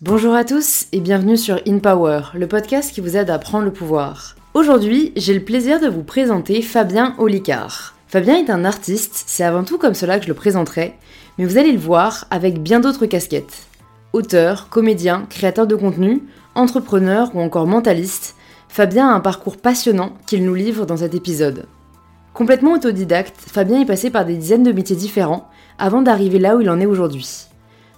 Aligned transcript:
Bonjour 0.00 0.32
à 0.32 0.44
tous 0.44 0.86
et 0.92 1.00
bienvenue 1.00 1.36
sur 1.36 1.60
In 1.66 1.80
Power, 1.80 2.20
le 2.34 2.46
podcast 2.46 2.94
qui 2.94 3.00
vous 3.00 3.16
aide 3.16 3.30
à 3.30 3.38
prendre 3.40 3.64
le 3.64 3.72
pouvoir. 3.72 4.36
Aujourd'hui, 4.54 5.12
j'ai 5.16 5.34
le 5.34 5.44
plaisir 5.44 5.80
de 5.80 5.88
vous 5.88 6.04
présenter 6.04 6.62
Fabien 6.62 7.16
Olicard. 7.18 7.96
Fabien 8.06 8.36
est 8.36 8.48
un 8.48 8.64
artiste, 8.64 9.24
c'est 9.26 9.42
avant 9.42 9.64
tout 9.64 9.76
comme 9.76 9.94
cela 9.94 10.20
que 10.20 10.22
je 10.22 10.28
le 10.28 10.36
présenterai, 10.36 10.94
mais 11.36 11.46
vous 11.46 11.58
allez 11.58 11.72
le 11.72 11.80
voir 11.80 12.26
avec 12.30 12.62
bien 12.62 12.78
d'autres 12.78 13.06
casquettes. 13.06 13.66
Auteur, 14.12 14.68
comédien, 14.68 15.26
créateur 15.28 15.66
de 15.66 15.74
contenu, 15.74 16.22
entrepreneur 16.54 17.32
ou 17.34 17.40
encore 17.40 17.66
mentaliste, 17.66 18.36
Fabien 18.68 19.08
a 19.08 19.14
un 19.14 19.20
parcours 19.20 19.56
passionnant 19.56 20.12
qu'il 20.28 20.44
nous 20.44 20.54
livre 20.54 20.86
dans 20.86 20.98
cet 20.98 21.16
épisode. 21.16 21.66
Complètement 22.34 22.74
autodidacte, 22.74 23.34
Fabien 23.36 23.80
est 23.80 23.86
passé 23.86 24.10
par 24.10 24.24
des 24.24 24.36
dizaines 24.36 24.62
de 24.62 24.70
métiers 24.70 24.94
différents 24.94 25.50
avant 25.76 26.02
d'arriver 26.02 26.38
là 26.38 26.54
où 26.54 26.60
il 26.60 26.70
en 26.70 26.78
est 26.78 26.86
aujourd'hui. 26.86 27.48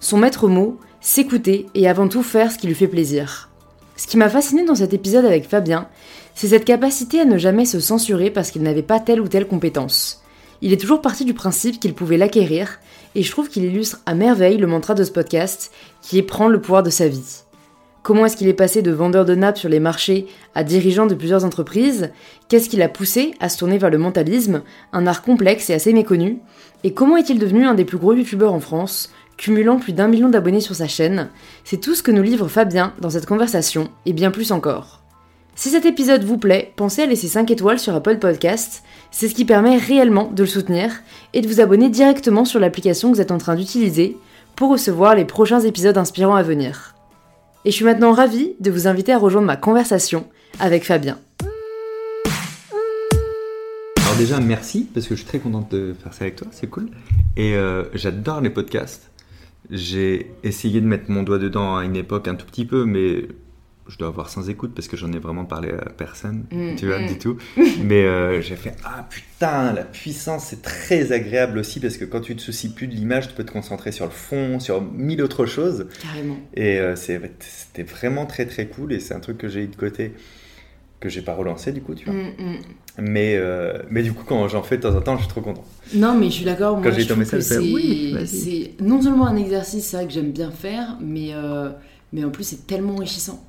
Son 0.03 0.17
maître 0.17 0.49
mot, 0.49 0.79
s'écouter 1.01 1.67
et 1.75 1.89
avant 1.89 2.09
tout 2.09 2.23
faire 2.23 2.53
ce 2.53 2.59
qui 2.59 2.67
lui 2.67 2.75
fait 2.75 2.89
plaisir. 2.89 3.49
Ce 3.97 4.07
qui 4.07 4.17
m'a 4.17 4.29
fasciné 4.29 4.65
dans 4.65 4.75
cet 4.75 4.95
épisode 4.95 5.25
avec 5.25 5.49
Fabien, 5.49 5.89
c'est 6.35 6.49
cette 6.49 6.65
capacité 6.65 7.21
à 7.21 7.25
ne 7.25 7.39
jamais 7.39 7.65
se 7.65 7.81
censurer 7.81 8.31
parce 8.31 8.51
qu'il 8.51 8.63
n'avait 8.63 8.83
pas 8.83 9.01
telle 9.01 9.21
ou 9.21 9.29
telle 9.29 9.47
compétence. 9.47 10.23
Il 10.63 10.73
est 10.73 10.81
toujours 10.81 11.01
parti 11.01 11.25
du 11.25 11.35
principe 11.35 11.81
qu'il 11.81 11.95
pouvait 11.95 12.19
l'acquérir, 12.19 12.81
et 13.15 13.23
je 13.23 13.31
trouve 13.31 13.49
qu'il 13.49 13.65
illustre 13.65 14.01
à 14.07 14.15
merveille 14.15 14.59
le 14.59 14.67
mantra 14.67 14.95
de 14.95 15.05
ce 15.05 15.11
podcast, 15.11 15.73
qui 16.03 16.19
est 16.19 16.23
prendre 16.23 16.51
le 16.51 16.61
pouvoir 16.61 16.83
de 16.83 16.91
sa 16.91 17.09
vie. 17.09 17.43
Comment 18.03 18.25
est-ce 18.25 18.37
qu'il 18.37 18.49
est 18.49 18.55
passé 18.55 18.81
de 18.81 18.91
vendeur 18.91 19.27
de 19.27 19.35
nappes 19.35 19.59
sur 19.59 19.69
les 19.69 19.81
marchés 19.81 20.27
à 20.55 20.65
dirigeant 20.65 21.07
de 21.07 21.15
plusieurs 21.15 21.45
entreprises? 21.45 22.11
Qu'est-ce 22.49 22.71
qui 22.71 22.77
l'a 22.77 22.89
poussé 22.89 23.33
à 23.41 23.51
se 23.51 23.59
tourner 23.59 23.77
vers 23.77 23.91
le 23.91 23.99
mentalisme, 23.99 24.63
un 24.93 25.07
art 25.07 25.23
complexe 25.23 25.69
et 25.69 25.75
assez 25.75 25.93
méconnu? 25.93 26.39
Et 26.83 26.95
comment 26.95 27.19
est-il 27.19 27.39
devenu 27.39 27.67
un 27.67 27.75
des 27.75 27.85
plus 27.85 27.99
gros 27.99 28.15
youtubeurs 28.15 28.55
en 28.55 28.61
France, 28.61 29.13
cumulant 29.41 29.79
plus 29.79 29.95
d'un 29.95 30.07
million 30.07 30.29
d'abonnés 30.29 30.61
sur 30.61 30.75
sa 30.75 30.87
chaîne 30.87 31.31
C'est 31.65 31.81
tout 31.81 31.95
ce 31.95 32.03
que 32.03 32.11
nous 32.11 32.23
livre 32.23 32.47
Fabien 32.47 32.93
dans 33.01 33.09
cette 33.09 33.25
conversation, 33.25 33.89
et 34.05 34.13
bien 34.13 34.31
plus 34.31 34.53
encore. 34.53 35.01
Si 35.57 35.71
cet 35.71 35.87
épisode 35.87 36.25
vous 36.25 36.37
plaît, 36.37 36.75
pensez 36.77 37.03
à 37.03 37.07
laisser 37.07 37.27
5 37.27 37.51
étoiles 37.51 37.79
sur 37.79 37.95
Apple 37.95 38.19
Podcast, 38.19 38.83
c'est 39.11 39.29
ce 39.29 39.35
qui 39.35 39.47
permet 39.47 39.79
réellement 39.79 40.31
de 40.31 40.43
le 40.43 40.49
soutenir, 40.49 40.91
et 41.33 41.41
de 41.41 41.49
vous 41.49 41.63
abonner 41.63 41.89
directement 41.89 42.45
sur 42.45 42.61
l'application 42.61 43.09
que 43.09 43.15
vous 43.15 43.21
êtes 43.23 43.31
en 43.31 43.39
train 43.39 43.57
d'utiliser 43.57 44.19
pour 44.57 44.71
recevoir 44.71 45.15
les 45.15 45.25
prochains 45.25 45.61
épisodes 45.61 45.97
inspirants 45.97 46.35
à 46.35 46.43
venir. 46.43 46.95
Et 47.65 47.71
je 47.71 47.77
suis 47.77 47.85
maintenant 47.87 48.13
ravie 48.13 48.53
de 48.61 48.71
vous 48.71 48.89
inviter 48.89 49.13
à 49.13 49.19
rejoindre 49.19 49.47
ma 49.47 49.57
conversation 49.57 50.27
avec 50.59 50.85
Fabien. 50.85 51.19
Alors 53.97 54.19
déjà, 54.19 54.39
merci, 54.39 54.87
parce 54.93 55.07
que 55.07 55.15
je 55.15 55.21
suis 55.21 55.29
très 55.29 55.39
contente 55.39 55.71
de 55.71 55.95
faire 55.95 56.13
ça 56.13 56.25
avec 56.25 56.37
toi, 56.37 56.49
c'est 56.51 56.69
cool. 56.69 56.91
Et 57.39 57.55
euh, 57.55 57.85
j'adore 57.95 58.43
les 58.43 58.51
podcasts. 58.51 59.10
J'ai 59.69 60.33
essayé 60.43 60.81
de 60.81 60.87
mettre 60.87 61.11
mon 61.11 61.23
doigt 61.23 61.39
dedans 61.39 61.77
à 61.77 61.85
une 61.85 61.97
époque 61.97 62.29
un 62.29 62.35
tout 62.35 62.47
petit 62.47 62.65
peu, 62.65 62.85
mais 62.85 63.29
je 63.91 63.99
dois 63.99 64.09
avoir 64.09 64.31
sans 64.31 64.49
écoute 64.49 64.73
parce 64.75 64.89
que 64.89 64.97
j'en 64.97 65.13
ai 65.13 65.19
vraiment 65.19 65.45
parlé 65.45 65.71
à 65.71 65.91
personne, 65.91 66.45
Mm, 66.51 66.77
tu 66.77 66.87
vois, 66.87 67.01
mm. 67.01 67.07
du 67.07 67.19
tout. 67.19 67.37
Mais 67.83 68.05
euh, 68.05 68.41
j'ai 68.41 68.57
fait 68.57 68.75
Ah 68.85 69.07
putain, 69.09 69.73
la 69.73 69.85
puissance, 69.85 70.47
c'est 70.47 70.63
très 70.63 71.13
agréable 71.13 71.59
aussi 71.59 71.81
parce 71.81 71.97
que 71.97 72.05
quand 72.05 72.21
tu 72.21 72.37
te 72.37 72.41
soucies 72.41 72.73
plus 72.73 72.87
de 72.87 72.95
l'image, 72.95 73.29
tu 73.29 73.35
peux 73.35 73.45
te 73.45 73.53
concentrer 73.53 73.93
sur 73.93 74.05
le 74.07 74.13
fond, 74.13 74.61
sur 74.61 74.81
mille 74.81 75.23
autres 75.23 75.45
choses. 75.47 75.89
Carrément. 76.03 76.39
Et 76.55 76.79
euh, 76.79 76.95
c'était 76.97 77.83
vraiment 77.83 78.27
très 78.27 78.47
très 78.47 78.67
cool 78.67 78.93
et 78.93 79.01
c'est 79.01 79.15
un 79.15 79.21
truc 79.21 79.39
que 79.39 79.49
j'ai 79.49 79.65
eu 79.65 79.69
de 79.69 79.77
côté 79.77 80.13
que 81.01 81.09
j'ai 81.09 81.23
pas 81.23 81.35
relancé 81.35 81.73
du 81.73 81.81
coup, 81.81 81.95
tu 81.95 82.05
vois. 82.05 82.15
Mm, 82.15 82.35
mm. 82.39 82.59
Mais, 82.99 83.35
euh, 83.37 83.79
mais 83.91 84.03
du 84.03 84.13
coup, 84.13 84.25
quand 84.27 84.47
j'en 84.49 84.63
fais 84.63 84.77
de 84.77 84.83
temps 84.83 84.95
en 84.95 85.01
temps, 85.01 85.17
je 85.17 85.21
suis 85.23 85.29
trop 85.31 85.41
content. 85.41 85.65
Non, 85.95 86.15
mais 86.19 86.27
je 86.27 86.33
suis 86.33 86.45
d'accord. 86.45 86.77
Moi, 86.77 86.85
Quand 86.85 86.93
j'ai 86.95 87.03
je 87.03 87.09
ton 87.09 87.15
trouve 87.15 87.29
que 87.31 87.37
message, 87.37 87.43
c'est 87.43 87.59
oui, 87.59 88.17
non 88.81 89.01
seulement 89.01 89.27
un 89.27 89.37
exercice, 89.37 89.87
c'est 89.87 89.97
vrai 89.97 90.07
que 90.07 90.13
j'aime 90.13 90.33
bien 90.33 90.51
faire, 90.51 90.97
mais, 91.01 91.29
euh, 91.33 91.71
mais 92.13 92.25
en 92.25 92.31
plus, 92.31 92.45
c'est 92.45 92.67
tellement 92.67 92.95
enrichissant. 92.97 93.43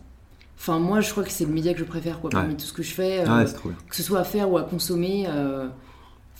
Enfin, 0.57 0.78
moi, 0.80 1.01
je 1.01 1.09
crois 1.12 1.24
que 1.24 1.31
c'est 1.31 1.46
le 1.46 1.51
média 1.51 1.74
que 1.74 1.80
je 1.80 1.84
préfère, 1.85 2.19
quoi, 2.19 2.30
parmi 2.30 2.50
Ouais. 2.50 2.56
tout 2.56 2.66
ce 2.66 2.74
que 2.74 2.84
je 2.84 2.94
fais. 2.94 3.22
euh, 3.22 3.25
Ah 3.28 3.38
ouais, 3.40 3.46
bien. 3.46 3.74
que 3.90 3.96
ce 3.96 4.03
soit 4.03 4.19
à 4.19 4.24
faire 4.24 4.50
ou 4.51 4.57
à 4.57 4.63
consommer. 4.63 5.25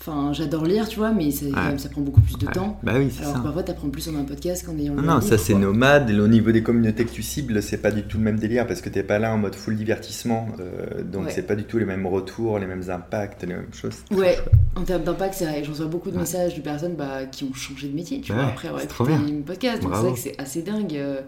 Enfin, 0.04 0.34
j'adore 0.34 0.66
lire, 0.66 0.88
tu 0.88 0.98
vois, 0.98 1.12
mais 1.12 1.30
ça, 1.30 1.46
Ouais. 1.46 1.90
prend 1.92 2.02
beaucoup 2.02 2.22
plus 2.22 2.36
de 2.40 2.48
Ouais. 2.48 2.52
temps. 2.54 2.80
Bah 2.82 2.94
oui, 2.98 3.10
c'est 3.16 3.22
Alors 3.22 3.36
ça. 3.36 3.42
parfois, 3.44 3.62
t'apprends 3.62 3.90
plus 3.92 4.10
en 4.10 4.16
un 4.16 4.24
podcast 4.24 4.66
qu'en 4.66 4.76
ayant 4.80 4.96
Non, 4.96 5.04
non, 5.04 5.12
un 5.14 5.22
ça 5.22 5.38
c'est 5.38 5.54
quoi. 5.54 5.62
nomade. 5.62 6.10
Et 6.10 6.20
au 6.20 6.28
niveau 6.28 6.52
des 6.52 6.64
communautés 6.64 7.06
que 7.06 7.12
tu 7.12 7.22
cibles, 7.22 7.62
c'est 7.62 7.78
pas 7.78 7.92
du 7.92 8.02
tout 8.04 8.18
le 8.18 8.24
même 8.24 8.40
délire 8.40 8.66
parce 8.66 8.82
que 8.82 8.90
t'es 8.90 9.04
pas 9.04 9.20
là 9.20 9.32
en 9.32 9.38
mode 9.38 9.54
full 9.54 9.76
divertissement. 9.76 10.48
euh, 10.60 11.04
donc 11.04 11.26
Ouais. 11.26 11.32
c'est 11.32 11.46
pas 11.46 11.56
du 11.56 11.66
tout 11.66 11.78
les 11.78 11.86
mêmes 11.86 12.08
retours, 12.08 12.58
les 12.58 12.66
mêmes 12.66 12.90
impacts, 12.90 13.44
les 13.44 13.54
mêmes 13.54 13.68
choses. 13.74 13.98
Ouais, 14.10 14.38
en 14.76 14.82
termes 14.82 15.04
d'impact, 15.04 15.36
c'est 15.36 15.46
vrai. 15.46 15.64
J'en 15.64 15.72
reçois 15.74 15.86
beaucoup 15.86 16.10
de 16.10 16.18
messages 16.18 16.56
de 16.56 16.62
personnes 16.62 16.96
bah, 16.96 17.26
qui 17.32 17.44
ont 17.44 17.54
changé 17.54 17.88
de 17.88 17.94
métier, 17.96 18.22
tu 18.22 18.32
Ouais, 18.32 18.40
vois, 18.40 18.48
après 18.48 18.70
avoir 18.70 18.84
écouté 18.84 19.12
une 19.28 19.44
podcast. 19.44 19.84
Donc 19.84 19.94
c'est 19.94 20.02
vrai 20.02 20.14
que 20.14 20.20
c'est 20.20 20.42
assez 20.42 20.64
dingue. 20.64 20.96
euh, 20.96 21.22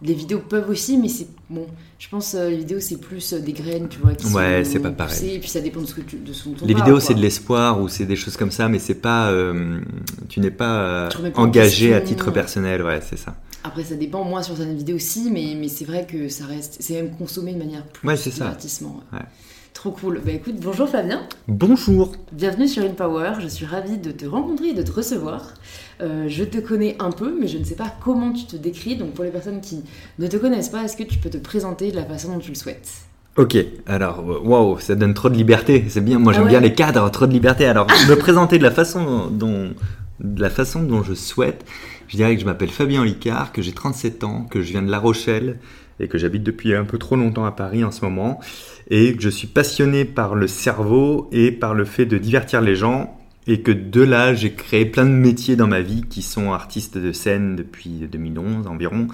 Les 0.00 0.14
vidéos 0.14 0.38
peuvent 0.38 0.70
aussi, 0.70 0.96
mais 0.96 1.08
c'est 1.08 1.26
bon. 1.50 1.66
Je 1.98 2.08
pense 2.08 2.34
euh, 2.36 2.50
les 2.50 2.58
vidéos 2.58 2.78
c'est 2.78 2.98
plus 3.00 3.32
euh, 3.32 3.40
des 3.40 3.52
graines, 3.52 3.88
tu 3.88 3.98
vois, 3.98 4.14
qui 4.14 4.26
Ouais, 4.28 4.62
c'est 4.64 4.78
pas 4.78 4.90
pareil. 4.92 5.18
poussées, 5.18 5.34
Et 5.34 5.38
puis 5.40 5.48
ça 5.48 5.60
dépend 5.60 5.80
de 5.80 5.86
ce 5.86 5.94
que 5.94 6.02
tu, 6.02 6.16
de 6.18 6.32
ce 6.32 6.48
dont 6.48 6.54
on 6.62 6.66
Les 6.66 6.74
vidéos 6.74 7.00
c'est 7.00 7.14
de 7.14 7.20
l'espoir 7.20 7.80
ou 7.80 7.88
c'est 7.88 8.04
des 8.06 8.14
choses 8.14 8.36
comme 8.36 8.52
ça, 8.52 8.68
mais 8.68 8.78
c'est 8.78 8.94
pas. 8.94 9.30
euh, 9.30 9.80
tu 10.28 10.38
n'es 10.40 10.52
pas 10.52 10.80
euh, 10.82 11.10
engagé 11.34 11.94
à 11.94 12.00
titre 12.00 12.30
personnel, 12.30 12.82
ouais, 12.84 13.00
c'est 13.08 13.18
ça. 13.18 13.36
Après 13.64 13.82
ça 13.82 13.96
dépend. 13.96 14.22
Moi 14.24 14.42
sur 14.44 14.56
certaines 14.56 14.76
vidéos 14.76 14.96
aussi, 14.96 15.30
mais 15.32 15.54
mais 15.58 15.68
c'est 15.68 15.84
vrai 15.84 16.06
que 16.06 16.28
ça 16.28 16.46
reste, 16.46 16.76
c'est 16.78 16.94
même 16.94 17.10
consommé 17.16 17.52
de 17.52 17.58
manière 17.58 17.84
plus 17.84 18.06
Ouais, 18.06 18.16
c'est 18.16 18.30
ça. 18.30 18.44
divertissement. 18.44 19.00
ouais. 19.12 19.18
Ouais. 19.18 19.24
Trop 19.78 19.92
cool. 19.92 20.20
Bah 20.26 20.32
écoute, 20.32 20.56
bonjour 20.60 20.88
Fabien. 20.88 21.20
Bonjour. 21.46 22.10
Bienvenue 22.32 22.66
sur 22.66 22.82
InPower, 22.82 23.34
je 23.38 23.46
suis 23.46 23.64
ravie 23.64 23.96
de 23.96 24.10
te 24.10 24.26
rencontrer 24.26 24.70
et 24.70 24.74
de 24.74 24.82
te 24.82 24.90
recevoir. 24.90 25.54
Euh, 26.00 26.24
je 26.26 26.42
te 26.42 26.58
connais 26.58 26.96
un 26.98 27.12
peu, 27.12 27.32
mais 27.40 27.46
je 27.46 27.58
ne 27.58 27.62
sais 27.62 27.76
pas 27.76 27.94
comment 28.02 28.32
tu 28.32 28.44
te 28.44 28.56
décris. 28.56 28.96
Donc 28.96 29.12
pour 29.12 29.22
les 29.22 29.30
personnes 29.30 29.60
qui 29.60 29.84
ne 30.18 30.26
te 30.26 30.36
connaissent 30.36 30.70
pas, 30.70 30.82
est-ce 30.82 30.96
que 30.96 31.04
tu 31.04 31.18
peux 31.18 31.30
te 31.30 31.36
présenter 31.36 31.92
de 31.92 31.96
la 31.96 32.04
façon 32.04 32.32
dont 32.32 32.40
tu 32.40 32.48
le 32.48 32.56
souhaites? 32.56 32.90
Ok, 33.36 33.56
alors, 33.86 34.18
euh, 34.18 34.40
waouh, 34.40 34.80
ça 34.80 34.96
donne 34.96 35.14
trop 35.14 35.28
de 35.28 35.36
liberté, 35.36 35.84
c'est 35.88 36.00
bien, 36.00 36.18
moi 36.18 36.32
Ah 36.32 36.34
j'aime 36.34 36.46
ouais 36.46 36.50
bien 36.50 36.60
les 36.60 36.74
cadres, 36.74 37.08
trop 37.12 37.28
de 37.28 37.32
liberté. 37.32 37.64
Alors, 37.64 37.86
me 38.08 38.16
présenter 38.16 38.58
de 38.58 38.64
la 38.64 38.72
façon 38.72 39.28
dont, 39.30 39.70
de 40.18 40.42
la 40.42 40.50
façon 40.50 40.82
dont 40.82 41.04
je 41.04 41.14
souhaite, 41.14 41.64
je 42.08 42.16
dirais 42.16 42.34
que 42.34 42.40
je 42.40 42.46
m'appelle 42.46 42.70
Fabien 42.70 43.04
Licard, 43.04 43.52
que 43.52 43.62
j'ai 43.62 43.70
37 43.70 44.24
ans, 44.24 44.42
que 44.42 44.60
je 44.60 44.72
viens 44.72 44.82
de 44.82 44.90
La 44.90 44.98
Rochelle 44.98 45.60
et 46.00 46.08
que 46.08 46.18
j'habite 46.18 46.42
depuis 46.42 46.74
un 46.74 46.84
peu 46.84 46.98
trop 46.98 47.16
longtemps 47.16 47.44
à 47.44 47.52
Paris 47.52 47.84
en 47.84 47.90
ce 47.90 48.04
moment, 48.04 48.40
et 48.88 49.14
que 49.14 49.22
je 49.22 49.28
suis 49.28 49.46
passionné 49.46 50.04
par 50.04 50.34
le 50.34 50.46
cerveau 50.46 51.28
et 51.32 51.52
par 51.52 51.74
le 51.74 51.84
fait 51.84 52.06
de 52.06 52.18
divertir 52.18 52.60
les 52.60 52.74
gens, 52.74 53.14
et 53.46 53.62
que 53.62 53.72
de 53.72 54.02
là 54.02 54.34
j'ai 54.34 54.52
créé 54.52 54.84
plein 54.84 55.06
de 55.06 55.10
métiers 55.10 55.56
dans 55.56 55.66
ma 55.66 55.80
vie 55.80 56.02
qui 56.08 56.22
sont 56.22 56.52
artiste 56.52 56.98
de 56.98 57.12
scène 57.12 57.56
depuis 57.56 58.06
2011 58.10 58.66
environ, 58.66 59.08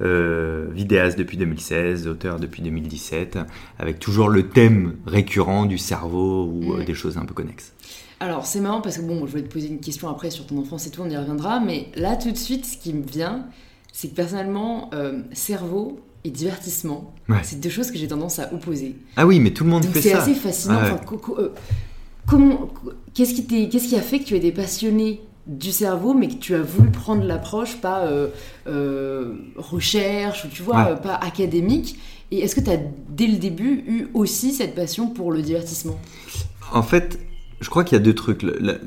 euh, 0.00 0.68
vidéaste 0.72 1.18
depuis 1.18 1.36
2016, 1.36 2.06
auteur 2.06 2.38
depuis 2.38 2.62
2017, 2.62 3.38
avec 3.78 3.98
toujours 3.98 4.28
le 4.28 4.48
thème 4.48 4.94
récurrent 5.06 5.66
du 5.66 5.76
cerveau 5.76 6.44
ou 6.44 6.74
euh, 6.74 6.82
Mm. 6.82 6.84
des 6.84 6.94
choses 6.94 7.18
un 7.18 7.24
peu 7.24 7.34
connexes. 7.34 7.72
Alors 8.20 8.46
c'est 8.46 8.60
marrant 8.60 8.80
parce 8.80 8.98
que 8.98 9.02
bon, 9.02 9.26
je 9.26 9.32
vais 9.32 9.42
te 9.42 9.52
poser 9.52 9.68
une 9.68 9.80
question 9.80 10.08
après 10.08 10.30
sur 10.30 10.46
ton 10.46 10.58
enfance 10.58 10.86
et 10.86 10.90
tout, 10.90 11.02
on 11.02 11.10
y 11.10 11.16
reviendra. 11.16 11.58
Mais 11.58 11.88
là 11.96 12.16
tout 12.16 12.30
de 12.30 12.36
suite, 12.36 12.66
ce 12.66 12.76
qui 12.76 12.92
me 12.92 13.02
vient, 13.04 13.46
c'est 13.92 14.08
que 14.08 14.14
personnellement, 14.14 14.90
euh, 14.94 15.22
cerveau 15.32 16.00
et 16.24 16.30
divertissement, 16.30 17.14
Ouais. 17.28 17.38
c'est 17.42 17.60
deux 17.60 17.70
choses 17.70 17.90
que 17.90 17.98
j'ai 17.98 18.08
tendance 18.08 18.38
à 18.38 18.52
opposer. 18.52 18.96
Ah 19.16 19.26
oui, 19.26 19.40
mais 19.40 19.52
tout 19.52 19.64
le 19.64 19.70
monde 19.70 19.82
Donc 19.84 19.92
fait 19.92 20.02
c'est 20.02 20.10
ça. 20.10 20.22
assez 20.22 20.34
fascinant. 20.34 20.76
Ouais. 20.82 20.90
Enfin, 20.92 20.96
co- 21.04 21.16
co- 21.16 21.38
euh, 21.38 21.52
comment, 22.26 22.68
qu'est-ce 23.14 23.32
qui 23.40 23.96
a 23.96 24.00
fait 24.02 24.18
que 24.20 24.24
tu 24.24 24.36
étais 24.36 24.52
passionné 24.52 25.20
du 25.46 25.72
cerveau, 25.72 26.12
mais 26.14 26.28
que 26.28 26.34
tu 26.34 26.54
as 26.54 26.60
voulu 26.62 26.90
prendre 26.90 27.24
l'approche 27.24 27.76
pas 27.80 28.04
euh, 28.06 28.28
euh, 28.66 29.34
recherche 29.56 30.44
ou 30.44 30.48
tu 30.48 30.62
vois 30.62 30.92
Ouais. 30.92 30.96
pas 31.00 31.14
académique? 31.14 31.98
Et 32.30 32.40
est-ce 32.40 32.54
que 32.54 32.60
tu 32.60 32.70
as 32.70 32.78
dès 33.08 33.26
le 33.26 33.38
début 33.38 33.82
eu 33.88 34.08
aussi 34.14 34.52
cette 34.52 34.74
passion 34.74 35.08
pour 35.08 35.32
le 35.32 35.42
divertissement? 35.42 35.98
En 36.72 36.82
fait, 36.82 37.18
je 37.60 37.68
crois 37.70 37.82
qu'il 37.82 37.98
y 37.98 38.00
a 38.00 38.04
deux 38.04 38.14
trucs. 38.14 38.44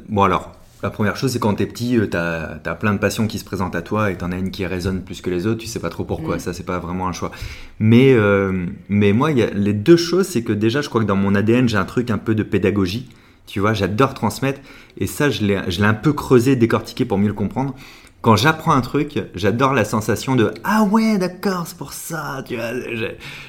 Bon 0.08 0.24
alors, 0.24 0.52
la 0.84 0.90
première 0.90 1.16
chose, 1.16 1.32
c'est 1.32 1.40
quand 1.40 1.56
t'es 1.56 1.66
petit, 1.66 1.98
euh, 1.98 2.08
t'as 2.08 2.60
as 2.66 2.76
plein 2.76 2.94
de 2.94 3.00
passions 3.00 3.26
qui 3.26 3.40
se 3.40 3.46
présentent 3.46 3.76
à 3.76 3.82
toi 3.82 4.12
et 4.12 4.18
t'en 4.18 4.32
as 4.34 4.38
une 4.38 4.52
qui 4.52 4.66
résonne 4.66 5.02
plus 5.02 5.22
que 5.22 5.30
les 5.30 5.48
autres, 5.48 5.62
tu 5.62 5.68
sais 5.68 5.80
pas 5.80 5.90
trop 5.90 6.04
pourquoi, 6.04 6.36
Mm. 6.36 6.40
ça 6.40 6.54
c'est 6.54 6.66
pas 6.66 6.80
vraiment 6.80 7.08
un 7.08 7.14
choix. 7.14 7.32
Mais, 7.80 8.12
euh, 8.14 8.66
mais 8.90 9.14
moi, 9.14 9.32
il 9.32 9.38
y 9.38 9.44
a 9.44 9.50
les 9.50 9.74
deux 9.74 9.96
choses, 9.96 10.28
c'est 10.28 10.44
que 10.44 10.52
déjà, 10.52 10.82
je 10.82 10.90
crois 10.90 11.02
que 11.02 11.08
dans 11.08 11.16
mon 11.16 11.36
ADN, 11.36 11.70
j'ai 11.70 11.78
un 11.78 11.86
truc 11.86 12.12
un 12.12 12.18
peu 12.18 12.36
de 12.36 12.44
pédagogie. 12.44 13.08
Tu 13.48 13.60
vois, 13.62 13.74
j'adore 13.74 14.14
transmettre 14.14 14.60
et 14.98 15.08
ça, 15.08 15.30
je 15.30 15.44
l'ai 15.46 15.86
un 15.86 15.94
peu 15.94 16.14
creusé, 16.14 16.56
décortiqué 16.56 17.06
pour 17.06 17.18
mieux 17.18 17.28
le 17.28 17.34
comprendre. 17.34 17.76
Quand 18.22 18.36
j'apprends 18.38 18.72
un 18.72 18.82
truc, 18.82 19.20
j'adore 19.36 19.74
la 19.74 19.84
sensation 19.86 20.36
de 20.36 20.54
ah 20.64 20.84
ouais 20.84 21.18
d'accord 21.18 21.68
c'est 21.68 21.78
pour 21.78 21.92
ça 21.92 22.42
tu 22.48 22.56
vois 22.56 22.72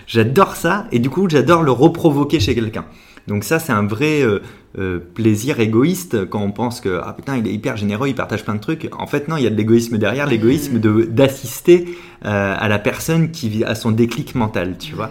j'adore 0.08 0.56
ça 0.56 0.88
et 0.90 0.98
du 0.98 1.10
coup 1.10 1.28
j'adore 1.30 1.62
le 1.62 1.70
reprovoquer 1.70 2.40
chez 2.40 2.56
quelqu'un 2.56 2.84
donc 3.26 3.44
ça 3.44 3.58
c'est 3.58 3.72
un 3.72 3.86
vrai 3.86 4.22
euh, 4.22 4.40
euh, 4.78 4.98
plaisir 4.98 5.60
égoïste 5.60 6.28
quand 6.28 6.40
on 6.40 6.50
pense 6.50 6.80
que 6.80 7.00
ah 7.02 7.12
putain 7.12 7.36
il 7.36 7.46
est 7.46 7.52
hyper 7.52 7.76
généreux 7.76 8.08
il 8.08 8.14
partage 8.14 8.44
plein 8.44 8.54
de 8.54 8.60
trucs. 8.60 8.90
En 8.98 9.06
fait 9.06 9.28
non 9.28 9.36
il 9.36 9.44
y 9.44 9.46
a 9.46 9.50
de 9.50 9.56
l'égoïsme 9.56 9.98
derrière 9.98 10.26
l'égoïsme 10.26 10.78
d'assister 10.78 11.86
euh, 12.24 12.54
à 12.58 12.68
la 12.68 12.78
personne 12.78 13.30
qui 13.30 13.48
vit 13.48 13.64
à 13.64 13.74
son 13.74 13.90
déclic 13.92 14.34
mental 14.34 14.76
tu 14.78 14.94
vois. 14.94 15.10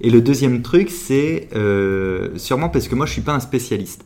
Et 0.00 0.10
le 0.10 0.22
deuxième 0.22 0.62
truc 0.62 0.90
c'est 0.90 1.48
sûrement 2.36 2.70
parce 2.70 2.88
que 2.88 2.94
moi 2.94 3.06
je 3.06 3.12
suis 3.12 3.22
pas 3.22 3.32
un 3.32 3.40
spécialiste 3.40 4.04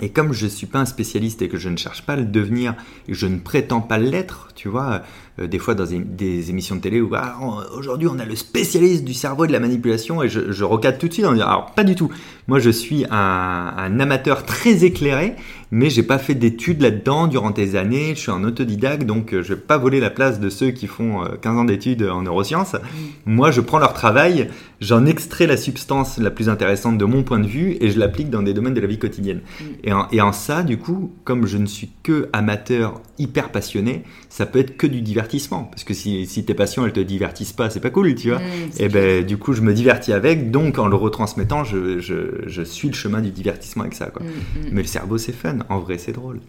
Et 0.00 0.10
comme 0.10 0.32
je 0.32 0.44
ne 0.44 0.50
suis 0.50 0.66
pas 0.66 0.80
un 0.80 0.84
spécialiste 0.84 1.40
et 1.42 1.48
que 1.48 1.56
je 1.56 1.68
ne 1.68 1.76
cherche 1.76 2.02
pas 2.02 2.14
à 2.14 2.16
le 2.16 2.24
devenir, 2.24 2.74
et 3.08 3.14
je 3.14 3.26
ne 3.26 3.38
prétends 3.38 3.80
pas 3.80 3.98
l'être, 3.98 4.48
tu 4.54 4.68
vois, 4.68 5.02
euh, 5.38 5.46
des 5.46 5.58
fois 5.58 5.74
dans 5.74 5.86
des, 5.86 6.50
émissions 6.50 6.76
de 6.76 6.80
télé 6.80 7.00
où 7.00 7.14
ah, 7.14 7.36
aujourd'hui 7.76 8.08
on 8.08 8.18
a 8.18 8.24
le 8.24 8.36
spécialiste 8.36 9.04
du 9.04 9.14
cerveau 9.14 9.44
et 9.44 9.48
de 9.48 9.52
la 9.52 9.60
manipulation 9.60 10.22
et 10.22 10.28
je, 10.28 10.52
je 10.52 10.64
tout 10.64 11.08
de 11.08 11.12
suite 11.12 11.26
en 11.26 11.32
disant 11.32 11.46
alors 11.46 11.72
pas 11.72 11.84
du 11.84 11.94
tout. 11.94 12.10
Moi 12.46 12.58
je 12.58 12.70
suis 12.70 13.04
un, 13.10 13.74
un 13.76 14.00
amateur 14.00 14.44
très 14.44 14.84
éclairé, 14.84 15.34
mais 15.70 15.90
j'ai 15.90 16.02
pas 16.02 16.18
fait 16.18 16.34
d'études 16.34 16.80
là-dedans 16.80 17.26
durant 17.26 17.50
des 17.50 17.76
années. 17.76 18.14
Je 18.14 18.20
suis 18.20 18.30
un 18.30 18.44
autodidacte 18.44 19.04
donc 19.04 19.32
euh, 19.32 19.42
je 19.42 19.54
vais 19.54 19.60
pas 19.60 19.78
voler 19.78 20.00
la 20.00 20.10
place 20.10 20.40
de 20.40 20.48
ceux 20.48 20.70
qui 20.70 20.86
font 20.86 21.24
15 21.40 21.56
euh, 21.56 21.58
ans 21.58 21.64
d'études 21.64 22.02
en 22.02 22.22
neurosciences. 22.22 22.74
Mm. 22.74 22.78
Moi 23.26 23.50
je 23.50 23.60
prends 23.60 23.78
leur 23.78 23.92
travail, 23.92 24.48
j'en 24.80 25.06
extrais 25.06 25.46
la 25.46 25.56
substance 25.56 26.18
la 26.18 26.30
plus 26.30 26.48
intéressante 26.48 26.98
de 26.98 27.04
mon 27.04 27.22
point 27.22 27.38
de 27.38 27.46
vue 27.46 27.76
et 27.80 27.90
je 27.90 27.98
l'applique 27.98 28.30
dans 28.30 28.42
des 28.42 28.54
domaines 28.54 28.74
de 28.74 28.80
la 28.80 28.86
vie 28.86 28.98
quotidienne. 28.98 29.40
Mm. 29.60 29.64
Et, 29.84 29.92
en, 29.92 30.08
et 30.12 30.20
en 30.20 30.32
ça 30.32 30.62
du 30.62 30.78
coup, 30.78 31.12
comme 31.24 31.46
je 31.46 31.58
ne 31.58 31.66
suis 31.66 31.90
que 32.02 32.28
amateur 32.32 33.00
hyper 33.18 33.50
passionné, 33.50 34.02
ça 34.28 34.46
peut 34.46 34.58
être 34.58 34.76
que 34.76 34.86
du 34.86 35.00
divertissement 35.00 35.64
parce 35.64 35.84
que 35.84 35.94
si, 35.94 36.44
tes 36.44 36.54
passions 36.54 36.84
elles 36.84 36.92
te 36.92 37.00
divertissent 37.00 37.52
pas, 37.52 37.70
c'est 37.70 37.80
pas 37.80 37.90
cool, 37.90 38.14
tu 38.14 38.30
vois. 38.30 38.38
Mmh, 38.38 38.80
et 38.80 38.88
ben 38.88 39.24
du 39.24 39.36
coup, 39.36 39.52
je 39.52 39.62
me 39.62 39.74
divertis 39.74 40.12
avec, 40.12 40.50
donc 40.50 40.78
en 40.78 40.88
le 40.88 40.96
retransmettant, 40.96 41.64
je, 41.64 42.62
suis 42.64 42.88
le 42.88 42.94
chemin 42.94 43.20
du 43.20 43.30
divertissement 43.30 43.82
avec 43.82 43.94
ça, 43.94 44.06
quoi. 44.06 44.22
Mmh, 44.22 44.28
mmh. 44.28 44.68
Mais 44.72 44.82
le 44.82 44.88
cerveau, 44.88 45.18
c'est 45.18 45.32
fun. 45.32 45.58
En 45.68 45.78
vrai, 45.78 45.98
c'est 45.98 46.12
drôle. 46.12 46.40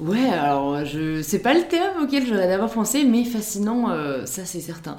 Ouais, 0.00 0.30
alors 0.30 0.82
je 0.86 1.20
c'est 1.20 1.40
pas 1.40 1.52
le 1.52 1.60
thème 1.68 2.02
auquel 2.02 2.26
j'aurais 2.26 2.48
d'abord 2.48 2.70
pensé, 2.70 3.04
mais 3.04 3.24
fascinant, 3.24 3.90
euh, 3.90 4.24
ça 4.24 4.46
c'est 4.46 4.60
certain. 4.60 4.98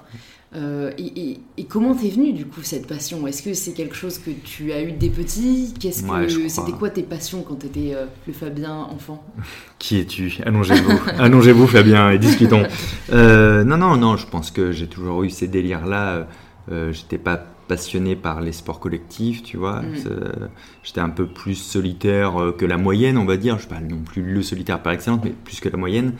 Euh, 0.53 0.91
et, 0.97 1.39
comment 1.69 1.95
t'es 1.95 2.09
venu 2.09 2.33
du 2.33 2.45
coup 2.45 2.61
cette 2.61 2.85
passion? 2.85 3.25
Est-ce 3.25 3.41
que 3.41 3.53
c'est 3.53 3.71
quelque 3.71 3.95
chose 3.95 4.17
que 4.17 4.31
tu 4.31 4.73
as 4.73 4.81
eu 4.81 4.91
dès 4.91 5.09
petit 5.09 5.73
Qu'est-ce 5.79 6.03
que 6.03 6.47
c'était 6.49 6.73
quoi 6.73 6.89
tes 6.89 7.03
passions 7.03 7.41
quand 7.41 7.55
t'étais 7.55 7.93
euh, 7.95 8.05
le 8.27 8.33
Fabien 8.33 8.75
enfant? 8.75 9.23
Qui 9.79 9.99
es-tu? 9.99 10.39
Allongez-vous, 10.45 10.99
allongez-vous 11.19 11.67
Fabien 11.67 12.11
et 12.11 12.19
discutons. 12.19 12.63
Euh, 13.11 13.63
non 13.63 13.77
non 13.77 13.97
non, 13.97 14.15
je 14.15 14.25
pense 14.25 14.51
que 14.51 14.71
j'ai 14.71 14.87
toujours 14.87 15.23
eu 15.23 15.29
ces 15.29 15.47
délires 15.47 15.85
là. 15.85 16.27
J'étais 16.69 17.17
pas 17.17 17.37
passionné 17.67 18.15
par 18.15 18.39
les 18.39 18.53
sports 18.53 18.79
collectifs, 18.79 19.43
tu 19.43 19.57
vois. 19.57 19.81
Mm. 19.81 20.49
J'étais 20.83 21.01
un 21.01 21.09
peu 21.09 21.27
plus 21.27 21.55
solitaire 21.55 22.53
que 22.57 22.65
la 22.65 22.77
moyenne, 22.77 23.17
on 23.17 23.25
va 23.25 23.37
dire. 23.37 23.55
Je 23.55 23.61
suis 23.61 23.69
pas 23.69 23.81
non 23.81 23.99
plus 23.99 24.21
le 24.21 24.41
solitaire 24.41 24.81
par 24.81 24.93
excellence, 24.93 25.19
mais 25.23 25.31
plus 25.31 25.59
que 25.59 25.67
la 25.67 25.77
moyenne. 25.77 26.13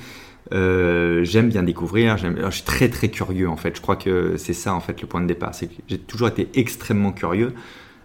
Euh, 0.54 1.24
j'aime 1.24 1.50
bien 1.50 1.64
découvrir, 1.64 2.18
je 2.18 2.50
suis 2.52 2.64
très 2.64 2.90
très 2.90 3.10
curieux 3.10 3.50
en 3.50 3.58
fait. 3.58 3.76
Je 3.76 3.82
crois 3.82 3.96
que 3.96 4.36
c'est 4.38 4.54
ça 4.54 4.74
en 4.74 4.80
fait 4.80 5.02
le 5.02 5.08
point 5.08 5.22
de 5.22 5.28
départ. 5.28 5.56
C'est 5.56 5.68
que 5.68 5.82
j'ai 5.88 5.98
toujours 5.98 6.28
été 6.28 6.50
extrêmement 6.56 7.12
curieux. 7.12 7.54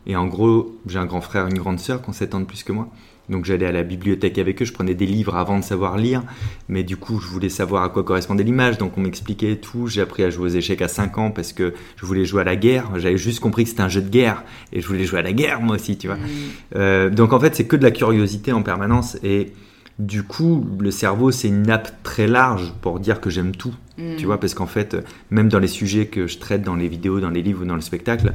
Et 0.06 0.14
en 0.14 0.26
gros, 0.26 0.78
j'ai 0.86 0.98
un 0.98 1.06
grand 1.06 1.20
frère, 1.20 1.48
une 1.48 1.58
grande 1.58 1.80
sœur 1.80 2.00
qui 2.00 2.10
ont 2.10 2.12
7 2.12 2.34
ans 2.36 2.40
de 2.40 2.44
plus 2.44 2.62
que 2.62 2.70
moi. 2.70 2.88
Donc 3.28 3.44
j'allais 3.44 3.66
à 3.66 3.72
la 3.72 3.82
bibliothèque 3.82 4.38
avec 4.38 4.62
eux, 4.62 4.64
je 4.64 4.72
prenais 4.72 4.94
des 4.94 5.06
livres 5.06 5.34
avant 5.34 5.58
de 5.58 5.64
savoir 5.64 5.96
lire, 5.96 6.22
mais 6.68 6.84
du 6.84 6.96
coup 6.96 7.18
je 7.18 7.26
voulais 7.26 7.48
savoir 7.48 7.82
à 7.82 7.88
quoi 7.88 8.04
correspondait 8.04 8.44
l'image, 8.44 8.78
donc 8.78 8.96
on 8.96 9.00
m'expliquait 9.00 9.56
tout. 9.56 9.88
J'ai 9.88 10.00
appris 10.00 10.22
à 10.22 10.30
jouer 10.30 10.44
aux 10.44 10.54
échecs 10.54 10.80
à 10.80 10.86
5 10.86 11.18
ans 11.18 11.30
parce 11.32 11.52
que 11.52 11.74
je 11.96 12.06
voulais 12.06 12.24
jouer 12.24 12.42
à 12.42 12.44
la 12.44 12.54
guerre. 12.54 12.88
J'avais 12.98 13.18
juste 13.18 13.40
compris 13.40 13.64
que 13.64 13.70
c'était 13.70 13.82
un 13.82 13.88
jeu 13.88 14.00
de 14.00 14.08
guerre 14.08 14.44
et 14.72 14.80
je 14.80 14.86
voulais 14.86 15.04
jouer 15.04 15.18
à 15.18 15.22
la 15.22 15.32
guerre 15.32 15.60
moi 15.60 15.74
aussi, 15.74 15.98
tu 15.98 16.06
vois. 16.06 16.16
Mmh. 16.16 16.28
Euh, 16.76 17.10
donc 17.10 17.32
en 17.32 17.40
fait 17.40 17.56
c'est 17.56 17.66
que 17.66 17.74
de 17.74 17.82
la 17.82 17.90
curiosité 17.90 18.52
en 18.52 18.62
permanence 18.62 19.18
et 19.24 19.52
du 19.98 20.22
coup, 20.22 20.66
le 20.78 20.90
cerveau, 20.90 21.30
c'est 21.30 21.48
une 21.48 21.62
nappe 21.62 22.02
très 22.02 22.26
large 22.26 22.72
pour 22.82 23.00
dire 23.00 23.20
que 23.20 23.30
j'aime 23.30 23.52
tout. 23.52 23.74
Mm. 23.96 24.16
Tu 24.18 24.26
vois, 24.26 24.38
parce 24.38 24.52
qu'en 24.52 24.66
fait, 24.66 24.96
même 25.30 25.48
dans 25.48 25.58
les 25.58 25.68
sujets 25.68 26.06
que 26.06 26.26
je 26.26 26.38
traite 26.38 26.62
dans 26.62 26.74
les 26.74 26.88
vidéos, 26.88 27.20
dans 27.20 27.30
les 27.30 27.42
livres 27.42 27.62
ou 27.62 27.66
dans 27.66 27.74
le 27.74 27.80
spectacle, 27.80 28.34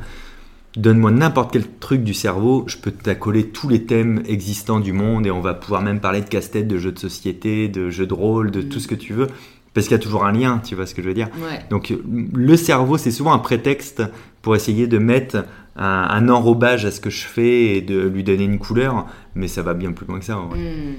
donne-moi 0.75 1.11
n'importe 1.11 1.53
quel 1.53 1.67
truc 1.79 2.03
du 2.03 2.15
cerveau, 2.15 2.63
je 2.67 2.77
peux 2.77 2.91
t'accoler 2.91 3.49
tous 3.49 3.69
les 3.69 3.85
thèmes 3.85 4.23
existants 4.25 4.79
du 4.79 4.91
monde 4.91 5.27
et 5.27 5.31
on 5.31 5.41
va 5.41 5.53
pouvoir 5.53 5.83
même 5.83 5.99
parler 5.99 6.21
de 6.21 6.29
casse-tête, 6.29 6.67
de 6.67 6.77
jeux 6.77 6.93
de 6.93 6.99
société, 6.99 7.67
de 7.67 7.91
jeux 7.91 8.07
de 8.07 8.13
rôle, 8.13 8.49
de 8.49 8.61
tout 8.61 8.77
mm. 8.77 8.81
ce 8.81 8.87
que 8.87 8.95
tu 8.95 9.13
veux. 9.13 9.27
Parce 9.73 9.87
qu'il 9.87 9.95
y 9.95 9.99
a 9.99 10.03
toujours 10.03 10.25
un 10.25 10.33
lien, 10.33 10.59
tu 10.65 10.75
vois 10.75 10.85
ce 10.85 10.95
que 10.95 11.01
je 11.01 11.07
veux 11.07 11.13
dire. 11.13 11.29
Donc 11.69 11.93
le 12.05 12.57
cerveau, 12.57 12.97
c'est 12.97 13.11
souvent 13.11 13.31
un 13.31 13.39
prétexte 13.39 14.03
pour 14.41 14.53
essayer 14.53 14.85
de 14.85 14.97
mettre 14.97 15.45
un, 15.77 16.27
enrobage 16.27 16.83
à 16.85 16.91
ce 16.91 16.99
que 16.99 17.09
je 17.09 17.25
fais 17.25 17.77
et 17.77 17.81
de 17.81 18.01
lui 18.01 18.23
donner 18.23 18.43
une 18.43 18.59
couleur, 18.59 19.05
mais 19.33 19.47
ça 19.47 19.61
va 19.61 19.73
bien 19.73 19.93
plus 19.93 20.05
loin 20.05 20.19
que 20.19 20.25
ça. 20.25 20.35
Mm 20.35 20.95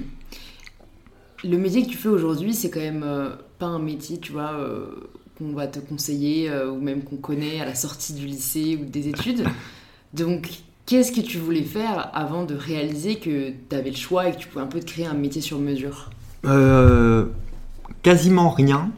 le 1.43 1.57
métier 1.57 1.83
que 1.83 1.89
tu 1.89 1.97
fais 1.97 2.09
aujourd'hui, 2.09 2.53
c'est 2.53 2.69
quand 2.69 2.79
même 2.79 3.03
euh, 3.03 3.29
pas 3.59 3.65
un 3.65 3.79
métier, 3.79 4.17
tu 4.17 4.31
vois, 4.31 4.53
euh, 4.53 4.87
qu'on 5.37 5.53
va 5.53 5.67
te 5.67 5.79
conseiller 5.79 6.49
euh, 6.49 6.71
ou 6.71 6.79
même 6.79 7.03
qu'on 7.03 7.17
connaît 7.17 7.59
à 7.59 7.65
la 7.65 7.75
sortie 7.75 8.13
du 8.13 8.25
lycée 8.25 8.79
ou 8.81 8.85
des 8.85 9.07
études. 9.09 9.43
Donc, 10.13 10.49
qu'est-ce 10.85 11.11
que 11.11 11.21
tu 11.21 11.37
voulais 11.37 11.63
faire 11.63 12.09
avant 12.13 12.45
de 12.45 12.55
réaliser 12.55 13.15
que 13.15 13.51
tu 13.69 13.75
avais 13.75 13.89
le 13.89 13.95
choix 13.95 14.29
et 14.29 14.31
que 14.33 14.37
tu 14.37 14.47
pouvais 14.47 14.63
un 14.63 14.67
peu 14.67 14.79
te 14.79 14.85
créer 14.85 15.05
un 15.05 15.13
métier 15.13 15.41
sur 15.41 15.59
mesure? 15.59 16.09
Quasiment 18.01 18.49
rien. 18.49 18.91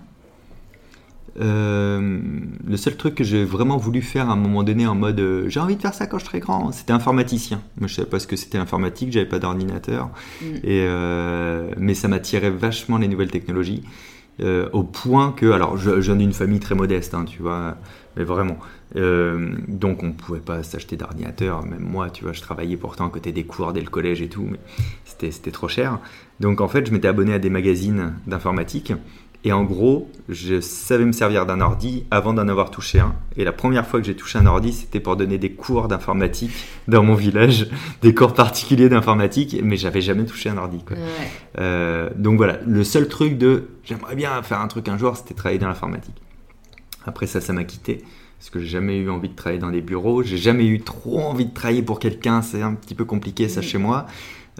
Euh, 1.41 2.19
le 2.65 2.77
seul 2.77 2.95
truc 2.95 3.15
que 3.15 3.25
j'ai 3.25 3.43
vraiment 3.43 3.75
voulu 3.75 4.01
faire 4.01 4.29
à 4.29 4.33
un 4.33 4.37
moment 4.37 4.63
donné 4.63 4.87
en 4.87 4.95
mode 4.95 5.19
euh, 5.19 5.49
j'ai 5.49 5.59
envie 5.59 5.75
de 5.75 5.81
faire 5.81 5.93
ça 5.93 6.07
quand 6.07 6.17
je 6.17 6.25
serai 6.25 6.39
grand, 6.39 6.71
c'était 6.71 6.93
informaticien. 6.93 7.61
Moi 7.77 7.87
je 7.87 7.95
savais 7.95 8.07
pas 8.07 8.19
ce 8.19 8.27
que 8.27 8.37
c'était 8.37 8.57
l'informatique, 8.57 9.11
j'avais 9.11 9.25
pas 9.25 9.39
d'ordinateur, 9.39 10.09
mm. 10.41 10.45
et 10.63 10.85
euh, 10.87 11.71
mais 11.77 11.93
ça 11.93 12.07
m'attirait 12.07 12.51
vachement 12.51 12.97
les 12.97 13.09
nouvelles 13.09 13.31
technologies. 13.31 13.83
au 14.73 14.83
point 14.83 15.33
que, 15.33 15.51
alors 15.51 15.77
j'en 15.77 16.19
ai 16.19 16.23
une 16.23 16.33
famille 16.33 16.59
très 16.59 16.75
modeste, 16.75 17.13
hein, 17.13 17.25
tu 17.25 17.41
vois, 17.41 17.77
mais 18.15 18.23
vraiment. 18.23 18.57
donc 18.93 20.03
on 20.03 20.13
pouvait 20.13 20.39
pas 20.39 20.63
s'acheter 20.63 20.95
d'ordinateur, 20.95 21.65
même 21.65 21.83
moi, 21.83 22.09
tu 22.09 22.23
vois, 22.23 22.33
je 22.33 22.41
travaillais 22.41 22.77
pourtant 22.77 23.07
à 23.07 23.09
côté 23.09 23.33
des 23.33 23.43
cours 23.43 23.73
dès 23.73 23.81
le 23.81 23.89
collège 23.89 24.21
et 24.21 24.29
tout, 24.29 24.47
mais 24.49 24.59
c'était 25.03 25.51
trop 25.51 25.67
cher. 25.67 25.99
Donc 26.39 26.61
en 26.61 26.67
fait, 26.67 26.85
je 26.85 26.91
m'étais 26.91 27.07
abonné 27.07 27.33
à 27.33 27.39
des 27.39 27.49
magazines 27.49 28.13
d'informatique 28.27 28.93
et 29.45 29.53
en 29.53 29.63
gros, 29.63 30.09
je 30.27 30.59
savais 30.59 31.05
me 31.05 31.11
servir 31.11 31.45
d'un 31.45 31.61
ordi 31.61 32.03
avant 32.09 32.33
d'en 32.33 32.47
avoir 32.47 32.71
touché 32.71 32.99
un. 32.99 33.13
Et 33.37 33.43
la 33.43 33.51
première 33.51 33.85
fois 33.85 33.99
que 34.01 34.07
j'ai 34.07 34.15
touché 34.15 34.39
un 34.39 34.47
ordi, 34.47 34.73
c'était 34.73 34.99
pour 34.99 35.15
donner 35.15 35.37
des 35.37 35.51
cours 35.51 35.87
d'informatique 35.87 36.51
dans 36.87 37.03
mon 37.03 37.13
village, 37.13 37.67
des 38.01 38.15
cours 38.15 38.33
particuliers 38.33 38.89
d'informatique, 38.89 39.55
mais 39.63 39.77
j'avais 39.77 40.01
jamais 40.01 40.25
touché 40.25 40.49
un 40.49 40.57
ordi. 40.57 40.83
Euh, 41.59 42.09
donc 42.15 42.37
voilà, 42.37 42.57
le 42.65 42.83
seul 42.83 43.07
truc 43.07 43.37
de 43.37 43.69
j'aimerais 43.83 44.15
bien 44.15 44.41
faire 44.41 44.59
un 44.61 44.67
truc 44.67 44.89
un 44.89 44.97
jour, 44.97 45.15
c'était 45.15 45.35
travailler 45.35 45.59
dans 45.59 45.67
l'informatique. 45.67 46.15
Après 47.05 47.27
ça, 47.27 47.39
ça 47.39 47.53
m'a 47.53 47.65
quitté 47.65 48.03
parce 48.39 48.49
que 48.49 48.59
j'ai 48.59 48.67
jamais 48.67 48.97
eu 48.97 49.09
envie 49.11 49.29
de 49.29 49.35
travailler 49.35 49.61
dans 49.61 49.69
des 49.69 49.81
bureaux, 49.81 50.23
j'ai 50.23 50.37
jamais 50.37 50.65
eu 50.65 50.81
trop 50.81 51.19
envie 51.19 51.45
de 51.45 51.53
travailler 51.53 51.83
pour 51.83 51.99
quelqu'un, 51.99 52.41
c'est 52.41 52.61
un 52.63 52.73
petit 52.73 52.95
peu 52.95 53.05
compliqué 53.05 53.47
ça 53.47 53.61
chez 53.61 53.77
moi. 53.77 54.07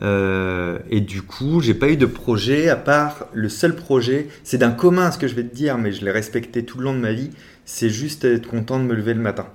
Euh, 0.01 0.80
et 0.89 1.01
du 1.01 1.21
coup, 1.21 1.62
j'ai 1.62 1.74
pas 1.74 1.89
eu 1.89 1.97
de 1.97 2.06
projet 2.06 2.69
à 2.69 2.75
part 2.75 3.27
le 3.33 3.50
seul 3.50 3.75
projet. 3.75 4.28
C'est 4.44 4.57
d'un 4.57 4.71
commun 4.71 5.11
ce 5.11 5.18
que 5.18 5.28
je 5.28 5.35
vais 5.35 5.44
te 5.44 5.56
dire, 5.56 5.78
mais 5.78 5.92
je 5.92 6.04
l'ai 6.04 6.11
respecté 6.11 6.66
tout 6.66 6.78
le 6.78 6.85
long 6.85 6.94
de 6.94 6.99
ma 6.99 7.14
vie. 7.14 7.30
C'est 7.66 7.90
juste 7.90 8.25
être 8.25 8.47
content 8.47 8.80
de 8.80 8.85
me 8.85 8.94
lever 8.94 9.14
le 9.14 9.21
matin. 9.21 9.47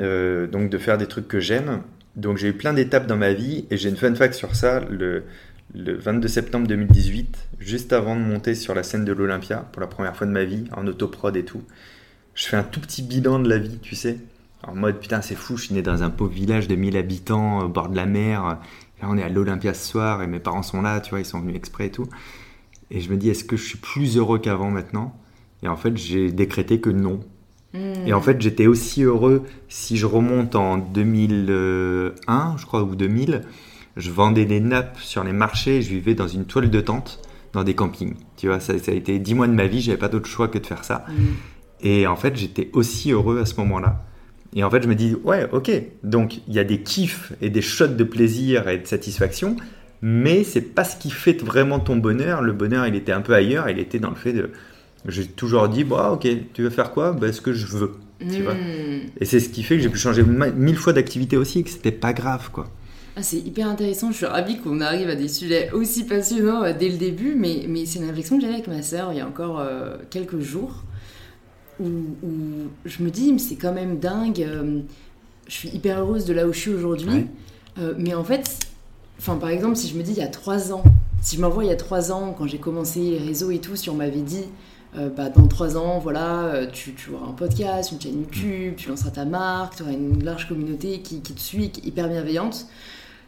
Euh, 0.00 0.46
donc 0.46 0.70
de 0.70 0.78
faire 0.78 0.98
des 0.98 1.06
trucs 1.06 1.28
que 1.28 1.40
j'aime. 1.40 1.82
Donc 2.16 2.38
j'ai 2.38 2.48
eu 2.48 2.52
plein 2.52 2.72
d'étapes 2.72 3.06
dans 3.06 3.16
ma 3.16 3.32
vie 3.32 3.66
et 3.70 3.76
j'ai 3.76 3.88
une 3.88 3.96
fun 3.96 4.14
fact 4.14 4.34
sur 4.34 4.56
ça. 4.56 4.80
Le, 4.90 5.24
le 5.74 5.96
22 5.96 6.28
septembre 6.28 6.66
2018, 6.66 7.48
juste 7.60 7.92
avant 7.92 8.16
de 8.16 8.20
monter 8.20 8.54
sur 8.54 8.74
la 8.74 8.82
scène 8.82 9.04
de 9.04 9.12
l'Olympia 9.12 9.68
pour 9.72 9.80
la 9.80 9.86
première 9.86 10.16
fois 10.16 10.26
de 10.26 10.32
ma 10.32 10.44
vie, 10.44 10.64
en 10.76 10.86
autoprod 10.86 11.36
et 11.36 11.44
tout, 11.44 11.62
je 12.34 12.46
fais 12.46 12.56
un 12.56 12.62
tout 12.62 12.80
petit 12.80 13.02
bilan 13.02 13.38
de 13.38 13.48
la 13.48 13.58
vie, 13.58 13.78
tu 13.80 13.94
sais. 13.94 14.18
En 14.66 14.74
mode 14.74 14.98
putain, 14.98 15.20
c'est 15.20 15.34
fou, 15.34 15.56
je 15.56 15.66
suis 15.66 15.74
né 15.74 15.82
dans 15.82 16.02
un 16.02 16.10
pauvre 16.10 16.32
village 16.32 16.68
de 16.68 16.74
1000 16.74 16.96
habitants 16.96 17.60
au 17.60 17.68
bord 17.68 17.88
de 17.88 17.96
la 17.96 18.06
mer 18.06 18.58
on 19.08 19.16
est 19.16 19.22
à 19.22 19.28
l'Olympia 19.28 19.74
ce 19.74 19.86
soir 19.86 20.22
et 20.22 20.26
mes 20.26 20.40
parents 20.40 20.62
sont 20.62 20.82
là, 20.82 21.00
tu 21.00 21.10
vois, 21.10 21.20
ils 21.20 21.24
sont 21.24 21.40
venus 21.40 21.56
exprès 21.56 21.86
et 21.86 21.90
tout. 21.90 22.06
Et 22.90 23.00
je 23.00 23.10
me 23.10 23.16
dis, 23.16 23.30
est-ce 23.30 23.44
que 23.44 23.56
je 23.56 23.64
suis 23.64 23.78
plus 23.78 24.16
heureux 24.16 24.38
qu'avant 24.38 24.70
maintenant? 24.70 25.16
Et 25.62 25.68
en 25.68 25.76
fait, 25.76 25.96
j'ai 25.96 26.30
décrété 26.30 26.80
que 26.80 26.90
non. 26.90 27.20
Et 28.06 28.12
en 28.12 28.20
fait, 28.20 28.40
j'étais 28.40 28.68
aussi 28.68 29.02
heureux 29.02 29.42
si 29.68 29.96
je 29.96 30.06
remonte 30.06 30.54
en 30.54 30.78
2001, 30.78 32.56
je 32.56 32.66
crois, 32.66 32.84
ou 32.84 32.94
2000. 32.94 33.42
Je 33.96 34.10
vendais 34.12 34.44
des 34.44 34.60
nappes 34.60 34.98
sur 35.00 35.24
les 35.24 35.32
marchés 35.32 35.78
et 35.78 35.82
je 35.82 35.90
vivais 35.90 36.14
dans 36.14 36.28
une 36.28 36.44
toile 36.44 36.70
de 36.70 36.80
tente 36.80 37.20
dans 37.52 37.64
des 37.64 37.74
campings. 37.74 38.14
Tu 38.36 38.46
vois, 38.46 38.60
ça, 38.60 38.74
a 38.74 38.92
été 38.92 39.18
dix 39.18 39.34
mois 39.34 39.48
de 39.48 39.52
ma 39.54 39.66
vie, 39.66 39.80
j'avais 39.80 39.98
pas 39.98 40.08
d'autre 40.08 40.28
choix 40.28 40.46
que 40.46 40.58
de 40.58 40.66
faire 40.66 40.84
ça. 40.84 41.04
Et 41.80 42.06
en 42.06 42.14
fait, 42.14 42.36
j'étais 42.36 42.70
aussi 42.74 43.10
heureux 43.10 43.40
à 43.40 43.46
ce 43.46 43.56
moment-là. 43.56 44.04
Et 44.54 44.62
en 44.62 44.70
fait, 44.70 44.82
je 44.82 44.88
me 44.88 44.94
dis, 44.94 45.16
ouais, 45.24 45.48
ok, 45.52 45.70
donc 46.04 46.38
il 46.46 46.54
y 46.54 46.58
a 46.58 46.64
des 46.64 46.80
kiffs 46.80 47.32
et 47.40 47.50
des 47.50 47.62
shots 47.62 47.88
de 47.88 48.04
plaisir 48.04 48.68
et 48.68 48.78
de 48.78 48.86
satisfaction, 48.86 49.56
mais 50.00 50.44
c'est 50.44 50.60
pas 50.60 50.84
ce 50.84 50.96
qui 50.96 51.10
fait 51.10 51.42
vraiment 51.42 51.80
ton 51.80 51.96
bonheur. 51.96 52.40
Le 52.40 52.52
bonheur, 52.52 52.86
il 52.86 52.94
était 52.94 53.12
un 53.12 53.20
peu 53.20 53.34
ailleurs, 53.34 53.68
il 53.68 53.78
était 53.78 53.98
dans 53.98 54.10
le 54.10 54.16
fait 54.16 54.32
de. 54.32 54.50
J'ai 55.06 55.26
toujours 55.26 55.68
dit, 55.68 55.84
bah, 55.84 56.12
ok, 56.12 56.26
tu 56.52 56.62
veux 56.62 56.70
faire 56.70 56.92
quoi? 56.92 57.12
Bah, 57.12 57.32
Ce 57.32 57.40
que 57.40 57.52
je 57.52 57.66
veux. 57.66 57.92
Tu 58.20 58.42
vois 58.42 58.54
hmm. 58.54 59.10
et 59.20 59.24
c'est 59.24 59.40
ce 59.40 59.48
qui 59.48 59.64
fait 59.64 59.76
que 59.76 59.82
j'ai 59.82 59.88
pu 59.88 59.98
changer 59.98 60.22
mille 60.22 60.76
fois 60.76 60.92
d'activité 60.92 61.36
aussi, 61.36 61.58
et 61.58 61.62
que 61.64 61.70
c'était 61.70 61.92
pas 61.92 62.12
grave, 62.12 62.50
quoi. 62.52 62.68
Ah, 63.16 63.22
c'est 63.22 63.38
hyper 63.38 63.68
intéressant, 63.68 64.10
je 64.10 64.16
suis 64.16 64.26
ravie 64.26 64.58
qu'on 64.58 64.80
arrive 64.80 65.08
à 65.08 65.14
des 65.14 65.28
sujets 65.28 65.70
aussi 65.72 66.04
passionnants 66.04 66.64
euh, 66.64 66.72
dès 66.76 66.88
le 66.88 66.96
début, 66.96 67.34
mais, 67.36 67.64
mais 67.68 67.86
c'est 67.86 68.00
une 68.00 68.06
réflexion 68.06 68.36
que 68.36 68.42
j'avais 68.42 68.54
avec 68.54 68.66
ma 68.66 68.82
sœur 68.82 69.12
il 69.12 69.18
y 69.18 69.20
a 69.20 69.26
encore 69.26 69.60
euh, 69.60 69.96
quelques 70.10 70.40
jours 70.40 70.82
où, 71.80 71.88
je 72.84 73.02
me 73.02 73.10
dis, 73.10 73.38
c'est 73.38 73.56
quand 73.56 73.72
même 73.72 73.98
dingue, 73.98 74.42
euh, 74.42 74.80
je 75.46 75.52
suis 75.52 75.68
hyper 75.70 76.00
heureuse 76.00 76.24
de 76.24 76.32
là 76.32 76.46
où 76.46 76.52
je 76.52 76.58
suis 76.58 76.70
aujourd'hui, 76.72 77.26
euh, 77.78 77.94
mais 77.98 78.14
en 78.14 78.24
fait, 78.24 78.58
enfin, 79.18 79.36
par 79.36 79.50
exemple, 79.50 79.76
si 79.76 79.88
je 79.88 79.96
me 79.96 80.02
dis 80.02 80.12
il 80.12 80.18
y 80.18 80.22
a 80.22 80.28
trois 80.28 80.72
ans, 80.72 80.82
si 81.20 81.36
je 81.36 81.40
m'envoie 81.40 81.64
il 81.64 81.68
y 81.68 81.72
a 81.72 81.76
trois 81.76 82.12
ans, 82.12 82.34
quand 82.36 82.46
j'ai 82.46 82.58
commencé 82.58 83.00
les 83.00 83.18
réseaux 83.18 83.50
et 83.50 83.58
tout, 83.58 83.76
si 83.76 83.90
on 83.90 83.94
m'avait 83.94 84.20
dit, 84.20 84.44
euh, 84.96 85.08
bah, 85.08 85.28
dans 85.28 85.46
trois 85.46 85.76
ans, 85.76 85.98
voilà, 85.98 86.66
tu, 86.72 86.94
tu 86.94 87.10
auras 87.10 87.26
un 87.26 87.32
podcast, 87.32 87.92
une 87.92 88.00
chaîne 88.00 88.20
YouTube, 88.20 88.74
tu 88.76 88.88
lanceras 88.88 89.10
ta 89.10 89.24
marque, 89.24 89.76
tu 89.76 89.82
auras 89.82 89.92
une 89.92 90.22
large 90.22 90.48
communauté 90.48 91.00
qui, 91.00 91.20
qui 91.20 91.32
te 91.32 91.40
suit, 91.40 91.70
qui 91.70 91.80
est 91.80 91.86
hyper 91.88 92.08
bienveillante 92.08 92.66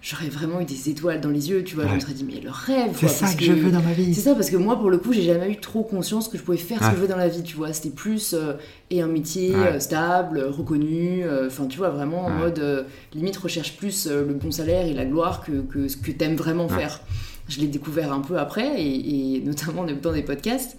j'aurais 0.07 0.29
vraiment 0.29 0.61
eu 0.61 0.65
des 0.65 0.89
étoiles 0.89 1.21
dans 1.21 1.31
les 1.31 1.51
yeux, 1.51 1.65
tu 1.65 1.75
vois. 1.75 1.89
Je 1.89 1.95
me 1.95 1.99
serais 1.99 2.13
dit, 2.13 2.25
mais 2.25 2.41
le 2.41 2.51
rêve. 2.51 2.93
C'est 2.97 3.09
ça 3.09 3.35
que, 3.35 3.45
je 3.45 3.53
veux 3.53 3.73
dans 3.73 3.83
ma 3.83 3.93
vie. 3.93 4.15
C'est 4.15 4.21
ça, 4.21 4.35
parce 4.35 4.51
que 4.51 4.57
moi, 4.57 4.79
pour 4.79 4.89
le 4.89 4.99
coup, 4.99 5.13
j'ai 5.13 5.23
jamais 5.23 5.51
eu 5.51 5.57
trop 5.57 5.83
conscience 5.83 6.29
que 6.29 6.39
je 6.39 6.45
pouvais 6.45 6.57
faire 6.59 6.83
ce 6.83 6.91
que 6.91 6.97
je 6.97 7.01
veux 7.01 7.09
dans 7.09 7.17
la 7.17 7.29
vie, 7.29 7.43
tu 7.43 7.57
vois. 7.57 7.73
C'était 7.73 7.91
plus 7.91 8.33
euh, 8.33 8.53
et 8.91 9.03
un 9.03 9.09
métier 9.09 9.55
euh, 9.55 9.81
stable, 9.81 10.45
reconnu, 10.45 11.25
euh, 11.25 11.49
enfin, 11.49 11.67
tu 11.67 11.79
vois, 11.79 11.91
vraiment 11.91 12.27
en 12.27 12.31
mode 12.31 12.87
limite 13.15 13.37
recherche 13.37 13.77
plus 13.77 14.07
le 14.07 14.33
bon 14.33 14.53
salaire 14.53 14.87
et 14.87 14.95
la 14.95 15.05
gloire 15.05 15.45
que, 15.45 15.63
que 15.63 15.89
ce 15.89 15.97
que 15.97 16.13
t'aimes 16.13 16.37
vraiment 16.37 16.69
faire. 16.69 17.01
Je 17.49 17.61
l'ai 17.61 17.69
découvert 17.69 18.13
un 18.13 18.21
peu 18.21 18.39
après, 18.39 18.81
et, 18.81 19.37
et 19.37 19.41
notamment 19.41 19.83
en 19.83 19.89
écoutant 19.89 20.13
des 20.13 20.23
podcasts. 20.23 20.77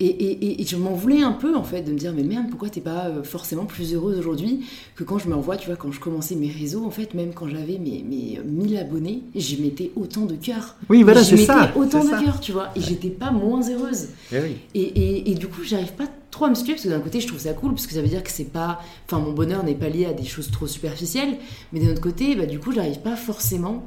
Et, 0.00 0.64
je 0.64 0.76
m'en 0.76 0.92
voulais 0.92 1.22
un 1.22 1.32
peu 1.32 1.56
en 1.56 1.64
fait 1.64 1.82
de 1.82 1.90
me 1.90 1.98
dire 1.98 2.12
mais 2.14 2.22
merde 2.22 2.46
pourquoi 2.50 2.68
t'es 2.68 2.80
pas 2.80 3.06
euh, 3.06 3.24
forcément 3.24 3.64
plus 3.64 3.94
heureuse 3.94 4.16
aujourd'hui 4.16 4.64
que 4.94 5.02
quand 5.02 5.18
je 5.18 5.28
me 5.28 5.34
revois 5.34 5.56
tu 5.56 5.66
vois 5.66 5.74
quand 5.74 5.90
je 5.90 5.98
commençais 5.98 6.36
mes 6.36 6.50
réseaux 6.50 6.84
en 6.84 6.90
fait 6.90 7.14
même 7.14 7.34
quand 7.34 7.48
j'avais 7.48 7.78
mes, 7.78 8.04
mes 8.08 8.38
1000 8.44 8.76
abonnés 8.76 9.22
j'y 9.34 9.60
mettais 9.60 9.90
autant 9.96 10.24
de 10.24 10.36
cœur. 10.36 10.76
Oui 10.88 11.02
voilà 11.02 11.24
c'est 11.24 11.36
ça 11.38 11.72
autant 11.74 12.04
de 12.04 12.10
cœur 12.10 12.38
tu 12.38 12.52
vois 12.52 12.68
et 12.76 12.80
j'étais 12.80 13.08
pas 13.08 13.32
moins 13.32 13.60
heureuse. 13.68 14.08
Eh 14.32 14.56
et, 14.74 15.34
du 15.34 15.48
coup 15.48 15.62
j'arrive 15.64 15.92
pas 15.94 16.06
trop 16.30 16.44
à 16.44 16.50
me 16.50 16.54
situer 16.54 16.74
parce 16.74 16.84
que 16.84 16.90
d'un 16.90 17.00
côté 17.00 17.20
je 17.20 17.26
trouve 17.26 17.40
ça 17.40 17.52
cool 17.52 17.70
parce 17.70 17.88
que 17.88 17.94
ça 17.94 18.00
veut 18.00 18.08
dire 18.08 18.22
que 18.22 18.30
c'est 18.30 18.52
pas 18.52 18.80
enfin 19.06 19.18
mon 19.18 19.32
bonheur 19.32 19.64
n'est 19.64 19.74
pas 19.74 19.88
lié 19.88 20.06
à 20.06 20.12
des 20.12 20.24
choses 20.24 20.52
trop 20.52 20.68
superficielles 20.68 21.38
mais 21.72 21.80
d'un 21.80 21.90
autre 21.90 22.02
côté 22.02 22.36
bah 22.36 22.46
du 22.46 22.60
coup 22.60 22.70
j'arrive 22.70 23.00
pas 23.00 23.16
forcément 23.16 23.84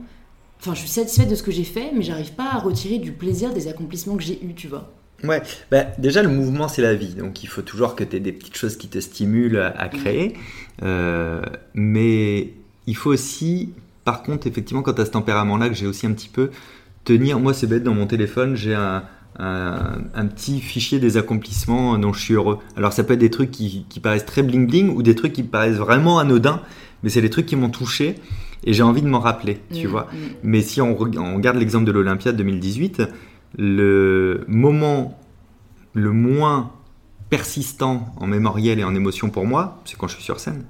enfin 0.60 0.74
je 0.74 0.80
suis 0.80 0.90
satisfaite 0.90 1.30
de 1.30 1.36
ce 1.36 1.44
que 1.44 1.52
j'ai 1.52 1.64
fait 1.64 1.92
mais 1.96 2.02
j'arrive 2.02 2.34
pas 2.34 2.50
à 2.52 2.60
retirer 2.60 2.98
du 2.98 3.14
plaisir 3.14 3.54
des 3.54 3.70
accomplissements 3.70 4.18
que 4.18 4.24
j'ai 4.24 4.44
eu 4.44 4.54
tu 4.56 4.68
vois 4.68 4.92
Ouais, 5.24 5.42
bah, 5.70 5.86
déjà 5.98 6.24
le 6.24 6.30
mouvement 6.30 6.68
c'est 6.68 6.82
la 6.82 6.96
vie, 6.96 7.14
donc 7.14 7.44
il 7.44 7.48
faut 7.48 7.62
toujours 7.62 7.96
que 7.96 8.04
tu 8.04 8.16
aies 8.16 8.20
des 8.20 8.32
petites 8.32 8.58
choses 8.58 8.78
qui 8.78 8.88
te 8.88 9.00
stimulent 9.00 9.72
à, 9.76 9.88
créer. 9.90 10.36
Euh, 10.84 11.42
mais 11.74 12.54
il 12.88 12.96
faut 12.96 13.12
aussi, 13.12 13.74
par 14.04 14.24
contre, 14.24 14.48
effectivement, 14.48 14.82
quand 14.82 14.94
tu 14.94 15.02
as 15.02 15.06
ce 15.06 15.12
tempérament-là, 15.12 15.70
que 15.70 15.76
j'ai 15.76 15.88
aussi 15.88 16.08
un 16.08 16.14
petit 16.14 16.30
peu, 16.30 16.50
tenir, 17.04 17.40
moi 17.40 17.54
c'est 17.54 17.68
bête, 17.68 17.84
dans 17.84 17.94
mon 17.94 18.08
téléphone, 18.08 18.56
j'ai 18.56 18.74
un, 18.74 19.04
un, 19.40 20.26
petit 20.26 20.60
fichier 20.60 21.00
des 21.00 21.18
accomplissements 21.18 21.98
dont 21.98 22.14
je 22.14 22.22
suis 22.22 22.34
heureux. 22.34 22.60
Alors 22.76 22.94
ça 22.94 23.04
peut 23.04 23.14
être 23.14 23.20
des 23.20 23.30
trucs 23.30 23.52
qui, 23.52 23.86
qui 23.90 24.00
paraissent 24.00 24.26
très 24.26 24.44
bling 24.44 24.68
bling 24.68 24.90
ou 24.90 25.04
des 25.04 25.16
trucs 25.16 25.34
qui 25.34 25.44
paraissent 25.44 25.78
vraiment 25.78 26.20
anodins, 26.20 26.62
mais 27.04 27.10
c'est 27.10 27.22
des 27.22 27.30
trucs 27.30 27.46
qui 27.46 27.56
m'ont 27.56 27.70
touché 27.70 28.16
et 28.64 28.74
j'ai 28.74 28.84
envie 28.84 29.02
de 29.02 29.08
m'en 29.08 29.20
rappeler, 29.20 29.60
tu 29.74 29.88
mmh, 29.88 29.90
vois. 29.90 30.04
Mmh. 30.04 30.18
Mais 30.44 30.62
si 30.62 30.82
on, 30.82 31.00
on 31.00 31.36
regarde 31.36 31.58
l'exemple 31.58 31.86
de 31.86 31.92
l'Olympia 31.92 32.32
2018, 32.32 33.02
le 33.58 34.44
moment 34.48 35.18
le 35.94 36.12
moins 36.12 36.72
persistant 37.30 38.14
en 38.18 38.28
mémoriel 38.28 38.80
et 38.80 38.84
en 38.84 38.96
émotion 38.96 39.30
pour 39.30 39.46
moi, 39.46 39.82
c'est 39.86 39.98
quand 39.98 40.08
je 40.08 40.16
suis 40.16 40.24
sur 40.24 40.40
scène. 40.40 40.66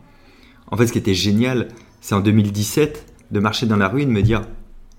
En 0.68 0.78
fait, 0.78 0.88
ce 0.88 0.92
qui 0.92 1.00
était 1.00 1.14
génial, 1.14 1.68
c'est 2.02 2.16
en 2.16 2.22
2017 2.22 3.06
de 3.32 3.40
marcher 3.40 3.66
dans 3.66 3.78
la 3.78 3.88
rue 3.88 4.02
et 4.02 4.06
de 4.06 4.12
me 4.12 4.22
dire 4.22 4.42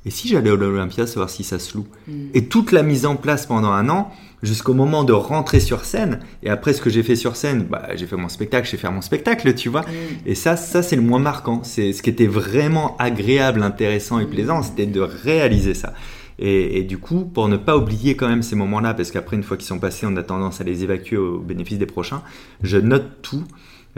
et 0.05 0.11
si 0.11 0.29
j'allais 0.29 0.51
à 0.51 0.57
l'Olympia 0.57 1.07
savoir 1.07 1.31
si 1.31 1.45
ça 1.45 1.59
se 1.59 1.77
loue? 1.77 1.87
Mm. 2.09 2.12
Et 2.35 2.47
toute 2.47 2.73
la 2.73 2.83
mise 2.83 3.07
en 3.07 3.17
place 3.17 3.47
pendant 3.47 3.71
un 3.71 3.89
an, 3.89 4.11
jusqu'au 4.43 4.75
moment 4.75 5.05
de 5.05 5.12
rentrer 5.12 5.61
sur 5.61 5.85
scène, 5.85 6.21
et 6.43 6.51
après 6.51 6.73
ce 6.73 6.83
que 6.83 6.91
j'ai 6.91 7.05
fait 7.05 7.15
sur 7.15 7.37
scène, 7.37 7.67
bah, 7.71 7.91
j'ai 7.95 8.07
fait 8.07 8.17
mon 8.17 8.29
spectacle, 8.29 8.69
j'ai 8.69 8.77
fait 8.77 8.91
mon 8.91 9.01
spectacle, 9.01 9.55
tu 9.55 9.69
vois. 9.69 9.83
Mm. 9.83 10.27
Et 10.27 10.35
ça, 10.35 10.57
ça 10.57 10.83
c'est 10.83 10.97
le 10.97 11.03
moins 11.03 11.21
marquant. 11.21 11.61
C'est 11.62 11.93
ce 11.93 12.03
qui 12.03 12.11
était 12.11 12.27
vraiment 12.27 12.97
agréable, 12.99 13.62
intéressant 13.62 14.19
et 14.19 14.27
plaisant, 14.27 14.62
c'était 14.62 14.87
de 14.87 15.01
réaliser 15.01 15.75
ça. 15.75 15.95
Et, 16.39 16.83
du 16.83 16.99
coup, 16.99 17.25
pour 17.25 17.49
ne 17.49 17.57
pas 17.57 17.77
oublier 17.77 18.17
quand 18.17 18.29
même 18.29 18.43
ces 18.43 18.57
moments-là, 18.57 18.95
parce 18.95 19.11
qu'après, 19.11 19.37
une 19.37 19.43
fois 19.43 19.57
qu'ils 19.57 19.67
sont 19.67 19.79
passés, 19.79 20.07
on 20.07 20.17
a 20.17 20.23
tendance 20.23 20.61
à 20.61 20.65
les 20.65 20.83
évacuer 20.83 21.17
au 21.17 21.39
bénéfice 21.39 21.79
des 21.79 21.87
prochains, 21.87 22.23
je 22.62 22.79
note 22.79 23.23
tout. 23.23 23.45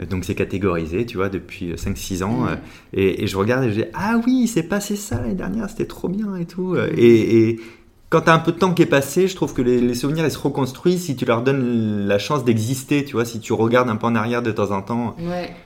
Donc 0.09 0.25
c'est 0.25 0.35
catégorisé, 0.35 1.05
tu 1.05 1.15
vois, 1.15 1.29
depuis 1.29 1.73
5-6 1.73 2.23
ans. 2.23 2.41
Mmh. 2.41 2.57
Et, 2.93 3.27
je 3.27 3.37
regarde 3.37 3.63
et 3.63 3.69
je 3.69 3.81
dis, 3.81 3.87
ah 3.93 4.19
oui, 4.25 4.41
il 4.43 4.47
s'est 4.47 4.63
passé 4.63 4.95
ça 4.95 5.21
l'année 5.21 5.35
dernière, 5.35 5.69
c'était 5.69 5.85
trop 5.85 6.09
bien 6.09 6.35
et 6.35 6.45
tout. 6.45 6.75
Mmh. 6.75 6.89
Et, 6.97 7.59
quand 8.09 8.21
tu 8.21 8.29
as 8.29 8.33
un 8.33 8.39
peu 8.39 8.51
de 8.51 8.57
temps 8.57 8.73
qui 8.73 8.81
est 8.83 8.87
passé, 8.87 9.27
je 9.27 9.35
trouve 9.35 9.53
que 9.53 9.61
les, 9.61 9.93
souvenirs 9.95 10.25
ils 10.25 10.31
se 10.31 10.37
reconstruisent 10.37 11.03
si 11.03 11.15
tu 11.15 11.25
leur 11.25 11.41
donnes 11.41 12.07
la 12.07 12.19
chance 12.19 12.45
d'exister, 12.45 13.03
tu 13.03 13.13
vois, 13.13 13.25
si 13.25 13.39
tu 13.39 13.51
regardes 13.51 13.89
un 13.89 13.95
peu 13.95 14.05
en 14.05 14.15
arrière 14.15 14.41
de 14.41 14.51
temps 14.51 14.71
en 14.71 14.81
temps 14.81 15.15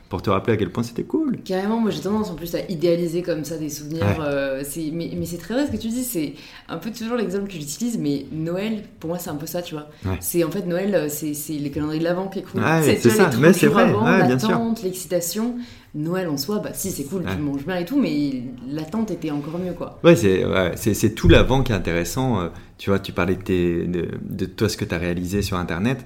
pour 0.10 0.24
te 0.24 0.30
rappeler 0.32 0.54
à 0.54 0.58
quel 0.58 0.72
point 0.72 0.82
c'était 0.82 1.04
cool. 1.04 1.38
Carrément, 1.46 1.80
moi 1.80 1.92
j'ai 1.92 2.02
tendance 2.02 2.32
en 2.32 2.36
plus 2.36 2.54
à 2.56 2.60
idéaliser 2.68 3.22
comme 3.22 3.46
ça 3.46 3.58
des 3.58 3.70
souvenirs. 3.70 4.04
Euh, 4.22 4.64
mais, 4.92 5.12
mais 5.16 5.26
c'est 5.26 5.38
très 5.38 5.54
vrai 5.54 5.68
ce 5.68 5.72
que 5.72 5.78
tu 5.78 5.88
dis, 5.88 6.04
c'est 6.04 6.34
un 6.68 6.78
peu 6.78 6.90
toujours 6.90 7.16
l'exemple 7.16 7.48
que 7.48 7.54
j'utilise, 7.54 7.98
mais 8.00 8.26
Noël, 8.32 8.84
pour 9.00 9.10
moi 9.10 9.20
c'est 9.20 9.30
un 9.30 9.36
peu 9.36 9.46
ça, 9.46 9.62
tu 9.62 9.76
vois. 9.76 9.88
C'est 10.20 10.44
en 10.44 10.50
fait 10.50 10.66
Noël, 10.66 10.96
euh, 10.96 11.08
c'est 11.10 11.54
les 11.54 11.70
calendriers 11.70 12.00
de 12.00 12.06
l'avant 12.06 12.28
qui 12.28 12.40
est 12.40 12.42
cool. 12.42 12.62
c'est 12.84 12.98
ça, 13.10 13.30
mais 13.40 13.54
c'est 13.54 13.68
vrai, 13.68 13.92
l'attente, 14.28 14.84
l'excitation. 14.84 15.56
Noël 15.96 16.28
en 16.30 16.38
soi, 16.38 16.60
bah 16.60 16.70
si 16.74 16.92
c'est 16.92 17.06
cool, 17.06 17.24
tu 17.26 17.42
manges 17.42 17.66
bien 17.66 17.78
et 17.78 17.86
tout, 17.86 18.00
mais 18.00 18.44
l'attente 18.68 19.10
était 19.10 19.32
encore 19.32 19.58
mieux 19.58 19.74
quoi. 19.74 20.00
Ouais, 20.04 20.16
c'est 20.16 21.16
tout 21.16 21.28
l'avant 21.28 21.64
qui 21.64 21.72
est 21.72 21.76
intéressant. 21.76 22.40
Euh, 22.42 22.50
tu 22.78 22.92
vois, 22.92 23.00
tu 23.00 23.12
parlais 23.12 23.36
de, 23.36 23.86
de, 23.88 24.08
de 24.22 24.46
toi 24.46 24.70
ce 24.70 24.78
que 24.78 24.86
tu 24.86 24.94
as 24.94 25.00
réalisé 25.00 25.42
sur 25.42 25.58
internet. 25.58 26.06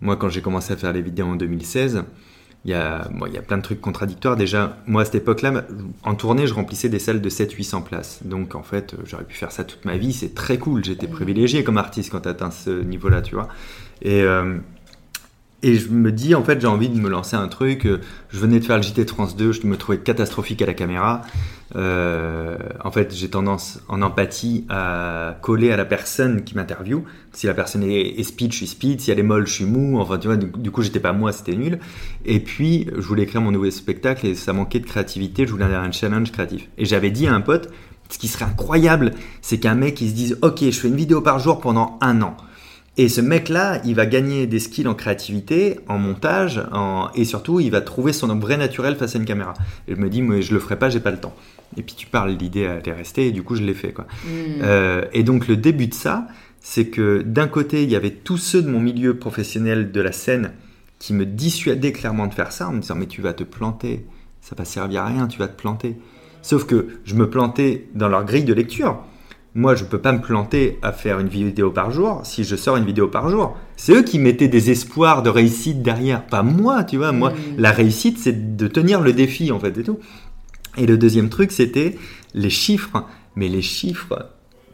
Moi, 0.00 0.16
quand 0.16 0.28
j'ai 0.28 0.40
commencé 0.40 0.72
à 0.72 0.76
faire 0.76 0.92
les 0.92 1.02
vidéos 1.02 1.26
en 1.26 1.34
2016, 1.36 2.04
il 2.64 2.70
y, 2.70 2.74
a, 2.74 3.08
bon, 3.10 3.26
il 3.26 3.34
y 3.34 3.36
a 3.36 3.42
plein 3.42 3.58
de 3.58 3.62
trucs 3.62 3.80
contradictoires. 3.80 4.36
Déjà, 4.36 4.78
moi 4.86 5.02
à 5.02 5.04
cette 5.04 5.16
époque-là, 5.16 5.64
en 6.02 6.14
tournée, 6.14 6.46
je 6.46 6.54
remplissais 6.54 6.88
des 6.88 6.98
salles 6.98 7.20
de 7.20 7.28
700-800 7.28 7.82
places. 7.82 8.20
Donc 8.24 8.54
en 8.54 8.62
fait, 8.62 8.94
j'aurais 9.04 9.24
pu 9.24 9.36
faire 9.36 9.52
ça 9.52 9.64
toute 9.64 9.84
ma 9.84 9.98
vie. 9.98 10.14
C'est 10.14 10.34
très 10.34 10.56
cool. 10.58 10.82
J'étais 10.82 11.06
privilégié 11.06 11.62
comme 11.62 11.76
artiste 11.76 12.10
quand 12.10 12.20
tu 12.20 12.28
atteins 12.28 12.50
ce 12.50 12.70
niveau-là, 12.70 13.20
tu 13.20 13.34
vois. 13.34 13.48
Et, 14.00 14.22
euh, 14.22 14.56
et 15.64 15.76
je 15.76 15.88
me 15.88 16.12
dis, 16.12 16.34
en 16.34 16.44
fait, 16.44 16.60
j'ai 16.60 16.66
envie 16.66 16.90
de 16.90 17.00
me 17.00 17.08
lancer 17.08 17.36
un 17.36 17.48
truc. 17.48 17.88
Je 18.28 18.38
venais 18.38 18.60
de 18.60 18.64
faire 18.66 18.76
le 18.76 18.82
JT 18.82 19.06
Trans 19.06 19.26
2, 19.26 19.52
je 19.52 19.66
me 19.66 19.78
trouvais 19.78 19.96
catastrophique 19.96 20.60
à 20.60 20.66
la 20.66 20.74
caméra. 20.74 21.22
Euh, 21.74 22.58
en 22.84 22.90
fait, 22.90 23.14
j'ai 23.14 23.30
tendance, 23.30 23.80
en 23.88 24.02
empathie, 24.02 24.66
à 24.68 25.38
coller 25.40 25.72
à 25.72 25.78
la 25.78 25.86
personne 25.86 26.44
qui 26.44 26.54
m'interviewe. 26.54 27.04
Si 27.32 27.46
la 27.46 27.54
personne 27.54 27.82
est, 27.82 28.22
speed, 28.22 28.52
je 28.52 28.58
suis 28.58 28.66
speed. 28.66 29.00
Si 29.00 29.10
elle 29.10 29.18
est 29.18 29.22
molle, 29.22 29.46
je 29.46 29.54
suis 29.54 29.64
mou. 29.64 29.98
Enfin, 29.98 30.18
tu 30.18 30.28
vois, 30.28 30.36
du, 30.36 30.70
coup, 30.70 30.82
j'étais 30.82 31.00
pas 31.00 31.14
moi, 31.14 31.32
c'était 31.32 31.56
nul. 31.56 31.78
Et 32.26 32.40
puis, 32.40 32.86
je 32.94 33.00
voulais 33.00 33.22
écrire 33.22 33.40
mon 33.40 33.50
nouveau 33.50 33.70
spectacle 33.70 34.26
et 34.26 34.34
ça 34.34 34.52
manquait 34.52 34.80
de 34.80 34.86
créativité. 34.86 35.46
Je 35.46 35.52
voulais 35.52 35.64
un 35.64 35.92
challenge 35.92 36.30
créatif. 36.30 36.68
Et 36.76 36.84
j'avais 36.84 37.10
dit 37.10 37.26
à 37.26 37.34
un 37.34 37.40
pote, 37.40 37.70
ce 38.10 38.18
qui 38.18 38.28
serait 38.28 38.44
incroyable, 38.44 39.12
c'est 39.40 39.58
qu'un 39.58 39.76
mec, 39.76 39.98
il 40.02 40.10
se 40.10 40.14
dise, 40.14 40.38
OK, 40.42 40.58
je 40.60 40.78
fais 40.78 40.88
une 40.88 40.96
vidéo 40.96 41.22
par 41.22 41.38
jour 41.38 41.58
pendant 41.58 41.98
un 42.02 42.20
an. 42.20 42.36
Et 42.96 43.08
ce 43.08 43.20
mec-là, 43.20 43.80
il 43.84 43.94
va 43.96 44.06
gagner 44.06 44.46
des 44.46 44.60
skills 44.60 44.86
en 44.86 44.94
créativité, 44.94 45.80
en 45.88 45.98
montage, 45.98 46.62
et 47.16 47.24
surtout, 47.24 47.58
il 47.58 47.70
va 47.70 47.80
trouver 47.80 48.12
son 48.12 48.28
vrai 48.38 48.56
naturel 48.56 48.94
face 48.96 49.16
à 49.16 49.18
une 49.18 49.24
caméra. 49.24 49.54
Et 49.88 49.96
je 49.96 50.00
me 50.00 50.08
dis, 50.08 50.22
mais 50.22 50.42
je 50.42 50.54
le 50.54 50.60
ferai 50.60 50.78
pas, 50.78 50.90
j'ai 50.90 51.00
pas 51.00 51.10
le 51.10 51.18
temps. 51.18 51.34
Et 51.76 51.82
puis 51.82 51.96
tu 51.96 52.06
parles, 52.06 52.30
l'idée 52.30 52.66
allait 52.66 52.92
rester, 52.92 53.26
et 53.26 53.32
du 53.32 53.42
coup, 53.42 53.56
je 53.56 53.62
l'ai 53.62 53.74
fait. 53.74 53.92
Quoi. 53.92 54.06
Mm. 54.24 54.28
Euh, 54.62 55.04
et 55.12 55.24
donc, 55.24 55.48
le 55.48 55.56
début 55.56 55.88
de 55.88 55.94
ça, 55.94 56.28
c'est 56.60 56.86
que 56.86 57.22
d'un 57.22 57.48
côté, 57.48 57.82
il 57.82 57.90
y 57.90 57.96
avait 57.96 58.12
tous 58.12 58.38
ceux 58.38 58.62
de 58.62 58.70
mon 58.70 58.80
milieu 58.80 59.16
professionnel 59.18 59.90
de 59.90 60.00
la 60.00 60.12
scène 60.12 60.52
qui 61.00 61.14
me 61.14 61.26
dissuadaient 61.26 61.92
clairement 61.92 62.28
de 62.28 62.34
faire 62.34 62.52
ça, 62.52 62.68
en 62.68 62.72
me 62.72 62.80
disant, 62.80 62.94
mais 62.94 63.06
tu 63.06 63.20
vas 63.22 63.32
te 63.32 63.42
planter, 63.42 64.06
ça 64.40 64.54
va 64.56 64.64
servir 64.64 65.02
à 65.02 65.06
rien, 65.06 65.26
tu 65.26 65.40
vas 65.40 65.48
te 65.48 65.60
planter. 65.60 65.96
Sauf 66.42 66.64
que 66.64 66.88
je 67.04 67.16
me 67.16 67.28
plantais 67.28 67.88
dans 67.94 68.08
leur 68.08 68.24
grille 68.24 68.44
de 68.44 68.54
lecture. 68.54 69.02
Moi, 69.56 69.76
je 69.76 69.84
peux 69.84 70.00
pas 70.00 70.10
me 70.12 70.20
planter 70.20 70.78
à 70.82 70.90
faire 70.90 71.20
une 71.20 71.28
vidéo 71.28 71.70
par 71.70 71.92
jour 71.92 72.22
si 72.24 72.42
je 72.42 72.56
sors 72.56 72.76
une 72.76 72.84
vidéo 72.84 73.06
par 73.06 73.28
jour. 73.28 73.56
C'est 73.76 73.92
eux 73.92 74.02
qui 74.02 74.18
mettaient 74.18 74.48
des 74.48 74.72
espoirs 74.72 75.22
de 75.22 75.30
réussite 75.30 75.80
derrière, 75.80 76.26
pas 76.26 76.42
moi, 76.42 76.82
tu 76.82 76.96
vois. 76.96 77.12
Moi, 77.12 77.30
mm. 77.30 77.34
la 77.58 77.70
réussite, 77.70 78.18
c'est 78.18 78.56
de 78.56 78.66
tenir 78.66 79.00
le 79.00 79.12
défi, 79.12 79.52
en 79.52 79.60
fait, 79.60 79.78
et 79.78 79.84
tout. 79.84 80.00
Et 80.76 80.86
le 80.86 80.98
deuxième 80.98 81.28
truc, 81.28 81.52
c'était 81.52 81.96
les 82.34 82.50
chiffres. 82.50 83.04
Mais 83.36 83.48
les 83.48 83.62
chiffres, 83.62 84.28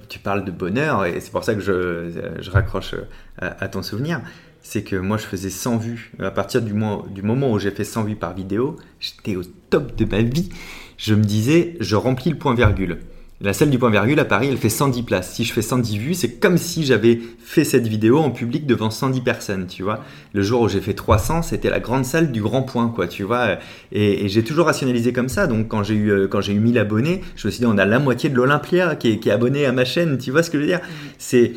tu 0.08 0.18
parles 0.18 0.46
de 0.46 0.50
bonheur, 0.50 1.04
et 1.04 1.20
c'est 1.20 1.30
pour 1.30 1.44
ça 1.44 1.54
que 1.54 1.60
je, 1.60 2.50
raccroche 2.50 2.94
à, 3.38 3.68
ton 3.68 3.82
souvenir. 3.82 4.22
C'est 4.62 4.82
que 4.82 4.96
moi, 4.96 5.18
je 5.18 5.25
faisais 5.25 5.50
100 5.50 5.76
vues. 5.76 6.12
À 6.20 6.30
partir 6.30 6.62
du, 6.62 6.72
du 7.10 7.22
moment 7.22 7.52
où 7.52 7.58
j'ai 7.58 7.70
fait 7.70 7.84
100 7.84 8.04
vues 8.04 8.16
par 8.16 8.34
vidéo, 8.34 8.76
j'étais 8.99 9.37
au 9.37 9.42
top 9.68 9.94
de 9.96 10.06
ma 10.06 10.22
vie. 10.22 10.49
Je 10.96 11.14
me 11.14 11.22
disais, 11.22 11.76
je 11.80 11.96
remplis 11.96 12.30
le 12.30 12.38
point 12.38 12.54
virgule. 12.54 13.00
La 13.42 13.54
salle 13.54 13.70
du 13.70 13.78
point 13.78 13.88
virgule 13.88 14.20
à 14.20 14.26
Paris, 14.26 14.49
elle 14.50 14.59
fait 14.59 14.68
110 14.68 15.02
places. 15.02 15.32
Si 15.32 15.44
je 15.44 15.52
fais 15.54 15.62
110 15.62 15.97
vues, 15.97 16.12
c'est 16.12 16.38
comme 16.38 16.59
si 16.59 16.85
j'avais 16.85 17.18
fait 17.38 17.64
cette 17.64 17.87
vidéo 17.87 18.18
en 18.18 18.30
public 18.30 18.66
devant 18.66 18.90
110 18.90 19.23
personnes, 19.23 19.66
tu 19.66 19.82
vois. 19.82 20.04
Le 20.35 20.42
jour 20.42 20.61
où 20.61 20.68
j'ai 20.68 20.82
fait 20.82 20.92
300, 20.92 21.40
c'était 21.40 21.70
la 21.70 21.80
grande 21.80 22.04
salle 22.04 22.32
du 22.32 22.42
grand 22.42 22.61
point, 22.61 22.88
quoi, 22.88 23.09
tu 23.09 23.23
vois. 23.23 23.56
Et, 23.92 24.28
j'ai 24.28 24.44
toujours 24.44 24.66
rationalisé 24.66 25.14
comme 25.14 25.30
ça. 25.30 25.47
Donc 25.47 25.68
quand 25.68 25.82
j'ai 25.82 25.94
eu 25.94 26.11
euh, 26.11 26.28
quand 26.28 26.42
j'ai 26.42 26.52
eu 26.52 26.61
1000 26.61 26.78
abonnés, 26.78 27.23
je 27.35 27.49
me 27.49 27.50
suis 27.50 27.61
dit 27.61 27.66
on 27.66 27.78
a 27.78 27.87
la 27.87 27.99
moitié 27.99 28.28
de 28.28 28.37
l'Olympia 28.37 28.94
qui 28.94 29.12
est, 29.12 29.18
qui 29.18 29.30
abonné 29.30 29.64
à 29.64 29.73
ma 29.73 29.87
chaîne, 29.87 30.18
tu 30.18 30.30
vois 30.32 30.42
ce 30.42 30.50
que 30.50 30.59
je 30.59 30.62
veux 30.62 30.68
dire 30.68 30.82
C'est 31.16 31.52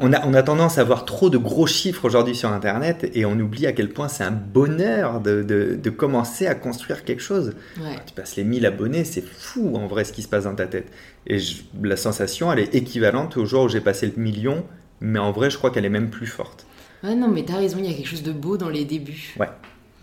on 0.00 0.12
a, 0.12 0.26
on 0.26 0.34
a 0.34 0.42
tendance 0.42 0.78
à 0.78 0.84
voir 0.84 1.04
trop 1.04 1.30
de 1.30 1.38
gros 1.38 1.66
chiffres 1.66 2.04
aujourd'hui 2.04 2.34
sur 2.34 2.50
Internet 2.50 3.10
et 3.14 3.24
on 3.24 3.38
oublie 3.38 3.66
à 3.66 3.72
quel 3.72 3.90
point 3.90 4.08
c'est 4.08 4.24
un 4.24 4.30
bonheur 4.32 5.20
de, 5.20 5.42
de, 5.42 5.76
de 5.80 5.90
commencer 5.90 6.46
à 6.46 6.54
construire 6.54 7.04
quelque 7.04 7.22
chose. 7.22 7.54
Ouais. 7.78 7.96
Tu 8.06 8.14
passes 8.14 8.36
les 8.36 8.44
1000 8.44 8.66
abonnés, 8.66 9.04
c'est 9.04 9.24
fou 9.24 9.76
en 9.76 9.86
vrai 9.86 10.04
ce 10.04 10.12
qui 10.12 10.22
se 10.22 10.28
passe 10.28 10.44
dans 10.44 10.54
ta 10.54 10.66
tête. 10.66 10.90
Et 11.26 11.38
je- 11.38 11.62
la 11.82 11.96
sensation, 11.96 12.52
elle 12.52 12.58
est 12.60 12.74
équivalente 12.74 13.36
au 13.36 13.44
jour 13.46 13.64
où 13.64 13.68
j'ai 13.68 13.80
passé 13.80 14.12
le 14.14 14.20
million, 14.22 14.64
mais 15.00 15.18
en 15.18 15.32
vrai, 15.32 15.50
je 15.50 15.58
crois 15.58 15.70
qu'elle 15.70 15.84
est 15.84 15.88
même 15.90 16.10
plus 16.10 16.26
forte. 16.26 16.66
Ouais, 17.02 17.14
non, 17.14 17.28
mais 17.28 17.44
t'as 17.44 17.56
raison, 17.56 17.78
il 17.78 17.86
y 17.90 17.92
a 17.92 17.96
quelque 17.96 18.08
chose 18.08 18.22
de 18.22 18.32
beau 18.32 18.56
dans 18.58 18.68
les 18.68 18.84
débuts. 18.84 19.34
Ouais. 19.38 19.48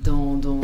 Dans, 0.03 0.35
dans, 0.35 0.61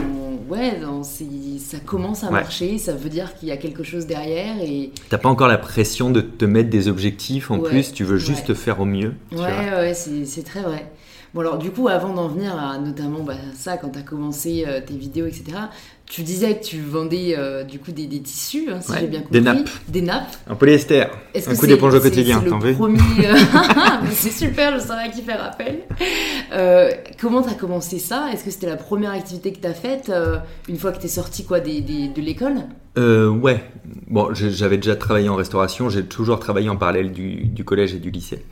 ouais, 0.47 0.79
dans, 0.79 1.01
ça 1.03 1.77
commence 1.85 2.23
à 2.23 2.27
Ouais. 2.27 2.33
marcher, 2.33 2.77
ça 2.77 2.93
veut 2.93 3.09
dire 3.09 3.33
qu'il 3.35 3.49
y 3.49 3.51
a 3.51 3.57
quelque 3.57 3.83
chose 3.83 4.05
derrière 4.05 4.55
et 4.61 4.91
T'as 5.09 5.17
pas 5.17 5.27
encore 5.29 5.47
la 5.47 5.57
pression 5.57 6.11
de 6.11 6.21
te 6.21 6.45
mettre 6.45 6.69
des 6.69 6.87
objectifs 6.87 7.49
en 7.51 7.57
Ouais, 7.57 7.69
plus, 7.69 7.91
tu 7.93 8.03
veux 8.03 8.17
juste 8.17 8.49
ouais. 8.49 8.55
faire 8.55 8.79
au 8.79 8.85
mieux. 8.85 9.13
Ouais, 9.31 9.39
ouais, 9.39 9.93
c'est 9.95 10.43
très 10.43 10.61
vrai. 10.61 10.89
Bon, 11.33 11.41
alors, 11.41 11.57
du 11.57 11.71
coup, 11.71 11.87
avant 11.87 12.13
d'en 12.13 12.27
venir 12.27 12.55
à 12.57 12.77
notamment 12.77 13.23
bah, 13.23 13.33
ça, 13.55 13.77
quand 13.77 13.89
tu 13.89 13.99
as 13.99 14.03
commencé 14.03 14.65
euh, 14.67 14.81
tes 14.85 14.95
vidéos, 14.95 15.25
etc., 15.25 15.45
tu 16.05 16.21
disais 16.21 16.59
que 16.59 16.63
tu 16.63 16.79
vendais 16.79 17.33
euh, 17.35 17.63
du 17.63 17.79
coup 17.79 17.91
des, 17.91 18.05
des 18.05 18.21
tissus, 18.21 18.69
hein, 18.71 18.79
si 18.81 18.91
Ouais, 18.91 18.97
j'ai 19.01 19.07
bien 19.07 19.21
compris. 19.21 19.39
des 19.39 19.41
nappes. 19.41 19.69
Des 19.87 20.01
nappes. 20.03 20.35
Un 20.47 20.53
polyester, 20.53 21.05
Est-ce 21.33 21.49
un 21.49 21.55
coup 21.55 21.65
d'éponge 21.65 21.95
au 21.95 21.99
quotidien, 22.01 22.39
t'en 22.41 22.59
le 22.59 22.65
veux 22.65 22.73
premier... 22.73 22.99
euh, 23.25 23.35
c'est 24.11 24.29
super, 24.29 24.77
je 24.77 24.83
saurais 24.83 25.05
à 25.05 25.09
qui 25.09 25.23
faire 25.23 25.43
appel. 25.43 25.79
Euh, 26.53 26.91
comment 27.19 27.41
t'as 27.41 27.55
commencé 27.55 27.97
ça? 27.97 28.27
Est-ce 28.31 28.43
que 28.43 28.51
c'était 28.51 28.67
la 28.67 28.75
première 28.75 29.11
activité 29.11 29.51
que 29.53 29.59
t'as 29.59 29.73
faite 29.73 30.09
euh, 30.09 30.37
une 30.69 30.77
fois 30.77 30.91
que 30.91 30.99
t'es 31.01 31.07
sorti 31.07 31.45
quoi, 31.45 31.59
des, 31.61 31.81
des- 31.81 32.09
de 32.09 32.21
l'école? 32.21 32.57
Euh, 32.99 33.29
ouais. 33.29 33.63
Bon, 34.07 34.29
j'avais 34.33 34.77
déjà 34.77 34.95
travaillé 34.95 35.29
en 35.29 35.35
restauration, 35.35 35.89
j'ai 35.89 36.03
toujours 36.05 36.39
travaillé 36.39 36.69
en 36.69 36.75
parallèle 36.75 37.11
du, 37.11 37.45
du 37.45 37.63
collège 37.63 37.95
et 37.95 37.99
du 37.99 38.11
lycée. 38.11 38.45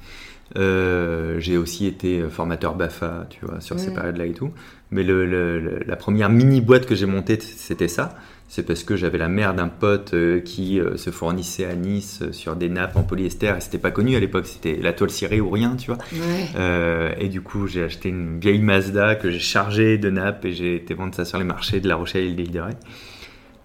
Euh, 0.58 1.40
j'ai 1.40 1.58
aussi 1.58 1.88
été 1.88 2.22
formateur 2.30 2.76
BAFA, 2.76 3.26
tu 3.30 3.46
vois, 3.46 3.62
sur 3.62 3.80
ces 3.80 3.94
périodes-là 3.94 4.26
et 4.26 4.34
tout. 4.34 4.52
Mais 4.92 5.04
le, 5.04 5.26
le- 5.26 5.60
le- 5.62 5.80
la 5.86 5.96
première 5.96 6.30
mini-boîte 6.30 6.86
que 6.86 6.96
j'ai 6.96 7.06
montée, 7.06 7.40
c'était 7.40 7.88
ça. 7.88 8.16
C'est 8.50 8.64
parce 8.64 8.84
que 8.84 8.98
j'avais 8.98 9.18
la 9.18 9.30
mère 9.30 9.54
d'un 9.54 9.70
pote 9.70 10.14
euh, 10.14 10.42
qui 10.42 10.78
euh, 10.78 10.98
se 10.98 11.10
fournissait 11.10 11.64
à 11.64 11.74
Nice 11.74 12.20
euh, 12.22 12.34
sur 12.34 12.58
des 12.58 12.68
nappes 12.68 12.98
en 12.98 13.04
polyester 13.04 13.54
et 13.58 13.62
c'était 13.62 13.78
pas 13.78 13.92
connu 13.92 14.14
à 14.18 14.20
l'époque, 14.20 14.46
c'était 14.46 14.76
la 14.76 14.92
toile 14.92 15.10
cirée 15.10 15.40
ou 15.40 15.50
rien, 15.50 15.78
tu 15.78 15.88
vois. 15.90 16.00
Ouais. 16.12 16.50
Euh, 16.58 17.12
et 17.18 17.30
du 17.30 17.40
coup, 17.40 17.68
j'ai 17.68 17.82
acheté 17.86 18.10
une 18.10 18.42
vieille 18.42 18.60
Mazda 18.60 19.16
que 19.16 19.32
j'ai 19.32 19.40
chargée 19.40 19.98
de 19.98 20.10
nappes 20.10 20.44
et 20.44 20.52
j'ai 20.52 20.76
été 20.76 20.94
vendre 20.94 21.16
ça 21.16 21.24
sur 21.24 21.38
les 21.38 21.46
marchés 21.46 21.80
de 21.80 21.88
La 21.88 21.96
Rochelle 21.96 22.26
et 22.26 22.34
de 22.34 22.42
l'île 22.42 22.52
de 22.52 22.60
Ré. 22.60 22.74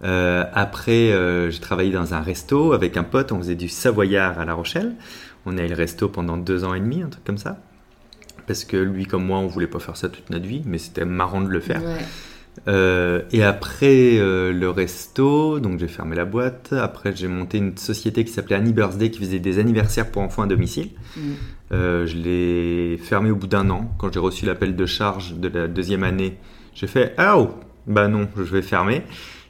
Euh, 0.05 0.45
après, 0.53 1.11
euh, 1.11 1.49
j'ai 1.49 1.59
travaillé 1.59 1.91
dans 1.91 2.13
un 2.13 2.21
resto 2.21 2.71
avec 2.71 2.95
un 2.95 3.03
pote, 3.03 3.33
on 3.33 3.39
faisait 3.39 3.55
du 3.55 3.67
savoyard 3.67 4.39
à 4.39 4.45
La 4.45 4.53
Rochelle. 4.53 4.93
On 5.47 5.57
a 5.57 5.63
eu 5.63 5.69
le 5.69 5.75
resto 5.75 6.09
pendant 6.09 6.35
deux 6.37 6.65
ans 6.65 6.73
et 6.73 6.79
demi, 6.79 7.01
un 7.01 7.07
truc 7.07 7.23
comme 7.23 7.37
ça. 7.37 7.57
Parce 8.47 8.65
que 8.65 8.75
lui 8.77 9.05
comme 9.05 9.25
moi, 9.25 9.39
on 9.39 9.47
voulait 9.47 9.67
pas 9.67 9.79
faire 9.79 9.95
ça 9.95 10.09
toute 10.09 10.29
notre 10.29 10.45
vie, 10.45 10.61
mais 10.65 10.77
c'était 10.77 11.05
marrant 11.05 11.41
de 11.41 11.47
le 11.47 11.61
faire. 11.61 11.81
Ouais. 11.81 12.05
Euh, 12.67 13.21
et 13.31 13.43
après 13.43 14.17
euh, 14.17 14.51
le 14.51 14.69
resto, 14.69 15.59
donc 15.59 15.79
j'ai 15.79 15.87
fermé 15.87 16.15
la 16.15 16.25
boîte. 16.25 16.73
Après, 16.73 17.15
j'ai 17.15 17.27
monté 17.27 17.59
une 17.59 17.77
société 17.77 18.25
qui 18.25 18.31
s'appelait 18.31 18.57
Annie 18.57 18.73
Birthday 18.73 19.09
qui 19.09 19.19
faisait 19.19 19.39
des 19.39 19.59
anniversaires 19.59 20.11
pour 20.11 20.21
enfants 20.21 20.43
à 20.43 20.47
domicile. 20.47 20.89
Mm. 21.15 21.21
Euh, 21.71 22.05
je 22.05 22.17
l'ai 22.17 22.97
fermé 22.97 23.31
au 23.31 23.35
bout 23.35 23.47
d'un 23.47 23.69
an. 23.69 23.89
Quand 23.97 24.11
j'ai 24.11 24.19
reçu 24.19 24.45
l'appel 24.45 24.75
de 24.75 24.85
charge 24.85 25.35
de 25.35 25.47
la 25.47 25.67
deuxième 25.67 26.03
année, 26.03 26.37
j'ai 26.73 26.87
fait 26.87 27.13
Ah 27.17 27.37
oh 27.37 27.51
Bah 27.85 28.09
non, 28.09 28.27
je 28.35 28.43
vais 28.43 28.61
fermer. 28.61 29.03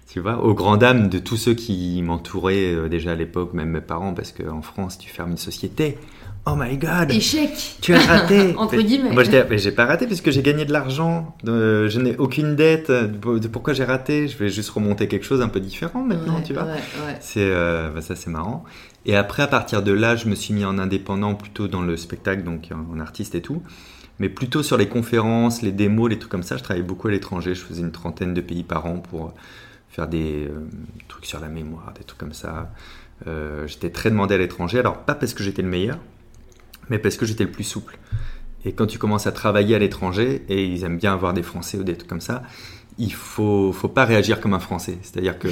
Tu 0.09 0.21
vois, 0.21 0.41
aux 0.43 0.53
grandes 0.53 0.79
dames 0.79 1.09
de 1.09 1.19
tous 1.19 1.35
ceux 1.37 1.53
qui 1.53 2.01
m'entouraient 2.01 2.73
euh, 2.73 2.87
déjà 2.87 3.11
à 3.11 3.15
l'époque, 3.15 3.53
même 3.53 3.69
mes 3.69 3.81
parents, 3.81 4.13
parce 4.13 4.31
qu'en 4.31 4.61
France, 4.61 4.97
tu 4.97 5.09
fermes 5.09 5.31
une 5.31 5.37
société. 5.37 5.97
Oh 6.45 6.55
my 6.57 6.77
god 6.77 7.11
Échec 7.11 7.49
Tu 7.81 7.93
as 7.93 7.99
raté 7.99 8.55
Entre 8.57 8.77
guillemets. 8.77 9.11
Moi, 9.11 9.23
j'ai 9.25 9.71
pas 9.71 9.85
raté 9.85 10.07
puisque 10.07 10.31
j'ai 10.31 10.41
gagné 10.41 10.63
de 10.63 10.71
l'argent. 10.71 11.35
Euh, 11.45 11.89
je 11.89 11.99
n'ai 11.99 12.15
aucune 12.15 12.55
dette. 12.55 12.89
De 12.89 13.47
pourquoi 13.49 13.73
j'ai 13.73 13.83
raté? 13.83 14.29
Je 14.29 14.37
vais 14.37 14.47
juste 14.47 14.69
remonter 14.69 15.09
quelque 15.09 15.25
chose 15.25 15.41
un 15.41 15.49
peu 15.49 15.59
différent 15.59 16.03
maintenant, 16.03 16.37
Ouais, 16.37 16.43
tu 16.43 16.53
vois. 16.53 16.63
ouais, 16.63 16.69
ouais. 16.71 17.17
C'est 17.19 17.41
euh, 17.41 17.89
bah, 17.93 18.01
ça, 18.01 18.15
c'est 18.15 18.29
marrant. 18.29 18.63
Et 19.05 19.17
après, 19.17 19.43
à 19.43 19.47
partir 19.47 19.83
de 19.83 19.91
là, 19.91 20.15
je 20.15 20.29
me 20.29 20.35
suis 20.35 20.53
mis 20.53 20.63
en 20.63 20.77
indépendant 20.79 21.35
plutôt 21.35 21.67
dans 21.67 21.81
le 21.81 21.97
spectacle, 21.97 22.43
donc 22.43 22.69
en 22.71 22.99
artiste 23.01 23.35
et 23.35 23.41
tout, 23.41 23.61
mais 24.19 24.29
plutôt 24.29 24.63
sur 24.63 24.77
les 24.77 24.87
conférences, 24.87 25.61
les 25.61 25.73
démos, 25.73 26.09
les 26.09 26.17
trucs 26.17 26.31
comme 26.31 26.43
ça. 26.43 26.55
Je 26.55 26.63
travaillais 26.63 26.85
beaucoup 26.85 27.09
à 27.09 27.11
l'étranger. 27.11 27.55
Je 27.55 27.61
faisais 27.61 27.81
une 27.81 27.91
trentaine 27.91 28.33
de 28.33 28.41
pays 28.41 28.63
par 28.63 28.85
an 28.85 28.99
pour 28.99 29.33
faire 29.97 30.07
des 30.07 30.45
euh, 30.45 30.69
trucs 31.07 31.25
sur 31.25 31.39
la 31.39 31.47
mémoire, 31.47 31.91
des 31.97 32.03
trucs 32.03 32.19
comme 32.19 32.33
ça. 32.33 32.71
Euh, 33.25 33.65
j'étais 33.65 33.89
très 33.89 34.11
demandé 34.11 34.35
à 34.35 34.37
l'étranger. 34.37 34.77
Alors 34.77 34.99
pas 34.99 35.15
parce 35.15 35.33
que 35.33 35.43
j'étais 35.43 35.63
le 35.63 35.69
meilleur, 35.69 35.97
mais 36.89 36.99
parce 36.99 37.17
que 37.17 37.25
j'étais 37.25 37.43
le 37.43 37.51
plus 37.51 37.63
souple. 37.63 37.97
Et 38.63 38.73
quand 38.73 38.85
tu 38.85 38.99
commences 38.99 39.25
à 39.25 39.31
travailler 39.31 39.75
à 39.75 39.79
l'étranger, 39.79 40.45
et 40.49 40.65
ils 40.65 40.83
aiment 40.83 40.99
bien 40.99 41.13
avoir 41.13 41.33
des 41.33 41.41
Français 41.41 41.79
ou 41.79 41.83
des 41.83 41.95
trucs 41.97 42.09
comme 42.09 42.21
ça, 42.21 42.43
il 42.99 43.11
faut, 43.11 43.73
faut 43.73 43.87
pas 43.87 44.05
réagir 44.05 44.39
comme 44.39 44.53
un 44.53 44.59
Français. 44.59 44.99
C'est-à-dire 45.01 45.39
que 45.39 45.47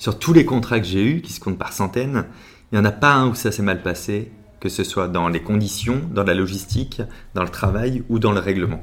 sur 0.00 0.18
tous 0.18 0.32
les 0.32 0.44
contrats 0.44 0.80
que 0.80 0.86
j'ai 0.86 1.04
eus, 1.04 1.20
qui 1.20 1.32
se 1.32 1.38
comptent 1.38 1.58
par 1.58 1.72
centaines, 1.72 2.24
il 2.72 2.78
n'y 2.78 2.80
en 2.80 2.84
a 2.84 2.92
pas 2.92 3.14
un 3.14 3.28
où 3.28 3.36
ça 3.36 3.52
s'est 3.52 3.62
mal 3.62 3.80
passé, 3.82 4.32
que 4.58 4.68
ce 4.68 4.82
soit 4.82 5.06
dans 5.06 5.28
les 5.28 5.40
conditions, 5.40 6.00
dans 6.10 6.24
la 6.24 6.34
logistique, 6.34 7.00
dans 7.34 7.42
le 7.44 7.48
travail 7.48 8.02
ou 8.08 8.18
dans 8.18 8.32
le 8.32 8.40
règlement. 8.40 8.80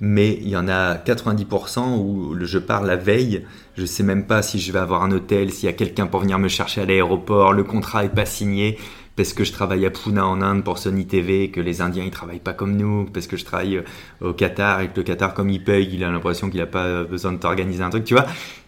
Mais 0.00 0.38
il 0.42 0.48
y 0.48 0.56
en 0.56 0.68
a 0.68 0.96
90% 0.96 1.98
où 1.98 2.36
je 2.40 2.58
pars 2.58 2.82
la 2.82 2.96
veille, 2.96 3.44
je 3.76 3.84
sais 3.84 4.02
même 4.02 4.26
pas 4.26 4.42
si 4.42 4.58
je 4.58 4.72
vais 4.72 4.80
avoir 4.80 5.04
un 5.04 5.12
hôtel, 5.12 5.52
s'il 5.52 5.66
y 5.66 5.68
a 5.68 5.72
quelqu'un 5.72 6.06
pour 6.06 6.20
venir 6.20 6.38
me 6.38 6.48
chercher 6.48 6.82
à 6.82 6.84
l'aéroport, 6.84 7.52
le 7.52 7.62
contrat 7.62 8.04
est 8.04 8.14
pas 8.14 8.26
signé, 8.26 8.76
parce 9.16 9.32
que 9.32 9.44
je 9.44 9.52
travaille 9.52 9.86
à 9.86 9.90
Pune 9.90 10.18
en 10.18 10.42
Inde 10.42 10.64
pour 10.64 10.78
Sony 10.78 11.06
TV, 11.06 11.50
que 11.50 11.60
les 11.60 11.80
Indiens 11.80 12.02
ils 12.04 12.10
travaillent 12.10 12.40
pas 12.40 12.52
comme 12.52 12.76
nous, 12.76 13.04
parce 13.04 13.28
que 13.28 13.36
je 13.36 13.44
travaille 13.44 13.76
euh, 13.76 13.82
au 14.30 14.32
Qatar 14.32 14.80
et 14.80 14.88
que 14.88 14.96
le 14.96 15.04
Qatar 15.04 15.32
comme 15.32 15.50
il 15.50 15.62
paye, 15.62 15.88
il 15.92 16.02
a 16.02 16.10
l'impression 16.10 16.50
qu'il 16.50 16.60
a 16.60 16.66
pas 16.66 17.04
besoin 17.04 17.32
de 17.32 17.38
t'organiser 17.38 17.82
un 17.82 17.90
truc, 17.90 18.04
tu 18.04 18.14
vois. 18.14 18.26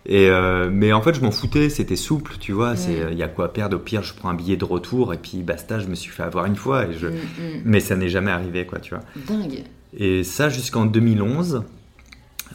Et 0.09 0.31
euh, 0.31 0.71
mais 0.73 0.93
en 0.93 1.03
fait 1.03 1.15
je 1.15 1.21
m'en 1.21 1.33
foutais, 1.33 1.69
c'était 1.69 1.97
souple, 1.97 2.35
tu 2.39 2.53
vois. 2.53 2.77
C'est 2.77 3.09
il 3.11 3.19
y 3.19 3.25
a 3.25 3.29
quoi 3.29 3.53
perdre? 3.53 3.77
Au 3.77 3.81
pire 3.81 4.05
je 4.05 4.15
prends 4.15 4.29
un 4.29 4.35
billet 4.35 4.57
de 4.57 4.65
retour 4.65 5.13
et 5.13 5.19
puis 5.19 5.43
basta, 5.43 5.81
je 5.81 5.89
me 5.89 5.97
suis 5.97 6.13
fait 6.13 6.23
avoir 6.23 6.47
une 6.47 6.57
fois 6.57 6.87
et 6.87 6.93
je. 6.93 7.09
Mm, 7.09 7.11
mm. 7.11 7.63
Mais 7.65 7.81
ça 7.81 7.97
n'est 7.97 8.09
jamais 8.09 8.31
arrivé 8.31 8.65
quoi, 8.65 8.79
tu 8.79 8.95
vois. 8.95 9.03
Dingue. 9.27 9.65
Et 9.97 10.25
ça 10.25 10.49
jusqu'en 10.49 10.87
2011. 10.87 11.65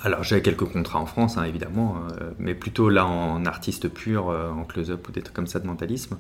Alors 0.04 0.24
j'avais 0.24 0.42
quelques 0.42 0.66
contrats 0.66 1.00
en 1.00 1.06
France, 1.06 1.38
hein, 1.38 1.44
évidemment, 1.44 1.98
euh, 2.12 2.32
mais 2.40 2.56
plutôt 2.56 2.90
là 2.90 3.06
en 3.06 3.46
artiste 3.46 3.88
pur, 3.88 4.30
euh, 4.30 4.50
en 4.50 4.64
close-up 4.64 5.08
ou 5.08 5.12
des 5.12 5.22
trucs 5.22 5.36
comme 5.36 5.48
ça 5.48 5.60
de 5.60 5.68
mentalisme. 5.68 6.18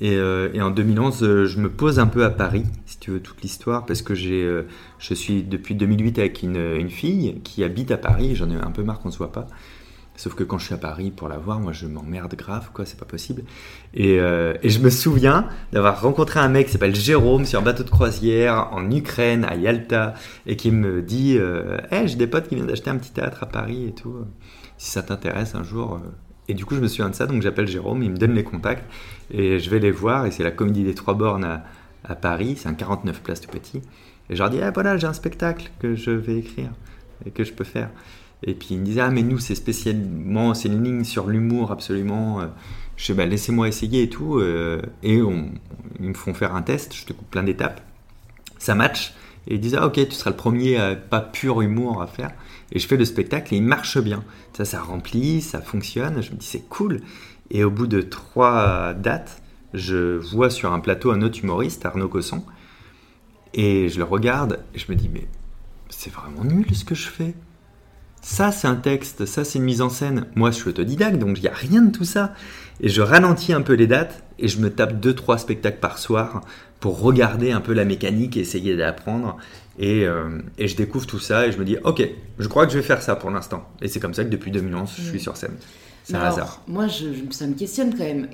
Et, 0.00 0.16
euh, 0.16 0.48
en 0.60 0.70
2011, 0.70 1.22
euh, 1.22 1.44
je 1.46 1.60
me 1.60 1.68
pose 1.68 1.98
un 1.98 2.06
peu 2.06 2.24
à 2.24 2.30
Paris, 2.30 2.64
si 2.86 2.98
tu 2.98 3.10
veux 3.10 3.20
toute 3.20 3.42
l'histoire, 3.42 3.84
parce 3.84 4.00
que 4.00 4.14
j'ai, 4.14 4.62
je 4.98 5.14
suis 5.14 5.42
depuis 5.42 5.74
2008 5.74 6.18
avec 6.18 6.42
une, 6.42 6.56
une 6.56 6.88
fille 6.88 7.40
qui 7.44 7.64
habite 7.64 7.90
à 7.90 7.98
Paris. 7.98 8.34
J'en 8.34 8.50
ai 8.50 8.54
un 8.54 8.70
peu 8.70 8.82
marre 8.82 9.00
qu'on 9.00 9.10
se 9.10 9.18
voit 9.18 9.32
pas. 9.32 9.46
Sauf 10.22 10.36
que 10.36 10.44
quand 10.44 10.56
je 10.56 10.66
suis 10.66 10.74
à 10.74 10.78
Paris 10.78 11.10
pour 11.10 11.28
la 11.28 11.36
voir, 11.36 11.58
moi 11.58 11.72
je 11.72 11.84
m'emmerde 11.84 12.32
grave, 12.36 12.70
quoi, 12.72 12.84
c'est 12.86 12.96
pas 12.96 13.04
possible. 13.04 13.42
Et, 13.92 14.20
euh, 14.20 14.54
et 14.62 14.70
je 14.70 14.78
me 14.78 14.88
souviens 14.88 15.48
d'avoir 15.72 16.00
rencontré 16.00 16.38
un 16.38 16.48
mec 16.48 16.66
qui 16.66 16.72
s'appelle 16.72 16.94
Jérôme 16.94 17.44
sur 17.44 17.58
un 17.58 17.62
bateau 17.62 17.82
de 17.82 17.90
croisière 17.90 18.68
en 18.70 18.88
Ukraine, 18.88 19.44
à 19.44 19.56
Yalta, 19.56 20.14
et 20.46 20.54
qui 20.54 20.70
me 20.70 21.02
dit 21.02 21.36
euh, 21.36 21.78
Hey, 21.90 22.06
j'ai 22.06 22.14
des 22.14 22.28
potes 22.28 22.46
qui 22.46 22.54
viennent 22.54 22.68
d'acheter 22.68 22.88
un 22.88 22.98
petit 22.98 23.10
théâtre 23.10 23.42
à 23.42 23.46
Paris 23.46 23.86
et 23.88 23.92
tout. 23.94 24.14
Si 24.78 24.92
ça 24.92 25.02
t'intéresse 25.02 25.56
un 25.56 25.64
jour. 25.64 25.94
euh. 25.94 26.08
Et 26.46 26.54
du 26.54 26.64
coup, 26.64 26.76
je 26.76 26.80
me 26.80 26.86
souviens 26.86 27.10
de 27.10 27.16
ça, 27.16 27.26
donc 27.26 27.42
j'appelle 27.42 27.66
Jérôme, 27.66 28.04
il 28.04 28.12
me 28.12 28.16
donne 28.16 28.34
les 28.34 28.44
contacts, 28.44 28.84
et 29.32 29.58
je 29.58 29.70
vais 29.70 29.80
les 29.80 29.90
voir, 29.90 30.26
et 30.26 30.30
c'est 30.30 30.44
la 30.44 30.52
comédie 30.52 30.84
des 30.84 30.94
Trois 30.94 31.14
Bornes 31.14 31.42
à, 31.44 31.64
à 32.04 32.14
Paris, 32.14 32.54
c'est 32.56 32.68
un 32.68 32.74
49 32.74 33.22
places 33.22 33.40
tout 33.40 33.50
petit. 33.50 33.78
Et 34.30 34.36
je 34.36 34.38
leur 34.38 34.50
dis 34.50 34.60
Ah, 34.62 34.70
voilà, 34.70 34.96
j'ai 34.98 35.08
un 35.08 35.14
spectacle 35.14 35.72
que 35.80 35.96
je 35.96 36.12
vais 36.12 36.36
écrire 36.38 36.70
et 37.26 37.32
que 37.32 37.42
je 37.42 37.52
peux 37.52 37.64
faire. 37.64 37.90
Et 38.44 38.54
puis 38.54 38.68
il 38.72 38.80
me 38.80 38.84
disait 38.84 39.00
Ah, 39.00 39.10
mais 39.10 39.22
nous, 39.22 39.38
c'est 39.38 39.54
spécialement, 39.54 40.54
c'est 40.54 40.68
une 40.68 40.82
ligne 40.82 41.04
sur 41.04 41.28
l'humour 41.28 41.70
absolument. 41.72 42.40
euh. 42.40 42.46
Je 42.96 43.12
dis 43.12 43.16
bah, 43.16 43.26
Laissez-moi 43.26 43.68
essayer 43.68 44.02
et 44.02 44.08
tout. 44.08 44.38
euh, 44.38 44.82
et 45.02 45.14
ils 45.16 46.08
me 46.08 46.14
font 46.14 46.34
faire 46.34 46.54
un 46.54 46.62
test, 46.62 46.94
je 46.94 47.04
te 47.04 47.12
coupe 47.12 47.30
plein 47.30 47.42
d'étapes. 47.44 47.80
Ça 48.58 48.74
match. 48.74 49.14
Et 49.48 49.54
ils 49.54 49.60
disent 49.60 49.76
Ah, 49.78 49.86
ok, 49.86 49.94
tu 49.94 50.12
seras 50.12 50.30
le 50.30 50.36
premier, 50.36 50.76
à, 50.76 50.94
pas 50.96 51.20
pur 51.20 51.62
humour 51.62 52.02
à 52.02 52.06
faire. 52.06 52.30
Et 52.72 52.78
je 52.78 52.86
fais 52.86 52.96
le 52.96 53.04
spectacle 53.04 53.54
et 53.54 53.58
il 53.58 53.62
marche 53.62 53.98
bien. 53.98 54.24
Ça, 54.56 54.64
ça 54.64 54.80
remplit, 54.80 55.40
ça 55.40 55.60
fonctionne. 55.60 56.22
Je 56.22 56.30
me 56.32 56.36
dis 56.36 56.46
C'est 56.46 56.68
cool. 56.68 57.00
Et 57.50 57.64
au 57.64 57.70
bout 57.70 57.86
de 57.86 58.00
trois 58.00 58.94
dates, 58.94 59.42
je 59.74 60.16
vois 60.16 60.48
sur 60.50 60.72
un 60.72 60.80
plateau 60.80 61.10
un 61.10 61.22
autre 61.22 61.40
humoriste, 61.42 61.84
Arnaud 61.86 62.08
Cosson. 62.08 62.44
Et 63.54 63.88
je 63.88 63.98
le 63.98 64.04
regarde 64.04 64.60
et 64.74 64.78
je 64.78 64.90
me 64.90 64.96
dis 64.96 65.08
Mais 65.12 65.26
c'est 65.90 66.12
vraiment 66.12 66.44
nul 66.44 66.66
ce 66.74 66.84
que 66.84 66.94
je 66.94 67.08
fais. 67.08 67.34
Ça, 68.24 68.52
c'est 68.52 68.68
un 68.68 68.76
texte, 68.76 69.26
ça, 69.26 69.44
c'est 69.44 69.58
une 69.58 69.64
mise 69.64 69.80
en 69.82 69.88
scène. 69.90 70.26
Moi, 70.36 70.52
je 70.52 70.56
suis 70.56 70.68
autodidacte, 70.68 71.18
donc 71.18 71.38
il 71.38 71.42
n'y 71.42 71.48
a 71.48 71.54
rien 71.54 71.82
de 71.82 71.90
tout 71.90 72.04
ça. 72.04 72.34
Et 72.80 72.88
je 72.88 73.02
ralentis 73.02 73.52
un 73.52 73.62
peu 73.62 73.72
les 73.74 73.86
dates 73.88 74.22
et 74.38 74.46
je 74.48 74.58
me 74.60 74.70
tape 74.70 75.00
deux, 75.00 75.14
trois 75.14 75.38
spectacles 75.38 75.80
par 75.80 75.98
soir 75.98 76.42
pour 76.80 77.00
regarder 77.00 77.50
un 77.52 77.60
peu 77.60 77.72
la 77.72 77.84
mécanique 77.84 78.36
et 78.36 78.40
essayer 78.40 78.76
d'apprendre. 78.76 79.36
Et, 79.78 80.04
euh, 80.06 80.38
et 80.58 80.68
je 80.68 80.76
découvre 80.76 81.06
tout 81.06 81.18
ça 81.18 81.46
et 81.46 81.52
je 81.52 81.58
me 81.58 81.64
dis, 81.64 81.76
ok, 81.82 82.08
je 82.38 82.48
crois 82.48 82.66
que 82.66 82.72
je 82.72 82.78
vais 82.78 82.84
faire 82.84 83.02
ça 83.02 83.16
pour 83.16 83.30
l'instant. 83.30 83.68
Et 83.80 83.88
c'est 83.88 84.00
comme 84.00 84.14
ça 84.14 84.24
que 84.24 84.30
depuis 84.30 84.50
2011, 84.52 84.90
je 84.96 85.02
suis 85.02 85.20
sur 85.20 85.36
scène. 85.36 85.56
C'est 86.04 86.14
un 86.14 86.20
hasard. 86.20 86.62
Moi, 86.68 86.86
je- 86.88 87.30
ça 87.30 87.46
me 87.46 87.54
questionne 87.54 87.90
quand 87.92 88.04
même. 88.04 88.28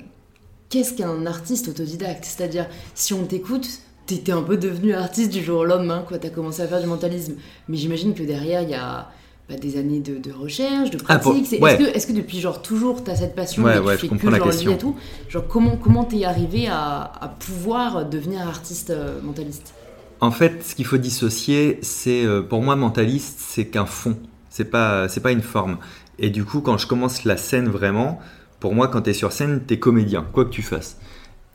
Qu'est-ce 0.69 0.93
qu'un 0.93 1.25
artiste 1.25 1.67
autodidacte? 1.67 2.25
C'est-à-dire, 2.25 2.67
si 2.93 3.13
on 3.13 3.25
t'écoute, 3.25 3.67
t'étais 4.05 4.31
un 4.31 4.43
peu 4.43 4.57
devenu 4.57 4.93
artiste 4.93 5.31
du 5.31 5.43
jour 5.43 5.59
au 5.61 5.65
lendemain, 5.65 6.03
quoi. 6.07 6.19
T'as 6.19 6.29
commencé 6.29 6.61
à 6.61 6.67
faire 6.67 6.81
du 6.81 6.87
mentalisme. 6.87 7.35
Mais 7.67 7.77
j'imagine 7.77 8.13
que 8.13 8.23
derrière, 8.23 8.61
il 8.63 8.69
y 8.69 8.75
a 8.75 9.09
bah, 9.49 9.55
des 9.55 9.77
années 9.77 9.99
de, 9.99 10.17
de 10.19 10.31
recherche, 10.31 10.91
de 10.91 10.99
Ah, 11.07 11.17
pratique. 11.17 11.59
Ouais. 11.61 11.81
Est-ce 11.93 12.05
que, 12.07 12.13
depuis 12.13 12.39
genre 12.39 12.61
toujours 12.61 13.03
t'as 13.03 13.15
cette 13.15 13.35
passion 13.35 13.63
Ouais, 13.63 13.77
et 13.77 13.79
tu 13.79 13.85
ouais, 13.85 13.97
fais 13.97 14.07
je 14.07 14.15
que 14.15 14.27
la 14.27 14.37
genre 14.37 14.47
question. 14.47 14.71
et 14.73 14.77
tout? 14.77 14.95
Genre 15.27 15.47
comment 15.47 15.75
comment 15.75 16.03
t'es 16.03 16.23
arrivé 16.23 16.67
à, 16.67 17.01
à 17.19 17.27
pouvoir 17.29 18.07
devenir 18.07 18.47
artiste 18.47 18.91
euh, 18.91 19.19
mentaliste? 19.23 19.73
En 20.21 20.31
fait, 20.31 20.63
ce 20.63 20.75
qu'il 20.75 20.85
faut 20.85 20.97
dissocier, 20.97 21.79
c'est 21.81 22.25
euh, 22.25 22.41
pour 22.41 22.61
moi 22.61 22.75
mentaliste, 22.75 23.39
c'est 23.39 23.65
qu'un 23.67 23.85
fond. 23.85 24.17
C'est 24.49 24.65
pas, 24.65 25.07
c'est 25.07 25.21
pas 25.21 25.31
une 25.31 25.41
forme. 25.41 25.77
Et 26.17 26.29
du 26.29 26.43
coup, 26.43 26.59
quand 26.61 26.77
je 26.77 26.87
commence 26.87 27.23
la 27.23 27.37
scène 27.37 27.69
vraiment, 27.69 28.19
pour 28.59 28.75
moi, 28.75 28.87
quand 28.89 29.01
t'es 29.03 29.13
sur 29.13 29.31
scène, 29.31 29.61
t'es 29.65 29.79
comédien, 29.79 30.25
quoi 30.33 30.43
que 30.45 30.49
tu 30.49 30.61
fasses. 30.61 30.97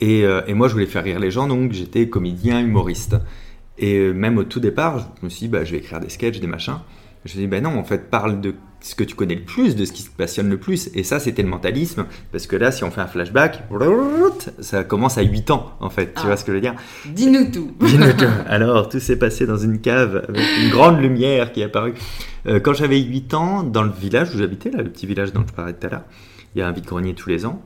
Et, 0.00 0.24
euh, 0.24 0.40
et 0.46 0.54
moi, 0.54 0.68
je 0.68 0.72
voulais 0.72 0.86
faire 0.86 1.04
rire 1.04 1.18
les 1.20 1.30
gens, 1.30 1.46
donc 1.46 1.72
j'étais 1.72 2.08
comédien, 2.08 2.60
humoriste. 2.60 3.16
Et 3.76 4.12
même 4.12 4.38
au 4.38 4.44
tout 4.44 4.60
départ, 4.60 5.00
je 5.20 5.24
me 5.24 5.28
suis 5.28 5.40
dit, 5.40 5.48
bah, 5.48 5.64
je 5.64 5.72
vais 5.72 5.78
écrire 5.78 6.00
des 6.00 6.08
sketchs, 6.08 6.40
des 6.40 6.46
machins. 6.46 6.78
Je 7.24 7.34
dit, 7.34 7.46
bah 7.46 7.60
non, 7.60 7.78
en 7.78 7.84
fait, 7.84 8.10
parle 8.10 8.40
de 8.40 8.54
ce 8.80 8.94
que 8.94 9.02
tu 9.04 9.14
connais 9.14 9.34
le 9.34 9.44
plus, 9.44 9.76
de 9.76 9.86
ce 9.86 9.92
qui 9.92 10.04
te 10.04 10.10
passionne 10.14 10.50
le 10.50 10.58
plus. 10.58 10.90
Et 10.94 11.04
ça, 11.04 11.18
c'était 11.18 11.42
le 11.42 11.48
mentalisme. 11.48 12.04
Parce 12.32 12.46
que 12.46 12.54
là, 12.54 12.70
si 12.70 12.84
on 12.84 12.90
fait 12.90 13.00
un 13.00 13.06
flashback, 13.06 13.62
ça 14.60 14.84
commence 14.84 15.16
à 15.16 15.22
8 15.22 15.50
ans, 15.50 15.72
en 15.80 15.88
fait. 15.88 16.08
Tu 16.14 16.20
Ah. 16.22 16.26
vois 16.26 16.36
ce 16.36 16.44
que 16.44 16.52
je 16.52 16.56
veux 16.56 16.60
dire? 16.60 16.74
Dis-nous 17.06 18.12
tout. 18.12 18.28
alors, 18.46 18.88
tout 18.90 19.00
s'est 19.00 19.18
passé 19.18 19.46
dans 19.46 19.56
une 19.56 19.80
cave 19.80 20.26
avec 20.28 20.44
une 20.62 20.68
grande 20.70 21.00
lumière 21.00 21.52
qui 21.52 21.60
est 21.62 21.64
apparue. 21.64 21.94
Euh, 22.46 22.60
quand 22.60 22.74
j'avais 22.74 23.00
8 23.00 23.32
ans, 23.32 23.62
dans 23.62 23.82
le 23.84 23.90
village 23.90 24.34
où 24.34 24.38
j'habitais, 24.38 24.70
là, 24.70 24.82
le 24.82 24.90
petit 24.90 25.06
village 25.06 25.32
dont 25.32 25.44
je 25.48 25.52
parlais 25.54 25.72
tout 25.72 25.86
à 25.86 25.90
l'heure, 25.90 26.04
il 26.54 26.58
y 26.58 26.62
a 26.62 26.68
un 26.68 26.72
vide-grenier 26.72 27.14
tous 27.14 27.30
les 27.30 27.46
ans. 27.46 27.62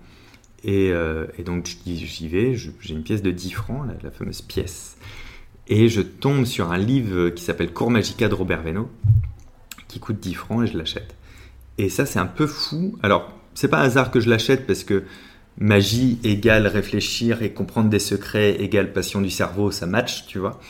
Et, 0.63 0.91
euh, 0.93 1.27
et 1.37 1.43
donc, 1.43 1.67
j'y 1.85 2.29
vais, 2.29 2.55
j'ai 2.55 2.95
une 2.95 3.03
pièce 3.03 3.23
de 3.23 3.33
10 3.33 3.51
francs, 3.51 3.83
la, 3.89 3.95
la 4.05 4.11
fameuse 4.13 4.41
pièce. 4.43 4.97
Et 5.67 5.89
je 5.89 6.01
tombe 6.01 6.45
sur 6.45 6.71
un 6.71 6.79
livre 6.79 7.31
qui 7.31 7.43
s'appelle 7.43 7.73
Cours 7.73 7.91
Magica 7.91 8.29
de 8.29 8.35
Robert 8.35 8.63
Veno, 8.63 8.89
qui 9.89 10.01
coûte 10.01 10.21
10 10.21 10.35
francs 10.35 10.65
et 10.65 10.67
je 10.71 10.79
l'achète. 10.79 11.15
Et 11.79 11.89
ça, 11.89 12.07
c'est 12.07 12.19
un 12.19 12.27
peu 12.27 12.47
fou. 12.47 12.99
Alors, 13.03 13.33
c'est 13.55 13.69
pas 13.69 13.81
hasard 13.81 14.11
que 14.11 14.21
je 14.21 14.29
l'achète 14.29 14.67
parce 14.67 14.85
que 14.85 15.05
magie 15.59 16.19
égale 16.23 16.67
réfléchir 16.67 17.43
et 17.43 17.53
comprendre 17.53 17.89
des 17.89 17.99
secrets 17.99 18.57
égale 18.61 18.93
passion 18.93 19.21
du 19.21 19.31
cerveau, 19.31 19.71
ça 19.71 19.87
match, 19.87 20.27
tu 20.27 20.39
vois. 20.39 20.61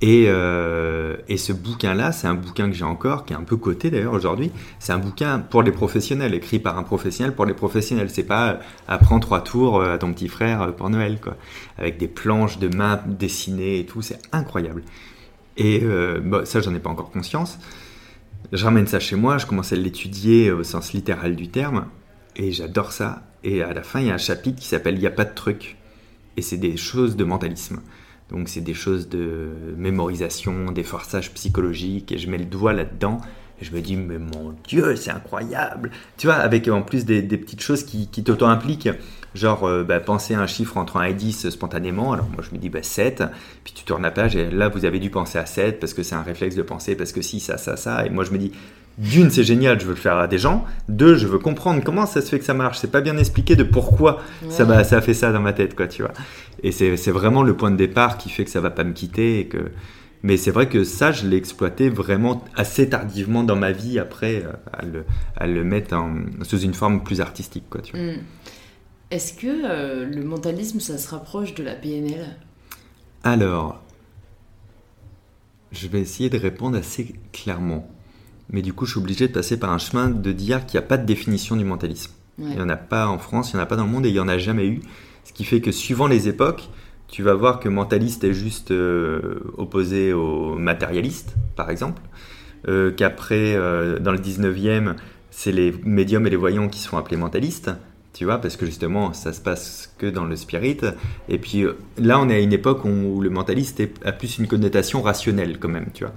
Et, 0.00 0.24
euh, 0.26 1.16
et 1.28 1.36
ce 1.36 1.52
bouquin-là, 1.52 2.10
c'est 2.10 2.26
un 2.26 2.34
bouquin 2.34 2.68
que 2.68 2.74
j'ai 2.74 2.84
encore, 2.84 3.24
qui 3.24 3.34
est 3.34 3.36
un 3.36 3.44
peu 3.44 3.56
coté 3.56 3.88
d'ailleurs 3.88 4.14
aujourd'hui. 4.14 4.50
C'est 4.80 4.92
un 4.92 4.98
bouquin 4.98 5.38
pour 5.38 5.62
les 5.62 5.70
professionnels, 5.70 6.34
écrit 6.34 6.58
par 6.58 6.76
un 6.76 6.82
professionnel 6.82 7.36
pour 7.36 7.46
les 7.46 7.54
professionnels. 7.54 8.10
C'est 8.10 8.24
pas 8.24 8.50
euh, 8.50 8.56
apprends 8.88 9.20
trois 9.20 9.44
tours 9.44 9.80
euh, 9.80 9.94
à 9.94 9.98
ton 9.98 10.12
petit 10.12 10.26
frère 10.26 10.74
pour 10.74 10.90
Noël, 10.90 11.20
quoi. 11.20 11.36
Avec 11.78 11.98
des 11.98 12.08
planches 12.08 12.58
de 12.58 12.66
main 12.66 13.00
dessinées 13.06 13.78
et 13.78 13.86
tout, 13.86 14.02
c'est 14.02 14.18
incroyable. 14.32 14.82
Et 15.56 15.80
euh, 15.82 16.20
bon, 16.20 16.44
ça, 16.44 16.60
j'en 16.60 16.74
ai 16.74 16.78
pas 16.78 16.90
encore 16.90 17.10
conscience. 17.10 17.58
Je 18.50 18.64
ramène 18.64 18.86
ça 18.86 19.00
chez 19.00 19.16
moi, 19.16 19.38
je 19.38 19.46
commence 19.46 19.72
à 19.72 19.76
l'étudier 19.76 20.50
au 20.50 20.64
sens 20.64 20.92
littéral 20.92 21.36
du 21.36 21.48
terme, 21.48 21.86
et 22.36 22.52
j'adore 22.52 22.92
ça. 22.92 23.22
Et 23.44 23.62
à 23.62 23.72
la 23.72 23.82
fin, 23.82 24.00
il 24.00 24.06
y 24.06 24.10
a 24.10 24.14
un 24.14 24.18
chapitre 24.18 24.60
qui 24.60 24.68
s'appelle 24.68 24.94
Il 24.94 25.00
n'y 25.00 25.06
a 25.06 25.10
pas 25.10 25.24
de 25.24 25.34
truc. 25.34 25.76
Et 26.36 26.42
c'est 26.42 26.56
des 26.56 26.76
choses 26.76 27.16
de 27.16 27.24
mentalisme. 27.24 27.80
Donc 28.30 28.48
c'est 28.48 28.60
des 28.60 28.74
choses 28.74 29.08
de 29.08 29.50
mémorisation, 29.76 30.72
des 30.72 30.82
forçages 30.82 31.32
psychologiques, 31.34 32.12
et 32.12 32.18
je 32.18 32.30
mets 32.30 32.38
le 32.38 32.46
doigt 32.46 32.72
là-dedans, 32.72 33.20
et 33.60 33.64
je 33.64 33.72
me 33.72 33.80
dis, 33.80 33.96
mais 33.96 34.18
mon 34.18 34.54
Dieu, 34.66 34.96
c'est 34.96 35.10
incroyable 35.10 35.90
Tu 36.16 36.26
vois, 36.26 36.36
avec 36.36 36.66
en 36.68 36.82
plus 36.82 37.04
des, 37.04 37.22
des 37.22 37.36
petites 37.36 37.60
choses 37.60 37.84
qui, 37.84 38.08
qui 38.08 38.24
t'auto-impliquent, 38.24 38.88
genre 39.34 39.64
euh, 39.66 39.82
bah, 39.84 40.00
penser 40.00 40.34
à 40.34 40.40
un 40.40 40.46
chiffre 40.46 40.76
entre 40.76 40.96
1 40.98 41.04
et 41.04 41.14
10 41.14 41.50
spontanément, 41.50 42.12
alors 42.12 42.26
moi 42.28 42.42
je 42.48 42.54
me 42.54 42.60
dis 42.60 42.68
bah, 42.68 42.82
7, 42.82 43.22
puis 43.64 43.72
tu 43.74 43.84
tournes 43.84 44.02
la 44.02 44.10
page, 44.10 44.36
et 44.36 44.50
là 44.50 44.68
vous 44.68 44.84
avez 44.84 44.98
dû 44.98 45.10
penser 45.10 45.38
à 45.38 45.46
7, 45.46 45.80
parce 45.80 45.94
que 45.94 46.02
c'est 46.02 46.14
un 46.14 46.22
réflexe 46.22 46.54
de 46.56 46.62
penser, 46.62 46.94
parce 46.94 47.12
que 47.12 47.22
si, 47.22 47.40
ça, 47.40 47.56
ça, 47.58 47.76
ça, 47.76 48.04
et 48.06 48.10
moi 48.10 48.24
je 48.24 48.30
me 48.32 48.38
dis, 48.38 48.52
d'une, 48.98 49.30
c'est 49.30 49.42
génial, 49.44 49.80
je 49.80 49.86
veux 49.86 49.92
le 49.94 49.96
faire 49.96 50.18
à 50.18 50.26
des 50.28 50.36
gens, 50.36 50.66
deux, 50.88 51.16
je 51.16 51.26
veux 51.26 51.38
comprendre 51.38 51.82
comment 51.82 52.04
ça 52.04 52.20
se 52.20 52.28
fait 52.28 52.38
que 52.38 52.44
ça 52.44 52.52
marche, 52.52 52.78
c'est 52.78 52.90
pas 52.90 53.00
bien 53.00 53.16
expliqué 53.16 53.56
de 53.56 53.62
pourquoi 53.64 54.20
ça, 54.50 54.64
va, 54.64 54.84
ça 54.84 54.98
a 54.98 55.00
fait 55.00 55.14
ça 55.14 55.32
dans 55.32 55.40
ma 55.40 55.54
tête, 55.54 55.74
quoi, 55.74 55.86
tu 55.88 56.02
vois. 56.02 56.12
Et 56.62 56.72
c'est 56.72 57.10
vraiment 57.10 57.42
le 57.42 57.56
point 57.56 57.70
de 57.70 57.76
départ 57.76 58.18
qui 58.18 58.28
fait 58.28 58.44
que 58.44 58.50
ça 58.50 58.60
va 58.60 58.68
pas 58.70 58.84
me 58.84 58.92
quitter. 58.92 59.40
Et 59.40 59.46
que... 59.46 59.70
Mais 60.22 60.36
c'est 60.36 60.52
vrai 60.52 60.68
que 60.68 60.84
ça, 60.84 61.10
je 61.10 61.26
l'ai 61.26 61.36
exploité 61.38 61.88
vraiment 61.88 62.44
assez 62.54 62.88
tardivement 62.88 63.42
dans 63.42 63.56
ma 63.56 63.72
vie 63.72 63.98
après 63.98 64.44
euh, 64.46 64.52
à 64.72 64.84
le, 64.84 65.04
à 65.36 65.46
le 65.48 65.64
mettre 65.64 65.96
en- 65.96 66.14
sous 66.42 66.60
une 66.60 66.74
forme 66.74 67.02
plus 67.02 67.20
artistique, 67.20 67.64
quoi, 67.70 67.80
tu 67.80 67.96
vois. 67.96 68.00
Hmm. 68.12 68.16
Est-ce 69.12 69.34
que 69.34 69.46
euh, 69.46 70.06
le 70.06 70.24
mentalisme, 70.24 70.80
ça 70.80 70.96
se 70.96 71.10
rapproche 71.10 71.52
de 71.52 71.62
la 71.62 71.74
PNL 71.74 72.34
Alors, 73.22 73.78
je 75.70 75.86
vais 75.86 76.00
essayer 76.00 76.30
de 76.30 76.38
répondre 76.38 76.78
assez 76.78 77.14
clairement. 77.30 77.90
Mais 78.48 78.62
du 78.62 78.72
coup, 78.72 78.86
je 78.86 78.92
suis 78.92 79.00
obligé 79.00 79.28
de 79.28 79.34
passer 79.34 79.58
par 79.58 79.70
un 79.70 79.76
chemin 79.76 80.08
de 80.08 80.32
dire 80.32 80.64
qu'il 80.64 80.80
n'y 80.80 80.86
a 80.86 80.88
pas 80.88 80.96
de 80.96 81.04
définition 81.04 81.56
du 81.56 81.64
mentalisme. 81.66 82.10
Ouais. 82.38 82.46
Il 82.52 82.56
n'y 82.56 82.62
en 82.62 82.70
a 82.70 82.76
pas 82.76 83.06
en 83.06 83.18
France, 83.18 83.52
il 83.52 83.56
n'y 83.56 83.60
en 83.60 83.64
a 83.64 83.66
pas 83.66 83.76
dans 83.76 83.84
le 83.84 83.90
monde 83.90 84.06
et 84.06 84.08
il 84.08 84.14
n'y 84.14 84.18
en 84.18 84.28
a 84.28 84.38
jamais 84.38 84.66
eu. 84.66 84.80
Ce 85.24 85.34
qui 85.34 85.44
fait 85.44 85.60
que 85.60 85.72
suivant 85.72 86.06
les 86.06 86.28
époques, 86.28 86.70
tu 87.08 87.22
vas 87.22 87.34
voir 87.34 87.60
que 87.60 87.68
mentaliste 87.68 88.24
est 88.24 88.32
juste 88.32 88.70
euh, 88.70 89.40
opposé 89.58 90.14
au 90.14 90.56
matérialiste, 90.56 91.34
par 91.54 91.68
exemple. 91.68 92.00
Euh, 92.66 92.90
Qu'après, 92.92 93.56
dans 94.00 94.12
le 94.12 94.18
19e, 94.18 94.94
c'est 95.30 95.52
les 95.52 95.70
médiums 95.84 96.26
et 96.26 96.30
les 96.30 96.36
voyants 96.36 96.68
qui 96.68 96.80
sont 96.80 96.96
appelés 96.96 97.18
mentalistes. 97.18 97.70
Tu 98.14 98.26
vois, 98.26 98.38
parce 98.38 98.56
que 98.56 98.66
justement, 98.66 99.14
ça 99.14 99.32
se 99.32 99.40
passe 99.40 99.94
que 99.98 100.06
dans 100.06 100.24
le 100.26 100.36
spirit. 100.36 100.76
Et 101.30 101.38
puis 101.38 101.64
euh, 101.64 101.78
là, 101.98 102.20
on 102.20 102.28
est 102.28 102.34
à 102.34 102.40
une 102.40 102.52
époque 102.52 102.84
où, 102.84 103.20
le 103.22 103.30
mentaliste 103.30 103.82
a 104.04 104.12
plus 104.12 104.38
une 104.38 104.46
connotation 104.46 105.00
rationnelle, 105.00 105.58
quand 105.58 105.68
même, 105.70 105.86
tu 105.94 106.04
vois. 106.04 106.12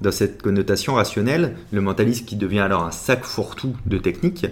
Dans 0.00 0.10
cette 0.10 0.40
connotation 0.42 0.94
rationnelle, 0.94 1.54
le 1.70 1.80
mentaliste 1.80 2.26
qui 2.26 2.36
devient 2.36 2.60
alors 2.60 2.82
un 2.84 2.90
sac 2.90 3.24
fourre-tout 3.24 3.76
de 3.86 3.98
techniques, 3.98 4.46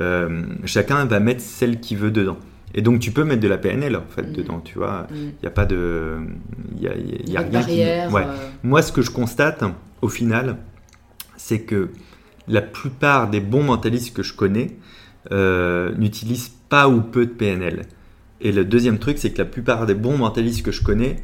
euh, 0.00 0.42
chacun 0.64 1.04
va 1.04 1.20
mettre 1.20 1.40
celle 1.42 1.78
qu'il 1.78 1.98
veut 1.98 2.10
dedans. 2.10 2.38
Et 2.74 2.82
donc 2.82 3.00
tu 3.00 3.10
peux 3.10 3.24
mettre 3.24 3.40
de 3.40 3.48
la 3.48 3.58
PNL 3.58 3.96
en 3.96 4.04
fait 4.08 4.22
Mhm. 4.22 4.32
dedans, 4.32 4.60
tu 4.60 4.78
vois. 4.78 5.06
Hmm. 5.10 5.14
Il 5.14 5.42
n'y 5.42 5.46
a 5.48 5.50
pas 5.50 5.66
de, 5.66 6.18
il 6.76 6.82
y 6.82 6.88
a, 6.88 6.94
y 6.96 7.30
y 7.32 7.36
rien 7.36 7.42
qui- 7.44 7.50
barrière. 7.52 8.12
Ouais. 8.12 8.22
euh, 8.26 8.36
Moi, 8.62 8.80
ce 8.82 8.92
que 8.92 9.02
je 9.02 9.10
constate 9.10 9.62
au 10.02 10.08
final, 10.08 10.56
c'est 11.36 11.60
que 11.60 11.90
la 12.48 12.62
plupart 12.62 13.28
des 13.28 13.40
bons 13.40 13.62
mentalistes 13.64 14.14
que 14.16 14.22
je 14.22 14.34
connais 14.34 14.70
euh, 15.32 15.92
n'utilisent 15.96 16.52
pas 16.68 16.88
ou 16.88 17.00
peu 17.00 17.26
de 17.26 17.30
PNL. 17.30 17.82
Et 18.40 18.52
le 18.52 18.64
deuxième 18.64 18.98
truc, 18.98 19.18
c'est 19.18 19.32
que 19.32 19.38
la 19.38 19.44
plupart 19.44 19.86
des 19.86 19.94
bons 19.94 20.16
mentalistes 20.16 20.64
que 20.64 20.72
je 20.72 20.82
connais 20.82 21.16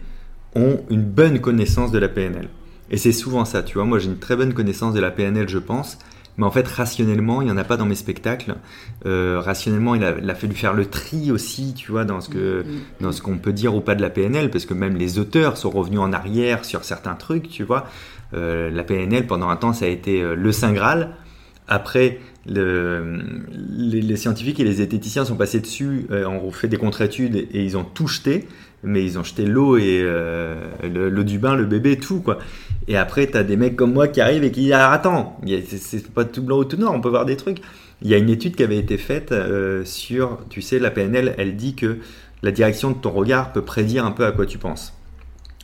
ont 0.54 0.80
une 0.90 1.02
bonne 1.02 1.40
connaissance 1.40 1.92
de 1.92 1.98
la 1.98 2.08
PNL. 2.08 2.48
Et 2.90 2.98
c'est 2.98 3.12
souvent 3.12 3.44
ça, 3.44 3.62
tu 3.62 3.74
vois. 3.74 3.84
Moi, 3.84 3.98
j'ai 3.98 4.08
une 4.08 4.18
très 4.18 4.36
bonne 4.36 4.54
connaissance 4.54 4.94
de 4.94 5.00
la 5.00 5.10
PNL, 5.10 5.48
je 5.48 5.58
pense. 5.58 5.98
Mais 6.38 6.44
en 6.44 6.50
fait, 6.50 6.68
rationnellement, 6.68 7.40
il 7.40 7.46
n'y 7.46 7.50
en 7.50 7.56
a 7.56 7.64
pas 7.64 7.78
dans 7.78 7.86
mes 7.86 7.94
spectacles. 7.94 8.56
Euh, 9.06 9.40
rationnellement, 9.40 9.94
il 9.94 10.04
a, 10.04 10.16
il 10.22 10.28
a 10.28 10.34
fallu 10.34 10.54
faire 10.54 10.74
le 10.74 10.84
tri 10.84 11.30
aussi, 11.32 11.72
tu 11.74 11.90
vois, 11.90 12.04
dans 12.04 12.20
ce 12.20 12.28
que, 12.28 12.62
hmm, 12.62 12.80
dans 13.00 13.12
ce 13.12 13.22
qu'on 13.22 13.38
peut 13.38 13.54
dire 13.54 13.74
ou 13.74 13.80
pas 13.80 13.94
de 13.94 14.02
la 14.02 14.10
PNL, 14.10 14.50
parce 14.50 14.66
que 14.66 14.74
même 14.74 14.96
les 14.96 15.18
auteurs 15.18 15.56
sont 15.56 15.70
revenus 15.70 16.00
en 16.00 16.12
arrière 16.12 16.64
sur 16.66 16.84
certains 16.84 17.14
trucs, 17.14 17.48
tu 17.48 17.64
vois. 17.64 17.86
Euh, 18.34 18.70
la 18.70 18.84
PNL, 18.84 19.26
pendant 19.26 19.48
un 19.48 19.56
temps, 19.56 19.72
ça 19.72 19.86
a 19.86 19.88
été 19.88 20.22
le 20.22 20.52
Saint 20.52 20.72
Graal. 20.72 21.14
Après, 21.68 22.20
le- 22.46 23.18
les, 23.76 24.16
scientifiques 24.16 24.60
et 24.60 24.64
les 24.64 24.74
zététiciens 24.74 25.24
sont 25.24 25.36
passés 25.36 25.60
dessus, 25.60 26.06
euh, 26.10 26.26
ont 26.26 26.50
fait 26.52 26.68
des 26.68 26.76
contre-études 26.76 27.34
et, 27.36 27.64
ils 27.64 27.76
ont 27.76 27.84
tout 27.84 28.06
jeté, 28.06 28.46
mais 28.84 29.04
ils 29.04 29.18
ont 29.18 29.24
jeté 29.24 29.44
l'eau 29.46 29.76
et 29.76 30.00
euh, 30.02 30.54
le- 30.82 31.08
l'eau 31.08 31.24
du 31.24 31.38
bain, 31.38 31.56
le 31.56 31.64
bébé, 31.64 31.98
tout, 31.98 32.20
quoi. 32.20 32.38
Et 32.88 32.96
après, 32.96 33.26
t'as 33.26 33.42
des 33.42 33.56
mecs 33.56 33.74
comme 33.74 33.92
moi 33.92 34.06
qui 34.06 34.20
arrivent 34.20 34.44
et 34.44 34.52
qui 34.52 34.60
disent 34.60 34.72
Ah, 34.72 34.92
attends, 34.92 35.40
c'est 35.66 36.06
pas 36.12 36.24
tout 36.24 36.42
blanc 36.42 36.58
ou 36.58 36.64
tout 36.64 36.76
noir, 36.76 36.92
on 36.94 37.00
peut 37.00 37.08
voir 37.08 37.24
des 37.26 37.36
trucs. 37.36 37.58
Il 38.02 38.08
y 38.08 38.14
a 38.14 38.18
une 38.18 38.28
étude 38.30 38.54
qui 38.54 38.62
avait 38.62 38.76
été 38.78 38.96
faite 38.98 39.32
euh, 39.32 39.84
sur, 39.84 40.38
tu 40.50 40.62
sais, 40.62 40.78
la 40.78 40.90
PNL, 40.90 41.34
elle 41.38 41.56
dit 41.56 41.74
que 41.74 41.98
la 42.42 42.52
direction 42.52 42.90
de 42.90 42.96
ton 42.96 43.10
regard 43.10 43.52
peut 43.52 43.62
prédire 43.62 44.04
un 44.04 44.12
peu 44.12 44.24
à 44.24 44.32
quoi 44.32 44.46
tu 44.46 44.58
penses. 44.58 44.92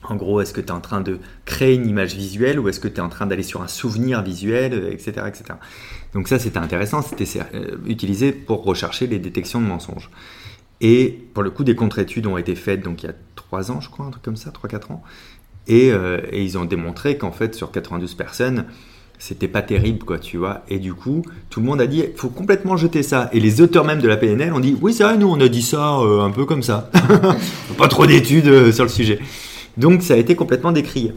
En 0.05 0.17
gros, 0.17 0.41
est-ce 0.41 0.53
que 0.53 0.61
tu 0.61 0.69
es 0.69 0.73
en 0.73 0.81
train 0.81 1.01
de 1.01 1.19
créer 1.45 1.75
une 1.75 1.87
image 1.87 2.15
visuelle 2.15 2.59
ou 2.59 2.69
est-ce 2.69 2.81
que 2.81 2.88
tu 2.88 2.97
es 2.97 3.01
en 3.01 3.09
train 3.09 3.27
d'aller 3.27 3.45
sur 3.45 3.62
un 3.62 3.69
souvenir 3.69 4.23
visuel, 4.23 4.75
euh, 4.75 4.93
etc. 4.93 5.12
etc. 5.29 5.45
Donc 6.12 6.29
ça, 6.29 6.38
c'était 6.38 6.59
intéressant, 6.59 7.03
c'était 7.03 7.29
euh, 7.55 7.77
utilisé 7.87 8.33
pour 8.33 8.65
rechercher 8.65 9.07
les 9.07 9.19
détections 9.19 9.61
de 9.61 9.67
mensonges. 9.67 10.11
Et 10.81 11.27
pour 11.35 11.45
le 11.45 11.51
coup, 11.51 11.62
des 11.62 11.77
contre-études 11.77 12.27
ont 12.27 12.37
été 12.37 12.57
faites 12.57 12.83
donc 12.83 13.05
il 13.05 13.07
y 13.07 13.09
a 13.09 13.15
3 13.37 13.71
ans, 13.71 13.81
je 13.81 13.88
crois, 13.88 14.07
un 14.07 14.11
truc 14.11 14.25
comme 14.25 14.37
ça, 14.37 14.51
3-4 14.51 14.93
ans. 14.93 15.03
Et, 15.69 15.93
euh, 15.93 16.19
et 16.33 16.43
ils 16.43 16.59
ont 16.59 16.65
démontré 16.65 17.17
qu'en 17.17 17.31
fait, 17.31 17.55
sur 17.55 17.71
92 17.71 18.15
personnes, 18.15 18.65
c'était 19.21 19.47
pas 19.47 19.62
terrible, 19.62 20.05
quoi, 20.05 20.19
tu 20.19 20.37
vois. 20.37 20.62
Et 20.69 20.81
du 20.81 20.95
coup, 20.95 21.23
tout 21.49 21.61
le 21.61 21.67
monde 21.67 21.81
a 21.81 21.87
dit, 21.87 22.03
faut 22.17 22.31
complètement 22.31 22.77
jeter 22.77 23.05
ça. 23.05 23.31
Et 23.33 23.38
les 23.38 23.61
auteurs 23.61 23.85
même 23.85 24.01
de 24.01 24.09
la 24.09 24.17
PNL 24.17 24.53
ont 24.53 24.59
dit, 24.59 24.77
oui, 24.83 24.93
c'est 24.93 25.05
vrai, 25.05 25.17
nous, 25.17 25.29
on 25.29 25.41
a 25.41 25.47
dit 25.47 25.62
ça 25.62 25.99
un 25.99 26.31
peu 26.33 26.45
comme 26.45 26.65
ça. 26.65 26.91
pas 27.79 27.87
trop 27.87 28.05
d'études 28.05 28.73
sur 28.73 28.83
le 28.83 28.91
sujet. 28.91 29.21
Donc, 29.77 30.03
ça 30.03 30.15
a 30.15 30.17
été 30.17 30.35
complètement 30.35 30.73
décrié. 30.73 31.13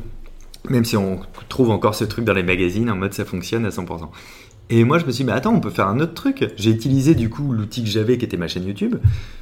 Même 0.70 0.86
si 0.86 0.98
on 0.98 1.20
trouve 1.50 1.70
encore 1.70 1.96
ce 1.96 2.04
truc 2.04 2.26
dans 2.26 2.34
les 2.34 2.44
magazines, 2.44 2.90
en 2.90 2.96
mode 2.96 3.14
ça 3.14 3.26
fonctionne 3.26 3.66
à 3.66 3.70
100%. 3.70 4.10
Et 4.72 4.84
moi, 4.84 4.98
je 4.98 5.06
me 5.06 5.12
suis 5.12 5.24
dit, 5.24 5.28
mais 5.28 5.38
attends, 5.38 5.54
on 5.54 5.60
peut 5.60 5.70
faire 5.70 5.88
un 5.88 6.00
autre 6.00 6.16
truc. 6.16 6.52
J'ai 6.58 6.72
utilisé 6.72 7.14
du 7.14 7.30
coup 7.30 7.54
l'outil 7.54 7.84
que 7.84 7.90
j'avais, 7.90 8.18
qui 8.18 8.26
était 8.26 8.38
ma 8.38 8.48
chaîne 8.48 8.66
YouTube, 8.66 8.96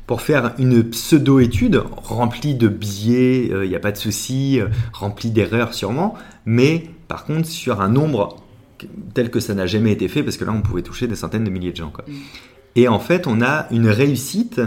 pour 0.06 0.22
faire 0.22 0.54
une 0.58 0.84
pseudo-étude 0.84 1.82
remplie 1.96 2.56
de 2.56 2.68
biais, 2.68 3.50
il 3.64 3.70
n'y 3.70 3.76
a 3.76 3.80
pas 3.80 3.94
de 3.94 3.98
souci, 3.98 4.60
euh, 4.60 4.68
remplie 4.92 5.32
d'erreurs 5.32 5.74
sûrement, 5.74 6.16
mais 6.46 6.90
par 7.08 7.24
contre 7.24 7.48
sur 7.48 7.80
un 7.80 7.88
nombre 7.88 8.44
tel 9.14 9.30
que 9.30 9.40
ça 9.40 9.54
n'a 9.54 9.66
jamais 9.66 9.94
été 9.94 10.10
fait, 10.10 10.24
parce 10.24 10.36
que 10.36 10.44
là, 10.44 10.52
on 10.52 10.62
pouvait 10.62 10.82
toucher 10.82 11.08
des 11.08 11.16
centaines 11.16 11.46
de 11.46 11.50
milliers 11.50 11.72
de 11.72 11.78
gens. 11.78 11.90
Quoi. 11.90 12.04
Mm. 12.06 12.14
Et 12.76 12.88
en 12.90 13.00
fait, 13.00 13.26
on 13.26 13.42
a 13.42 13.68
une 13.72 13.88
réussite 13.88 14.62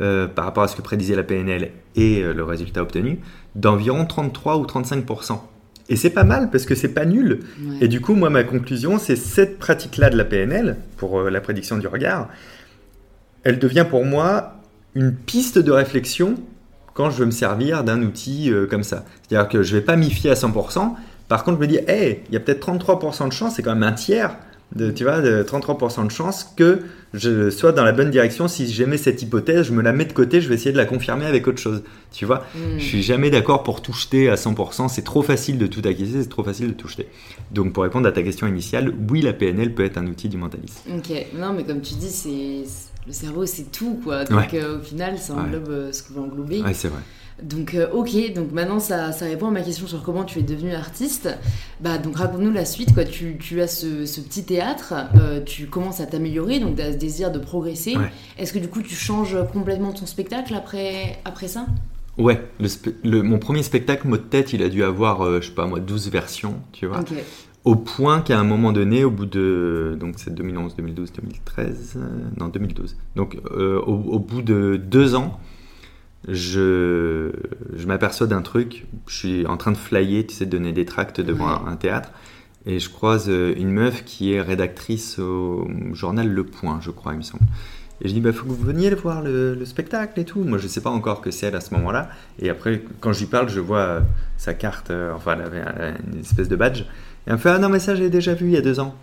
euh, 0.00 0.26
par 0.26 0.46
rapport 0.46 0.62
à 0.62 0.68
ce 0.68 0.76
que 0.76 0.80
prédisait 0.80 1.16
la 1.16 1.24
PNL 1.24 1.72
et 1.98 2.22
euh, 2.22 2.32
le 2.32 2.44
résultat 2.44 2.80
obtenu 2.80 3.18
d'environ 3.54 4.06
33 4.06 4.56
ou 4.56 4.64
35% 4.64 5.40
et 5.90 5.96
c'est 5.96 6.10
pas 6.10 6.24
mal 6.24 6.50
parce 6.50 6.66
que 6.66 6.74
c'est 6.74 6.92
pas 6.92 7.06
nul. 7.06 7.40
Et 7.80 7.88
du 7.88 8.02
coup, 8.02 8.14
moi, 8.14 8.28
ma 8.28 8.44
conclusion, 8.44 8.98
c'est 8.98 9.16
cette 9.16 9.58
pratique-là 9.58 10.10
de 10.10 10.18
la 10.18 10.26
PNL, 10.26 10.76
pour 10.98 11.20
euh, 11.20 11.30
la 11.30 11.40
prédiction 11.40 11.78
du 11.78 11.86
regard, 11.86 12.28
elle 13.42 13.58
devient 13.58 13.86
pour 13.88 14.04
moi 14.04 14.60
une 14.94 15.14
piste 15.14 15.58
de 15.58 15.72
réflexion 15.72 16.34
quand 16.92 17.10
je 17.10 17.18
veux 17.18 17.26
me 17.26 17.30
servir 17.30 17.84
d'un 17.84 18.02
outil 18.02 18.50
euh, 18.50 18.66
comme 18.66 18.82
ça. 18.82 19.04
C'est-à-dire 19.22 19.48
que 19.48 19.62
je 19.62 19.74
vais 19.74 19.80
pas 19.80 19.96
m'y 19.96 20.10
fier 20.10 20.32
à 20.32 20.34
100%. 20.34 20.94
Par 21.26 21.44
contre, 21.44 21.56
je 21.56 21.62
me 21.62 21.66
dis, 21.66 21.78
hey, 21.88 22.20
il 22.28 22.34
y 22.34 22.36
a 22.36 22.40
peut-être 22.40 22.68
33% 22.68 23.28
de 23.28 23.32
chance, 23.32 23.54
c'est 23.54 23.62
quand 23.62 23.74
même 23.74 23.82
un 23.82 23.92
tiers 23.92 24.36
de, 24.74 24.90
tu 24.90 25.04
vois, 25.04 25.20
de 25.20 25.42
33% 25.42 26.06
de 26.06 26.10
chance 26.10 26.52
que 26.56 26.80
je 27.14 27.48
sois 27.48 27.72
dans 27.72 27.84
la 27.84 27.92
bonne 27.92 28.10
direction. 28.10 28.48
Si 28.48 28.70
j'aimais 28.70 28.98
cette 28.98 29.22
hypothèse, 29.22 29.66
je 29.66 29.72
me 29.72 29.82
la 29.82 29.92
mets 29.92 30.04
de 30.04 30.12
côté, 30.12 30.40
je 30.40 30.48
vais 30.48 30.56
essayer 30.56 30.72
de 30.72 30.76
la 30.76 30.84
confirmer 30.84 31.24
avec 31.24 31.46
autre 31.46 31.58
chose. 31.58 31.82
Tu 32.12 32.26
vois, 32.26 32.44
mm. 32.54 32.78
je 32.78 32.84
suis 32.84 33.02
jamais 33.02 33.30
d'accord 33.30 33.62
pour 33.62 33.80
tout 33.80 33.94
jeter 33.94 34.28
à 34.28 34.34
100%. 34.34 34.88
C'est 34.88 35.02
trop 35.02 35.22
facile 35.22 35.58
de 35.58 35.66
tout 35.66 35.82
acquiescer, 35.84 36.22
c'est 36.22 36.28
trop 36.28 36.44
facile 36.44 36.68
de 36.68 36.72
tout 36.74 36.88
jeter. 36.88 37.08
Donc, 37.50 37.72
pour 37.72 37.82
répondre 37.82 38.06
à 38.06 38.12
ta 38.12 38.22
question 38.22 38.46
initiale, 38.46 38.92
oui, 39.10 39.22
la 39.22 39.32
PNL 39.32 39.74
peut 39.74 39.84
être 39.84 39.96
un 39.96 40.06
outil 40.06 40.28
du 40.28 40.36
mentalisme. 40.36 40.80
Ok, 40.94 41.10
non, 41.34 41.54
mais 41.54 41.64
comme 41.64 41.80
tu 41.80 41.94
dis, 41.94 42.10
c'est 42.10 42.64
le 43.06 43.12
cerveau, 43.12 43.46
c'est 43.46 43.72
tout, 43.72 44.00
quoi. 44.04 44.24
Donc, 44.24 44.52
euh, 44.52 44.78
au 44.78 44.82
final, 44.82 45.18
ça 45.18 45.34
englobe 45.34 45.70
euh, 45.70 45.92
ce 45.92 46.02
qu'on 46.02 46.14
veut 46.14 46.20
englober. 46.20 46.60
Ouais, 46.60 46.74
c'est 46.74 46.88
vrai. 46.88 47.00
Donc 47.42 47.74
euh, 47.74 47.88
ok, 47.92 48.32
donc 48.34 48.50
maintenant 48.52 48.80
ça, 48.80 49.12
ça, 49.12 49.26
répond 49.26 49.48
à 49.48 49.50
ma 49.50 49.60
question 49.60 49.86
sur 49.86 50.02
comment 50.02 50.24
tu 50.24 50.40
es 50.40 50.42
devenu 50.42 50.74
artiste. 50.74 51.28
Bah 51.80 51.98
donc 51.98 52.16
raconte-nous 52.16 52.50
la 52.50 52.64
suite, 52.64 52.92
quoi. 52.92 53.04
Tu, 53.04 53.36
tu 53.38 53.60
as 53.60 53.68
ce, 53.68 54.06
ce, 54.06 54.20
petit 54.20 54.44
théâtre, 54.44 54.94
euh, 55.20 55.40
tu 55.40 55.66
commences 55.66 56.00
à 56.00 56.06
t'améliorer, 56.06 56.58
donc 56.58 56.76
tu 56.76 56.82
as 56.82 56.92
ce 56.92 56.96
désir 56.96 57.30
de 57.30 57.38
progresser. 57.38 57.94
Est-ce 58.38 58.52
que 58.52 58.58
du 58.58 58.68
coup 58.68 58.82
tu 58.82 58.94
changes 58.94 59.36
complètement 59.52 59.92
ton 59.92 60.06
spectacle 60.06 60.54
après, 60.54 61.20
après 61.24 61.48
ça? 61.48 61.66
Ouais, 62.16 62.42
le, 63.04 63.22
mon 63.22 63.38
premier 63.38 63.62
spectacle, 63.62 64.08
mot 64.08 64.16
de 64.16 64.22
tête, 64.22 64.52
il 64.52 64.64
a 64.64 64.68
dû 64.68 64.82
avoir, 64.82 65.22
euh, 65.22 65.40
je 65.40 65.48
sais 65.48 65.54
pas 65.54 65.66
moi, 65.66 65.78
12 65.78 66.10
versions, 66.10 66.56
tu 66.72 66.86
vois. 66.86 67.04
Au 67.64 67.76
point 67.76 68.20
qu'à 68.20 68.38
un 68.40 68.44
moment 68.44 68.72
donné, 68.72 69.04
au 69.04 69.10
bout 69.10 69.26
de. 69.26 69.96
Donc 70.00 70.14
c'est 70.16 70.34
2011, 70.34 70.74
2012, 70.74 71.12
2013. 71.12 71.98
non, 72.40 72.48
2012. 72.48 72.96
Donc 73.14 73.36
au, 73.50 73.92
au, 73.92 74.18
bout 74.18 74.42
de 74.42 74.80
deux 74.82 75.14
ans, 75.14 75.38
je, 76.26 77.30
je 77.74 77.86
m'aperçois 77.86 78.26
d'un 78.26 78.42
truc, 78.42 78.86
je 79.06 79.14
suis 79.14 79.46
en 79.46 79.56
train 79.56 79.72
de 79.72 79.76
flyer, 79.76 80.26
tu 80.26 80.34
sais, 80.34 80.46
de 80.46 80.50
donner 80.50 80.72
des 80.72 80.84
tracts 80.84 81.20
devant 81.20 81.48
un, 81.66 81.76
théâtre, 81.76 82.10
et 82.66 82.80
je 82.80 82.90
croise 82.90 83.26
euh, 83.28 83.54
une 83.56 83.70
meuf 83.70 84.04
qui 84.04 84.32
est 84.32 84.40
rédactrice 84.40 85.18
au 85.18 85.68
journal 85.92 86.28
Le 86.28 86.44
Point, 86.44 86.80
je 86.82 86.90
crois, 86.90 87.12
il 87.12 87.18
me 87.18 87.22
semble. 87.22 87.44
Et 88.00 88.08
je 88.08 88.14
dis, 88.14 88.20
bah, 88.20 88.32
faut 88.32 88.44
que 88.44 88.50
vous 88.50 88.64
veniez 88.64 88.90
voir 88.94 89.22
le, 89.22 89.64
spectacle 89.64 90.20
et 90.20 90.24
tout. 90.24 90.40
Moi, 90.40 90.58
je 90.58 90.68
sais 90.68 90.80
pas 90.80 90.90
encore 90.90 91.20
que 91.20 91.30
c'est 91.30 91.46
elle 91.46 91.56
à 91.56 91.60
ce 91.60 91.74
moment-là. 91.74 92.08
Et 92.38 92.48
après, 92.48 92.82
quand 93.00 93.12
je 93.12 93.20
lui 93.20 93.26
parle, 93.26 93.48
je 93.48 93.58
vois 93.58 93.78
euh, 93.78 94.00
sa 94.36 94.54
carte, 94.54 94.90
euh, 94.90 95.12
enfin, 95.14 95.34
elle 95.34 95.42
avait 95.42 95.64
une 96.12 96.20
espèce 96.20 96.48
de 96.48 96.54
badge. 96.54 96.82
Et 96.82 96.84
elle 97.26 97.32
me 97.34 97.38
fait, 97.38 97.50
ah 97.50 97.58
non, 97.58 97.68
mais 97.68 97.80
ça, 97.80 97.96
j'ai 97.96 98.08
déjà 98.08 98.34
vu 98.34 98.46
il 98.46 98.52
y 98.52 98.56
a 98.56 98.60
deux 98.60 98.78
ans. 98.78 98.94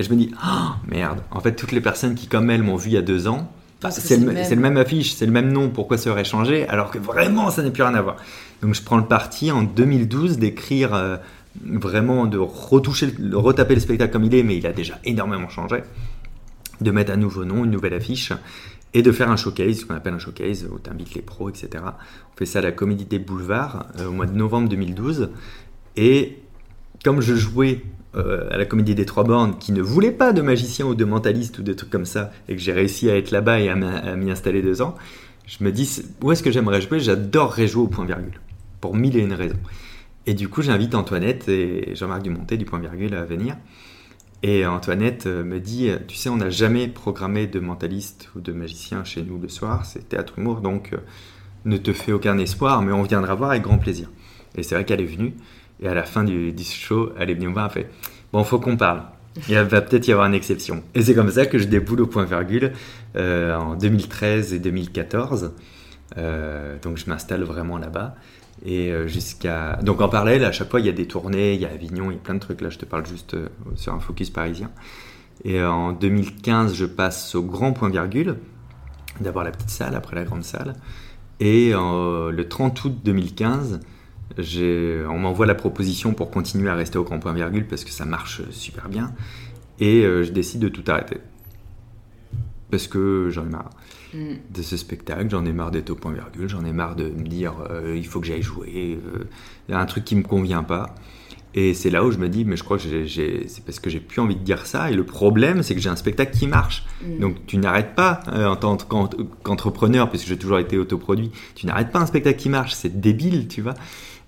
Et 0.00 0.02
je 0.02 0.10
me 0.10 0.16
dis, 0.16 0.32
oh, 0.44 0.70
merde. 0.88 1.20
En 1.30 1.40
fait, 1.40 1.54
toutes 1.54 1.72
les 1.72 1.80
personnes 1.80 2.14
qui, 2.14 2.26
comme 2.26 2.50
elle, 2.50 2.62
m'ont 2.62 2.76
vu 2.76 2.90
il 2.90 2.94
y 2.94 2.96
a 2.96 3.02
deux 3.02 3.28
ans, 3.28 3.52
c'est 3.88 4.16
le, 4.18 4.60
même 4.60 4.76
affiche, 4.76 5.14
c'est 5.14 5.26
le 5.26 5.32
même 5.32 5.52
nom, 5.52 5.70
pourquoi 5.70 5.96
ça 5.96 6.10
aurait 6.10 6.24
changé 6.24 6.68
alors 6.68 6.90
que 6.90 6.98
vraiment 6.98 7.50
ça 7.50 7.62
n'a 7.62 7.70
plus 7.70 7.82
rien 7.82 7.94
à 7.94 8.02
voir. 8.02 8.16
Donc 8.62 8.74
je 8.74 8.82
prends 8.82 8.98
le 8.98 9.06
parti 9.06 9.50
en 9.50 9.62
2012 9.62 10.38
d'écrire 10.38 10.94
euh, 10.94 11.16
vraiment, 11.64 12.26
de 12.26 12.36
retoucher, 12.36 13.06
de 13.06 13.36
retaper 13.36 13.74
le 13.74 13.80
spectacle 13.80 14.12
comme 14.12 14.24
il 14.24 14.34
est, 14.34 14.42
mais 14.42 14.56
il 14.56 14.66
a 14.66 14.72
déjà 14.72 14.98
énormément 15.04 15.48
changé, 15.48 15.82
de 16.80 16.90
mettre 16.90 17.12
un 17.12 17.16
nouveau 17.16 17.44
nom, 17.44 17.64
une 17.64 17.70
nouvelle 17.70 17.94
affiche 17.94 18.32
et 18.92 19.02
de 19.02 19.12
faire 19.12 19.30
un 19.30 19.36
showcase, 19.36 19.80
ce 19.80 19.84
qu'on 19.86 19.94
appelle 19.94 20.14
un 20.14 20.18
showcase 20.18 20.68
où 20.70 20.78
tu 20.78 20.90
invites 20.90 21.14
les 21.14 21.22
pros, 21.22 21.48
etc. 21.48 21.82
On 21.84 22.36
fait 22.36 22.46
ça 22.46 22.58
à 22.58 22.62
la 22.62 22.72
Comédie 22.72 23.06
des 23.06 23.18
Boulevards 23.18 23.86
euh, 23.98 24.08
au 24.08 24.12
mois 24.12 24.26
de 24.26 24.36
novembre 24.36 24.68
2012 24.68 25.30
et 25.96 26.38
comme 27.04 27.20
je 27.20 27.34
jouais 27.34 27.82
euh, 28.16 28.48
à 28.50 28.56
la 28.58 28.64
Comédie 28.64 28.94
des 28.94 29.06
Trois 29.06 29.24
Bornes 29.24 29.56
qui 29.58 29.72
ne 29.72 29.82
voulait 29.82 30.10
pas 30.10 30.32
de 30.32 30.42
magicien 30.42 30.86
ou 30.86 30.94
de 30.94 31.04
mentaliste 31.04 31.58
ou 31.58 31.62
de 31.62 31.72
trucs 31.72 31.90
comme 31.90 32.06
ça, 32.06 32.32
et 32.48 32.56
que 32.56 32.60
j'ai 32.60 32.72
réussi 32.72 33.10
à 33.10 33.16
être 33.16 33.30
là-bas 33.30 33.60
et 33.60 33.68
à 33.68 33.76
m'y 34.16 34.30
installer 34.30 34.62
deux 34.62 34.82
ans, 34.82 34.94
je 35.46 35.64
me 35.64 35.72
dis 35.72 36.02
où 36.22 36.32
est-ce 36.32 36.42
que 36.42 36.50
j'aimerais 36.50 36.80
jouer? 36.80 37.00
J'adorerais 37.00 37.66
jouer 37.66 37.82
au 37.82 37.88
point 37.88 38.04
virgule, 38.04 38.40
pour 38.80 38.94
mille 38.94 39.16
et 39.16 39.20
une 39.20 39.32
raisons. 39.32 39.58
Et 40.26 40.34
du 40.34 40.48
coup, 40.48 40.62
j'invite 40.62 40.94
Antoinette 40.94 41.48
et 41.48 41.94
Jean-Marc 41.94 42.22
Dumontet 42.22 42.56
du 42.56 42.64
point 42.64 42.78
virgule 42.78 43.14
à 43.14 43.24
venir. 43.24 43.56
Et 44.42 44.64
Antoinette 44.64 45.26
euh, 45.26 45.44
me 45.44 45.60
dit 45.60 45.90
Tu 46.08 46.16
sais, 46.16 46.28
on 46.28 46.36
n'a 46.36 46.50
jamais 46.50 46.88
programmé 46.88 47.46
de 47.46 47.60
mentaliste 47.60 48.30
ou 48.34 48.40
de 48.40 48.52
magicien 48.52 49.04
chez 49.04 49.22
nous 49.22 49.38
le 49.38 49.48
soir, 49.48 49.84
c'est 49.84 50.08
théâtre 50.08 50.38
humour, 50.38 50.60
donc 50.60 50.92
euh, 50.92 50.98
ne 51.64 51.76
te 51.76 51.92
fais 51.92 52.12
aucun 52.12 52.38
espoir, 52.38 52.82
mais 52.82 52.92
on 52.92 53.02
viendra 53.02 53.34
voir 53.34 53.50
avec 53.50 53.62
grand 53.62 53.78
plaisir. 53.78 54.10
Et 54.56 54.62
c'est 54.62 54.74
vrai 54.74 54.84
qu'elle 54.84 55.00
est 55.00 55.04
venue. 55.04 55.34
Et 55.82 55.88
à 55.88 55.94
la 55.94 56.04
fin 56.04 56.24
du, 56.24 56.54
show, 56.62 57.12
elle 57.18 57.30
est 57.30 57.34
venue 57.34 57.48
me 57.48 57.52
voir, 57.52 57.66
elle 57.74 57.82
fait 57.84 57.90
Bon, 58.32 58.44
faut 58.44 58.58
qu'on 58.58 58.76
parle. 58.76 59.02
Il 59.48 59.56
va 59.56 59.80
peut-être 59.80 60.06
y 60.08 60.12
avoir 60.12 60.26
une 60.26 60.34
exception. 60.34 60.82
Et 60.94 61.02
c'est 61.02 61.14
comme 61.14 61.30
ça 61.30 61.46
que 61.46 61.58
je 61.58 61.64
déboule 61.64 62.00
au 62.02 62.06
point 62.06 62.24
virgule 62.24 62.72
euh, 63.16 63.56
en 63.56 63.76
2013 63.76 64.52
et 64.52 64.58
2014. 64.58 65.52
Euh, 66.18 66.76
donc 66.82 66.96
je 66.96 67.08
m'installe 67.08 67.42
vraiment 67.44 67.78
là-bas. 67.78 68.14
Et 68.64 68.90
euh, 68.90 69.06
jusqu'à. 69.06 69.78
Donc 69.82 70.00
en 70.00 70.08
parallèle, 70.08 70.44
à 70.44 70.52
chaque 70.52 70.70
fois, 70.70 70.80
il 70.80 70.86
y 70.86 70.88
a 70.88 70.92
des 70.92 71.06
tournées, 71.06 71.54
il 71.54 71.60
y 71.60 71.64
a 71.64 71.70
Avignon, 71.70 72.10
il 72.10 72.14
y 72.14 72.16
a 72.16 72.20
plein 72.20 72.34
de 72.34 72.40
trucs. 72.40 72.60
Là, 72.60 72.70
je 72.70 72.78
te 72.78 72.84
parle 72.84 73.06
juste 73.06 73.36
sur 73.76 73.94
un 73.94 74.00
focus 74.00 74.30
parisien. 74.30 74.70
Et 75.44 75.62
en 75.62 75.92
2015, 75.92 76.74
je 76.74 76.84
passe 76.84 77.34
au 77.34 77.42
grand 77.42 77.72
point 77.72 77.88
virgule. 77.88 78.36
D'abord 79.20 79.44
la 79.44 79.52
petite 79.52 79.70
salle, 79.70 79.94
après 79.94 80.16
la 80.16 80.24
grande 80.24 80.44
salle. 80.44 80.74
Et 81.38 81.70
le 81.72 82.42
30 82.42 82.84
août 82.84 82.98
2015, 83.02 83.80
on 84.38 85.18
m'envoie 85.18 85.46
la 85.46 85.54
proposition 85.54 86.14
pour 86.14 86.30
continuer 86.30 86.70
à 86.70 86.74
rester 86.74 86.98
au 86.98 87.04
grand 87.04 87.18
point 87.18 87.32
virgule 87.32 87.66
parce 87.66 87.84
que 87.84 87.90
ça 87.90 88.04
marche 88.04 88.42
super 88.50 88.88
bien. 88.88 89.12
Et 89.80 90.04
euh, 90.04 90.22
je 90.22 90.30
décide 90.30 90.60
de 90.60 90.68
tout 90.68 90.84
arrêter. 90.86 91.18
Parce 92.70 92.86
que 92.86 93.28
j'en 93.30 93.46
ai 93.46 93.50
marre 93.50 93.70
mm. 94.14 94.34
de 94.54 94.62
ce 94.62 94.76
spectacle, 94.76 95.28
j'en 95.30 95.44
ai 95.44 95.52
marre 95.52 95.72
d'être 95.72 95.90
au 95.90 95.96
point 95.96 96.12
virgule, 96.12 96.48
j'en 96.48 96.64
ai 96.64 96.72
marre 96.72 96.94
de 96.94 97.04
me 97.04 97.26
dire 97.26 97.54
euh, 97.70 97.96
il 97.96 98.06
faut 98.06 98.20
que 98.20 98.26
j'aille 98.26 98.42
jouer, 98.42 98.98
euh, 99.04 99.24
il 99.68 99.72
y 99.72 99.74
a 99.74 99.80
un 99.80 99.86
truc 99.86 100.04
qui 100.04 100.14
me 100.14 100.22
convient 100.22 100.62
pas. 100.62 100.94
Et 101.52 101.74
c'est 101.74 101.90
là 101.90 102.04
où 102.04 102.12
je 102.12 102.18
me 102.18 102.28
dis, 102.28 102.44
mais 102.44 102.56
je 102.56 102.62
crois 102.62 102.78
que 102.78 102.84
c'est 102.84 103.64
parce 103.64 103.80
que 103.80 103.90
j'ai 103.90 103.98
plus 103.98 104.20
envie 104.20 104.36
de 104.36 104.44
dire 104.44 104.66
ça. 104.66 104.88
Et 104.88 104.94
le 104.94 105.02
problème, 105.02 105.64
c'est 105.64 105.74
que 105.74 105.80
j'ai 105.80 105.88
un 105.88 105.96
spectacle 105.96 106.32
qui 106.32 106.46
marche. 106.46 106.84
Mm. 107.04 107.18
Donc 107.18 107.46
tu 107.46 107.56
n'arrêtes 107.56 107.96
pas 107.96 108.20
en 108.32 108.54
tant 108.54 108.76
qu'entrepreneur, 108.76 110.10
puisque 110.10 110.28
j'ai 110.28 110.38
toujours 110.38 110.60
été 110.60 110.78
autoproduit, 110.78 111.32
tu 111.56 111.66
n'arrêtes 111.66 111.90
pas 111.90 111.98
un 111.98 112.06
spectacle 112.06 112.38
qui 112.38 112.50
marche. 112.50 112.74
C'est 112.74 113.00
débile, 113.00 113.48
tu 113.48 113.62
vois. 113.62 113.74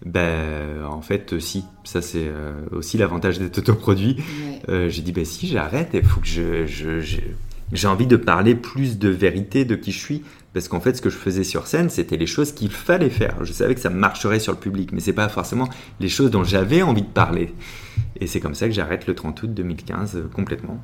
Ben, 0.05 0.85
en 0.89 1.01
fait, 1.01 1.39
si. 1.39 1.65
Ça, 1.85 2.03
c'est 2.03 2.27
euh, 2.27 2.53
aussi 2.73 2.99
l'avantage 2.99 3.39
d'être 3.39 3.59
autoproduit. 3.59 4.17
Euh, 4.69 4.89
j'ai 4.89 5.03
dit, 5.03 5.13
ben 5.13 5.25
si, 5.25 5.47
j'arrête. 5.47 5.91
Il 5.95 6.05
faut 6.05 6.21
que 6.21 6.27
je, 6.27 7.01
j'ai 7.73 7.89
envie 7.89 8.07
de 8.07 8.17
parler 8.17 8.55
plus 8.55 8.99
de 8.99 9.09
vérité 9.09 9.65
de 9.65 9.77
qui 9.77 9.93
je 9.93 9.99
suis. 9.99 10.23
Parce 10.55 10.69
qu'en 10.69 10.81
fait, 10.81 10.97
ce 10.97 11.03
que 11.03 11.09
je 11.09 11.17
faisais 11.17 11.45
sur 11.45 11.67
scène, 11.67 11.89
c'était 11.89 12.17
les 12.17 12.27
choses 12.27 12.53
qu'il 12.53 12.71
fallait 12.71 13.11
faire. 13.11 13.43
Je 13.45 13.53
savais 13.53 13.75
que 13.75 13.81
ça 13.81 13.91
marcherait 13.91 14.41
sur 14.41 14.53
le 14.53 14.59
public, 14.59 14.93
mais 14.93 15.01
c'est 15.01 15.15
pas 15.15 15.29
forcément 15.29 15.69
les 15.99 16.09
choses 16.09 16.31
dont 16.31 16.45
j'avais 16.45 16.83
envie 16.83 17.03
de 17.03 17.07
parler. 17.07 17.55
Et 18.21 18.27
c'est 18.27 18.41
comme 18.41 18.55
ça 18.55 18.67
que 18.67 18.75
j'arrête 18.75 19.07
le 19.07 19.15
30 19.15 19.43
août 19.43 19.55
2015 19.55 20.17
euh, 20.17 20.29
complètement. 20.35 20.79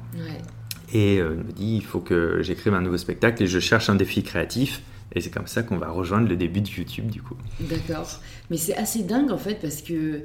Et 0.95 1.19
je 1.19 1.25
me 1.25 1.53
dis, 1.53 1.77
il 1.77 1.85
faut 1.85 2.01
que 2.01 2.39
j'écrive 2.41 2.73
un 2.73 2.81
nouveau 2.81 2.97
spectacle 2.97 3.43
et 3.43 3.47
je 3.47 3.59
cherche 3.59 3.91
un 3.91 3.95
défi 3.95 4.23
créatif. 4.23 4.81
Et 5.19 5.21
c'est 5.21 5.31
comme 5.31 5.49
ça 5.49 5.65
qu'on 5.65 5.79
va 5.79 5.89
rejoindre 5.89 6.29
le 6.29 6.37
début 6.37 6.61
de 6.61 6.69
YouTube, 6.69 7.11
du 7.11 7.21
coup. 7.21 7.35
D'accord. 7.59 8.21
Mais 8.51 8.57
c'est 8.57 8.77
assez 8.77 9.03
dingue, 9.03 9.33
en 9.33 9.37
fait, 9.37 9.57
parce 9.61 9.83
que 9.83 10.21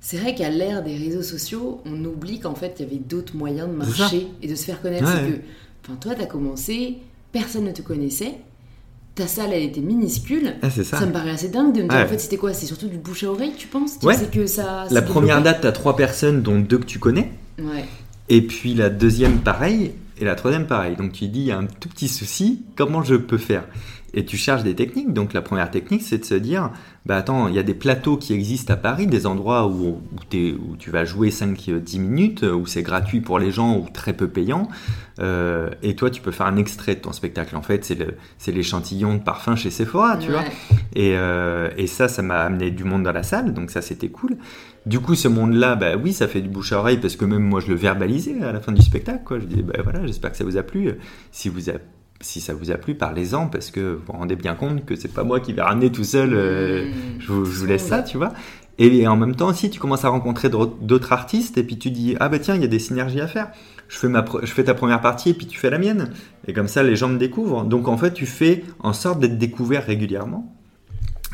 c'est 0.00 0.16
vrai 0.16 0.34
qu'à 0.34 0.50
l'ère 0.50 0.82
des 0.82 0.96
réseaux 0.96 1.22
sociaux, 1.22 1.80
on 1.86 2.04
oublie 2.04 2.40
qu'en 2.40 2.56
fait, 2.56 2.74
il 2.80 2.82
y 2.82 2.88
avait 2.88 2.98
d'autres 2.98 3.36
moyens 3.36 3.68
de 3.68 3.74
marcher 3.74 4.26
et 4.42 4.48
de 4.48 4.56
se 4.56 4.64
faire 4.64 4.82
connaître. 4.82 5.04
que, 5.04 5.38
enfin, 5.84 5.96
toi, 6.00 6.16
tu 6.16 6.22
as 6.22 6.26
commencé, 6.26 6.96
personne 7.30 7.66
ne 7.66 7.70
te 7.70 7.82
connaissait. 7.82 8.34
Ta 9.14 9.28
salle, 9.28 9.52
elle 9.52 9.62
était 9.62 9.80
minuscule. 9.80 10.56
Ah, 10.60 10.70
ça. 10.70 10.82
ça. 10.82 11.06
me 11.06 11.12
paraît 11.12 11.30
assez 11.30 11.50
dingue 11.50 11.72
de 11.72 11.84
me 11.84 11.88
dire, 11.88 12.00
en 12.00 12.08
fait, 12.08 12.18
c'était 12.18 12.36
quoi? 12.36 12.52
C'est 12.52 12.66
surtout 12.66 12.88
du 12.88 12.98
bouche 12.98 13.22
à 13.22 13.30
oreille, 13.30 13.52
tu 13.56 13.68
penses? 13.68 14.00
Tu 14.00 14.12
sais 14.12 14.26
que 14.26 14.46
ça, 14.46 14.86
La 14.90 15.02
première 15.02 15.40
date, 15.40 15.60
tu 15.60 15.68
as 15.68 15.72
trois 15.72 15.94
personnes, 15.94 16.42
dont 16.42 16.58
deux 16.58 16.78
que 16.78 16.86
tu 16.86 16.98
connais. 16.98 17.30
Ouais. 17.60 17.84
Et 18.28 18.42
puis 18.42 18.74
la 18.74 18.90
deuxième, 18.90 19.38
pareil. 19.38 19.92
Et 20.18 20.24
la 20.24 20.34
troisième, 20.34 20.66
pareil. 20.66 20.96
Donc 20.96 21.12
tu 21.12 21.28
dis, 21.28 21.40
il 21.42 21.46
y 21.46 21.52
a 21.52 21.58
un 21.58 21.66
tout 21.66 21.88
petit 21.88 22.08
souci, 22.08 22.62
comment 22.74 23.04
je 23.04 23.14
peux 23.14 23.38
faire? 23.38 23.64
Et 24.14 24.24
tu 24.24 24.36
cherches 24.36 24.62
des 24.62 24.74
techniques. 24.74 25.12
Donc 25.12 25.32
la 25.32 25.42
première 25.42 25.70
technique, 25.70 26.02
c'est 26.02 26.18
de 26.18 26.24
se 26.24 26.34
dire, 26.34 26.70
bah 27.06 27.16
attends, 27.16 27.48
il 27.48 27.54
y 27.54 27.58
a 27.58 27.62
des 27.62 27.74
plateaux 27.74 28.16
qui 28.16 28.32
existent 28.34 28.74
à 28.74 28.76
Paris, 28.76 29.06
des 29.06 29.26
endroits 29.26 29.66
où, 29.66 30.00
où, 30.12 30.76
tu 30.78 30.90
vas 30.90 31.04
jouer 31.04 31.30
5-10 31.30 31.98
minutes, 31.98 32.42
où 32.42 32.66
c'est 32.66 32.82
gratuit 32.82 33.20
pour 33.20 33.38
les 33.38 33.50
gens 33.50 33.78
ou 33.78 33.86
très 33.92 34.12
peu 34.12 34.28
payant. 34.28 34.68
Euh, 35.20 35.70
et 35.82 35.94
toi, 35.94 36.10
tu 36.10 36.20
peux 36.20 36.30
faire 36.30 36.46
un 36.46 36.56
extrait 36.56 36.94
de 36.94 37.00
ton 37.00 37.12
spectacle. 37.12 37.56
En 37.56 37.62
fait, 37.62 37.84
c'est 38.38 38.52
l'échantillon 38.52 39.14
de 39.14 39.20
parfum 39.20 39.56
chez 39.56 39.70
Sephora, 39.70 40.16
tu 40.16 40.30
vois. 40.30 40.44
Et, 40.94 41.16
euh, 41.16 41.70
et, 41.76 41.86
ça, 41.86 42.08
ça 42.08 42.22
m'a 42.22 42.40
amené 42.40 42.70
du 42.70 42.84
monde 42.84 43.02
dans 43.02 43.12
la 43.12 43.22
salle, 43.22 43.54
donc 43.54 43.70
ça, 43.70 43.82
c'était 43.82 44.08
cool. 44.08 44.36
Du 44.84 44.98
coup, 45.00 45.14
ce 45.14 45.28
monde-là, 45.28 45.76
bah 45.76 45.96
oui, 45.96 46.12
ça 46.12 46.26
fait 46.26 46.40
du 46.40 46.48
bouche 46.48 46.72
à 46.72 46.78
oreille 46.78 46.98
parce 46.98 47.16
que 47.16 47.24
même 47.24 47.42
moi, 47.42 47.60
je 47.60 47.68
le 47.68 47.76
verbalisais 47.76 48.42
à 48.42 48.52
la 48.52 48.60
fin 48.60 48.72
du 48.72 48.82
spectacle. 48.82 49.22
Quoi. 49.24 49.38
Je 49.38 49.46
dis, 49.46 49.62
bah 49.62 49.74
voilà, 49.82 50.04
j'espère 50.06 50.32
que 50.32 50.36
ça 50.36 50.44
vous 50.44 50.56
a 50.56 50.62
plu. 50.62 50.92
Si 51.30 51.48
vous 51.48 51.70
a 51.70 51.74
si 52.22 52.40
ça 52.40 52.54
vous 52.54 52.70
a 52.70 52.76
plu, 52.76 52.94
parlez-en 52.94 53.48
parce 53.48 53.70
que 53.70 53.94
vous 53.94 54.02
vous 54.06 54.12
rendez 54.12 54.36
bien 54.36 54.54
compte 54.54 54.84
que 54.84 54.96
c'est 54.96 55.12
pas 55.12 55.24
moi 55.24 55.40
qui 55.40 55.52
vais 55.52 55.62
ramener 55.62 55.90
tout 55.92 56.04
seul. 56.04 56.32
Euh, 56.32 56.86
mmh. 56.86 57.20
je, 57.20 57.32
vous, 57.32 57.66
laisse 57.66 57.86
ça, 57.86 58.02
tu 58.02 58.16
vois. 58.16 58.32
Et 58.78 59.06
en 59.06 59.16
même 59.16 59.36
temps, 59.36 59.48
aussi, 59.48 59.68
tu 59.68 59.78
commences 59.78 60.04
à 60.04 60.08
rencontrer 60.08 60.48
d'autres 60.48 61.12
artistes 61.12 61.58
et 61.58 61.62
puis 61.62 61.78
tu 61.78 61.90
dis 61.90 62.16
ah 62.20 62.28
bah 62.28 62.38
tiens, 62.38 62.54
il 62.54 62.62
y 62.62 62.64
a 62.64 62.68
des 62.68 62.78
synergies 62.78 63.20
à 63.20 63.26
faire. 63.26 63.50
Je 63.88 63.98
fais, 63.98 64.08
ma, 64.08 64.24
je 64.42 64.50
fais 64.50 64.64
ta 64.64 64.74
première 64.74 65.02
partie 65.02 65.30
et 65.30 65.34
puis 65.34 65.46
tu 65.46 65.58
fais 65.58 65.68
la 65.68 65.78
mienne. 65.78 66.10
Et 66.46 66.54
comme 66.54 66.68
ça, 66.68 66.82
les 66.82 66.96
gens 66.96 67.08
me 67.08 67.18
découvrent. 67.18 67.64
Donc 67.64 67.88
en 67.88 67.98
fait, 67.98 68.14
tu 68.14 68.24
fais 68.24 68.64
en 68.78 68.94
sorte 68.94 69.20
d'être 69.20 69.36
découvert 69.36 69.84
régulièrement. 69.84 70.56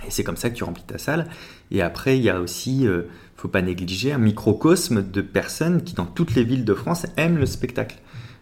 Et 0.07 0.11
c'est 0.11 0.25
comme 0.25 0.37
ça 0.37 0.51
que 0.51 0.57
tu 0.57 0.65
remplis 0.65 0.85
ta 0.85 0.99
salle. 0.99 1.27
Et 1.71 1.83
après, 1.83 2.17
il 2.17 2.25
y 2.25 2.31
a 2.31 2.41
aussi, 2.41 2.87
euh, 2.87 3.03
faut 3.37 3.49
pas 3.49 3.63
négliger, 3.63 4.13
un 4.13 4.19
microcosme 4.19 5.09
de 5.09 5.21
personnes 5.21 5.83
qui, 5.83 5.95
dans 5.95 6.07
toutes 6.07 6.35
les 6.35 6.45
villes 6.45 6.65
de 6.65 6.75
France, 6.75 7.07
aiment 7.17 7.39
le 7.39 7.47
spectacle. 7.47 7.97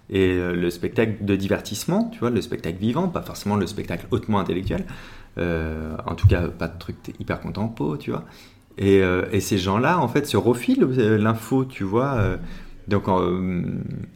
Et 0.08 0.32
euh, 0.32 0.52
le 0.52 0.70
spectacle 0.70 1.24
de 1.24 1.34
divertissement, 1.34 2.10
tu 2.12 2.20
vois, 2.20 2.30
le 2.30 2.40
spectacle 2.40 2.78
vivant, 2.78 3.08
pas 3.08 3.22
forcément 3.22 3.56
le 3.56 3.66
spectacle 3.66 4.06
hautement 4.10 4.38
intellectuel, 4.38 4.84
euh, 5.38 5.96
en 6.06 6.14
tout 6.14 6.28
cas 6.28 6.48
pas 6.48 6.68
de 6.68 6.78
truc 6.78 6.96
hyper 7.18 7.40
contempo, 7.40 7.96
tu 7.96 8.10
vois. 8.10 8.24
Et, 8.78 9.02
euh, 9.02 9.24
et 9.32 9.40
ces 9.40 9.58
gens-là, 9.58 9.98
en 9.98 10.08
fait, 10.08 10.26
se 10.26 10.36
refilent 10.36 10.84
l'info, 10.84 11.64
tu 11.64 11.82
vois. 11.82 12.38
donc, 12.88 13.04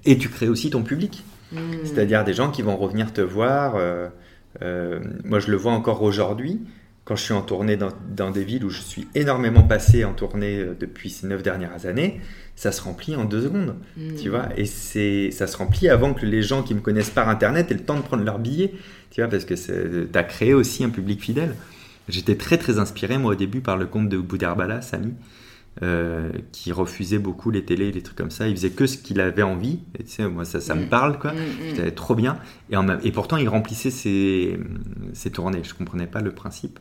et 0.05 0.19
tu 0.19 0.29
crées 0.29 0.49
aussi 0.49 0.71
ton 0.71 0.83
public. 0.83 1.25
Mmh. 1.53 1.59
C'est-à-dire 1.83 2.23
des 2.23 2.35
gens 2.35 2.51
qui 2.51 2.63
vont 2.63 2.77
revenir 2.77 3.13
te 3.13 3.21
voir. 3.21 3.75
moi, 5.25 5.41
je 5.41 5.51
le 5.51 5.57
vois 5.57 5.73
encore 5.73 6.03
aujourd'hui 6.03 6.61
quand 7.05 7.17
je 7.17 7.23
suis 7.23 7.35
en 7.35 7.43
tournée 7.43 7.77
dans, 7.77 7.93
dans, 8.15 8.31
des 8.31 8.45
villes 8.45 8.65
où 8.65 8.71
je 8.71 8.81
suis 8.81 9.09
énormément 9.15 9.63
passé 9.63 10.05
en 10.05 10.13
tournée 10.13 10.65
depuis 10.79 11.11
ces 11.11 11.27
neuf 11.27 11.43
dernières 11.43 11.87
années 11.87 12.21
ça 12.61 12.73
se 12.73 12.83
remplit 12.83 13.17
en 13.17 13.25
deux 13.25 13.45
secondes, 13.45 13.75
hmm. 13.97 14.17
tu 14.17 14.29
vois. 14.29 14.51
Et 14.59 14.67
c'est, 14.67 15.31
ça 15.31 15.47
se 15.47 15.57
remplit 15.57 15.89
avant 15.89 16.13
que 16.13 16.27
les 16.27 16.43
gens 16.43 16.63
qui 16.63 16.75
me 16.75 16.81
connaissent 16.81 17.09
par 17.09 17.31
Internet 17.31 17.71
aient 17.71 17.75
le 17.75 17.81
temps 17.81 17.97
de 17.97 18.03
prendre 18.03 18.23
leur 18.23 18.39
billet, 18.39 18.75
tu 19.11 19.23
vois, 19.23 19.31
parce 19.31 19.47
que 19.47 19.55
tu 20.05 20.19
as 20.19 20.23
créé 20.25 20.53
aussi 20.53 20.85
un 20.85 20.91
public 20.91 21.23
fidèle. 21.23 21.55
J'étais 22.11 22.37
très 22.37 22.59
très 22.59 22.79
inspiré, 22.79 23.17
moi, 23.17 23.33
au 23.33 23.35
début, 23.35 23.63
par 23.63 23.79
le 23.79 23.87
comte 23.87 24.11
de 24.11 24.19
Boudherbala, 24.19 24.83
Samy, 24.83 25.15
euh, 25.83 26.31
qui 26.53 26.73
refusait 26.73 27.19
beaucoup 27.19 27.51
les 27.51 27.65
télés, 27.65 27.91
les 27.93 28.03
trucs 28.03 28.17
comme 28.17 28.31
ça. 28.31 28.49
Il 28.49 28.57
faisait 28.57 28.71
que 28.71 28.87
ce 28.87 28.99
qu'il 28.99 29.21
avait 29.21 29.43
envie. 29.43 29.81
Et, 29.99 30.05
tu 30.05 30.11
sais, 30.11 30.29
moi, 30.29 30.45
ça, 30.45 30.61
ça 30.61 30.75
me 30.75 30.85
hmm. 30.85 30.89
parle, 30.89 31.19
quoi. 31.19 31.33
Hmm, 31.33 31.37
C'était 31.71 31.93
trop 31.93 32.15
bien. 32.15 32.39
Et, 32.71 32.77
en, 32.77 32.89
et 33.01 33.13
pourtant, 33.13 33.37
il 33.37 33.49
remplissait 33.49 33.91
ses, 33.91 34.59
ses 35.13 35.31
tournées. 35.31 35.63
Je 35.63 35.75
comprenais 35.75 36.07
pas 36.07 36.21
le 36.21 36.33
principe. 36.33 36.79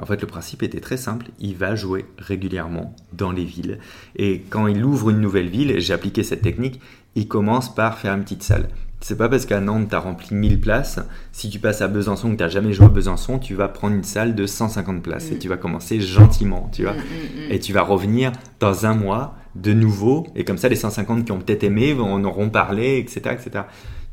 En 0.00 0.06
fait, 0.06 0.20
le 0.20 0.26
principe 0.26 0.62
était 0.62 0.80
très 0.80 0.96
simple. 0.96 1.26
Il 1.38 1.54
va 1.56 1.74
jouer 1.74 2.06
régulièrement 2.18 2.96
dans 3.12 3.30
les 3.30 3.44
villes. 3.44 3.78
Et 4.16 4.40
quand 4.48 4.66
il 4.66 4.84
ouvre 4.84 5.10
une 5.10 5.20
nouvelle 5.20 5.48
ville, 5.48 5.78
j'ai 5.78 5.92
appliqué 5.92 6.22
cette 6.22 6.42
technique, 6.42 6.80
il 7.14 7.28
commence 7.28 7.74
par 7.74 7.98
faire 7.98 8.14
une 8.14 8.22
petite 8.22 8.42
salle. 8.42 8.68
C'est 9.00 9.16
pas 9.16 9.28
parce 9.30 9.46
qu'à 9.46 9.60
Nantes, 9.60 9.88
tu 9.88 9.94
as 9.94 9.98
rempli 9.98 10.34
1000 10.34 10.60
places. 10.60 11.00
Si 11.32 11.48
tu 11.48 11.58
passes 11.58 11.80
à 11.80 11.88
Besançon, 11.88 12.32
que 12.32 12.36
tu 12.36 12.42
n'as 12.42 12.50
jamais 12.50 12.72
joué 12.72 12.86
à 12.86 12.90
Besançon, 12.90 13.38
tu 13.38 13.54
vas 13.54 13.68
prendre 13.68 13.94
une 13.96 14.04
salle 14.04 14.34
de 14.34 14.46
150 14.46 15.02
places 15.02 15.30
et 15.30 15.36
mm. 15.36 15.38
tu 15.38 15.48
vas 15.48 15.56
commencer 15.56 16.00
gentiment, 16.00 16.68
tu 16.72 16.82
vois. 16.82 16.92
Mm, 16.92 16.96
mm, 16.96 17.52
et 17.52 17.58
tu 17.60 17.72
vas 17.72 17.82
revenir 17.82 18.32
dans 18.60 18.84
un 18.84 18.94
mois 18.94 19.36
de 19.54 19.72
nouveau. 19.72 20.26
Et 20.36 20.44
comme 20.44 20.58
ça, 20.58 20.68
les 20.68 20.76
150 20.76 21.24
qui 21.24 21.32
ont 21.32 21.38
peut-être 21.38 21.64
aimé 21.64 21.94
en 21.94 22.22
auront 22.24 22.50
parlé, 22.50 22.98
etc., 22.98 23.20
etc. 23.32 23.64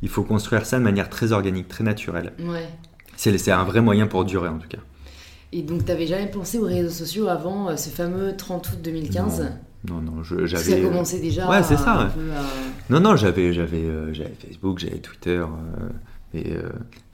Il 0.01 0.09
faut 0.09 0.23
construire 0.23 0.65
ça 0.65 0.77
de 0.77 0.83
manière 0.83 1.09
très 1.09 1.33
organique, 1.33 1.67
très 1.67 1.83
naturelle. 1.83 2.33
Ouais. 2.39 2.67
C'est 3.17 3.51
un 3.51 3.63
vrai 3.63 3.81
moyen 3.81 4.07
pour 4.07 4.23
durer, 4.25 4.47
en 4.47 4.57
tout 4.57 4.69
cas. 4.69 4.77
Et 5.51 5.63
donc, 5.63 5.85
tu 5.85 5.91
n'avais 5.91 6.07
jamais 6.07 6.27
pensé 6.27 6.59
aux 6.59 6.65
réseaux 6.65 6.89
sociaux 6.89 7.27
avant 7.27 7.69
euh, 7.69 7.77
ce 7.77 7.89
fameux 7.89 8.35
30 8.35 8.69
août 8.69 8.79
2015 8.83 9.41
Non, 9.41 9.49
non, 9.85 10.23
j'avais. 10.23 10.47
Ça 10.47 10.75
a 10.75 10.79
commencé 10.79 11.19
déjà. 11.19 11.49
Ouais, 11.49 11.63
c'est 11.63 11.77
ça. 11.77 12.11
Non, 12.89 12.99
non, 12.99 13.15
j'avais, 13.15 13.53
j'avais, 13.53 13.83
euh, 13.83 14.13
j'avais 14.13 14.33
Facebook, 14.39 14.79
j'avais 14.79 14.99
Twitter. 14.99 15.39
Euh, 15.39 15.89
et 16.33 16.53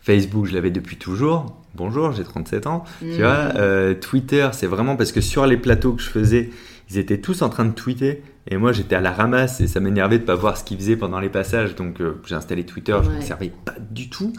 Facebook, 0.02 0.46
je 0.46 0.54
l'avais 0.54 0.72
depuis 0.72 0.98
toujours. 0.98 1.56
Bonjour, 1.76 2.12
j'ai 2.12 2.24
37 2.24 2.68
ans. 2.68 2.84
Tu 3.00 3.06
mm. 3.06 3.18
vois, 3.18 3.96
Twitter, 3.96 4.50
c'est 4.54 4.68
vraiment 4.68 4.96
parce 4.96 5.12
que 5.12 5.22
sur 5.22 5.46
les 5.46 5.58
plateaux 5.58 5.94
que 5.94 6.02
je 6.02 6.10
faisais, 6.10 6.50
ils 6.90 6.98
étaient 6.98 7.20
tous 7.20 7.42
en 7.42 7.50
train 7.50 7.66
de 7.66 7.74
tweeter. 7.74 8.24
Et 8.48 8.58
moi, 8.58 8.72
j'étais 8.74 8.96
à 8.96 9.02
la 9.02 9.12
ramasse 9.12 9.62
et 9.62 9.68
ça 9.68 9.80
m'énervait 9.80 10.20
de 10.20 10.26
pas 10.26 10.36
voir 10.36 10.58
ce 10.58 10.64
qu'ils 10.64 10.78
faisaient 10.78 10.98
pendant 10.98 11.20
les 11.20 11.30
passages. 11.30 11.76
Donc, 11.76 12.02
j'ai 12.26 12.36
installé 12.36 12.66
Twitter, 12.66 12.98
je 13.04 13.10
ne 13.10 13.16
me 13.18 13.22
servais 13.22 13.52
pas 13.64 13.76
du 13.92 14.10
tout. 14.10 14.34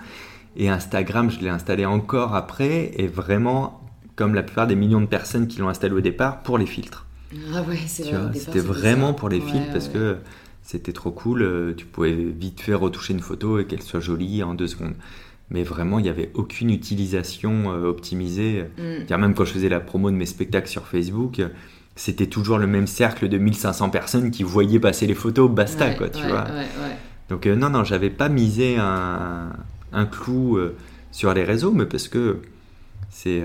Et 0.56 0.68
Instagram, 0.68 1.30
je 1.30 1.40
l'ai 1.40 1.48
installé 1.48 1.86
encore 1.86 2.34
après. 2.34 2.92
Et 2.96 3.06
vraiment, 3.06 3.80
comme 4.16 4.34
la 4.34 4.42
plupart 4.42 4.66
des 4.66 4.76
millions 4.76 5.00
de 5.00 5.06
personnes 5.06 5.46
qui 5.46 5.60
l'ont 5.60 5.68
installé 5.68 5.94
au 5.94 6.00
départ, 6.00 6.42
pour 6.42 6.58
les 6.58 6.66
filtres. 6.66 7.06
Ah 7.54 7.62
ouais, 7.62 7.78
c'est 7.86 8.04
vrai. 8.04 8.38
C'était 8.38 8.60
vraiment 8.60 9.14
pour 9.14 9.28
les 9.28 9.40
filtres 9.40 9.72
parce 9.72 9.88
que 9.88 10.16
c'était 10.62 10.92
trop 10.92 11.10
cool. 11.10 11.42
Euh, 11.42 11.74
tu 11.76 11.86
pouvais 11.86 12.12
vite 12.12 12.60
faire 12.60 12.80
retoucher 12.80 13.12
une 13.12 13.20
photo 13.20 13.58
et 13.58 13.66
qu'elle 13.66 13.82
soit 13.82 14.00
jolie 14.00 14.42
en 14.42 14.54
deux 14.54 14.66
secondes. 14.66 14.94
Mais 15.50 15.62
vraiment, 15.62 15.98
il 15.98 16.02
n'y 16.02 16.08
avait 16.08 16.30
aucune 16.34 16.70
utilisation 16.70 17.72
euh, 17.72 17.86
optimisée. 17.86 18.64
Mm. 18.78 19.16
Même 19.16 19.34
quand 19.34 19.44
je 19.44 19.52
faisais 19.52 19.68
la 19.68 19.80
promo 19.80 20.10
de 20.10 20.16
mes 20.16 20.26
spectacles 20.26 20.68
sur 20.68 20.86
Facebook, 20.86 21.42
c'était 21.96 22.26
toujours 22.26 22.58
le 22.58 22.66
même 22.66 22.86
cercle 22.86 23.28
de 23.28 23.38
1500 23.38 23.90
personnes 23.90 24.30
qui 24.30 24.42
voyaient 24.42 24.80
passer 24.80 25.06
les 25.06 25.14
photos, 25.14 25.50
basta, 25.50 25.94
quoi, 25.94 26.08
tu 26.08 26.26
vois. 26.26 26.46
Donc, 27.28 27.46
euh, 27.46 27.54
non, 27.54 27.70
non, 27.70 27.84
j'avais 27.84 28.10
pas 28.10 28.28
misé 28.28 28.76
un, 28.78 29.50
un 29.92 30.06
clou 30.06 30.58
sur 31.12 31.32
les 31.34 31.44
réseaux, 31.44 31.72
mais 31.72 31.86
parce 31.86 32.08
que 32.08 32.38
c'est 33.10 33.44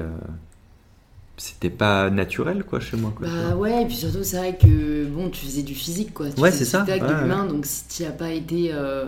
c'était 1.39 1.69
pas 1.69 2.09
naturel 2.09 2.63
quoi 2.63 2.79
chez 2.79 2.97
moi 2.97 3.13
quoi, 3.15 3.27
bah 3.27 3.55
ouais 3.55 3.83
et 3.83 3.85
puis 3.85 3.95
surtout 3.95 4.23
c'est 4.23 4.37
vrai 4.37 4.57
que 4.57 5.05
bon 5.05 5.29
tu 5.29 5.45
faisais 5.45 5.63
du 5.63 5.73
physique 5.73 6.13
quoi. 6.13 6.27
Ouais 6.37 6.51
c'est 6.51 6.65
ça 6.65 6.83
ouais, 6.83 6.99
donc 6.99 7.65
si 7.65 7.83
tu 7.87 8.03
as 8.03 8.11
pas 8.11 8.31
été 8.31 8.71
euh, 8.73 9.05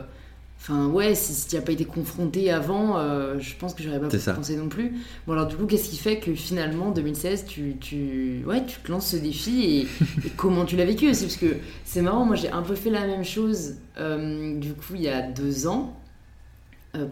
enfin 0.60 0.88
ouais 0.88 1.14
si, 1.14 1.48
tu 1.48 1.58
as 1.58 1.62
pas 1.62 1.74
été 1.74 1.86
confronté 1.86 2.52
avant 2.52 2.98
euh, 2.98 3.38
je 3.40 3.54
pense 3.56 3.74
que 3.74 3.84
j'aurais 3.84 4.00
pas 4.00 4.08
pu 4.08 4.18
penser 4.18 4.56
non 4.56 4.70
plus. 4.70 4.94
Bon 5.28 5.34
alors 5.34 5.48
du 5.48 5.56
coup 5.56 5.66
qu'est-ce 5.66 5.90
qui 5.90 5.98
fait 5.98 6.20
que 6.20 6.34
finalement 6.34 6.92
2016 6.92 7.46
tu, 7.46 7.76
tu 7.80 8.44
ouais 8.46 8.66
tu 8.66 8.80
te 8.80 8.92
lances 8.92 9.08
ce 9.08 9.18
défi 9.18 9.88
et, 10.26 10.30
comment 10.38 10.66
tu 10.66 10.78
l'as 10.78 10.86
vécu 10.86 11.10
aussi? 11.10 11.26
Parce 11.26 11.38
que 11.38 11.58
c'est 11.84 12.02
marrant 12.02 12.26
moi 12.26 12.36
j'ai 12.36 12.50
un 12.50 12.62
peu 12.62 12.76
fait 12.76 12.90
la 12.90 13.06
même 13.06 13.26
chose 13.26 13.76
euh, 13.98 14.58
du 14.58 14.74
coup 14.74 14.96
il 14.96 15.02
y 15.02 15.10
a 15.10 15.22
deux 15.22 15.68
ans 15.68 15.98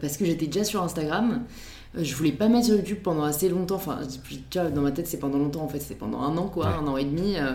parce 0.02 0.18
que 0.18 0.26
j'étais 0.26 0.48
déjà 0.48 0.66
sur 0.66 0.84
Instagram. 0.84 1.32
euh, 1.32 1.79
je 1.96 2.16
voulais 2.16 2.32
pas 2.32 2.48
mettre 2.50 2.68
sur 2.68 2.76
YouTube 2.76 3.00
pendant 3.04 3.24
assez 3.24 3.50
longtemps. 3.50 3.76
Enfin, 3.76 4.00
dans 4.74 4.82
ma 4.82 4.92
tête, 4.92 5.08
c'est 5.08 5.18
pendant 5.18 5.40
longtemps 5.40 5.64
en 5.64 5.68
fait. 5.68 5.80
C'est 5.80 5.96
pendant 5.96 6.22
un 6.22 6.38
an, 6.38 6.48
quoi, 6.48 6.68
un 6.68 6.88
an 6.88 6.98
et 6.98 7.06
demi. 7.06 7.38
Euh, 7.38 7.54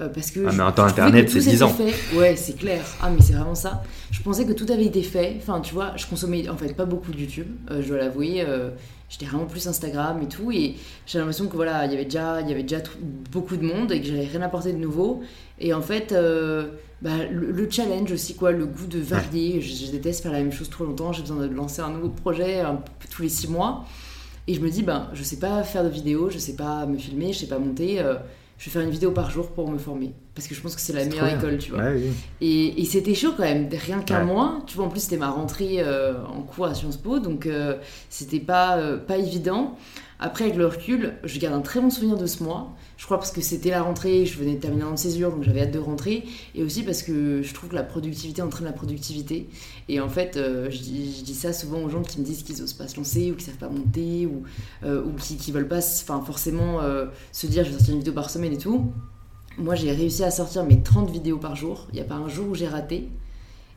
euh, 0.00 0.08
parce 0.08 0.30
que. 0.32 0.40
Ah, 0.46 0.52
mais 0.52 0.62
en 0.62 0.72
temps 0.72 0.84
internet, 0.84 1.30
c'est 1.30 1.38
10 1.38 1.62
ans. 1.62 1.68
Fait. 1.68 1.94
Ouais, 2.16 2.34
c'est 2.34 2.56
clair. 2.56 2.82
Ah, 3.00 3.10
mais 3.10 3.22
c'est 3.22 3.32
vraiment 3.34 3.54
ça. 3.54 3.82
Je 4.10 4.20
pensais 4.22 4.44
que 4.44 4.52
tout 4.52 4.66
avait 4.72 4.86
été 4.86 5.02
fait. 5.02 5.36
Enfin, 5.38 5.60
tu 5.60 5.74
vois, 5.74 5.92
je 5.96 6.06
consommais 6.06 6.48
en 6.48 6.56
fait 6.56 6.74
pas 6.74 6.84
beaucoup 6.84 7.12
de 7.12 7.18
YouTube, 7.18 7.46
je 7.70 7.86
dois 7.86 7.98
l'avouer. 7.98 8.44
J'étais 9.08 9.26
vraiment 9.26 9.46
plus 9.46 9.68
Instagram 9.68 10.20
et 10.22 10.28
tout. 10.28 10.50
Et 10.50 10.74
j'ai 11.06 11.18
l'impression 11.18 11.46
que 11.46 11.54
voilà, 11.54 11.84
il 11.86 11.92
y 11.92 11.94
avait 11.94 12.04
déjà, 12.04 12.40
il 12.40 12.48
y 12.48 12.52
avait 12.52 12.64
déjà 12.64 12.82
beaucoup 13.30 13.56
de 13.56 13.64
monde 13.64 13.92
et 13.92 14.00
que 14.00 14.06
j'avais 14.06 14.26
rien 14.26 14.42
apporté 14.42 14.72
de 14.72 14.78
nouveau. 14.78 15.22
Et 15.60 15.72
en 15.72 15.82
fait. 15.82 16.14
Bah, 17.02 17.10
le, 17.30 17.70
challenge 17.70 18.10
aussi, 18.12 18.34
quoi, 18.34 18.50
le 18.50 18.64
goût 18.64 18.86
de 18.86 18.98
varier. 18.98 19.60
Je, 19.60 19.90
déteste 19.90 20.22
faire 20.22 20.32
la 20.32 20.38
même 20.38 20.52
chose 20.52 20.70
trop 20.70 20.84
longtemps. 20.84 21.12
J'ai 21.12 21.20
besoin 21.20 21.36
de 21.36 21.54
lancer 21.54 21.82
un 21.82 21.90
nouveau 21.90 22.08
projet 22.08 22.62
tous 23.10 23.20
les 23.20 23.28
six 23.28 23.46
mois. 23.46 23.84
Et 24.46 24.54
je 24.54 24.60
me 24.60 24.70
dis, 24.70 24.82
ben, 24.82 25.08
je 25.12 25.22
sais 25.22 25.38
pas 25.38 25.62
faire 25.64 25.84
de 25.84 25.90
vidéo, 25.90 26.30
je 26.30 26.38
sais 26.38 26.56
pas 26.56 26.86
me 26.86 26.96
filmer, 26.96 27.34
je 27.34 27.40
sais 27.40 27.46
pas 27.46 27.58
monter. 27.58 28.00
Euh, 28.54 28.58
je 28.58 28.64
vais 28.66 28.70
faire 28.70 28.82
une 28.82 28.90
vidéo 28.90 29.10
par 29.10 29.30
jour 29.30 29.48
pour 29.50 29.70
me 29.70 29.78
former. 29.78 30.12
Parce 30.34 30.48
que 30.48 30.54
je 30.54 30.60
pense 30.60 30.74
que 30.74 30.80
c'est 30.80 30.92
la 30.92 31.04
meilleure 31.04 31.28
école, 31.38 31.58
tu 31.58 31.70
vois. 31.72 31.82
Et, 32.40 32.80
et 32.80 32.84
c'était 32.84 33.14
chaud 33.14 33.32
quand 33.36 33.42
même, 33.44 33.68
rien 33.70 34.00
qu'un 34.00 34.24
mois. 34.24 34.58
Tu 34.66 34.76
vois, 34.76 34.86
en 34.86 34.88
plus, 34.88 35.00
c'était 35.00 35.16
ma 35.16 35.30
rentrée 35.30 35.76
euh, 35.78 36.14
en 36.26 36.42
cours 36.42 36.66
à 36.66 36.74
Sciences 36.74 36.96
Po, 36.96 37.18
donc 37.20 37.46
euh, 37.46 37.76
c'était 38.10 38.40
pas, 38.40 38.78
pas 39.06 39.16
évident. 39.18 39.76
Après, 40.20 40.44
avec 40.44 40.56
le 40.56 40.66
recul, 40.66 41.14
je 41.24 41.38
garde 41.38 41.54
un 41.54 41.60
très 41.60 41.80
bon 41.80 41.90
souvenir 41.90 42.16
de 42.16 42.26
ce 42.26 42.42
mois. 42.42 42.74
Je 42.96 43.04
crois 43.04 43.18
parce 43.18 43.32
que 43.32 43.40
c'était 43.40 43.70
la 43.70 43.82
rentrée, 43.82 44.24
je 44.26 44.38
venais 44.38 44.54
de 44.54 44.60
terminer 44.60 44.84
en 44.84 44.96
césure, 44.96 45.30
donc 45.32 45.42
j'avais 45.42 45.62
hâte 45.62 45.72
de 45.72 45.78
rentrer. 45.78 46.24
Et 46.54 46.62
aussi 46.62 46.82
parce 46.84 47.02
que 47.02 47.42
je 47.42 47.52
trouve 47.54 47.70
que 47.70 47.74
la 47.74 47.82
productivité 47.82 48.40
entraîne 48.40 48.64
la 48.66 48.72
productivité. 48.72 49.48
Et 49.88 50.00
en 50.00 50.08
fait, 50.08 50.36
euh, 50.36 50.70
je, 50.70 50.78
dis, 50.78 51.34
ça 51.34 51.52
souvent 51.52 51.78
aux 51.82 51.88
gens 51.88 52.02
qui 52.02 52.20
me 52.20 52.24
disent 52.24 52.42
qu'ils 52.44 52.62
osent 52.62 52.72
pas 52.74 52.86
se 52.88 52.96
lancer, 52.96 53.32
ou 53.32 53.34
qui 53.34 53.44
savent 53.44 53.56
pas 53.56 53.68
monter, 53.68 54.26
ou, 54.26 54.44
euh, 54.84 55.02
ou 55.04 55.10
qui, 55.18 55.36
qui 55.36 55.50
veulent 55.52 55.68
pas 55.68 55.80
forcément 55.80 56.80
euh, 56.80 57.06
se 57.32 57.46
dire 57.46 57.64
je 57.64 57.70
vais 57.70 57.76
sortir 57.76 57.94
une 57.94 58.00
vidéo 58.00 58.14
par 58.14 58.30
semaine 58.30 58.52
et 58.52 58.58
tout. 58.58 58.92
Moi, 59.58 59.74
j'ai 59.74 59.92
réussi 59.92 60.24
à 60.24 60.30
sortir 60.30 60.64
mes 60.64 60.80
30 60.82 61.10
vidéos 61.10 61.38
par 61.38 61.56
jour. 61.56 61.86
Il 61.92 61.96
n'y 61.96 62.00
a 62.00 62.04
pas 62.04 62.14
un 62.14 62.28
jour 62.28 62.48
où 62.48 62.54
j'ai 62.54 62.68
raté. 62.68 63.08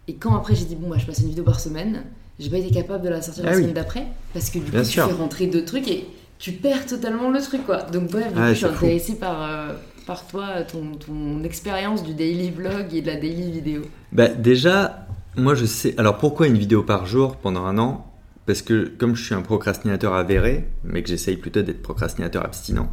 Et 0.07 0.15
quand 0.15 0.35
après 0.35 0.55
j'ai 0.55 0.65
dit 0.65 0.75
bon, 0.75 0.89
bah, 0.89 0.97
je 0.99 1.05
passe 1.05 1.19
une 1.19 1.27
vidéo 1.29 1.43
par 1.43 1.59
semaine, 1.59 2.03
j'ai 2.39 2.49
pas 2.49 2.57
été 2.57 2.71
capable 2.71 3.03
de 3.03 3.09
la 3.09 3.21
sortir 3.21 3.43
Ah 3.45 3.49
la 3.49 3.55
oui. 3.57 3.63
semaine 3.63 3.73
d'après 3.75 4.07
parce 4.33 4.49
que 4.49 4.59
du 4.59 4.65
coup 4.65 4.71
Bien 4.71 4.83
tu 4.83 4.91
sûr. 4.91 5.07
fais 5.07 5.13
rentrer 5.13 5.47
d'autres 5.47 5.65
trucs 5.65 5.87
et 5.89 6.07
tu 6.39 6.51
perds 6.51 6.85
totalement 6.85 7.29
le 7.29 7.41
truc 7.41 7.65
quoi. 7.65 7.81
Donc 7.83 8.09
bref, 8.11 8.33
coup, 8.33 8.39
je 8.49 8.53
suis 8.53 8.65
fou. 8.65 8.71
intéressée 8.85 9.15
par, 9.15 9.41
euh, 9.43 9.73
par 10.05 10.25
toi, 10.27 10.61
ton, 10.71 10.91
ton 10.95 11.43
expérience 11.43 12.03
du 12.03 12.13
daily 12.13 12.51
vlog 12.51 12.93
et 12.93 13.01
de 13.01 13.07
la 13.07 13.15
daily 13.15 13.51
vidéo. 13.51 13.81
Bah, 14.11 14.27
déjà, 14.29 15.07
moi 15.35 15.55
je 15.55 15.65
sais. 15.65 15.93
Alors 15.97 16.17
pourquoi 16.17 16.47
une 16.47 16.57
vidéo 16.57 16.83
par 16.83 17.05
jour 17.05 17.37
pendant 17.37 17.65
un 17.65 17.77
an? 17.77 18.03
Parce 18.45 18.61
que 18.61 18.85
comme 18.97 19.15
je 19.15 19.23
suis 19.25 19.35
un 19.35 19.41
procrastinateur 19.41 20.13
avéré, 20.13 20.67
mais 20.85 21.03
que 21.03 21.09
j'essaye 21.09 21.35
plutôt 21.37 21.61
d'être 21.61 21.81
procrastinateur 21.81 22.45
abstinent, 22.45 22.89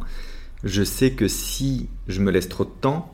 je 0.65 0.83
sais 0.83 1.11
que 1.11 1.27
si 1.29 1.87
je 2.07 2.19
me 2.21 2.29
laisse 2.31 2.49
trop 2.49 2.65
de 2.65 2.71
temps, 2.81 3.09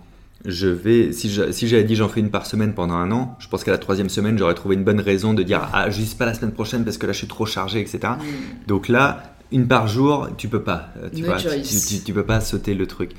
je 0.45 0.67
vais. 0.67 1.11
Si 1.13 1.29
je- 1.29 1.51
si 1.51 1.67
j'avais 1.67 1.83
dit 1.83 1.95
j'en 1.95 2.07
fais 2.09 2.19
une 2.19 2.31
par 2.31 2.47
semaine 2.47 2.73
pendant 2.73 2.95
un 2.95 3.11
an, 3.11 3.35
je 3.37 3.47
pense 3.47 3.63
qu'à 3.63 3.69
la 3.69 3.77
troisième 3.77 4.09
semaine 4.09 4.39
j'aurais 4.39 4.55
trouvé 4.55 4.73
une 4.75 4.83
bonne 4.83 4.99
raison 5.01 5.35
de 5.35 5.43
dire 5.43 5.69
ah 5.71 5.91
juste 5.91 6.17
pas 6.17 6.25
la 6.25 6.33
semaine 6.33 6.51
prochaine 6.53 6.83
parce 6.83 6.97
que 6.97 7.05
là 7.05 7.13
je 7.13 7.19
suis 7.19 7.27
trop 7.27 7.45
chargé, 7.45 7.79
etc. 7.79 7.99
Mm. 8.17 8.67
Donc 8.67 8.87
là, 8.87 9.30
une 9.51 9.67
par 9.67 9.87
jour, 9.87 10.29
tu 10.37 10.47
peux 10.47 10.61
pas. 10.63 10.89
euh, 10.97 11.09
Tu, 11.13 11.21
No 11.21 11.27
vois, 11.27 11.37
tu, 11.37 11.49
tu- 11.61 12.03
tu 12.03 12.13
peux 12.13 12.25
pas 12.25 12.39
sauter 12.41 12.73
le 12.73 12.87
truc. 12.87 13.11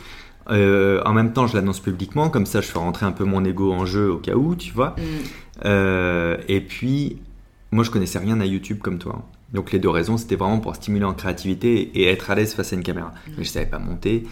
Euh, 0.50 1.00
en 1.04 1.12
même 1.12 1.32
temps, 1.32 1.46
je 1.46 1.54
l'annonce 1.54 1.80
publiquement, 1.80 2.28
comme 2.28 2.46
ça 2.46 2.60
je 2.60 2.66
fais 2.66 2.78
rentrer 2.78 3.06
un 3.06 3.12
peu 3.12 3.24
mon 3.24 3.44
ego 3.44 3.72
en 3.72 3.86
jeu 3.86 4.10
au 4.10 4.16
cas 4.18 4.34
où, 4.34 4.56
tu 4.56 4.72
vois. 4.72 4.90
Mm. 4.98 5.02
Euh, 5.66 6.36
et 6.48 6.60
puis, 6.60 7.18
moi, 7.70 7.84
je 7.84 7.90
connaissais 7.90 8.18
rien 8.18 8.40
à 8.40 8.44
YouTube 8.46 8.78
comme 8.82 8.98
toi. 8.98 9.22
Donc, 9.52 9.70
les 9.72 9.78
deux 9.78 9.90
raisons, 9.90 10.16
c'était 10.16 10.36
vraiment 10.36 10.58
pour 10.58 10.74
stimuler 10.74 11.04
en 11.04 11.12
créativité 11.14 11.90
et 11.94 12.06
être 12.08 12.30
à 12.30 12.34
l'aise 12.34 12.54
face 12.54 12.72
à 12.72 12.76
une 12.76 12.82
caméra. 12.82 13.12
Mais 13.36 13.44
je 13.44 13.48
savais 13.50 13.66
pas 13.66 13.78
monter. 13.78 14.24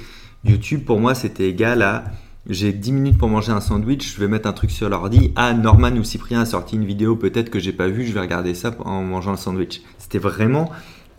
YouTube, 0.45 0.85
pour 0.85 0.99
moi, 0.99 1.15
c'était 1.15 1.49
égal 1.49 1.83
à 1.83 2.05
j'ai 2.49 2.73
10 2.73 2.93
minutes 2.93 3.19
pour 3.19 3.29
manger 3.29 3.53
un 3.53 3.61
sandwich, 3.61 4.15
je 4.15 4.19
vais 4.21 4.27
mettre 4.27 4.49
un 4.49 4.55
truc 4.55 4.71
sur 4.71 4.89
l'ordi. 4.89 5.31
Ah, 5.37 5.53
Norman 5.53 5.91
ou 5.93 6.03
Cyprien 6.05 6.41
a 6.41 6.47
sorti 6.47 6.77
une 6.77 6.87
vidéo 6.87 7.15
peut-être 7.15 7.51
que 7.51 7.59
j'ai 7.59 7.73
pas 7.73 7.89
vue, 7.89 8.07
je 8.07 8.13
vais 8.15 8.21
regarder 8.21 8.55
ça 8.55 8.75
en 8.81 9.03
mangeant 9.03 9.33
le 9.33 9.37
sandwich. 9.37 9.83
C'était 9.99 10.19
vraiment 10.19 10.71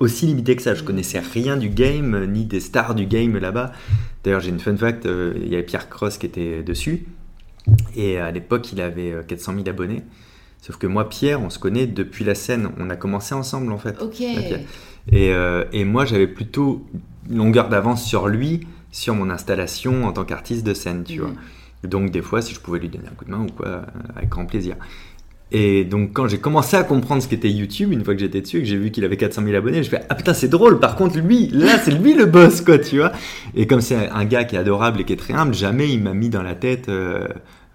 aussi 0.01 0.25
limité 0.25 0.55
que 0.55 0.61
ça. 0.61 0.73
Je 0.75 0.83
connaissais 0.83 1.19
rien 1.19 1.57
du 1.57 1.69
game, 1.69 2.13
euh, 2.15 2.25
ni 2.25 2.45
des 2.45 2.59
stars 2.59 2.95
du 2.95 3.05
game 3.05 3.37
là-bas. 3.37 3.71
D'ailleurs, 4.23 4.39
j'ai 4.41 4.49
une 4.49 4.59
fun 4.59 4.75
fact, 4.77 5.05
euh, 5.05 5.33
il 5.37 5.47
y 5.49 5.55
avait 5.55 5.63
Pierre 5.63 5.89
Cross 5.89 6.17
qui 6.17 6.25
était 6.25 6.63
dessus. 6.63 7.05
Et 7.95 8.17
à 8.17 8.31
l'époque, 8.31 8.71
il 8.73 8.81
avait 8.81 9.11
euh, 9.11 9.23
400 9.23 9.53
000 9.55 9.69
abonnés. 9.69 10.01
Sauf 10.61 10.77
que 10.77 10.87
moi, 10.87 11.09
Pierre, 11.09 11.41
on 11.41 11.49
se 11.49 11.57
connaît 11.59 11.87
depuis 11.87 12.23
la 12.23 12.35
scène. 12.35 12.69
On 12.79 12.89
a 12.89 12.95
commencé 12.95 13.33
ensemble, 13.33 13.71
en 13.71 13.77
fait. 13.77 13.99
Ok. 14.01 14.21
Et, 14.21 15.33
euh, 15.33 15.63
et 15.73 15.85
moi, 15.85 16.05
j'avais 16.05 16.27
plutôt 16.27 16.85
une 17.29 17.37
longueur 17.37 17.69
d'avance 17.69 18.03
sur 18.05 18.27
lui, 18.27 18.67
sur 18.91 19.15
mon 19.15 19.29
installation 19.31 20.05
en 20.05 20.11
tant 20.11 20.23
qu'artiste 20.25 20.65
de 20.65 20.73
scène, 20.75 21.03
tu 21.03 21.19
Mhm. 21.19 21.25
vois. 21.25 21.33
Donc, 21.89 22.11
des 22.11 22.21
fois, 22.21 22.43
si 22.43 22.53
je 22.53 22.59
pouvais 22.59 22.77
lui 22.77 22.89
donner 22.89 23.07
un 23.07 23.15
coup 23.15 23.25
de 23.25 23.31
main 23.31 23.39
ou 23.39 23.47
quoi, 23.47 23.67
euh, 23.67 23.81
avec 24.15 24.29
grand 24.29 24.45
plaisir. 24.45 24.75
Et 25.53 25.83
donc, 25.83 26.13
quand 26.13 26.27
j'ai 26.27 26.37
commencé 26.37 26.77
à 26.77 26.83
comprendre 26.83 27.21
ce 27.21 27.27
qu'était 27.27 27.49
YouTube, 27.49 27.91
une 27.91 28.05
fois 28.05 28.13
que 28.13 28.21
j'étais 28.21 28.39
dessus 28.39 28.57
et 28.57 28.61
que 28.61 28.67
j'ai 28.67 28.77
vu 28.77 28.89
qu'il 28.89 29.03
avait 29.03 29.17
400 29.17 29.43
000 29.43 29.55
abonnés, 29.55 29.83
je 29.83 29.89
fais 29.89 30.01
Ah 30.09 30.15
putain, 30.15 30.33
c'est 30.33 30.47
drôle, 30.47 30.79
par 30.79 30.95
contre, 30.95 31.17
lui, 31.19 31.49
là, 31.51 31.77
c'est 31.77 31.91
lui 31.91 32.13
le 32.13 32.25
boss, 32.25 32.61
quoi, 32.61 32.77
tu 32.79 32.99
vois. 32.99 33.11
Et 33.53 33.67
comme 33.67 33.81
c'est 33.81 34.09
un 34.09 34.25
gars 34.25 34.45
qui 34.45 34.55
est 34.55 34.59
adorable 34.59 35.01
et 35.01 35.03
qui 35.03 35.11
est 35.11 35.17
très 35.17 35.33
humble, 35.33 35.53
jamais 35.53 35.91
il 35.91 36.01
m'a 36.01 36.13
mis 36.13 36.29
dans 36.29 36.43
la 36.43 36.55
tête. 36.55 36.87
euh, 36.87 37.27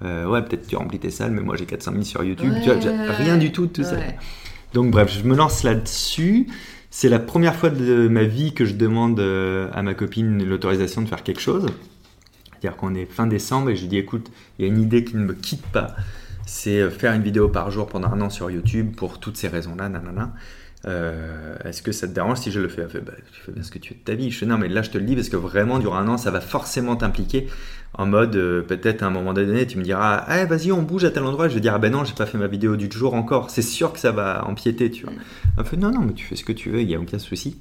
euh, 0.05 0.27
ouais, 0.27 0.43
peut-être 0.43 0.67
tu 0.67 0.77
remplis 0.77 0.99
tes 0.99 1.11
salles, 1.11 1.33
mais 1.33 1.41
moi 1.41 1.57
j'ai 1.57 1.65
400 1.65 1.93
000 1.93 2.05
sur 2.05 2.25
YouTube. 2.25 2.53
tu 2.63 2.71
vois, 2.71 3.13
rien 3.13 3.37
du 3.37 3.53
tout 3.53 3.67
de 3.67 3.73
tout 3.73 3.83
ça. 3.83 3.97
Donc 4.75 4.91
bref, 4.91 5.11
je 5.13 5.27
me 5.27 5.35
lance 5.35 5.63
là-dessus. 5.63 6.49
C'est 6.91 7.09
la 7.09 7.19
première 7.19 7.55
fois 7.55 7.71
de 7.71 8.09
ma 8.09 8.25
vie 8.25 8.53
que 8.53 8.65
je 8.65 8.75
demande 8.75 9.21
euh, 9.21 9.69
à 9.75 9.83
ma 9.83 9.95
copine 9.95 10.43
l'autorisation 10.45 11.03
de 11.03 11.09
faire 11.09 11.23
quelque 11.23 11.41
chose. 11.41 11.67
C'est-à-dire 12.51 12.77
qu'on 12.77 12.95
est 12.95 13.05
fin 13.05 13.27
décembre 13.27 13.71
et 13.71 13.77
je 13.77 13.83
lui 13.83 13.89
dis 13.89 13.99
écoute, 13.99 14.31
il 14.59 14.67
y 14.67 14.69
a 14.69 14.73
une 14.73 14.81
idée 14.81 15.05
qui 15.05 15.17
ne 15.17 15.25
me 15.25 15.35
quitte 15.35 15.67
pas. 15.67 15.95
C'est 16.47 16.81
euh, 16.81 16.91
faire 16.91 17.13
une 17.13 17.23
vidéo 17.23 17.49
par 17.49 17.71
jour 17.71 17.87
pendant 17.87 18.09
un 18.09 18.21
an 18.23 18.31
sur 18.31 18.51
YouTube 18.51 18.95
pour 18.97 19.21
toutes 19.21 19.37
ces 19.37 19.49
raisons-là, 19.49 19.89
nanana. 19.89 20.33
Euh, 20.87 21.57
Est-ce 21.65 21.83
que 21.83 21.91
ça 21.91 22.07
te 22.07 22.13
dérange 22.13 22.39
si 22.39 22.53
je 22.53 22.61
le 22.61 22.69
fais? 22.69 22.83
Elle 22.83 23.01
bah, 23.03 23.13
tu 23.33 23.41
fais 23.41 23.51
bien 23.51 23.63
ce 23.63 23.71
que 23.73 23.79
tu 23.79 23.93
veux 23.93 23.99
de 23.99 24.05
ta 24.05 24.15
vie. 24.15 24.31
Je 24.31 24.39
fais 24.39 24.47
non, 24.47 24.57
mais 24.57 24.69
là 24.69 24.83
je 24.83 24.91
te 24.91 24.99
le 24.99 25.05
dis 25.05 25.17
parce 25.17 25.29
que 25.29 25.37
vraiment 25.37 25.79
durant 25.79 25.97
un 25.97 26.09
an 26.09 26.17
ça 26.17 26.31
va 26.31 26.41
forcément 26.41 26.95
t'impliquer 26.97 27.49
en 27.95 28.07
mode 28.07 28.37
euh, 28.37 28.63
peut-être 28.63 29.03
à 29.03 29.07
un 29.07 29.11
moment 29.11 29.33
donné 29.33 29.67
tu 29.67 29.79
me 29.79 29.83
diras 29.83 30.23
ah 30.27 30.45
vas-y 30.45 30.71
on 30.71 30.83
bouge 30.83 31.05
à 31.05 31.11
tel 31.11 31.25
endroit. 31.25 31.49
Je 31.49 31.55
vais 31.55 31.61
dire 31.61 31.75
ah 31.75 31.79
ben 31.79 31.91
non 31.91 32.05
j'ai 32.05 32.15
pas 32.15 32.27
fait 32.27 32.39
ma 32.39 32.47
vidéo 32.47 32.77
du 32.77 32.89
jour 32.91 33.15
encore. 33.15 33.51
C'est 33.51 33.63
sûr 33.63 33.93
que 33.93 33.99
ça 33.99 34.13
va 34.13 34.47
empiéter 34.47 34.91
tu 34.91 35.05
vois. 35.05 35.15
Non 35.77 35.91
non 35.91 36.01
mais 36.03 36.13
tu 36.13 36.25
fais 36.25 36.37
ce 36.37 36.45
que 36.45 36.53
tu 36.53 36.71
veux 36.71 36.81
il 36.81 36.91
y 36.91 36.95
a 36.95 37.01
aucun 37.01 37.19
souci. 37.19 37.59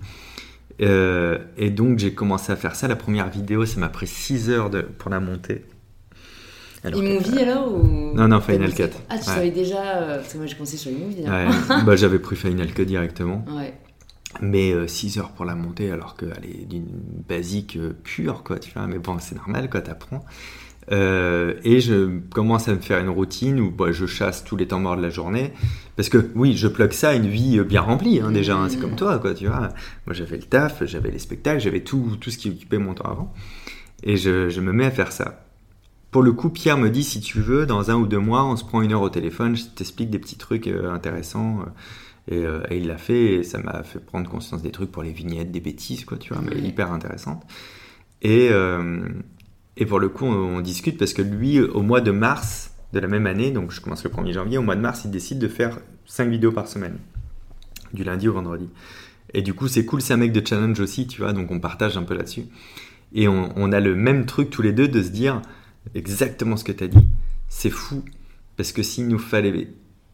Euh, 0.81 1.39
et 1.57 1.69
donc 1.71 1.99
j'ai 1.99 2.13
commencé 2.13 2.51
à 2.51 2.55
faire 2.55 2.75
ça. 2.75 2.87
La 2.87 2.95
première 2.95 3.29
vidéo 3.29 3.65
ça 3.65 3.79
m'a 3.79 3.89
pris 3.89 4.07
6 4.07 4.49
heures 4.51 4.69
de, 4.69 4.81
pour 4.81 5.09
la 5.09 5.19
monter. 5.19 5.65
Alors 6.85 7.03
iMovie 7.03 7.39
alors 7.39 7.73
ou... 7.73 8.13
Non, 8.15 8.27
non, 8.27 8.39
Final 8.41 8.73
Cut. 8.73 8.83
Ah, 9.09 9.15
tu 9.17 9.29
Ouais. 9.29 9.35
savais 9.35 9.51
déjà. 9.51 9.97
euh, 9.97 10.17
Parce 10.17 10.33
que 10.33 10.37
moi 10.37 10.45
j'ai 10.45 10.55
commencé 10.55 10.77
sur 10.77 10.91
iMovie. 10.91 11.25
hein. 11.27 11.47
Ouais, 11.49 11.83
bah, 11.85 11.95
j'avais 11.95 12.19
pris 12.19 12.35
Final 12.35 12.71
Cut 12.73 12.85
directement. 12.85 13.43
Ouais. 13.49 13.73
Mais 14.41 14.73
6 14.87 15.17
heures 15.19 15.31
pour 15.31 15.45
la 15.45 15.55
monter 15.55 15.91
alors 15.91 16.17
qu'elle 16.17 16.43
est 16.43 16.65
d'une 16.65 16.87
basique 17.27 17.77
euh, 17.77 17.93
pure, 18.03 18.43
quoi, 18.43 18.59
tu 18.59 18.71
vois. 18.73 18.85
Mais 18.87 18.99
bon, 18.99 19.17
c'est 19.19 19.35
normal, 19.35 19.69
quoi, 19.69 19.81
t'apprends. 19.81 20.25
Euh, 20.91 21.55
et 21.63 21.79
je 21.79 22.19
commence 22.31 22.67
à 22.67 22.75
me 22.75 22.79
faire 22.79 22.99
une 22.99 23.09
routine 23.09 23.59
où 23.59 23.71
bah, 23.71 23.91
je 23.91 24.05
chasse 24.05 24.43
tous 24.43 24.55
les 24.55 24.67
temps 24.67 24.79
morts 24.79 24.97
de 24.97 25.01
la 25.01 25.09
journée. 25.09 25.53
Parce 25.95 26.09
que 26.09 26.29
oui, 26.35 26.55
je 26.57 26.67
plug 26.67 26.91
ça 26.91 27.09
à 27.09 27.13
une 27.15 27.27
vie 27.27 27.57
euh, 27.59 27.63
bien 27.63 27.81
remplie, 27.81 28.19
hein, 28.19 28.29
déjà. 28.29 28.55
hein, 28.57 28.67
c'est 28.69 28.77
comme 28.77 28.95
toi, 28.97 29.17
quoi, 29.19 29.33
tu 29.33 29.47
vois. 29.47 29.69
Moi, 30.05 30.13
j'avais 30.13 30.35
le 30.37 30.43
taf, 30.43 30.83
j'avais 30.85 31.11
les 31.11 31.19
spectacles, 31.19 31.61
j'avais 31.61 31.79
tout, 31.81 32.17
tout 32.19 32.29
ce 32.29 32.37
qui 32.37 32.49
occupait 32.49 32.77
mon 32.77 32.93
temps 32.93 33.09
avant. 33.09 33.33
Et 34.03 34.17
je, 34.17 34.49
je 34.49 34.59
me 34.61 34.73
mets 34.73 34.85
à 34.85 34.91
faire 34.91 35.11
ça. 35.13 35.44
Pour 36.15 36.23
le 36.23 36.31
coup, 36.31 36.49
Pierre 36.49 36.77
me 36.77 36.89
dit 36.89 37.03
si 37.03 37.19
tu 37.19 37.41
veux, 37.41 37.65
dans 37.65 37.91
un 37.91 37.95
ou 37.95 38.07
deux 38.07 38.19
mois, 38.19 38.45
on 38.45 38.55
se 38.55 38.63
prend 38.63 38.81
une 38.81 38.93
heure 38.93 39.01
au 39.01 39.09
téléphone, 39.09 39.57
je 39.57 39.65
t'explique 39.65 40.09
des 40.09 40.17
petits 40.17 40.37
trucs 40.37 40.65
euh, 40.65 40.89
intéressants. 40.93 41.59
euh, 41.59 41.65
et, 42.33 42.45
euh, 42.45 42.63
et 42.69 42.77
il 42.77 42.87
l'a 42.87 42.97
fait, 42.97 43.33
et 43.33 43.43
ça 43.43 43.57
m'a 43.57 43.83
fait 43.83 43.99
prendre 43.99 44.29
conscience 44.29 44.61
des 44.61 44.71
trucs 44.71 44.93
pour 44.93 45.03
les 45.03 45.11
vignettes, 45.11 45.51
des 45.51 45.59
bêtises, 45.59 46.05
quoi, 46.05 46.17
tu 46.17 46.33
vois, 46.33 46.41
mais 46.41 46.57
hyper 46.61 46.93
intéressantes. 46.93 47.43
Et, 48.21 48.47
euh, 48.49 49.01
et 49.75 49.85
pour 49.85 49.99
le 49.99 50.07
coup, 50.07 50.23
on, 50.23 50.55
on 50.55 50.61
discute 50.61 50.97
parce 50.97 51.11
que 51.11 51.21
lui, 51.21 51.59
au 51.59 51.81
mois 51.81 51.99
de 51.99 52.11
mars 52.11 52.71
de 52.93 52.99
la 53.01 53.09
même 53.09 53.27
année, 53.27 53.51
donc 53.51 53.71
je 53.71 53.81
commence 53.81 54.05
le 54.05 54.09
1er 54.09 54.31
janvier, 54.31 54.57
au 54.57 54.61
mois 54.63 54.77
de 54.77 54.81
mars, 54.81 55.01
il 55.03 55.11
décide 55.11 55.39
de 55.39 55.49
faire 55.49 55.79
5 56.05 56.29
vidéos 56.29 56.53
par 56.53 56.69
semaine, 56.69 56.97
du 57.91 58.05
lundi 58.05 58.29
au 58.29 58.33
vendredi. 58.33 58.69
Et 59.33 59.41
du 59.41 59.53
coup, 59.53 59.67
c'est 59.67 59.83
cool, 59.83 60.01
c'est 60.01 60.13
un 60.13 60.17
mec 60.17 60.31
de 60.31 60.47
challenge 60.47 60.79
aussi, 60.79 61.07
tu 61.07 61.19
vois, 61.19 61.33
donc 61.33 61.51
on 61.51 61.59
partage 61.59 61.97
un 61.97 62.03
peu 62.03 62.15
là-dessus. 62.15 62.45
Et 63.13 63.27
on, 63.27 63.49
on 63.57 63.73
a 63.73 63.81
le 63.81 63.95
même 63.95 64.25
truc 64.25 64.49
tous 64.49 64.61
les 64.61 64.71
deux 64.71 64.87
de 64.87 65.03
se 65.03 65.09
dire 65.09 65.41
exactement 65.93 66.57
ce 66.57 66.63
que 66.63 66.71
tu 66.71 66.83
as 66.83 66.87
dit. 66.87 67.05
C'est 67.49 67.69
fou, 67.69 68.03
parce 68.57 68.71
que 68.71 68.83
s'il 68.83 69.07
nous 69.07 69.19
fallait. 69.19 69.67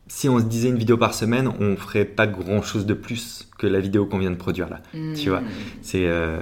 Si 0.07 0.27
on 0.27 0.39
se 0.39 0.43
disait 0.43 0.67
une 0.69 0.77
vidéo 0.77 0.97
par 0.97 1.13
semaine, 1.13 1.49
on 1.59 1.77
ferait 1.77 2.03
pas 2.03 2.27
grand 2.27 2.61
chose 2.61 2.85
de 2.85 2.93
plus 2.93 3.47
que 3.57 3.65
la 3.65 3.79
vidéo 3.79 4.05
qu'on 4.05 4.17
vient 4.17 4.31
de 4.31 4.35
produire 4.35 4.69
là. 4.69 4.81
Tu 5.15 5.29
vois. 5.29 5.39
Mm. 5.39 5.45
C'est 5.81 6.05
euh. 6.07 6.41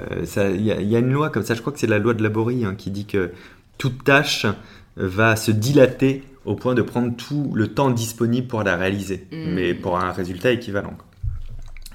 Il 0.58 0.62
y, 0.64 0.72
a- 0.72 0.82
il 0.82 0.88
y 0.90 0.96
a 0.96 1.00
une 1.00 1.12
loi 1.12 1.30
comme 1.30 1.44
ça. 1.44 1.54
Je 1.54 1.62
crois 1.62 1.72
que 1.72 1.78
c'est 1.80 1.86
la 1.86 2.00
loi 2.00 2.16
de 2.16 2.24
Laborie 2.24 2.66
hein, 2.66 2.74
qui 2.76 2.90
dit 2.90 3.06
que 3.06 3.32
toute 3.78 4.04
tâche 4.04 4.48
va 4.96 5.36
se 5.36 5.52
dilater 5.52 6.24
au 6.46 6.56
point 6.56 6.74
de 6.74 6.82
prendre 6.82 7.16
tout 7.16 7.52
le 7.54 7.68
temps 7.68 7.92
disponible 7.92 8.48
pour 8.48 8.64
la 8.64 8.76
réaliser, 8.76 9.28
Mm. 9.32 9.54
mais 9.54 9.74
pour 9.76 10.00
un 10.00 10.12
résultat 10.14 10.52
équivalent. 10.52 10.98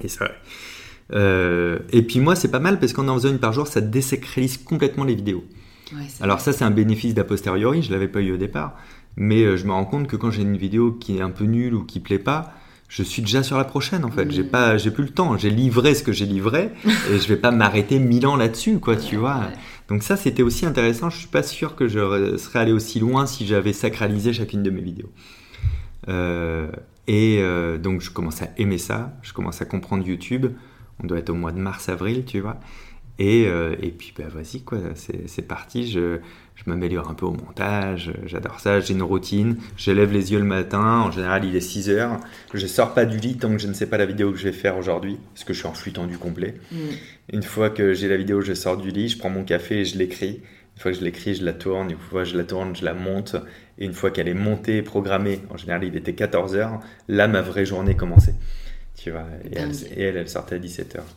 Et 0.01 0.07
c'est 0.09 0.19
vrai. 0.21 0.35
Euh, 1.13 1.79
et 1.91 2.03
puis 2.03 2.21
moi, 2.21 2.37
c'est 2.37 2.51
pas 2.51 2.61
mal 2.61 2.79
parce 2.79 2.93
qu'en 2.93 3.09
en 3.09 3.15
faisant 3.15 3.31
une 3.31 3.39
par 3.39 3.53
jour, 3.53 3.67
ça 3.67 3.81
désacralise 3.81 4.59
complètement 4.59 5.05
les 5.05 5.15
vidéos. 5.17 5.45
Ouais, 5.95 6.07
Alors 6.21 6.41
ça, 6.41 6.53
c'est 6.53 6.65
un 6.65 6.71
bénéfice 6.71 7.15
d'a 7.15 7.25
posteriori, 7.25 7.83
je 7.83 7.93
l'avais 7.93 8.09
pas 8.09 8.21
eu 8.21 8.33
au 8.33 8.37
départ, 8.37 8.77
mais 9.17 9.43
euh, 9.43 9.57
je 9.57 9.67
me 9.67 9.73
rends 9.73 9.85
compte 9.85 10.07
que 10.07 10.17
quand 10.17 10.31
j'ai 10.31 10.43
une 10.43 10.57
vidéo 10.57 10.93
qui 10.93 11.19
est 11.19 11.21
un 11.21 11.31
peu 11.31 11.45
nulle 11.45 11.75
ou 11.75 11.85
qui 11.85 12.01
plaît 12.01 12.19
pas, 12.19 12.55
je 12.89 13.03
suis 13.03 13.23
déjà 13.23 13.43
sur 13.43 13.57
la 13.57 13.65
prochaine 13.65 14.05
en 14.05 14.11
fait. 14.11 14.27
Mm. 14.27 14.31
J'ai 14.31 14.45
pas, 14.45 14.77
j'ai 14.77 14.91
plus 14.91 15.05
le 15.05 15.11
temps. 15.11 15.37
J'ai 15.37 15.51
livré 15.51 15.95
ce 15.95 16.03
que 16.03 16.13
j'ai 16.13 16.27
livré 16.27 16.71
et 17.11 17.19
je 17.19 17.29
vais 17.29 17.37
pas 17.37 17.51
m'arrêter 17.51 17.99
mille 17.99 18.27
ans 18.27 18.37
là-dessus, 18.37 18.79
quoi, 18.79 18.97
tu 18.97 19.17
vois. 19.17 19.39
Ouais. 19.39 19.55
Donc 19.89 20.03
ça, 20.03 20.17
c'était 20.17 20.43
aussi 20.43 20.65
intéressant. 20.67 21.11
Je 21.11 21.19
suis 21.19 21.29
pas 21.29 21.43
sûr 21.43 21.77
que 21.77 21.89
je 21.89 22.37
serais 22.37 22.61
allé 22.61 22.73
aussi 22.73 23.01
loin 23.01 23.27
si 23.27 23.47
j'avais 23.47 23.73
sacralisé 23.73 24.33
chacune 24.33 24.63
de 24.63 24.71
mes 24.71 24.81
vidéos. 24.81 25.11
Euh, 26.09 26.71
et 27.07 27.39
euh, 27.41 27.79
donc 27.79 28.01
je 28.01 28.11
commence 28.11 28.43
à 28.43 28.49
aimer 28.59 28.79
ça. 28.79 29.13
Je 29.23 29.33
commence 29.33 29.61
à 29.61 29.65
comprendre 29.65 30.07
YouTube. 30.07 30.47
On 31.03 31.07
doit 31.07 31.19
être 31.19 31.31
au 31.31 31.35
mois 31.35 31.53
de 31.53 31.59
mars-avril, 31.59 32.25
tu 32.25 32.41
vois. 32.41 32.61
Et, 33.19 33.47
euh, 33.47 33.77
et 33.81 33.91
puis, 33.91 34.13
bah, 34.17 34.25
vas-y, 34.29 34.63
quoi, 34.63 34.79
c'est 34.95 35.47
parti. 35.47 35.91
Je, 35.91 36.19
je 36.57 36.63
m'améliore 36.67 37.11
un 37.11 37.15
peu 37.15 37.27
au 37.27 37.33
montage. 37.33 38.13
J'adore 38.27 38.61
ça. 38.61 38.81
J'ai 38.81 38.95
une 38.95 39.03
routine. 39.03 39.57
Je 39.77 39.91
lève 39.91 40.13
les 40.13 40.33
yeux 40.33 40.39
le 40.39 40.45
matin. 40.45 41.01
En 41.01 41.11
général, 41.11 41.45
il 41.45 41.55
est 41.55 41.61
6 41.61 41.91
heures. 41.91 42.21
Je 42.53 42.67
sors 42.67 42.95
pas 42.95 43.05
du 43.05 43.19
lit 43.19 43.37
tant 43.37 43.51
que 43.51 43.59
je 43.59 43.69
ne 43.69 43.73
sais 43.73 43.87
pas 43.87 43.99
la 43.99 44.07
vidéo 44.07 44.33
que 44.33 44.39
je 44.39 44.45
vais 44.45 44.53
faire 44.53 44.77
aujourd'hui. 44.77 45.19
Parce 45.33 45.45
que 45.45 45.53
je 45.53 45.59
suis 45.59 45.69
en 45.69 45.75
flux 45.75 45.93
tendu 45.93 46.19
complet. 46.19 46.55
Mm. 46.73 46.77
Une 47.33 47.43
fois 47.43 47.71
que 47.71 47.93
j'ai 47.93 48.09
la 48.09 48.17
vidéo, 48.17 48.41
je 48.41 48.55
sors 48.55 48.77
du 48.77 48.91
lit, 48.91 49.09
je 49.09 49.19
prends 49.19 49.31
mon 49.31 49.45
café 49.45 49.81
et 49.81 49.85
je 49.85 49.97
l'écris. 49.97 50.43
Une 50.77 50.83
fois 50.83 50.91
que 50.91 50.99
je 50.99 51.05
l'écris, 51.05 51.35
je 51.35 51.45
la 51.45 51.53
tourne. 51.53 51.91
Une 51.91 51.99
fois 51.99 52.25
que 52.25 52.29
je 52.31 52.37
la 52.37 52.45
tourne, 52.45 52.75
je 52.75 52.85
la 52.85 52.95
monte. 52.95 53.37
Et 53.79 53.85
une 53.85 53.93
fois 53.95 54.11
qu'elle 54.11 54.29
est 54.29 54.35
montée 54.35 54.79
et 54.79 54.83
programmée, 54.83 55.41
en 55.51 55.57
général, 55.57 55.85
il 55.85 55.97
était 55.97 56.15
14 56.15 56.55
heures, 56.57 56.81
là, 57.09 57.27
ma 57.27 57.43
vraie 57.43 57.67
journée 57.67 57.97
commençait. 57.97 58.35
Tu 58.97 59.11
vois, 59.11 59.27
et 59.45 59.57
elle, 59.57 59.73
et 59.97 60.03
elle, 60.03 60.17
elle 60.17 60.29
sortait 60.29 60.55
à 60.55 60.59
17 60.59 60.97
heures. 60.97 61.17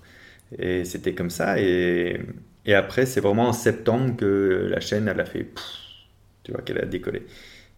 Et 0.57 0.85
c'était 0.85 1.13
comme 1.13 1.29
ça. 1.29 1.59
Et, 1.59 2.19
et 2.65 2.73
après, 2.73 3.05
c'est 3.05 3.21
vraiment 3.21 3.49
en 3.49 3.53
septembre 3.53 4.15
que 4.17 4.67
la 4.69 4.79
chaîne, 4.79 5.07
elle 5.07 5.19
a 5.19 5.25
fait. 5.25 5.43
pff, 5.43 5.63
tu 6.43 6.51
vois, 6.51 6.61
qu'elle 6.61 6.79
a 6.79 6.85
décollé. 6.85 7.23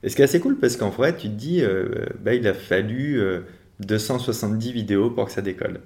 Et 0.03 0.09
ce 0.09 0.15
qui 0.15 0.21
est 0.21 0.25
assez 0.25 0.39
cool, 0.39 0.57
parce 0.57 0.77
qu'en 0.77 0.89
vrai, 0.89 1.15
tu 1.15 1.27
te 1.27 1.33
dis, 1.33 1.61
euh, 1.61 2.05
bah, 2.21 2.33
il 2.33 2.47
a 2.47 2.53
fallu 2.53 3.19
euh, 3.19 3.41
270 3.81 4.71
vidéos 4.71 5.09
pour 5.09 5.25
que 5.25 5.31
ça 5.31 5.41
décolle. 5.41 5.81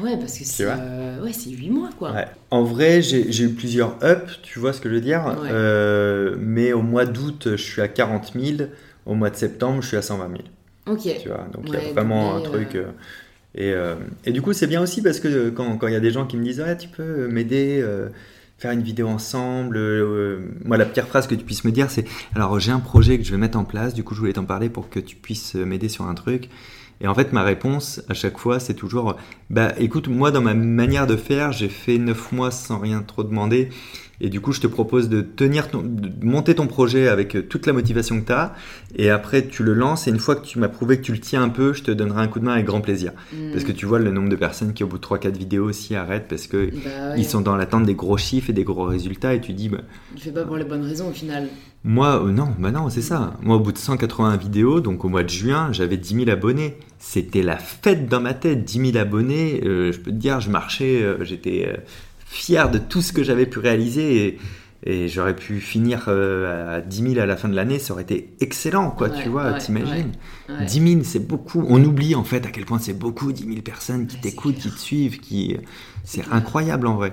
Ouais, 0.00 0.16
parce 0.16 0.38
que 0.38 0.44
c'est 0.44 0.64
euh, 0.66 1.22
ouais, 1.22 1.32
8 1.32 1.70
mois, 1.70 1.90
quoi. 1.98 2.12
Ouais. 2.12 2.26
En 2.50 2.64
vrai, 2.64 3.02
j'ai 3.02 3.44
eu 3.44 3.50
plusieurs 3.50 3.98
ups, 4.02 4.40
tu 4.42 4.58
vois 4.58 4.72
ce 4.72 4.80
que 4.80 4.88
je 4.88 4.94
veux 4.94 5.00
dire. 5.02 5.36
Euh, 5.44 6.34
mais 6.38 6.72
au 6.72 6.80
mois 6.80 7.04
d'août, 7.04 7.48
je 7.50 7.62
suis 7.62 7.82
à 7.82 7.88
40 7.88 8.32
000. 8.34 8.70
Au 9.04 9.14
mois 9.14 9.28
de 9.30 9.36
septembre, 9.36 9.82
je 9.82 9.88
suis 9.88 9.96
à 9.98 10.02
120 10.02 10.28
000. 10.28 10.38
Ok. 10.86 11.20
Tu 11.20 11.28
vois, 11.28 11.46
donc 11.52 11.64
il 11.68 11.74
y 11.74 11.76
a 11.76 11.92
vraiment 11.92 12.36
un 12.36 12.40
truc. 12.40 12.76
Euh, 13.58 13.96
et, 14.24 14.32
du 14.32 14.42
coup, 14.42 14.52
c'est 14.52 14.66
bien 14.66 14.80
aussi 14.82 15.02
parce 15.02 15.20
que 15.20 15.50
quand 15.50 15.86
il 15.86 15.92
y 15.92 15.96
a 15.96 16.00
des 16.00 16.10
gens 16.10 16.26
qui 16.26 16.36
me 16.36 16.44
disent 16.44 16.60
ouais, 16.60 16.76
tu 16.76 16.88
peux 16.88 17.28
m'aider, 17.28 17.84
faire 18.58 18.72
une 18.72 18.82
vidéo 18.82 19.08
ensemble. 19.08 19.78
moi, 20.64 20.76
la 20.76 20.86
pire 20.86 21.06
phrase 21.06 21.26
que 21.26 21.34
tu 21.34 21.44
puisses 21.44 21.64
me 21.64 21.72
dire, 21.72 21.90
c'est 21.90 22.04
alors 22.34 22.58
j'ai 22.60 22.72
un 22.72 22.80
projet 22.80 23.18
que 23.18 23.24
je 23.24 23.32
vais 23.32 23.38
mettre 23.38 23.58
en 23.58 23.64
place, 23.64 23.94
du 23.94 24.04
coup, 24.04 24.14
je 24.14 24.20
voulais 24.20 24.32
t'en 24.32 24.44
parler 24.44 24.68
pour 24.68 24.88
que 24.88 25.00
tu 25.00 25.16
puisses 25.16 25.54
m'aider 25.54 25.88
sur 25.88 26.06
un 26.06 26.14
truc. 26.14 26.48
Et 27.02 27.08
en 27.08 27.14
fait, 27.14 27.32
ma 27.32 27.42
réponse 27.42 28.00
à 28.08 28.14
chaque 28.14 28.38
fois, 28.38 28.60
c'est 28.60 28.74
toujours 28.74 29.16
Bah 29.50 29.72
écoute, 29.78 30.06
moi, 30.08 30.30
dans 30.30 30.40
ma 30.40 30.54
manière 30.54 31.08
de 31.08 31.16
faire, 31.16 31.50
j'ai 31.50 31.68
fait 31.68 31.98
9 31.98 32.32
mois 32.32 32.52
sans 32.52 32.78
rien 32.78 33.02
trop 33.02 33.24
demander. 33.24 33.70
Et 34.24 34.28
du 34.28 34.40
coup, 34.40 34.52
je 34.52 34.60
te 34.60 34.68
propose 34.68 35.08
de 35.08 35.20
tenir 35.20 35.66
de 35.72 36.24
monter 36.24 36.54
ton 36.54 36.68
projet 36.68 37.08
avec 37.08 37.34
euh, 37.34 37.42
toute 37.42 37.66
la 37.66 37.72
motivation 37.72 38.20
que 38.20 38.26
tu 38.26 38.32
as. 38.32 38.54
Et 38.94 39.10
après, 39.10 39.48
tu 39.48 39.64
le 39.64 39.74
lances. 39.74 40.06
Et 40.06 40.10
une 40.10 40.20
fois 40.20 40.36
que 40.36 40.46
tu 40.46 40.60
m'as 40.60 40.68
prouvé 40.68 40.98
que 40.98 41.02
tu 41.02 41.10
le 41.10 41.18
tiens 41.18 41.42
un 41.42 41.48
peu, 41.48 41.72
je 41.72 41.82
te 41.82 41.90
donnerai 41.90 42.22
un 42.22 42.28
coup 42.28 42.38
de 42.38 42.44
main 42.44 42.52
avec 42.52 42.64
grand 42.64 42.80
plaisir. 42.80 43.10
Hmm. 43.32 43.50
Parce 43.50 43.64
que 43.64 43.72
tu 43.72 43.84
vois 43.84 43.98
le 43.98 44.12
nombre 44.12 44.28
de 44.28 44.36
personnes 44.36 44.74
qui, 44.74 44.84
au 44.84 44.86
bout 44.86 44.98
de 44.98 45.04
3-4 45.04 45.36
vidéos, 45.36 45.64
aussi 45.64 45.96
arrêtent 45.96 46.28
parce 46.28 46.46
que 46.46 46.70
bah 46.70 47.16
ils 47.16 47.24
sont 47.24 47.40
dans 47.40 47.56
l'attente 47.56 47.84
des 47.84 47.96
gros 47.96 48.16
chiffres 48.16 48.48
et 48.48 48.52
des 48.52 48.62
gros 48.62 48.84
résultats. 48.84 49.34
Et 49.34 49.40
tu 49.40 49.54
dis, 49.54 49.68
bah, 49.68 49.78
tu 50.14 50.22
fais 50.22 50.30
pas 50.30 50.44
pour 50.44 50.56
les 50.56 50.64
bonnes 50.64 50.84
raisons 50.84 51.08
au 51.08 51.12
final. 51.12 51.48
Moi, 51.82 52.24
euh, 52.24 52.30
non, 52.30 52.54
bah 52.60 52.70
non, 52.70 52.90
c'est 52.90 53.02
ça. 53.02 53.34
Moi, 53.42 53.56
au 53.56 53.60
bout 53.60 53.72
de 53.72 53.78
180 53.78 54.36
vidéos, 54.36 54.80
donc 54.80 55.04
au 55.04 55.08
mois 55.08 55.24
de 55.24 55.30
juin, 55.30 55.72
j'avais 55.72 55.96
10 55.96 56.14
000 56.26 56.30
abonnés. 56.30 56.76
C'était 57.00 57.42
la 57.42 57.56
fête 57.56 58.08
dans 58.08 58.20
ma 58.20 58.34
tête, 58.34 58.64
10 58.64 58.92
000 58.92 58.98
abonnés. 58.98 59.62
Euh, 59.64 59.90
je 59.90 59.98
peux 59.98 60.12
te 60.12 60.16
dire, 60.16 60.38
je 60.38 60.48
marchais, 60.48 61.04
j'étais 61.22 61.76
fier 62.32 62.70
de 62.70 62.78
tout 62.78 63.02
ce 63.02 63.12
que 63.12 63.22
j'avais 63.22 63.46
pu 63.46 63.58
réaliser 63.58 64.38
et, 64.84 65.06
j'aurais 65.06 65.36
pu 65.36 65.60
finir 65.60 66.06
euh, 66.08 66.78
à 66.78 66.80
10 66.80 67.10
000 67.14 67.20
à 67.20 67.26
la 67.26 67.36
fin 67.36 67.48
de 67.48 67.54
l'année, 67.54 67.78
ça 67.78 67.92
aurait 67.92 68.02
été 68.02 68.30
excellent, 68.40 68.90
quoi, 68.90 69.10
tu 69.10 69.28
vois, 69.28 69.52
t'imagines? 69.52 70.10
10 70.48 70.92
000, 70.92 71.02
c'est 71.04 71.24
beaucoup. 71.24 71.64
On 71.68 71.84
oublie 71.84 72.16
en 72.16 72.24
fait 72.24 72.44
à 72.46 72.50
quel 72.50 72.64
point 72.64 72.80
c'est 72.80 72.98
beaucoup, 72.98 73.30
10 73.30 73.44
000 73.44 73.60
personnes 73.60 74.08
qui 74.08 74.20
t'écoutent, 74.20 74.56
qui 74.56 74.70
te 74.70 74.78
suivent, 74.78 75.20
qui... 75.20 75.56
c'est 76.02 76.24
incroyable 76.32 76.88
en 76.88 76.96
vrai. 76.96 77.12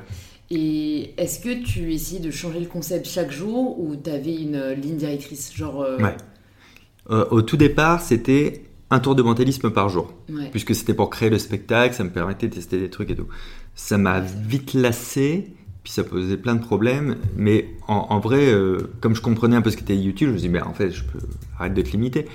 Et 0.49 1.13
est-ce 1.17 1.39
que 1.41 1.63
tu 1.63 1.93
essayes 1.93 2.21
de 2.21 2.31
changer 2.31 2.59
le 2.59 2.65
concept 2.65 3.07
chaque 3.07 3.31
jour 3.31 3.79
ou 3.79 3.95
tu 3.95 4.09
avais 4.09 4.35
une 4.35 4.55
euh, 4.55 4.73
ligne 4.73 4.97
directrice 4.97 5.53
genre 5.55 5.83
euh, 5.83 5.99
Ouais. 5.99 6.15
au 7.29 7.43
tout 7.43 7.57
départ, 7.57 8.01
c'était 8.01 8.63
un 8.89 8.99
tour 8.99 9.13
de 9.13 9.21
mentalisme 9.21 9.69
par 9.69 9.89
jour. 9.89 10.11
Puisque 10.51 10.73
c'était 10.73 10.95
pour 10.95 11.09
créer 11.11 11.29
le 11.29 11.37
spectacle, 11.37 11.93
ça 11.93 12.03
me 12.03 12.09
permettait 12.09 12.47
de 12.47 12.55
tester 12.55 12.79
des 12.79 12.89
trucs 12.89 13.11
et 13.11 13.15
tout 13.15 13.27
ça 13.79 13.97
m'a 13.97 14.19
vite 14.19 14.73
lassé, 14.73 15.53
puis 15.83 15.93
ça 15.93 16.03
posait 16.03 16.37
plein 16.37 16.53
de 16.53 16.61
problèmes. 16.61 17.15
Mais 17.37 17.69
en, 17.87 18.19
vrai, 18.19 18.51
euh, 18.51 18.91
comme 18.99 19.15
je 19.15 19.21
comprenais 19.21 19.55
un 19.55 19.61
peu 19.61 19.71
ce 19.71 19.77
qu'était 19.77 19.95
YouTube, 19.95 20.27
je 20.27 20.33
me 20.33 20.37
suis 20.37 20.49
dit, 20.49 20.59
en 20.59 20.73
fait, 20.73 20.91
je 20.91 21.03
peux 21.03 21.19
arrêter 21.57 21.81
de 21.81 21.87
te 21.87 21.91
limiter. 21.93 22.25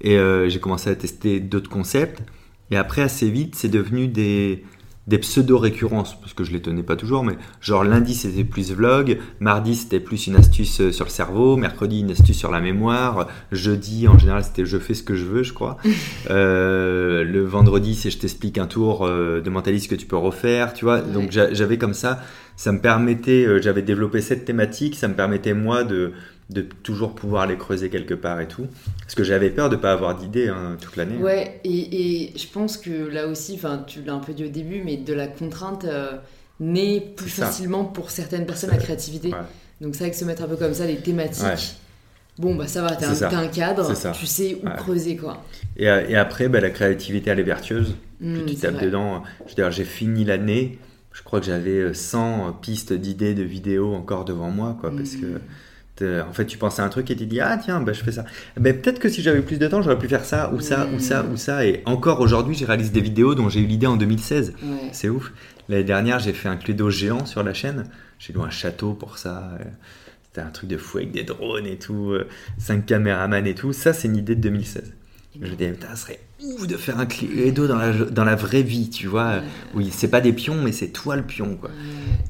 Et 0.00 0.16
euh, 0.16 0.48
j'ai 0.48 0.60
commencé 0.60 0.88
à 0.88 0.94
tester 0.94 1.40
d'autres 1.40 1.68
concepts. 1.68 2.22
Et 2.70 2.76
après, 2.76 3.02
assez 3.02 3.28
vite, 3.28 3.56
c'est 3.56 3.68
devenu 3.68 4.06
des, 4.06 4.64
des 5.06 5.18
pseudo-récurrences, 5.18 6.18
parce 6.18 6.32
que 6.32 6.44
je 6.44 6.52
les 6.52 6.62
tenais 6.62 6.82
pas 6.82 6.96
toujours, 6.96 7.24
mais 7.24 7.36
genre 7.60 7.84
lundi 7.84 8.14
c'était 8.14 8.44
plus 8.44 8.72
vlog, 8.72 9.18
mardi 9.38 9.74
c'était 9.74 10.00
plus 10.00 10.26
une 10.26 10.36
astuce 10.36 10.80
euh, 10.80 10.92
sur 10.92 11.04
le 11.04 11.10
cerveau, 11.10 11.56
mercredi 11.56 12.00
une 12.00 12.10
astuce 12.10 12.38
sur 12.38 12.50
la 12.50 12.60
mémoire, 12.60 13.28
jeudi 13.52 14.08
en 14.08 14.18
général 14.18 14.44
c'était 14.44 14.64
je 14.64 14.78
fais 14.78 14.94
ce 14.94 15.02
que 15.02 15.14
je 15.14 15.24
veux, 15.24 15.42
je 15.42 15.52
crois. 15.52 15.76
euh, 16.30 17.22
le 17.24 17.44
vendredi 17.44 17.94
c'est 17.94 18.10
je 18.10 18.18
t'explique 18.18 18.56
un 18.58 18.66
tour 18.66 19.04
euh, 19.04 19.40
de 19.40 19.50
mentaliste 19.50 19.90
que 19.90 19.94
tu 19.94 20.06
peux 20.06 20.16
refaire, 20.16 20.72
tu 20.72 20.84
vois. 20.84 21.00
Donc 21.00 21.30
j'avais 21.30 21.78
comme 21.78 21.94
ça, 21.94 22.20
ça 22.56 22.72
me 22.72 22.80
permettait, 22.80 23.44
euh, 23.44 23.60
j'avais 23.60 23.82
développé 23.82 24.20
cette 24.20 24.44
thématique, 24.44 24.94
ça 24.94 25.08
me 25.08 25.14
permettait 25.14 25.54
moi 25.54 25.84
de 25.84 26.12
de 26.50 26.62
toujours 26.62 27.14
pouvoir 27.14 27.46
les 27.46 27.56
creuser 27.56 27.88
quelque 27.90 28.14
part 28.14 28.40
et 28.40 28.48
tout. 28.48 28.66
Parce 29.00 29.14
que 29.14 29.24
j'avais 29.24 29.50
peur 29.50 29.70
de 29.70 29.76
ne 29.76 29.80
pas 29.80 29.92
avoir 29.92 30.16
d'idées 30.16 30.48
hein, 30.48 30.76
toute 30.80 30.96
l'année. 30.96 31.16
Ouais, 31.16 31.60
et, 31.64 32.24
et, 32.24 32.32
je 32.36 32.46
pense 32.48 32.76
que 32.76 32.90
là 32.90 33.26
aussi, 33.26 33.58
tu 33.86 34.02
l'as 34.02 34.12
un 34.12 34.18
peu 34.18 34.34
dit 34.34 34.44
au 34.44 34.48
début, 34.48 34.82
mais 34.84 34.96
de 34.96 35.14
la 35.14 35.26
contrainte 35.26 35.84
euh, 35.84 36.12
naît 36.60 37.00
plus 37.00 37.30
facilement 37.30 37.84
pour 37.84 38.10
certaines 38.10 38.46
personnes 38.46 38.70
la 38.70 38.76
créativité. 38.76 39.32
Donc 39.80 39.94
c'est 39.94 40.04
vrai 40.04 40.10
que 40.10 40.16
se 40.16 40.24
mettre 40.24 40.42
un 40.42 40.48
peu 40.48 40.56
comme 40.56 40.74
ça, 40.74 40.86
les 40.86 40.96
thématiques. 40.96 41.76
Bon, 42.38 42.56
bah 42.56 42.66
ça 42.66 42.82
va, 42.82 42.96
t'as 42.96 43.08
un, 43.08 43.44
un, 43.44 43.46
cadre, 43.46 43.92
tu 44.12 44.26
sais 44.26 44.56
où 44.60 44.68
creuser 44.76 45.16
quoi. 45.16 45.44
Et, 45.76 45.88
euh, 45.88 46.04
et 46.08 46.16
après, 46.16 46.48
bah, 46.48 46.60
la 46.60 46.70
créativité, 46.70 47.30
elle 47.30 47.38
est 47.38 47.44
vertueuse. 47.44 47.94
Mmh, 48.20 48.46
tu 48.46 48.56
tapes 48.56 48.82
dedans. 48.82 49.22
Je 49.44 49.50
veux 49.50 49.54
dire, 49.54 49.70
j'ai 49.70 49.84
fini 49.84 50.24
l'année, 50.24 50.78
je 51.12 51.22
crois 51.22 51.38
que 51.38 51.46
j'avais 51.46 51.94
100 51.94 52.48
euh, 52.48 52.50
pistes 52.60 52.92
d'idées 52.92 53.34
de 53.34 53.44
vidéos 53.44 53.94
encore 53.94 54.24
devant 54.24 54.50
moi, 54.50 54.76
quoi, 54.80 54.90
parce 54.90 55.14
que 55.14 55.26
mmh. 55.26 55.40
En 56.02 56.32
fait, 56.32 56.46
tu 56.46 56.58
penses 56.58 56.80
à 56.80 56.84
un 56.84 56.88
truc 56.88 57.10
et 57.10 57.16
tu 57.16 57.26
dis 57.26 57.40
ah 57.40 57.56
tiens, 57.56 57.80
bah, 57.80 57.92
je 57.92 58.02
fais 58.02 58.12
ça. 58.12 58.24
Ben, 58.56 58.78
peut-être 58.78 58.98
que 58.98 59.08
si 59.08 59.22
j'avais 59.22 59.42
plus 59.42 59.58
de 59.58 59.68
temps, 59.68 59.80
j'aurais 59.80 59.98
pu 59.98 60.08
faire 60.08 60.24
ça 60.24 60.52
ou 60.52 60.60
ça 60.60 60.88
ou 60.94 60.98
ça 60.98 61.24
ou 61.24 61.36
ça. 61.36 61.64
Et 61.66 61.82
encore 61.84 62.20
aujourd'hui, 62.20 62.54
j'ai 62.54 62.64
réalisé 62.64 62.90
des 62.90 63.00
vidéos 63.00 63.34
dont 63.34 63.48
j'ai 63.48 63.60
eu 63.60 63.66
l'idée 63.66 63.86
en 63.86 63.96
2016. 63.96 64.54
C'est 64.92 65.08
ouf. 65.08 65.32
L'année 65.68 65.84
dernière, 65.84 66.18
j'ai 66.18 66.32
fait 66.32 66.48
un 66.48 66.56
Cluedo 66.56 66.90
géant 66.90 67.24
sur 67.26 67.42
la 67.42 67.54
chaîne. 67.54 67.84
J'ai 68.18 68.32
loué 68.32 68.44
un 68.44 68.50
château 68.50 68.92
pour 68.92 69.18
ça. 69.18 69.56
C'était 70.24 70.46
un 70.46 70.50
truc 70.50 70.68
de 70.68 70.76
fou 70.76 70.98
avec 70.98 71.12
des 71.12 71.22
drones 71.22 71.66
et 71.66 71.78
tout, 71.78 72.10
euh, 72.10 72.26
cinq 72.58 72.86
caméramans 72.86 73.46
et 73.46 73.54
tout. 73.54 73.72
Ça, 73.72 73.92
c'est 73.92 74.08
une 74.08 74.16
idée 74.16 74.34
de 74.34 74.40
2016. 74.40 74.92
Je 75.36 75.40
me 75.40 75.48
disais, 75.48 75.74
ça 75.80 75.94
serait 75.94 76.18
ouf 76.44 76.66
de 76.66 76.76
faire 76.76 76.98
un 76.98 77.06
Cluedo 77.06 77.66
dans 77.66 77.76
la, 77.76 77.92
dans 77.92 78.24
la 78.24 78.34
vraie 78.34 78.62
vie, 78.62 78.90
tu 78.90 79.06
vois. 79.06 79.40
Oui, 79.74 79.90
c'est 79.92 80.08
pas 80.08 80.20
des 80.20 80.32
pions, 80.32 80.60
mais 80.62 80.72
c'est 80.72 80.88
toi 80.88 81.16
le 81.16 81.22
pion, 81.22 81.56
quoi. 81.60 81.70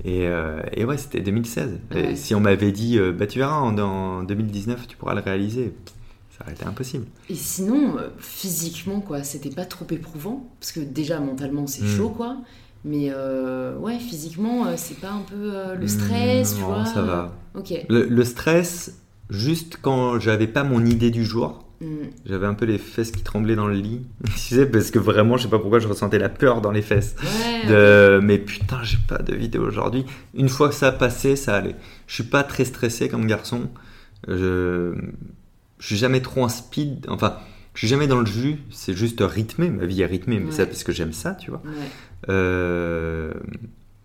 Et, 0.05 0.27
euh, 0.27 0.61
et, 0.73 0.85
ouais, 0.85 0.99
c'était 0.99 1.21
2016. 1.21 1.79
Et 1.95 2.17
si 2.17 2.35
on 2.35 2.41
m'avait 2.41 2.73
dit, 2.73 2.99
euh, 2.99 3.13
bah 3.13 3.27
tu 3.27 3.39
verras, 3.39 3.57
en, 3.57 4.23
2019, 4.23 4.87
tu 4.87 4.97
pourras 4.97 5.15
le 5.15 5.21
réaliser, 5.21 5.75
ça 6.37 6.45
aurait 6.45 6.53
été 6.53 6.65
impossible. 6.65 7.07
Et 7.31 7.35
sinon, 7.35 7.97
euh, 7.99 8.09
physiquement, 8.19 9.01
quoi, 9.01 9.23
c'était 9.23 9.51
pas 9.51 9.65
trop 9.65 9.87
éprouvant 9.91 10.51
Parce 10.61 10.73
que 10.73 10.81
déjà, 10.81 11.21
mentalement, 11.21 11.67
c'est 11.67 11.85
hmm. 11.85 11.97
chaud, 11.97 12.09
quoi. 12.11 12.37
Mais 12.87 13.11
ouais, 13.81 13.99
physiquement, 13.99 14.67
c'est 14.77 15.01
pas 15.01 15.11
un 15.11 15.23
peu 15.23 15.53
le 15.75 15.89
stress, 15.89 16.53
hmm, 16.53 16.57
tu 16.57 16.63
vois 16.65 16.85
ça 16.85 17.01
va. 17.01 17.35
Ok. 17.55 17.73
Le, 17.89 18.05
le 18.05 18.25
stress, 18.25 18.99
juste 19.31 19.79
quand 19.81 20.21
j'avais 20.21 20.47
pas 20.47 20.65
mon 20.65 20.85
idée 20.85 21.11
du 21.11 21.25
jour, 21.25 21.64
Mm. 21.85 22.11
J'avais 22.27 22.47
un 22.47 22.55
peu 22.55 22.65
les 22.65 22.79
fesses 22.79 23.11
qui 23.11 23.23
tremblaient 23.23 23.57
dans 23.57 23.67
le 23.67 23.75
lit, 23.75 24.07
tu 24.25 24.39
sais, 24.39 24.67
parce 24.67 24.91
que 24.91 24.99
vraiment, 24.99 25.37
je 25.37 25.45
sais 25.45 25.49
pas 25.49 25.59
pourquoi 25.59 25.79
je 25.79 25.89
ressentais 25.89 26.19
la 26.19 26.29
peur 26.29 26.61
dans 26.61 26.71
les 26.71 26.83
fesses. 26.83 27.17
de... 27.69 28.21
Mais 28.23 28.39
putain, 28.39 28.83
j'ai 28.83 28.99
pas 29.09 29.19
de 29.19 29.35
vidéo 29.35 29.67
aujourd'hui. 29.67 30.05
Une 30.35 30.49
fois 30.49 30.69
que 30.69 30.75
ça 30.75 30.89
a 30.89 30.93
passé, 30.93 31.37
ça 31.37 31.57
allait. 31.57 31.77
Je 32.07 32.15
suis 32.15 32.25
pas 32.25 32.43
très 32.43 32.65
stressé 32.65 33.09
comme 33.09 33.27
garçon. 33.27 33.71
Je, 34.27 34.95
je 35.79 35.87
suis 35.87 35.97
jamais 35.97 36.21
trop 36.21 36.43
en 36.45 36.49
speed. 36.49 37.07
Enfin, 37.09 37.37
je 37.75 37.81
suis 37.81 37.89
jamais 37.89 38.07
dans 38.07 38.21
le 38.21 38.27
jus. 38.27 38.59
C'est 38.71 38.95
juste 38.95 39.21
rythmé. 39.21 39.69
Ma 39.69 39.85
vie 39.85 40.03
est 40.03 40.07
rythmée, 40.07 40.41
mais 40.41 40.51
c'est 40.51 40.67
parce 40.67 40.85
que 40.85 40.93
j'aime 40.93 41.13
ça, 41.13 41.35
tu 41.35 41.51
vois. 41.51 41.63
Euh, 42.31 43.33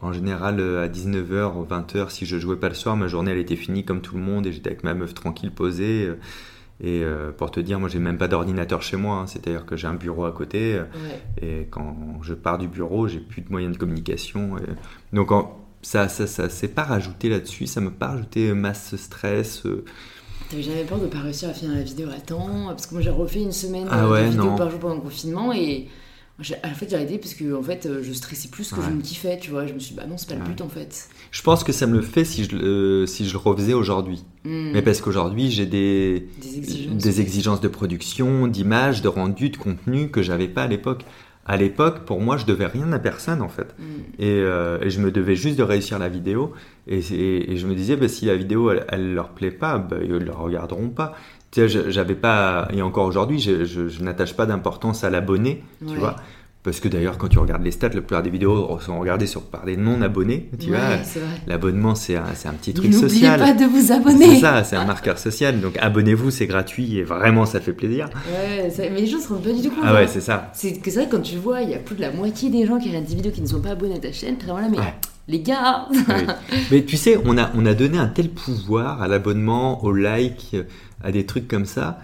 en 0.02 0.12
général, 0.12 0.60
à 0.60 0.88
19h, 0.88 1.68
20h, 1.68 2.10
si 2.10 2.26
je 2.26 2.38
jouais 2.38 2.58
pas 2.58 2.70
le 2.70 2.76
soir, 2.76 2.96
ma 2.96 3.08
journée 3.08 3.32
elle 3.32 3.38
était 3.38 3.56
finie 3.56 3.86
comme 3.86 4.02
tout 4.02 4.16
le 4.16 4.22
monde 4.22 4.48
et 4.48 4.52
j'étais 4.52 4.70
avec 4.70 4.84
ma 4.84 4.94
meuf 4.94 5.14
tranquille 5.14 5.52
posée. 5.52 6.10
Et 6.82 7.04
euh, 7.04 7.32
pour 7.32 7.52
te 7.52 7.60
dire, 7.60 7.80
moi, 7.80 7.90
j'ai 7.90 8.00
même 8.00 8.18
pas 8.18 8.28
d'ordinateur 8.28 8.82
chez 8.82 8.96
moi. 8.96 9.18
Hein. 9.18 9.28
C'est-à-dire 9.28 9.66
que 9.66 9.76
j'ai 9.76 9.88
un 9.88 9.96
bureau 9.96 10.26
à 10.26 10.32
côté. 10.32 10.76
Euh, 10.76 10.84
et 11.42 11.68
quand 11.70 11.96
je 12.22 12.34
pars 12.34 12.58
du 12.58 12.68
bureau, 12.68 13.08
j'ai 13.08 13.20
plus 13.20 13.42
de 13.42 13.50
moyens 13.50 13.74
de 13.74 13.78
communication. 13.78 14.56
Donc, 15.12 15.30
ça, 15.82 16.08
ça, 16.08 16.26
ça 16.28 16.50
s'est 16.50 16.70
pas 16.70 16.84
rajouté 16.84 17.30
là-dessus. 17.30 17.68
Ça 17.68 17.82
m'a 17.82 17.92
pas 17.92 18.08
rajouté 18.08 18.54
masse 18.54 18.96
stress. 18.96 19.66
Euh. 19.66 19.84
T'avais 20.50 20.64
jamais 20.64 20.84
peur 20.84 21.00
de 21.00 21.08
pas 21.08 21.20
réussir 21.20 21.50
à 21.50 21.54
finir 21.54 21.76
la 21.76 21.84
vidéo 21.84 22.08
à 22.16 22.20
temps? 22.20 22.68
Parce 22.68 22.88
que 22.88 22.94
moi, 22.94 23.02
j'ai 23.02 23.10
refait 23.10 23.42
une 23.42 23.52
semaine 23.52 23.88
ah 23.92 24.02
de 24.02 24.30
vidéo 24.30 24.56
par 24.56 24.70
jour 24.70 24.80
pendant 24.80 24.96
le 24.96 25.02
confinement 25.02 25.54
et 25.54 25.88
en 26.40 26.74
fait, 26.74 26.90
j'ai 26.90 26.96
arrêté 26.96 27.18
parce 27.18 27.34
que 27.34 27.54
en 27.54 27.62
fait, 27.62 27.90
je 28.02 28.14
stressais 28.14 28.48
plus 28.48 28.72
que 28.72 28.82
je 28.82 28.90
me 28.90 29.02
kiffais, 29.02 29.38
tu 29.40 29.52
vois. 29.52 29.68
Je 29.68 29.74
me 29.74 29.80
suis 29.80 29.94
dit, 29.94 30.00
bah 30.00 30.08
non, 30.08 30.18
c'est 30.18 30.30
pas 30.30 30.36
le 30.36 30.44
but 30.44 30.62
en 30.62 30.70
fait. 30.70 31.10
Je 31.32 31.42
pense 31.42 31.64
que 31.64 31.72
ça 31.72 31.86
me 31.86 31.96
le 31.96 32.02
fait 32.02 32.24
si 32.24 32.46
je, 32.46 32.56
le, 32.56 33.06
si 33.06 33.28
je 33.28 33.34
le 33.34 33.40
refaisais 33.40 33.74
aujourd'hui. 33.74 34.24
Hmm. 34.46 34.72
Mais 34.74 34.82
parce 34.82 35.02
qu'aujourd'hui, 35.02 35.52
j'ai 35.52 35.66
des, 35.66 36.28
des 36.42 37.20
exigences. 37.20 37.62
de 37.62 37.68
production, 37.68 38.48
d'image, 38.48 39.02
de 39.02 39.10
rendu, 39.10 39.50
de 39.50 39.58
contenu 39.58 40.10
que 40.10 40.22
j'avais 40.22 40.48
pas 40.48 40.64
à 40.64 40.68
l'époque. 40.68 41.04
À 41.46 41.58
l'époque, 41.58 42.06
pour 42.06 42.22
moi, 42.22 42.38
je 42.38 42.46
devais 42.46 42.68
rien 42.68 42.92
à 42.94 43.00
personne 43.00 43.42
en 43.42 43.50
fait. 43.50 43.76
Hmm. 43.80 43.84
Euh, 44.22 44.80
et, 44.82 44.90
je 44.90 45.02
me 45.02 45.12
devais 45.12 45.36
juste 45.36 45.58
de 45.58 45.64
réussir 45.64 46.00
la 46.00 46.08
vidéo. 46.08 46.54
Et, 46.88 47.00
et, 47.00 47.58
je 47.58 47.68
me 47.68 47.76
disais, 47.76 47.96
bah, 47.96 48.08
si 48.08 48.26
la 48.26 48.36
vidéo, 48.36 48.72
elle, 48.72 48.86
elle 48.90 49.14
leur 49.14 49.30
plaît 49.30 49.52
pas, 49.52 49.78
bah, 49.78 49.98
ils 50.02 50.12
ne 50.12 50.20
la 50.20 50.34
regarderont 50.34 50.90
pas. 50.90 51.16
Tu 51.52 51.68
sais, 51.68 51.92
j'avais 51.92 52.16
pas, 52.16 52.68
et 52.72 52.82
encore 52.82 53.06
aujourd'hui, 53.06 53.40
je, 53.40 53.66
je, 53.66 54.04
n'attache 54.04 54.36
pas 54.36 54.46
d'importance 54.46 55.04
à 55.04 55.10
l'abonné, 55.10 55.64
tu 55.88 55.96
vois. 55.96 56.16
Parce 56.62 56.82
que 56.82 56.90
d'ailleurs, 56.90 57.18
quand 57.18 57.30
tu 57.30 57.40
regardes 57.40 57.64
les 57.64 57.72
stats, 57.72 57.88
la 57.88 58.02
plupart 58.02 58.22
des 58.22 58.30
vidéos 58.30 58.78
sont 58.82 59.00
regardées 59.00 59.26
sur, 59.28 59.42
par 59.44 59.64
des 59.66 59.78
non-abonnés. 59.78 60.50
Tu 60.60 60.70
Ouais, 60.70 60.78
vois, 60.78 60.98
c'est 61.04 61.22
l'abonnement, 61.48 61.96
c'est 61.96 62.18
un, 62.18 62.26
c'est 62.36 62.50
un 62.50 62.54
petit 62.54 62.74
truc 62.74 62.92
N'oubliez 62.92 63.10
social. 63.10 63.40
pas 63.40 63.54
de 63.54 63.64
vous 63.64 63.80
C'est 63.82 63.94
abonner. 63.94 64.40
ça, 64.42 64.64
c'est 64.66 64.76
un 64.76 64.84
marqueur 64.84 65.18
social. 65.18 65.62
Donc 65.62 65.78
abonnez-vous, 65.80 66.32
c'est 66.32 66.48
gratuit 66.48 66.98
et 66.98 67.04
vraiment, 67.04 67.46
ça 67.46 67.62
fait 67.62 67.72
plaisir. 67.72 68.10
Ouais, 68.28 68.70
ça- 68.70 68.84
mais 68.92 69.00
les 69.00 69.08
gens 69.08 69.20
se 69.20 69.30
rendent 69.30 69.42
pas 69.42 69.54
du 69.54 69.62
tout 69.62 69.70
compte. 69.70 69.80
Ah 69.84 69.94
ouais, 69.94 70.04
hein. 70.04 70.08
c'est 70.08 70.20
ça. 70.22 70.52
C'est 70.54 70.74
que 70.82 70.92
c'est 70.92 71.00
vrai, 71.00 71.08
quand 71.10 71.22
tu 71.22 71.38
vois, 71.38 71.62
il 71.62 71.70
y 71.70 71.74
a 71.76 71.80
plus 71.80 71.96
de 71.96 72.02
la 72.02 72.12
moitié 72.12 72.50
des 72.50 72.66
gens 72.68 72.78
qui 72.78 72.90
regardent 72.90 73.06
des 73.06 73.16
vidéos 73.16 73.32
qui 73.32 73.42
ne 73.42 73.48
sont 73.48 73.62
pas 73.62 73.70
abonnés 73.70 73.96
à 73.96 74.00
ta 74.00 74.12
chaîne. 74.12 74.36
T'es 74.38 74.46
vraiment 74.46 74.60
là, 74.60 74.68
mais 74.70 74.80
Ouais. 74.80 74.94
les 75.30 75.40
gars 75.40 75.88
Oui. 75.94 76.26
Mais 76.72 76.84
tu 76.84 76.98
sais, 76.98 77.18
on 77.24 77.38
a, 77.38 77.52
on 77.56 77.66
a 77.66 77.74
donné 77.74 77.98
un 77.98 78.08
tel 78.08 78.30
pouvoir 78.30 79.02
à 79.02 79.08
l'abonnement, 79.08 79.82
au 79.86 79.94
like, 79.94 80.58
à 81.02 81.12
des 81.12 81.26
trucs 81.26 81.48
comme 81.48 81.66
ça. 81.66 82.00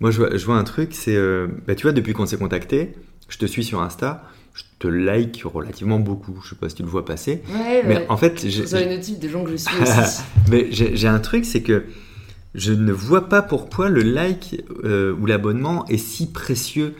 Moi, 0.00 0.10
je 0.10 0.18
vois, 0.18 0.36
je 0.36 0.44
vois 0.44 0.56
un 0.56 0.64
truc, 0.64 0.90
c'est, 0.92 1.16
euh, 1.16 1.48
bah, 1.66 1.74
tu 1.74 1.82
vois, 1.82 1.92
depuis 1.92 2.12
qu'on 2.12 2.26
s'est 2.26 2.36
contacté, 2.36 2.94
je 3.28 3.38
te 3.38 3.46
suis 3.46 3.64
sur 3.64 3.82
Insta, 3.82 4.22
je 4.54 4.62
te 4.78 4.88
like 4.88 5.42
relativement 5.44 5.98
beaucoup. 5.98 6.40
Je 6.44 6.50
sais 6.50 6.56
pas 6.56 6.68
si 6.68 6.76
tu 6.76 6.82
le 6.82 6.88
vois 6.88 7.04
passer. 7.04 7.42
Ouais, 7.52 7.82
Mais 7.86 7.96
ouais. 7.98 8.06
en 8.08 8.16
fait, 8.16 8.40
Je 8.42 8.48
j'ai, 8.48 8.62
reçois 8.62 8.80
les 8.80 8.96
notifs 8.96 9.18
de 9.18 9.28
gens 9.28 9.44
que 9.44 9.50
je 9.50 9.56
suis 9.56 9.76
aussi. 9.82 10.22
mais 10.50 10.68
j'ai 10.70 11.08
un 11.08 11.18
truc, 11.20 11.44
c'est 11.44 11.62
que 11.62 11.84
je 12.54 12.72
ne 12.72 12.92
vois 12.92 13.28
pas 13.28 13.42
pourquoi 13.42 13.88
le 13.88 14.02
like 14.02 14.64
euh, 14.84 15.14
ou 15.20 15.26
l'abonnement 15.26 15.86
est 15.86 15.98
si 15.98 16.30
précieux. 16.32 16.94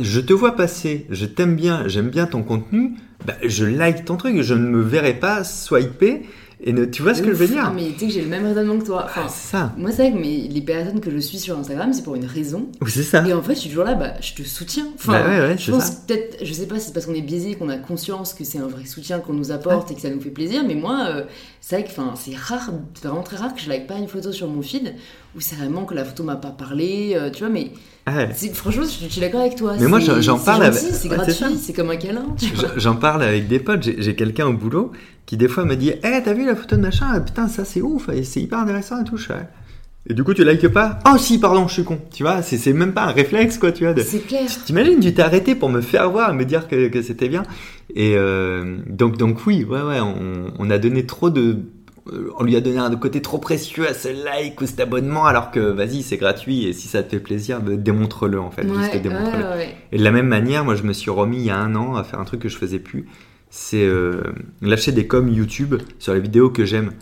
Je 0.00 0.20
te 0.20 0.32
vois 0.32 0.56
passer, 0.56 1.06
je 1.10 1.26
t'aime 1.26 1.54
bien, 1.54 1.86
j'aime 1.86 2.08
bien 2.08 2.24
ton 2.26 2.42
contenu, 2.42 2.92
bah, 3.26 3.34
je 3.44 3.66
like 3.66 4.06
ton 4.06 4.16
truc, 4.16 4.40
je 4.40 4.54
ne 4.54 4.66
me 4.68 4.80
verrai 4.80 5.12
pas 5.14 5.44
swiper. 5.44 6.22
Et 6.58 6.72
ne, 6.72 6.86
tu 6.86 7.02
vois 7.02 7.14
ce 7.14 7.20
que 7.20 7.28
je 7.28 7.36
veux 7.36 7.46
dire 7.48 7.64
Ah, 7.66 7.72
mais 7.74 7.90
tu 7.92 7.98
sais 8.00 8.06
que 8.06 8.12
j'ai 8.12 8.22
le 8.22 8.28
même 8.28 8.46
raisonnement 8.46 8.78
que 8.78 8.86
toi. 8.86 9.02
Enfin, 9.04 9.22
Ah, 9.26 9.28
c'est 9.28 9.48
ça. 9.50 9.74
moi, 9.76 9.90
c'est 9.92 10.08
vrai 10.08 10.12
que 10.12 10.18
mais 10.18 10.48
les 10.48 10.62
personnes 10.62 11.00
que 11.00 11.10
je 11.10 11.18
suis 11.18 11.38
sur 11.38 11.58
Instagram, 11.58 11.92
c'est 11.92 12.02
pour 12.02 12.14
une 12.14 12.24
raison. 12.24 12.68
Oui, 12.80 12.90
c'est 12.90 13.02
ça. 13.02 13.22
Et 13.28 13.32
en 13.34 13.42
fait, 13.42 13.54
je 13.54 13.60
suis 13.60 13.68
toujours 13.68 13.84
là, 13.84 13.94
bah, 13.94 14.14
je 14.22 14.32
te 14.32 14.42
soutiens. 14.42 14.86
Enfin, 14.94 15.12
Bah 15.12 15.28
ouais, 15.28 15.38
ouais, 15.40 15.58
je 15.58 15.70
pense 15.70 15.90
peut-être, 15.90 16.38
je 16.42 16.52
sais 16.54 16.66
pas 16.66 16.78
si 16.78 16.86
c'est 16.86 16.92
parce 16.94 17.04
qu'on 17.04 17.14
est 17.14 17.20
biaisé, 17.20 17.56
qu'on 17.56 17.68
a 17.68 17.76
conscience 17.76 18.32
que 18.32 18.42
c'est 18.44 18.58
un 18.58 18.68
vrai 18.68 18.86
soutien 18.86 19.18
qu'on 19.18 19.34
nous 19.34 19.50
apporte 19.52 19.90
et 19.90 19.94
que 19.94 20.00
ça 20.00 20.08
nous 20.08 20.20
fait 20.20 20.30
plaisir, 20.30 20.62
mais 20.66 20.74
moi, 20.74 21.06
euh, 21.10 21.24
c'est 21.60 21.76
vrai 21.76 21.84
que 21.84 21.90
enfin, 21.90 22.14
c'est 22.16 22.34
rare, 22.34 22.70
c'est 22.94 23.06
vraiment 23.06 23.22
très 23.22 23.36
rare 23.36 23.54
que 23.54 23.60
je 23.60 23.68
like 23.68 23.86
pas 23.86 23.98
une 23.98 24.08
photo 24.08 24.32
sur 24.32 24.48
mon 24.48 24.62
feed 24.62 24.94
où 25.36 25.40
c'est 25.40 25.56
vraiment 25.56 25.84
que 25.84 25.92
la 25.94 26.06
photo 26.06 26.22
m'a 26.22 26.36
pas 26.36 26.52
parlé, 26.52 27.12
euh, 27.16 27.28
tu 27.30 27.40
vois, 27.40 27.50
mais 27.50 27.72
ouais. 28.14 28.30
c'est- 28.34 28.54
franchement, 28.54 28.84
je, 28.84 29.04
je 29.06 29.10
suis 29.10 29.20
d'accord 29.20 29.40
avec 29.40 29.56
toi. 29.56 29.74
Mais 29.80 29.86
moi, 29.88 29.98
j'en- 30.00 30.12
parle 30.14 30.22
gentil, 30.22 30.50
avec- 30.50 30.74
C'est 30.74 30.86
ouais, 30.86 30.92
c'est 30.92 31.08
gratuit, 31.08 31.32
ça. 31.34 31.48
c'est 31.60 31.72
comme 31.72 31.90
un 31.90 31.96
câlin. 31.96 32.24
J'en- 32.76 32.96
parle 32.96 33.22
avec 33.22 33.48
des 33.48 33.58
potes. 33.58 33.82
J'ai 33.98 34.14
quelqu'un 34.14 34.46
au 34.46 34.52
boulot 34.52 34.92
qui 35.26 35.36
des 35.36 35.48
fois 35.48 35.64
me 35.64 35.74
dit 35.76 35.92
Eh, 36.04 36.22
t'as 36.24 36.32
vu 36.34 36.44
la 36.46 36.54
photo 36.54 36.76
de 36.76 36.82
machin? 36.82 37.06
Ah, 37.12 37.20
Putain, 37.20 37.48
ça 37.48 37.64
c'est 37.64 37.80
ouf, 37.82 38.08
c'est 38.22 38.40
hyper 38.40 38.58
intéressant 38.60 39.00
et 39.00 39.04
tout. 39.04 39.16
Je. 39.16 39.32
Et 40.08 40.14
du 40.14 40.22
coup, 40.22 40.34
tu 40.34 40.44
likes 40.44 40.68
pas 40.68 41.00
Oh, 41.12 41.18
si, 41.18 41.40
pardon, 41.40 41.66
je 41.66 41.72
suis 41.72 41.84
con. 41.84 41.98
Tu 42.12 42.22
vois, 42.22 42.40
c'est 42.40 42.58
c'est 42.58 42.72
même 42.72 42.92
pas 42.92 43.02
un 43.06 43.10
réflexe, 43.12 43.58
quoi, 43.58 43.72
tu 43.72 43.82
vois. 43.82 43.92
de- 43.92 44.02
C'est 44.02 44.20
clair. 44.24 44.42
T'imagines, 44.64 45.00
tu 45.00 45.12
t'es 45.12 45.20
arrêté 45.22 45.56
pour 45.56 45.68
me 45.68 45.80
faire 45.80 46.08
voir, 46.12 46.32
me 46.32 46.44
dire 46.44 46.68
que, 46.68 46.86
que 46.86 47.02
c'était 47.02 47.28
bien. 47.28 47.42
Et 47.96 48.14
euh, 48.16 48.76
donc, 48.88 49.16
donc 49.16 49.44
oui, 49.46 49.64
ouais, 49.64 49.82
ouais, 49.82 49.98
on, 50.00 50.52
on 50.58 50.70
a 50.70 50.78
donné 50.78 51.06
trop 51.06 51.28
de. 51.28 51.56
On 52.38 52.44
lui 52.44 52.54
a 52.56 52.60
donné 52.60 52.78
un 52.78 52.94
côté 52.96 53.20
trop 53.20 53.38
précieux 53.38 53.88
à 53.88 53.94
ce 53.94 54.08
like 54.08 54.60
ou 54.60 54.66
cet 54.66 54.78
abonnement, 54.80 55.26
alors 55.26 55.50
que 55.50 55.60
vas-y, 55.60 56.02
c'est 56.02 56.16
gratuit 56.16 56.66
et 56.66 56.72
si 56.72 56.86
ça 56.88 57.02
te 57.02 57.10
fait 57.10 57.20
plaisir, 57.20 57.60
bah, 57.60 57.76
démontre-le 57.76 58.40
en 58.40 58.50
fait. 58.50 58.62
Ouais, 58.64 58.76
juste 58.78 58.94
ouais, 58.94 59.00
démontre-le. 59.00 59.44
ouais. 59.58 59.76
Et 59.92 59.98
de 59.98 60.04
la 60.04 60.12
même 60.12 60.28
manière, 60.28 60.64
moi 60.64 60.76
je 60.76 60.84
me 60.84 60.92
suis 60.92 61.10
remis 61.10 61.38
il 61.38 61.44
y 61.44 61.50
a 61.50 61.58
un 61.58 61.74
an 61.74 61.96
à 61.96 62.04
faire 62.04 62.20
un 62.20 62.24
truc 62.24 62.40
que 62.40 62.48
je 62.48 62.56
faisais 62.56 62.78
plus. 62.78 63.06
C'est 63.50 63.84
euh, 63.84 64.22
lâcher 64.62 64.92
des 64.92 65.06
coms 65.06 65.28
YouTube 65.28 65.76
sur 65.98 66.14
les 66.14 66.20
vidéos 66.20 66.50
que 66.50 66.64
j'aime. 66.64 66.92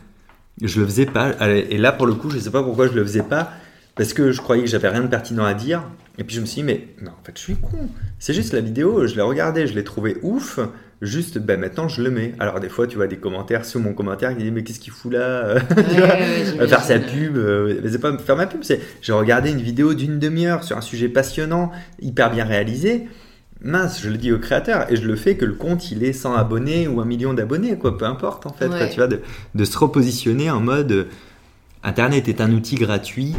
Je 0.63 0.81
le 0.81 0.87
faisais 0.87 1.07
pas. 1.07 1.33
Et 1.49 1.79
là 1.79 1.93
pour 1.93 2.07
le 2.07 2.15
coup, 2.15 2.31
je 2.31 2.39
sais 2.39 2.51
pas 2.51 2.63
pourquoi 2.63 2.87
je 2.87 2.93
le 2.93 3.03
faisais 3.05 3.23
pas. 3.23 3.51
Parce 3.97 4.13
que 4.13 4.33
je 4.33 4.41
croyais 4.41 4.63
que 4.63 4.69
j'avais 4.69 4.89
rien 4.89 5.03
de 5.03 5.09
pertinent 5.09 5.45
à 5.45 5.55
dire. 5.55 5.83
Et 6.19 6.25
puis 6.25 6.37
je 6.37 6.41
me 6.41 6.47
suis 6.47 6.63
dit, 6.63 6.67
mais, 6.67 6.89
mais 7.01 7.09
en 7.09 7.19
fait 7.25 7.33
je 7.37 7.43
suis 7.43 7.57
con. 7.57 7.89
C'est 8.19 8.35
juste 8.35 8.53
la 8.53 8.61
vidéo, 8.61 9.07
je 9.07 9.15
l'ai 9.17 9.23
regardée, 9.23 9.67
je 9.67 9.75
l'ai 9.75 9.85
trouvée 9.85 10.17
ouf. 10.23 10.59
Juste, 11.03 11.39
ben 11.39 11.61
maintenant 11.61 11.89
je 11.89 12.03
le 12.03 12.11
mets. 12.11 12.35
Alors 12.39 12.61
des 12.61 12.69
fois 12.69 12.87
tu 12.87 12.97
vois 12.97 13.07
des 13.07 13.17
commentaires 13.17 13.65
sous 13.65 13.79
mon 13.79 13.93
commentaire 13.93 14.31
qui 14.31 14.43
disent, 14.43 14.53
mais 14.53 14.63
qu'est-ce 14.63 14.81
qu'il 14.81 14.93
fout 14.93 15.13
là 15.13 15.55
Ouais, 15.77 16.57
va 16.59 16.69
faire 16.69 16.83
sa 16.83 16.99
pub, 16.99 17.37
euh, 17.37 17.81
mais 17.83 17.91
c'est 17.91 17.99
pas 17.99 18.17
faire 18.19 18.37
ma 18.37 18.47
pub, 18.47 18.63
c'est 18.63 18.81
j'ai 19.03 19.13
regardé 19.13 19.51
une 19.51 19.61
vidéo 19.61 19.95
d'une 19.95 20.19
demi-heure 20.19 20.65
sur 20.65 20.77
un 20.77 20.81
sujet 20.81 21.09
passionnant, 21.09 21.71
hyper 22.01 22.31
bien 22.31 22.45
réalisé. 22.45 23.07
Mince, 23.61 24.03
je 24.03 24.11
le 24.11 24.19
dis 24.19 24.31
au 24.31 24.39
créateur 24.39 24.91
et 24.93 24.97
je 24.97 25.07
le 25.07 25.17
fais 25.17 25.37
que 25.37 25.45
le 25.45 25.55
compte 25.55 25.91
il 25.91 26.05
est 26.05 26.13
100 26.13 26.35
abonnés 26.35 26.87
ou 26.87 27.01
un 27.01 27.07
million 27.07 27.33
d'abonnés, 27.33 27.79
quoi, 27.79 27.97
peu 27.97 28.05
importe 28.05 28.47
en 28.47 28.53
fait, 28.53 28.69
quoi, 28.69 28.87
tu 28.89 28.97
vois, 28.97 29.07
de, 29.07 29.21
de 29.55 29.65
se 29.65 29.79
repositionner 29.79 30.51
en 30.51 30.61
mode 30.61 30.93
euh, 30.93 31.05
Internet 31.83 32.29
est 32.29 32.41
un 32.41 32.51
outil 32.53 32.77
gratuit, 32.77 33.35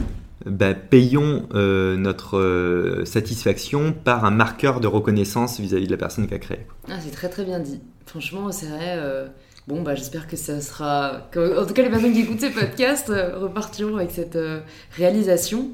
bah, 0.45 0.73
payons 0.73 1.47
euh, 1.53 1.95
notre 1.95 2.37
euh, 2.37 3.05
satisfaction 3.05 3.93
par 3.93 4.25
un 4.25 4.31
marqueur 4.31 4.79
de 4.79 4.87
reconnaissance 4.87 5.59
vis-à-vis 5.59 5.87
de 5.87 5.91
la 5.91 5.97
personne 5.97 6.27
qui 6.27 6.33
a 6.33 6.39
créé. 6.39 6.59
Ah, 6.89 6.97
c'est 6.99 7.11
très 7.11 7.29
très 7.29 7.45
bien 7.45 7.59
dit. 7.59 7.79
Franchement, 8.05 8.51
c'est 8.51 8.67
vrai. 8.67 8.95
euh, 8.97 9.27
Bon, 9.67 9.81
bah, 9.81 9.95
j'espère 9.95 10.27
que 10.27 10.35
ça 10.35 10.61
sera. 10.61 11.27
En 11.35 11.65
tout 11.65 11.73
cas, 11.73 11.81
les 11.81 11.89
personnes 11.89 12.13
qui 12.13 12.21
écoutent 12.21 12.39
ces 12.41 12.51
podcasts 12.51 13.07
repartiront 13.07 13.97
avec 13.97 14.11
cette 14.11 14.37
réalisation. 14.95 15.71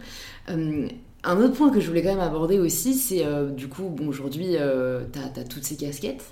Un 0.48 1.38
autre 1.38 1.56
point 1.56 1.72
que 1.72 1.82
je 1.82 1.88
voulais 1.88 2.02
quand 2.02 2.12
même 2.16 2.22
aborder 2.22 2.58
aussi, 2.58 2.94
c'est 2.94 3.26
du 3.54 3.68
coup, 3.68 3.90
bon, 3.90 4.08
aujourd'hui, 4.08 4.56
t'as 5.12 5.42
as 5.42 5.44
toutes 5.44 5.66
ces 5.66 5.76
casquettes. 5.76 6.24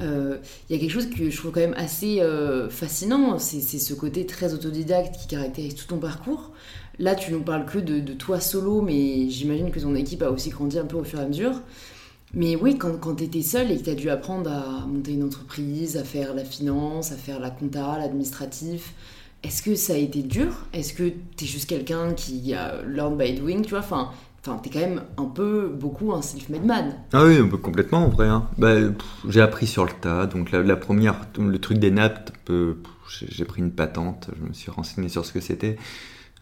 Il 0.00 0.38
y 0.70 0.74
a 0.74 0.78
quelque 0.78 0.90
chose 0.90 1.10
que 1.10 1.28
je 1.28 1.36
trouve 1.36 1.50
quand 1.50 1.60
même 1.60 1.74
assez 1.76 2.22
fascinant, 2.70 3.38
c'est 3.38 3.60
ce 3.60 3.92
côté 3.92 4.24
très 4.24 4.54
autodidacte 4.54 5.14
qui 5.20 5.26
caractérise 5.28 5.74
tout 5.74 5.86
ton 5.86 5.98
parcours. 5.98 6.52
Là, 6.98 7.14
tu 7.14 7.32
nous 7.32 7.40
parles 7.42 7.66
que 7.66 7.78
de, 7.78 8.00
toi 8.12 8.40
solo, 8.40 8.80
mais 8.80 9.28
j'imagine 9.28 9.70
que 9.70 9.80
ton 9.80 9.94
équipe 9.94 10.22
a 10.22 10.30
aussi 10.30 10.50
grandi 10.50 10.78
un 10.78 10.84
peu 10.84 10.96
au 10.96 11.04
fur 11.04 11.18
et 11.20 11.22
à 11.22 11.26
mesure. 11.26 11.60
Mais 12.34 12.56
oui, 12.56 12.78
quand, 12.78 12.98
quand 13.00 13.16
tu 13.16 13.24
étais 13.24 13.42
seule 13.42 13.70
et 13.70 13.78
que 13.78 13.84
tu 13.84 13.90
as 13.90 13.94
dû 13.94 14.10
apprendre 14.10 14.50
à 14.50 14.86
monter 14.86 15.12
une 15.12 15.24
entreprise, 15.24 15.96
à 15.96 16.04
faire 16.04 16.34
la 16.34 16.44
finance, 16.44 17.12
à 17.12 17.16
faire 17.16 17.38
la 17.40 17.50
compta, 17.50 17.96
l'administratif, 17.98 18.92
est-ce 19.42 19.62
que 19.62 19.74
ça 19.74 19.92
a 19.92 19.96
été 19.96 20.22
dur? 20.22 20.52
Est-ce 20.72 20.94
que 20.94 21.12
tu 21.36 21.44
es 21.44 21.46
juste 21.46 21.68
quelqu'un 21.68 22.12
qui 22.14 22.54
a 22.54 22.82
learn 22.82 23.16
by 23.16 23.34
doing, 23.34 23.62
tu 23.62 23.70
vois? 23.70 23.80
Enfin, 23.80 24.10
enfin 24.40 24.58
tu 24.62 24.68
es 24.68 24.72
quand 24.72 24.80
même 24.80 25.02
un 25.16 25.26
peu, 25.26 25.68
beaucoup 25.68 26.12
un 26.12 26.22
self-made 26.22 26.64
man. 26.64 26.94
Ah 27.12 27.24
oui, 27.24 27.38
complètement 27.62 28.06
en 28.06 28.08
vrai. 28.08 28.26
hein. 28.26 28.48
Bah, 28.58 28.74
j'ai 29.28 29.40
appris 29.40 29.66
sur 29.66 29.84
le 29.84 29.92
tas. 30.00 30.26
Donc 30.26 30.50
la, 30.50 30.62
la 30.62 30.76
première, 30.76 31.20
le 31.38 31.58
truc 31.58 31.78
des 31.78 31.90
nappes, 31.90 32.32
j'ai 33.28 33.44
pris 33.44 33.60
une 33.60 33.70
patente, 33.72 34.30
je 34.36 34.48
me 34.48 34.52
suis 34.54 34.70
renseigné 34.70 35.08
sur 35.08 35.24
ce 35.26 35.32
que 35.32 35.40
c'était. 35.40 35.76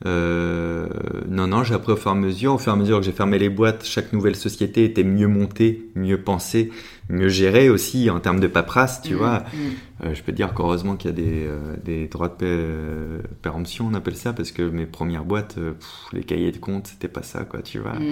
Euh, 0.05 0.89
non, 1.29 1.47
non, 1.47 1.63
j'ai 1.63 1.75
appris 1.75 1.93
au 1.93 1.97
fur 1.97 2.11
et 2.11 2.15
à 2.15 2.17
mesure. 2.17 2.55
Au 2.55 2.59
fur 2.59 2.73
et 2.73 2.75
à 2.75 2.79
mesure 2.79 2.99
que 2.99 3.05
j'ai 3.05 3.13
fermé 3.13 3.39
les 3.39 3.49
boîtes, 3.49 3.85
chaque 3.85 4.13
nouvelle 4.13 4.35
société 4.35 4.85
était 4.85 5.05
mieux 5.05 5.29
montée, 5.29 5.91
mieux 5.95 6.21
pensée, 6.21 6.71
mieux 7.09 7.29
gérée 7.29 7.71
aussi 7.71 8.11
en 8.11 8.19
termes 8.19 8.41
de 8.41 8.49
paperasse, 8.49 9.01
tu 9.03 9.15
Mm, 9.15 9.17
vois. 9.19 9.39
mm. 9.39 10.05
Euh, 10.05 10.15
je 10.15 10.23
peux 10.25 10.33
te 10.33 10.37
dire 10.37 10.55
qu'heureusement 10.55 10.97
qu'il 10.97 11.11
y 11.11 11.13
a 11.13 11.17
des, 11.17 11.47
euh, 11.47 11.77
des 11.85 12.09
droits 12.09 12.29
de 12.29 12.35
euh, 12.43 13.19
péremption, 13.43 13.87
on 13.91 13.95
appelle 13.95 14.17
ça, 14.17 14.33
parce 14.33 14.51
que 14.51 14.63
mes 14.63 14.87
premières 14.87 15.25
boîtes, 15.25 15.55
pff, 15.55 15.89
les 16.13 16.25
cahiers 16.25 16.51
de 16.51 16.59
compte, 16.59 16.89
c'était 16.89 17.07
pas 17.09 17.23
ça, 17.23 17.45
quoi, 17.45 17.63
tu 17.63 17.79
vois. 17.79 17.93
Mm. 17.93 18.03
Il 18.03 18.07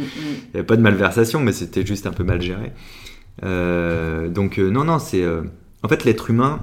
n'y 0.54 0.54
avait 0.54 0.62
pas 0.62 0.76
de 0.76 0.82
malversation, 0.82 1.40
mais 1.40 1.52
c'était 1.52 1.84
juste 1.84 2.06
un 2.06 2.12
peu 2.12 2.22
mal 2.22 2.40
géré. 2.40 2.72
Donc 3.42 4.58
non, 4.58 4.84
non, 4.84 4.98
c'est... 5.00 5.24
En 5.82 5.88
fait, 5.88 6.04
l'être 6.04 6.30
humain, 6.30 6.60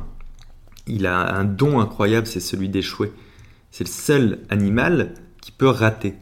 il 0.86 1.06
a 1.08 1.36
un 1.36 1.44
don 1.44 1.80
incroyable, 1.82 2.28
c'est 2.28 2.40
celui 2.40 2.70
d'échouer. 2.70 3.12
C'est 3.78 3.84
le 3.84 3.92
seul 3.92 4.40
animal 4.50 5.12
qui 5.40 5.52
peut 5.52 5.68
rater. 5.68 6.16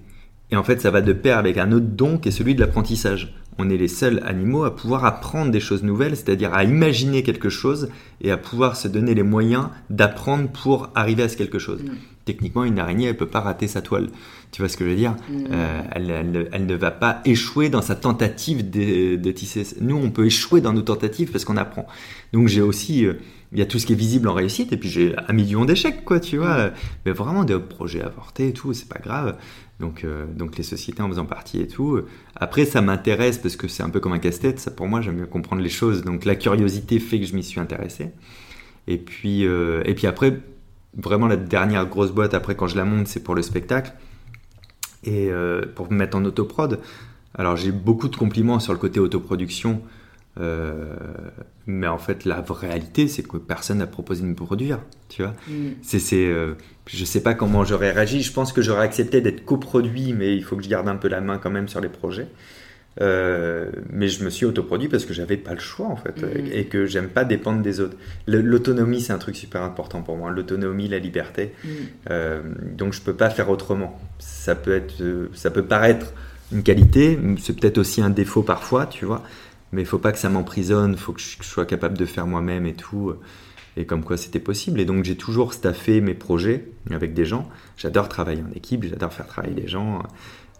Et 0.51 0.57
en 0.57 0.63
fait, 0.65 0.81
ça 0.81 0.91
va 0.91 0.99
de 0.99 1.13
pair 1.13 1.37
avec 1.37 1.57
un 1.57 1.71
autre 1.71 1.85
don 1.85 2.17
qui 2.17 2.27
est 2.27 2.31
celui 2.33 2.53
de 2.53 2.59
l'apprentissage. 2.59 3.33
On 3.57 3.69
est 3.69 3.77
les 3.77 3.87
seuls 3.87 4.21
animaux 4.25 4.65
à 4.65 4.75
pouvoir 4.75 5.05
apprendre 5.05 5.51
des 5.51 5.61
choses 5.61 5.81
nouvelles, 5.81 6.17
c'est-à-dire 6.17 6.53
à 6.53 6.65
imaginer 6.65 7.23
quelque 7.23 7.47
chose 7.47 7.87
et 8.19 8.29
à 8.29 8.35
pouvoir 8.35 8.75
se 8.75 8.89
donner 8.89 9.15
les 9.15 9.23
moyens 9.23 9.69
d'apprendre 9.89 10.49
pour 10.49 10.89
arriver 10.95 11.23
à 11.23 11.29
ce 11.29 11.37
quelque 11.37 11.57
chose. 11.57 11.81
Mm. 11.81 11.91
Techniquement, 12.25 12.63
une 12.63 12.79
araignée, 12.79 13.07
elle 13.07 13.17
peut 13.17 13.27
pas 13.27 13.39
rater 13.39 13.67
sa 13.67 13.81
toile. 13.81 14.09
Tu 14.51 14.61
vois 14.61 14.69
ce 14.69 14.77
que 14.77 14.83
je 14.85 14.89
veux 14.89 14.95
dire? 14.95 15.15
Mm. 15.29 15.45
Euh, 15.51 15.81
elle, 15.91 16.09
elle 16.09 16.31
ne- 16.31 16.45
elle 16.51 16.65
ne 16.65 16.75
va 16.75 16.89
pas 16.91 17.21
échouer 17.25 17.69
dans 17.69 17.81
sa 17.83 17.95
tentative 17.95 18.67
de, 18.69 19.15
de 19.15 19.31
tisser. 19.31 19.63
Nous, 19.79 19.95
on 19.95 20.09
peut 20.09 20.25
échouer 20.25 20.59
dans 20.61 20.73
nos 20.73 20.81
tentatives 20.81 21.31
parce 21.31 21.45
qu'on 21.45 21.57
apprend. 21.57 21.85
Donc 22.33 22.47
j'ai 22.47 22.61
aussi, 22.61 23.05
euh, 23.05 23.13
il 23.51 23.59
y 23.59 23.61
a 23.61 23.65
tout 23.65 23.77
ce 23.79 23.85
qui 23.85 23.93
est 23.93 23.95
visible 23.97 24.27
en 24.27 24.33
réussite, 24.33 24.73
et 24.73 24.77
puis 24.77 24.89
j'ai 24.89 25.15
un 25.27 25.33
million 25.33 25.65
d'échecs, 25.65 26.03
quoi, 26.03 26.19
tu 26.19 26.37
vois. 26.37 26.71
Mais 27.05 27.11
vraiment 27.11 27.43
des 27.43 27.59
projets 27.59 28.01
avortés 28.01 28.47
et 28.49 28.53
tout, 28.53 28.73
c'est 28.73 28.89
pas 28.89 28.99
grave. 28.99 29.37
Donc, 29.79 30.03
euh, 30.03 30.25
donc 30.33 30.57
les 30.57 30.63
sociétés 30.63 31.01
en 31.03 31.09
faisant 31.09 31.25
partie 31.25 31.59
et 31.61 31.67
tout. 31.67 31.99
Après, 32.35 32.65
ça 32.65 32.81
m'intéresse 32.81 33.37
parce 33.37 33.55
que 33.55 33.67
c'est 33.67 33.83
un 33.83 33.89
peu 33.89 33.99
comme 33.99 34.13
un 34.13 34.19
casse-tête. 34.19 34.59
Ça, 34.59 34.71
pour 34.71 34.87
moi, 34.87 35.01
j'aime 35.01 35.17
bien 35.17 35.25
comprendre 35.25 35.61
les 35.61 35.69
choses. 35.69 36.03
Donc 36.03 36.25
la 36.25 36.35
curiosité 36.35 36.99
fait 36.99 37.19
que 37.19 37.25
je 37.25 37.35
m'y 37.35 37.43
suis 37.43 37.59
intéressé. 37.59 38.11
Et 38.87 38.97
puis, 38.97 39.41
et 39.43 39.93
puis 39.95 40.07
après, 40.07 40.39
vraiment 40.97 41.27
la 41.27 41.37
dernière 41.37 41.85
grosse 41.85 42.11
boîte 42.11 42.33
après 42.33 42.55
quand 42.55 42.67
je 42.67 42.77
la 42.77 42.85
monte, 42.85 43.07
c'est 43.07 43.23
pour 43.23 43.35
le 43.35 43.41
spectacle 43.41 43.93
et 45.03 45.29
euh, 45.29 45.61
pour 45.75 45.91
me 45.91 45.97
mettre 45.97 46.17
en 46.17 46.25
autoprod. 46.25 46.79
Alors 47.37 47.57
j'ai 47.57 47.71
beaucoup 47.71 48.07
de 48.07 48.15
compliments 48.15 48.59
sur 48.59 48.73
le 48.73 48.79
côté 48.79 48.99
autoproduction, 48.99 49.81
euh, 50.39 50.95
mais 51.67 51.87
en 51.87 51.97
fait 51.97 52.25
la 52.25 52.41
vraie 52.41 52.67
réalité 52.67 53.07
c'est 53.07 53.23
que 53.23 53.37
personne 53.37 53.79
n'a 53.79 53.87
proposé 53.87 54.21
de 54.23 54.27
me 54.27 54.35
produire, 54.35 54.79
tu 55.09 55.21
vois. 55.21 55.33
Mm. 55.47 55.71
C'est, 55.81 55.99
c'est, 55.99 56.25
euh, 56.25 56.53
je 56.87 57.03
sais 57.05 57.21
pas 57.21 57.33
comment 57.33 57.63
j'aurais 57.63 57.91
réagi. 57.91 58.21
Je 58.21 58.31
pense 58.31 58.53
que 58.53 58.61
j'aurais 58.61 58.83
accepté 58.83 59.21
d'être 59.21 59.43
coproduit, 59.45 60.13
mais 60.13 60.35
il 60.35 60.43
faut 60.43 60.55
que 60.55 60.63
je 60.63 60.69
garde 60.69 60.87
un 60.87 60.95
peu 60.95 61.07
la 61.07 61.21
main 61.21 61.37
quand 61.37 61.51
même 61.51 61.67
sur 61.67 61.81
les 61.81 61.89
projets. 61.89 62.27
Euh, 63.01 63.69
mais 63.89 64.07
je 64.07 64.23
me 64.23 64.29
suis 64.29 64.45
autoproduit 64.45 64.87
parce 64.87 65.03
que 65.03 65.13
j'avais 65.13 65.35
pas 65.35 65.53
le 65.53 65.59
choix 65.59 65.87
en 65.87 65.97
fait 65.97 66.21
Mhm. 66.21 66.47
et 66.51 66.65
que 66.65 66.85
j'aime 66.85 67.09
pas 67.09 67.25
dépendre 67.25 67.61
des 67.61 67.81
autres. 67.81 67.97
L'autonomie 68.25 69.01
c'est 69.01 69.11
un 69.11 69.17
truc 69.17 69.35
super 69.35 69.63
important 69.63 70.01
pour 70.01 70.15
moi. 70.15 70.31
L'autonomie, 70.31 70.87
la 70.87 70.99
liberté. 70.99 71.53
Mm. 71.63 71.69
Euh, 72.11 72.41
donc 72.77 72.93
je 72.93 73.01
peux 73.01 73.13
pas 73.13 73.29
faire 73.29 73.49
autrement. 73.49 73.99
Ça 74.19 74.55
peut 74.55 74.73
être, 74.73 75.01
euh, 75.01 75.29
ça 75.33 75.51
peut 75.51 75.63
paraître 75.63 76.13
une 76.53 76.63
qualité, 76.63 77.19
c'est 77.39 77.59
peut-être 77.59 77.77
aussi 77.79 78.01
un 78.01 78.09
défaut 78.11 78.43
parfois, 78.43 78.85
tu 78.85 79.03
vois. 79.05 79.23
Mais 79.73 79.81
il 79.81 79.85
faut 79.87 79.97
pas 79.97 80.11
que 80.13 80.19
ça 80.19 80.29
m'emprisonne. 80.29 80.95
Faut 80.95 81.11
que 81.11 81.19
je 81.19 81.35
sois 81.43 81.65
capable 81.65 81.97
de 81.97 82.05
faire 82.05 82.27
moi-même 82.27 82.65
et 82.65 82.75
tout. 82.75 83.13
Et 83.77 83.85
comme 83.85 84.05
quoi 84.05 84.15
c'était 84.15 84.39
possible. 84.39 84.79
Et 84.79 84.85
donc 84.85 85.03
j'ai 85.03 85.17
toujours 85.17 85.53
staffé 85.53 85.99
mes 85.99 86.13
projets 86.13 86.65
avec 86.91 87.13
des 87.13 87.25
gens. 87.25 87.49
J'adore 87.75 88.07
travailler 88.07 88.41
en 88.41 88.55
équipe. 88.55 88.85
J'adore 88.85 89.11
faire 89.11 89.27
travailler 89.27 89.55
des 89.55 89.67
gens. 89.67 90.01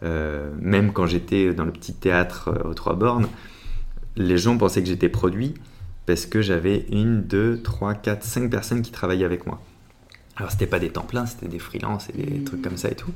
Euh, 0.04 0.52
même 0.60 0.92
quand 0.94 1.08
j'étais 1.08 1.54
dans 1.54 1.66
le 1.66 1.72
petit 1.72 1.94
théâtre 1.94 2.50
euh, 2.50 2.70
aux 2.70 2.74
Trois 2.74 2.96
Bornes, 2.96 3.28
les 4.18 4.38
gens 4.38 4.58
pensaient 4.58 4.82
que 4.82 4.88
j'étais 4.90 5.10
produit 5.10 5.54
parce 6.06 6.26
que 6.26 6.42
j'avais 6.42 6.86
une, 6.92 7.22
deux, 7.24 7.62
trois, 7.62 7.94
quatre, 7.96 8.24
cinq 8.24 8.50
personnes 8.50 8.82
qui 8.82 8.92
travaillaient 8.92 9.26
avec 9.26 9.46
moi. 9.48 9.62
Alors 10.38 10.52
c'était 10.52 10.68
pas 10.68 10.80
des 10.80 10.90
temps 10.90 11.04
pleins, 11.04 11.26
c'était 11.26 11.48
des 11.48 11.60
freelances 11.60 12.10
et 12.10 12.14
des 12.22 12.40
Mhm. 12.40 12.44
trucs 12.44 12.62
comme 12.62 12.78
ça 12.78 12.90
et 12.90 12.96
tout. 12.96 13.12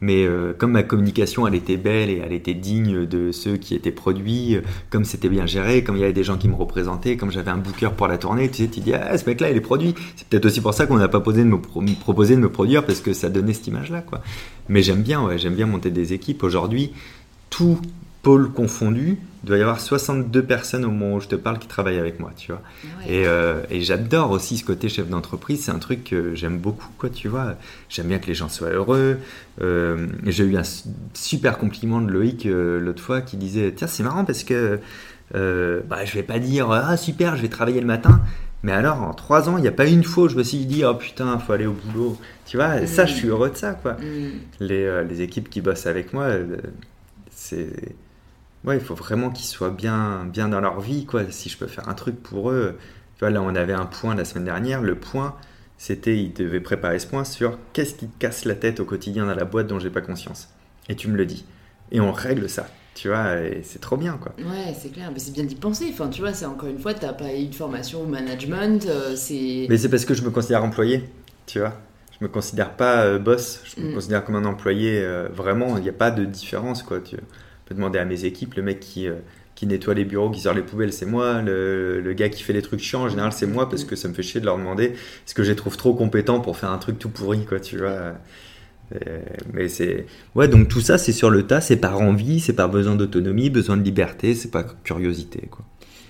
Mais 0.00 0.26
euh, 0.26 0.52
comme 0.56 0.72
ma 0.72 0.82
communication 0.82 1.46
elle 1.46 1.54
était 1.54 1.76
belle 1.76 2.10
et 2.10 2.20
elle 2.24 2.32
était 2.32 2.52
digne 2.52 3.06
de 3.06 3.32
ceux 3.32 3.56
qui 3.56 3.74
étaient 3.74 3.92
produits, 3.92 4.56
euh, 4.56 4.60
comme 4.90 5.04
c'était 5.04 5.28
bien 5.28 5.46
géré, 5.46 5.82
comme 5.82 5.96
il 5.96 6.00
y 6.00 6.04
avait 6.04 6.12
des 6.12 6.24
gens 6.24 6.36
qui 6.36 6.48
me 6.48 6.54
représentaient, 6.54 7.16
comme 7.16 7.30
j'avais 7.30 7.50
un 7.50 7.56
booker 7.56 7.90
pour 7.96 8.06
la 8.08 8.18
tournée, 8.18 8.48
tu 8.50 8.64
sais, 8.64 8.68
tu 8.68 8.80
dis 8.80 8.92
ah 8.92 9.16
ce 9.16 9.24
mec-là 9.24 9.50
il 9.50 9.56
est 9.56 9.60
produit. 9.60 9.94
C'est 10.16 10.26
peut-être 10.28 10.46
aussi 10.46 10.60
pour 10.60 10.74
ça 10.74 10.86
qu'on 10.86 10.96
n'a 10.98 11.08
pas 11.08 11.20
posé 11.20 11.42
de 11.42 11.48
me, 11.48 11.60
pro- 11.60 11.80
me 11.80 11.94
proposer 11.94 12.34
de 12.36 12.40
me 12.40 12.50
produire 12.50 12.84
parce 12.84 13.00
que 13.00 13.12
ça 13.12 13.30
donnait 13.30 13.54
cette 13.54 13.68
image-là. 13.68 14.04
Mais 14.68 14.82
j'aime 14.82 15.02
bien, 15.02 15.24
ouais, 15.24 15.38
j'aime 15.38 15.54
bien 15.54 15.66
monter 15.66 15.90
des 15.90 16.12
équipes. 16.12 16.42
Aujourd'hui, 16.42 16.92
tout 17.48 17.78
pôle 18.24 18.50
confondu, 18.50 19.18
il 19.44 19.46
doit 19.46 19.58
y 19.58 19.60
avoir 19.62 19.78
62 19.80 20.42
personnes 20.42 20.84
au 20.84 20.90
moment 20.90 21.14
où 21.16 21.20
je 21.20 21.28
te 21.28 21.36
parle 21.36 21.58
qui 21.60 21.68
travaillent 21.68 21.98
avec 22.00 22.18
moi, 22.18 22.32
tu 22.36 22.50
vois. 22.50 22.62
Ouais. 22.98 23.12
Et, 23.14 23.26
euh, 23.26 23.60
et 23.70 23.82
j'adore 23.82 24.30
aussi 24.32 24.56
ce 24.56 24.64
côté 24.64 24.88
chef 24.88 25.08
d'entreprise, 25.08 25.62
c'est 25.64 25.70
un 25.70 25.78
truc 25.78 26.02
que 26.04 26.34
j'aime 26.34 26.58
beaucoup, 26.58 26.88
quoi, 26.98 27.10
tu 27.10 27.28
vois. 27.28 27.54
J'aime 27.88 28.08
bien 28.08 28.18
que 28.18 28.26
les 28.26 28.34
gens 28.34 28.48
soient 28.48 28.70
heureux. 28.70 29.18
Euh, 29.62 30.08
J'ai 30.26 30.44
eu 30.44 30.56
un 30.56 30.64
su- 30.64 30.88
super 31.12 31.58
compliment 31.58 32.00
de 32.00 32.10
Loïc 32.10 32.46
euh, 32.46 32.80
l'autre 32.80 33.02
fois 33.02 33.20
qui 33.20 33.36
disait 33.36 33.72
Tiens, 33.76 33.86
c'est 33.86 34.02
marrant 34.02 34.24
parce 34.24 34.42
que 34.44 34.80
bah, 35.32 36.04
je 36.04 36.14
vais 36.14 36.22
pas 36.22 36.38
dire 36.38 36.70
Ah, 36.70 36.96
super, 36.96 37.36
je 37.36 37.42
vais 37.42 37.48
travailler 37.48 37.80
le 37.80 37.86
matin. 37.86 38.20
Mais 38.62 38.72
alors, 38.72 39.02
en 39.02 39.12
trois 39.12 39.50
ans, 39.50 39.58
il 39.58 39.60
n'y 39.60 39.68
a 39.68 39.72
pas 39.72 39.84
une 39.86 40.04
fois 40.04 40.24
où 40.24 40.28
je 40.30 40.36
me 40.36 40.42
suis 40.42 40.64
dit 40.64 40.84
Oh 40.86 40.94
putain, 40.94 41.38
faut 41.38 41.52
aller 41.52 41.66
au 41.66 41.72
boulot. 41.74 42.16
Tu 42.46 42.56
vois, 42.56 42.86
ça, 42.86 43.04
Mm. 43.04 43.08
je 43.08 43.12
suis 43.12 43.28
heureux 43.28 43.50
de 43.50 43.56
ça, 43.56 43.72
quoi. 43.74 43.92
Mm. 43.94 44.30
Les, 44.60 45.04
les 45.04 45.20
équipes 45.20 45.50
qui 45.50 45.60
bossent 45.60 45.84
avec 45.86 46.14
moi, 46.14 46.28
c'est. 47.30 47.68
Ouais, 48.64 48.76
il 48.76 48.82
faut 48.82 48.94
vraiment 48.94 49.30
qu'ils 49.30 49.46
soient 49.46 49.70
bien, 49.70 50.24
bien 50.24 50.48
dans 50.48 50.60
leur 50.60 50.80
vie, 50.80 51.04
quoi. 51.06 51.22
Si 51.30 51.48
je 51.48 51.58
peux 51.58 51.66
faire 51.66 51.88
un 51.88 51.94
truc 51.94 52.22
pour 52.22 52.50
eux. 52.50 52.76
Tu 53.16 53.20
vois, 53.20 53.30
là, 53.30 53.42
on 53.42 53.54
avait 53.54 53.72
un 53.74 53.86
point 53.86 54.14
la 54.14 54.24
semaine 54.24 54.44
dernière. 54.44 54.80
Le 54.82 54.94
point, 54.94 55.34
c'était, 55.78 56.16
ils 56.16 56.32
devaient 56.32 56.60
préparer 56.60 56.98
ce 56.98 57.06
point 57.06 57.24
sur 57.24 57.58
qu'est-ce 57.72 57.94
qui 57.94 58.06
te 58.08 58.18
casse 58.18 58.44
la 58.44 58.54
tête 58.54 58.80
au 58.80 58.84
quotidien 58.84 59.26
dans 59.26 59.34
la 59.34 59.44
boîte 59.44 59.66
dont 59.66 59.78
j'ai 59.78 59.90
pas 59.90 60.00
conscience. 60.00 60.48
Et 60.88 60.96
tu 60.96 61.08
me 61.08 61.16
le 61.16 61.26
dis. 61.26 61.44
Et 61.92 62.00
on 62.00 62.10
règle 62.12 62.48
ça. 62.48 62.66
Tu 62.94 63.08
vois, 63.08 63.40
et 63.40 63.60
c'est 63.64 63.80
trop 63.80 63.96
bien, 63.96 64.18
quoi. 64.20 64.32
Ouais, 64.38 64.72
c'est 64.80 64.90
clair, 64.90 65.10
mais 65.12 65.18
c'est 65.18 65.32
bien 65.32 65.42
d'y 65.44 65.56
penser. 65.56 65.86
Enfin, 65.90 66.08
tu 66.08 66.20
vois, 66.20 66.32
c'est 66.32 66.46
encore 66.46 66.68
une 66.68 66.78
fois, 66.78 66.94
t'as 66.94 67.12
pas 67.12 67.34
eu 67.34 67.46
de 67.46 67.54
formation 67.54 68.02
au 68.02 68.06
management, 68.06 68.86
euh, 68.86 69.14
c'est. 69.16 69.66
Mais 69.68 69.76
c'est 69.76 69.88
parce 69.88 70.04
que 70.04 70.14
je 70.14 70.22
me 70.22 70.30
considère 70.30 70.62
employé, 70.64 71.02
tu 71.46 71.58
vois. 71.58 71.72
Je 72.18 72.24
me 72.24 72.28
considère 72.30 72.70
pas 72.76 73.02
euh, 73.04 73.18
boss, 73.18 73.60
je 73.64 73.80
me 73.82 73.90
Mm. 73.90 73.94
considère 73.94 74.24
comme 74.24 74.36
un 74.36 74.44
employé. 74.44 75.00
euh, 75.02 75.28
vraiment, 75.34 75.76
il 75.76 75.82
n'y 75.82 75.88
a 75.88 75.92
pas 75.92 76.12
de 76.12 76.24
différence, 76.24 76.84
quoi. 76.84 77.00
Tu 77.00 77.16
peux 77.64 77.74
demander 77.74 77.98
à 77.98 78.04
mes 78.04 78.24
équipes, 78.24 78.54
le 78.54 78.62
mec 78.62 78.80
qui, 78.80 79.08
euh, 79.08 79.14
qui 79.54 79.66
nettoie 79.66 79.94
les 79.94 80.04
bureaux, 80.04 80.30
qui 80.30 80.40
sort 80.40 80.54
les 80.54 80.62
poubelles, 80.62 80.92
c'est 80.92 81.06
moi. 81.06 81.42
Le, 81.42 82.12
gars 82.16 82.28
qui 82.28 82.42
fait 82.42 82.52
les 82.52 82.62
trucs 82.62 82.80
chiants, 82.80 83.02
en 83.02 83.08
général, 83.08 83.32
c'est 83.32 83.46
moi, 83.46 83.68
parce 83.68 83.84
que 83.84 83.96
ça 83.96 84.08
me 84.08 84.14
fait 84.14 84.22
chier 84.22 84.40
de 84.40 84.46
leur 84.46 84.58
demander 84.58 84.84
est-ce 84.84 85.34
que 85.34 85.42
je 85.42 85.50
les 85.50 85.56
trouve 85.56 85.76
trop 85.76 85.94
compétents 85.94 86.40
pour 86.40 86.56
faire 86.56 86.70
un 86.70 86.78
truc 86.78 86.98
tout 86.98 87.08
pourri, 87.08 87.44
quoi, 87.44 87.60
tu 87.60 87.78
vois. 87.78 88.14
Euh, 88.92 89.20
mais 89.54 89.68
c'est 89.68 90.04
ouais 90.34 90.46
donc 90.46 90.68
tout 90.68 90.82
ça 90.82 90.98
c'est 90.98 91.12
sur 91.12 91.30
le 91.30 91.46
tas 91.46 91.62
c'est 91.62 91.78
par 91.78 92.02
envie 92.02 92.38
c'est 92.38 92.52
par 92.52 92.68
besoin 92.68 92.94
d'autonomie 92.96 93.48
besoin 93.48 93.78
de 93.78 93.82
liberté 93.82 94.34
c'est 94.34 94.50
pas 94.50 94.62
curiosité 94.62 95.48
quoi 95.50 95.64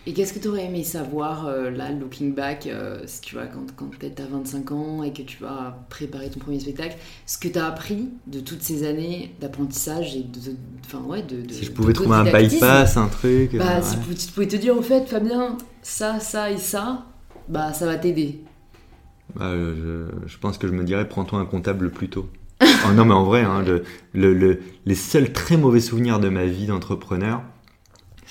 Et 0.06 0.12
qu'est-ce 0.12 0.34
que 0.34 0.38
tu 0.38 0.48
aurais 0.48 0.66
aimé 0.66 0.84
savoir, 0.84 1.46
euh, 1.46 1.70
là, 1.70 1.90
looking 1.90 2.34
back, 2.34 2.66
euh, 2.66 3.00
si 3.06 3.22
tu 3.22 3.36
vois, 3.36 3.46
quand, 3.46 3.64
quand 3.74 3.86
peut-être 3.86 4.16
t'as 4.16 4.26
25 4.26 4.70
ans 4.72 5.02
et 5.02 5.12
que 5.14 5.22
tu 5.22 5.38
vas 5.42 5.78
préparer 5.88 6.28
ton 6.28 6.40
premier 6.40 6.60
spectacle, 6.60 6.96
ce 7.26 7.38
que 7.38 7.48
t'as 7.48 7.66
appris 7.66 8.10
de 8.26 8.40
toutes 8.40 8.60
ces 8.62 8.86
années 8.86 9.34
d'apprentissage 9.40 10.14
et 10.16 10.22
de. 10.22 10.50
de- 10.50 10.56
Enfin, 10.84 11.00
ouais, 11.06 11.22
de. 11.22 11.40
de- 11.40 11.52
si 11.52 11.64
je 11.64 11.70
pouvais 11.72 11.94
trouver 11.94 12.16
un 12.16 12.24
bypass 12.24 12.96
un 12.98 13.08
truc 13.08 13.56
Bah, 13.56 13.78
euh, 13.78 13.82
si 14.14 14.26
tu 14.26 14.32
pouvais 14.34 14.46
te 14.48 14.56
dire, 14.56 14.76
au 14.76 14.82
fait, 14.82 15.06
Fabien, 15.08 15.56
ça, 15.80 16.20
ça 16.20 16.50
et 16.50 16.58
ça, 16.58 17.06
bah, 17.48 17.72
ça 17.72 17.86
va 17.86 17.96
t'aider. 17.96 18.40
Bah, 19.34 19.46
euh, 19.46 20.08
je, 20.26 20.28
je 20.34 20.38
pense 20.38 20.58
que 20.58 20.68
je 20.68 20.72
me 20.72 20.84
dirais 20.84 21.08
prends-toi 21.08 21.38
un 21.40 21.46
comptable 21.46 21.90
plus 21.90 22.08
tôt. 22.10 22.28
Oh, 22.86 22.92
non 22.92 23.06
mais 23.06 23.14
en 23.14 23.24
vrai, 23.24 23.40
hein, 23.42 23.62
le- 23.62 23.82
le- 24.12 24.34
le- 24.34 24.60
les 24.84 24.94
seuls 24.94 25.32
très 25.32 25.56
mauvais 25.56 25.80
souvenirs 25.80 26.20
de 26.20 26.28
ma 26.28 26.44
vie 26.44 26.66
d'entrepreneur, 26.66 27.42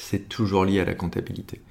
c'est 0.09 0.27
toujours 0.29 0.65
lié 0.65 0.79
à 0.81 0.85
la 0.85 0.93
comptabilité. 0.93 1.61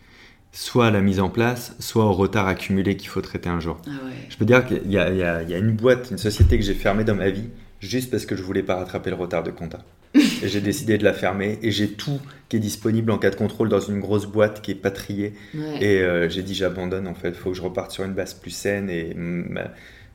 Soit 0.55 0.89
à 0.89 0.91
la 0.91 1.01
mise 1.01 1.18
en 1.20 1.30
place, 1.30 1.74
soit 1.78 2.05
au 2.05 2.12
retard 2.12 2.47
accumulé 2.47 2.97
qu'il 2.97 3.09
faut 3.09 3.22
traiter 3.22 3.49
un 3.49 3.59
jour. 3.61 3.80
Ah 3.87 3.91
ouais. 4.05 4.12
Je 4.28 4.37
peux 4.37 4.45
dire 4.45 4.66
qu'il 4.66 4.83
y, 4.87 4.93
y 4.95 4.99
a 4.99 5.43
il 5.43 5.49
y 5.51 5.55
a 5.55 5.59
une 5.59 5.72
boîte, 5.72 6.09
une 6.11 6.18
société 6.18 6.59
que 6.59 6.64
j'ai 6.64 6.74
fermée 6.74 7.05
dans 7.05 7.14
ma 7.14 7.30
vie, 7.30 7.49
juste 7.80 8.11
parce 8.11 8.26
que 8.26 8.37
je 8.37 8.43
voulais 8.43 8.62
pas 8.62 8.76
rattraper 8.76 9.09
le 9.11 9.16
retard 9.16 9.43
de 9.43 9.51
compta. 9.51 9.78
Et 10.14 10.49
j'ai 10.49 10.61
décidé 10.61 10.99
de 10.99 11.05
la 11.05 11.14
fermer, 11.14 11.59
et 11.62 11.70
j'ai 11.70 11.89
tout 11.89 12.20
qui 12.51 12.57
est 12.57 12.61
disponible 12.61 13.11
en 13.11 13.16
cas 13.16 13.30
de 13.30 13.35
contrôle 13.37 13.70
dans 13.70 13.80
une 13.80 13.99
grosse 13.99 14.26
boîte 14.26 14.61
qui 14.61 14.72
est 14.72 14.74
pas 14.74 14.91
triée. 14.91 15.33
ouais. 15.55 15.78
Et 15.83 16.03
euh, 16.03 16.28
j'ai 16.28 16.43
dit 16.43 16.55
j'abandonne 16.55 17.07
en 17.07 17.14
fait, 17.14 17.28
il 17.30 17.35
faut 17.35 17.51
que 17.53 17.57
je 17.57 17.62
reparte 17.62 17.93
sur 17.93 18.05
une 18.05 18.12
base 18.12 18.35
plus 18.35 18.51
saine 18.51 18.91
et 18.91 19.14
ma- 19.14 19.70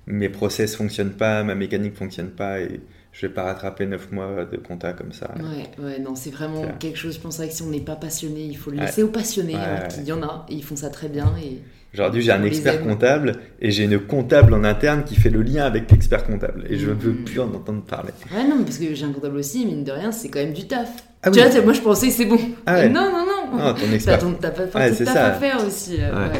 mes 0.05 0.29
process 0.29 0.75
fonctionnent 0.75 1.13
pas, 1.13 1.43
ma 1.43 1.55
mécanique 1.55 1.95
fonctionne 1.95 2.29
pas 2.29 2.59
et 2.59 2.79
je 3.19 3.25
vais 3.25 3.33
pas 3.33 3.43
rattraper 3.43 3.85
9 3.87 4.11
mois 4.11 4.45
de 4.51 4.57
compta 4.57 4.93
comme 4.93 5.11
ça. 5.11 5.31
Ouais, 5.39 5.83
ouais, 5.83 5.99
non, 5.99 6.13
c'est 6.15 6.29
vraiment 6.29 6.61
quelque 6.79 6.97
chose, 6.97 7.15
je 7.15 7.19
pense 7.19 7.37
que 7.37 7.49
si 7.49 7.63
on 7.63 7.67
n'est 7.71 7.79
pas 7.81 7.95
passionné, 7.95 8.41
il 8.43 8.55
faut 8.57 8.69
le 8.69 8.77
Ouais. 8.77 8.85
laisser 8.85 9.01
aux 9.01 9.07
passionnés, 9.07 9.55
Ouais, 9.55 9.87
qu'il 9.89 10.03
y 10.03 10.11
en 10.11 10.21
a, 10.21 10.45
et 10.49 10.53
ils 10.53 10.63
font 10.63 10.75
ça 10.75 10.89
très 10.89 11.07
bien. 11.09 11.33
Et... 11.43 11.61
Aujourd'hui 11.93 12.21
j'ai 12.21 12.31
un 12.33 12.43
expert 12.43 12.83
comptable 12.83 13.31
et 13.59 13.71
j'ai 13.71 13.85
une 13.85 13.97
comptable 13.99 14.53
en 14.53 14.63
interne 14.65 15.03
qui 15.03 15.15
fait 15.15 15.29
le 15.31 15.41
lien 15.41 15.65
avec 15.65 15.89
l'expert 15.89 16.25
comptable 16.25 16.65
et 16.69 16.77
je 16.77 16.89
ne 16.89 16.93
veux 16.93 17.11
Mhm. 17.11 17.23
plus 17.23 17.39
en 17.39 17.47
entendre 17.53 17.81
parler. 17.81 18.11
Ouais, 18.35 18.43
non, 18.47 18.57
mais 18.59 18.65
parce 18.65 18.77
que 18.77 18.93
j'ai 18.93 19.05
un 19.05 19.11
comptable 19.13 19.37
aussi, 19.37 19.65
mine 19.65 19.83
de 19.83 19.91
rien, 19.93 20.11
c'est 20.11 20.29
quand 20.29 20.39
même 20.39 20.53
du 20.53 20.67
taf. 20.67 20.89
Ah 21.23 21.31
tu 21.31 21.39
oui. 21.39 21.49
vois, 21.49 21.61
moi 21.63 21.73
je 21.73 21.81
pensais 21.81 22.11
c'est 22.11 22.25
bon. 22.25 22.37
Ah 22.67 22.75
ouais. 22.75 22.89
Non, 22.89 23.05
non, 23.11 23.25
non. 23.25 23.57
Non, 23.57 23.73
ton 23.73 23.79
T'as 23.87 23.93
expert. 23.95 24.19
ton- 24.19 24.33
t'as 24.33 24.51
pas 24.51 24.63
Ouais, 24.77 24.91
taf 24.93 25.03
ça. 25.13 25.25
à 25.27 25.31
faire 25.31 25.65
aussi. 25.65 25.95
euh, 25.99 26.11
Ouais. 26.29 26.39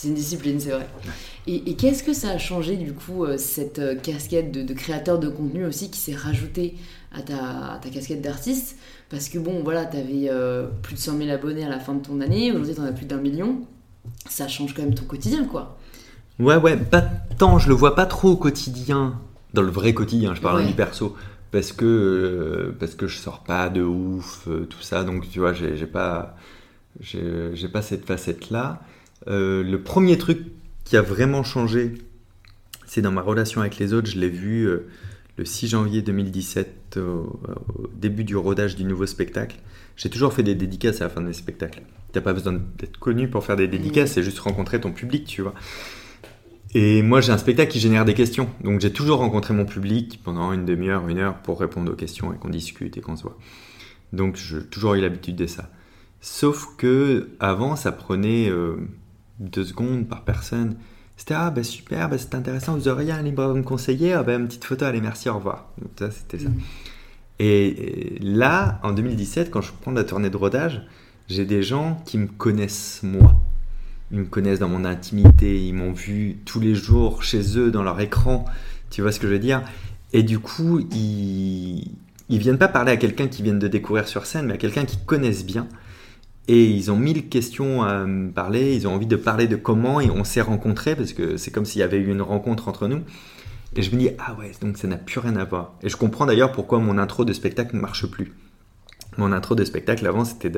C'est 0.00 0.08
une 0.08 0.14
discipline, 0.14 0.58
c'est 0.58 0.70
vrai. 0.70 0.88
Et, 1.46 1.70
et 1.70 1.76
qu'est-ce 1.76 2.02
que 2.02 2.14
ça 2.14 2.30
a 2.30 2.38
changé 2.38 2.76
du 2.78 2.94
coup, 2.94 3.26
euh, 3.26 3.36
cette 3.36 3.78
euh, 3.80 3.94
casquette 3.94 4.50
de, 4.50 4.62
de 4.62 4.72
créateur 4.72 5.18
de 5.18 5.28
contenu 5.28 5.66
aussi 5.66 5.90
qui 5.90 6.00
s'est 6.00 6.14
rajoutée 6.14 6.74
à 7.12 7.20
ta, 7.20 7.72
à 7.74 7.78
ta 7.82 7.90
casquette 7.90 8.22
d'artiste? 8.22 8.78
Parce 9.10 9.28
que 9.28 9.38
bon, 9.38 9.60
voilà, 9.62 9.84
t'avais 9.84 10.30
euh, 10.30 10.68
plus 10.80 10.94
de 10.94 11.00
100 11.00 11.18
000 11.18 11.30
abonnés 11.30 11.66
à 11.66 11.68
la 11.68 11.78
fin 11.78 11.92
de 11.92 12.00
ton 12.00 12.22
année, 12.22 12.50
aujourd'hui 12.50 12.74
t'en 12.76 12.84
as 12.84 12.92
plus 12.92 13.04
d'un 13.04 13.18
million. 13.18 13.60
Ça 14.26 14.48
change 14.48 14.72
quand 14.72 14.80
même 14.80 14.94
ton 14.94 15.04
quotidien, 15.04 15.44
quoi. 15.44 15.76
Ouais, 16.38 16.56
ouais, 16.56 16.78
pas 16.78 17.02
tant, 17.36 17.58
je 17.58 17.68
le 17.68 17.74
vois 17.74 17.94
pas 17.94 18.06
trop 18.06 18.30
au 18.30 18.36
quotidien, 18.36 19.20
dans 19.52 19.60
le 19.60 19.70
vrai 19.70 19.92
quotidien, 19.92 20.34
je 20.34 20.40
parle 20.40 20.60
Ouais. 20.60 20.66
du 20.66 20.72
perso, 20.72 21.14
parce 21.50 21.72
que, 21.72 21.84
euh, 21.84 22.76
parce 22.80 22.94
que 22.94 23.06
je 23.06 23.18
sors 23.18 23.40
pas 23.40 23.68
de 23.68 23.82
ouf, 23.82 24.48
euh, 24.48 24.64
tout 24.64 24.80
ça, 24.80 25.04
donc 25.04 25.28
tu 25.28 25.40
vois, 25.40 25.52
j'ai 25.52 25.86
pas, 25.86 26.36
j'ai 27.00 27.68
pas 27.70 27.82
cette 27.82 28.06
facette-là. 28.06 28.80
Euh, 29.28 29.62
le 29.62 29.82
premier 29.82 30.18
truc 30.18 30.38
qui 30.84 30.96
a 30.96 31.02
vraiment 31.02 31.42
changé, 31.42 31.94
c'est 32.86 33.02
dans 33.02 33.12
ma 33.12 33.22
relation 33.22 33.60
avec 33.60 33.78
les 33.78 33.92
autres, 33.92 34.10
je 34.10 34.18
l'ai 34.18 34.28
vu 34.28 34.64
euh, 34.64 34.88
le 35.36 35.44
6 35.44 35.68
janvier 35.68 36.02
2017, 36.02 36.98
au, 36.98 37.40
au 37.78 37.86
début 37.94 38.24
du 38.24 38.36
rodage 38.36 38.76
du 38.76 38.84
nouveau 38.84 39.06
spectacle. 39.06 39.56
J'ai 39.96 40.10
toujours 40.10 40.32
fait 40.32 40.42
des 40.42 40.54
dédicaces 40.54 41.00
à 41.00 41.04
la 41.04 41.10
fin 41.10 41.20
de 41.20 41.26
mes 41.26 41.32
spectacles. 41.32 41.82
T'as 42.12 42.20
pas 42.20 42.32
besoin 42.32 42.60
d'être 42.78 42.98
connu 42.98 43.28
pour 43.28 43.44
faire 43.44 43.56
des 43.56 43.68
dédicaces, 43.68 44.12
c'est 44.12 44.22
juste 44.22 44.38
rencontrer 44.38 44.80
ton 44.80 44.92
public, 44.92 45.26
tu 45.26 45.42
vois. 45.42 45.54
Et 46.74 47.02
moi, 47.02 47.20
j'ai 47.20 47.32
un 47.32 47.38
spectacle 47.38 47.72
qui 47.72 47.80
génère 47.80 48.04
des 48.04 48.14
questions. 48.14 48.48
Donc, 48.62 48.80
j'ai 48.80 48.92
toujours 48.92 49.18
rencontré 49.18 49.54
mon 49.54 49.64
public 49.64 50.20
pendant 50.22 50.52
une 50.52 50.64
demi-heure, 50.64 51.08
une 51.08 51.18
heure 51.18 51.34
pour 51.42 51.58
répondre 51.58 51.92
aux 51.92 51.96
questions 51.96 52.32
et 52.32 52.36
qu'on 52.36 52.48
discute 52.48 52.96
et 52.96 53.00
qu'on 53.00 53.16
se 53.16 53.24
voit. 53.24 53.36
Donc, 54.12 54.36
j'ai 54.36 54.62
toujours 54.64 54.94
eu 54.94 55.00
l'habitude 55.00 55.36
de 55.36 55.46
ça. 55.46 55.68
Sauf 56.20 56.76
que 56.76 57.30
avant, 57.40 57.76
ça 57.76 57.92
prenait 57.92 58.48
euh, 58.48 58.76
deux 59.40 59.64
secondes 59.64 60.06
par 60.06 60.24
personne. 60.24 60.76
C'était 61.16 61.34
ah 61.34 61.50
bah 61.50 61.62
super, 61.62 62.08
bah, 62.08 62.16
c'est 62.18 62.34
intéressant, 62.34 62.74
vous 62.74 62.88
auriez 62.88 63.12
un 63.12 63.22
livre 63.22 63.42
à 63.42 63.52
me 63.52 63.62
conseiller, 63.62 64.12
ah 64.12 64.22
bah 64.22 64.34
une 64.34 64.46
petite 64.46 64.64
photo, 64.64 64.84
allez 64.84 65.00
merci, 65.00 65.28
au 65.28 65.34
revoir. 65.34 65.66
Donc, 65.80 65.90
ça, 65.98 66.10
c'était 66.10 66.38
ça. 66.38 66.48
Mm. 66.48 66.60
Et 67.40 68.18
là, 68.20 68.80
en 68.82 68.92
2017, 68.92 69.50
quand 69.50 69.62
je 69.62 69.72
prends 69.80 69.92
la 69.92 70.04
tournée 70.04 70.30
de 70.30 70.36
rodage, 70.36 70.82
j'ai 71.28 71.44
des 71.44 71.62
gens 71.62 72.02
qui 72.04 72.18
me 72.18 72.26
connaissent 72.26 73.00
moi. 73.02 73.34
Ils 74.12 74.20
me 74.20 74.24
connaissent 74.24 74.58
dans 74.58 74.68
mon 74.68 74.84
intimité, 74.84 75.62
ils 75.62 75.72
m'ont 75.72 75.92
vu 75.92 76.38
tous 76.44 76.60
les 76.60 76.74
jours 76.74 77.22
chez 77.22 77.58
eux 77.58 77.70
dans 77.70 77.82
leur 77.82 78.00
écran, 78.00 78.44
tu 78.90 79.02
vois 79.02 79.12
ce 79.12 79.20
que 79.20 79.26
je 79.26 79.32
veux 79.32 79.38
dire? 79.38 79.62
Et 80.12 80.22
du 80.22 80.38
coup, 80.38 80.80
ils, 80.92 81.92
ils 82.28 82.38
viennent 82.38 82.58
pas 82.58 82.68
parler 82.68 82.92
à 82.92 82.96
quelqu'un 82.96 83.28
qui 83.28 83.42
viennent 83.42 83.58
de 83.58 83.68
découvrir 83.68 84.08
sur 84.08 84.26
scène, 84.26 84.46
mais 84.46 84.54
à 84.54 84.58
quelqu'un 84.58 84.84
qui 84.84 84.98
connaissent 84.98 85.44
bien. 85.44 85.66
Et 86.52 86.64
ils 86.64 86.90
ont 86.90 86.96
mille 86.96 87.28
questions 87.28 87.84
à 87.84 88.06
me 88.06 88.32
parler, 88.32 88.74
ils 88.74 88.88
ont 88.88 88.92
envie 88.92 89.06
de 89.06 89.14
parler 89.14 89.46
de 89.46 89.54
comment 89.54 90.00
et 90.00 90.10
on 90.10 90.24
s'est 90.24 90.40
rencontrés 90.40 90.96
parce 90.96 91.12
que 91.12 91.36
c'est 91.36 91.52
comme 91.52 91.64
s'il 91.64 91.78
y 91.78 91.84
avait 91.84 91.98
eu 91.98 92.10
une 92.10 92.22
rencontre 92.22 92.66
entre 92.66 92.88
nous. 92.88 93.02
Et 93.76 93.82
je 93.82 93.94
me 93.94 94.00
dis, 94.00 94.08
ah 94.18 94.34
ouais, 94.34 94.50
donc 94.60 94.76
ça 94.76 94.88
n'a 94.88 94.96
plus 94.96 95.20
rien 95.20 95.36
à 95.36 95.44
voir. 95.44 95.74
Et 95.84 95.88
je 95.88 95.96
comprends 95.96 96.26
d'ailleurs 96.26 96.50
pourquoi 96.50 96.80
mon 96.80 96.98
intro 96.98 97.24
de 97.24 97.32
spectacle 97.32 97.76
ne 97.76 97.80
marche 97.80 98.04
plus. 98.06 98.32
Mon 99.16 99.30
intro 99.30 99.54
de 99.54 99.62
spectacle 99.64 100.04
avant, 100.04 100.24
c'était 100.24 100.50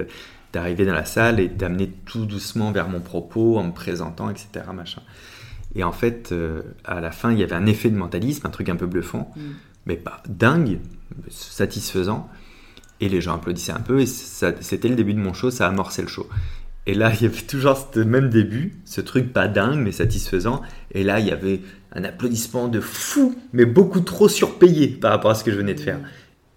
d'arriver 0.55 0.87
dans 0.87 0.95
la 0.95 1.05
salle 1.05 1.41
et 1.41 1.49
d'amener 1.49 1.91
tout 2.07 2.25
doucement 2.25 2.73
vers 2.73 2.89
mon 2.89 3.01
propos 3.01 3.59
en 3.59 3.65
me 3.65 3.73
présentant, 3.73 4.31
etc. 4.31 4.65
Machin. 4.75 5.03
Et 5.75 5.85
en 5.85 5.93
fait, 5.93 6.33
euh, 6.33 6.63
à 6.87 7.03
la 7.03 7.11
fin, 7.11 7.33
il 7.33 7.39
y 7.39 7.43
avait 7.43 7.55
un 7.55 7.67
effet 7.67 7.91
de 7.91 7.97
mentalisme, 7.99 8.47
un 8.47 8.51
truc 8.51 8.71
un 8.71 8.77
peu 8.77 8.87
bluffant, 8.87 9.31
mm. 9.37 9.41
mais 9.85 9.97
pas 9.97 10.23
dingue, 10.27 10.79
satisfaisant. 11.29 12.31
Et 13.03 13.09
les 13.09 13.21
gens 13.21 13.35
applaudissaient 13.35 13.73
un 13.73 13.81
peu, 13.81 14.01
et 14.01 14.07
c'était 14.07 14.89
le 14.89 14.95
début 14.95 15.13
de 15.13 15.19
mon 15.19 15.35
show, 15.35 15.51
ça 15.51 15.67
amorçait 15.67 16.03
le 16.03 16.09
show. 16.09 16.29
Et 16.87 16.95
là, 16.95 17.13
il 17.21 17.23
y 17.23 17.27
avait 17.27 17.43
toujours 17.43 17.77
ce 17.93 17.99
même 17.99 18.31
début, 18.31 18.75
ce 18.85 19.01
truc 19.01 19.33
pas 19.33 19.49
dingue, 19.49 19.81
mais 19.81 19.91
satisfaisant. 19.91 20.63
Et 20.93 21.03
là, 21.03 21.19
il 21.19 21.27
y 21.27 21.33
avait 21.33 21.61
un 21.93 22.05
applaudissement 22.05 22.69
de 22.69 22.79
fou, 22.81 23.35
mais 23.53 23.65
beaucoup 23.65 24.01
trop 24.01 24.29
surpayé 24.29 24.87
par 24.87 25.11
rapport 25.11 25.33
à 25.33 25.35
ce 25.35 25.43
que 25.43 25.51
je 25.51 25.57
venais 25.57 25.75
de 25.75 25.81
faire. 25.81 25.99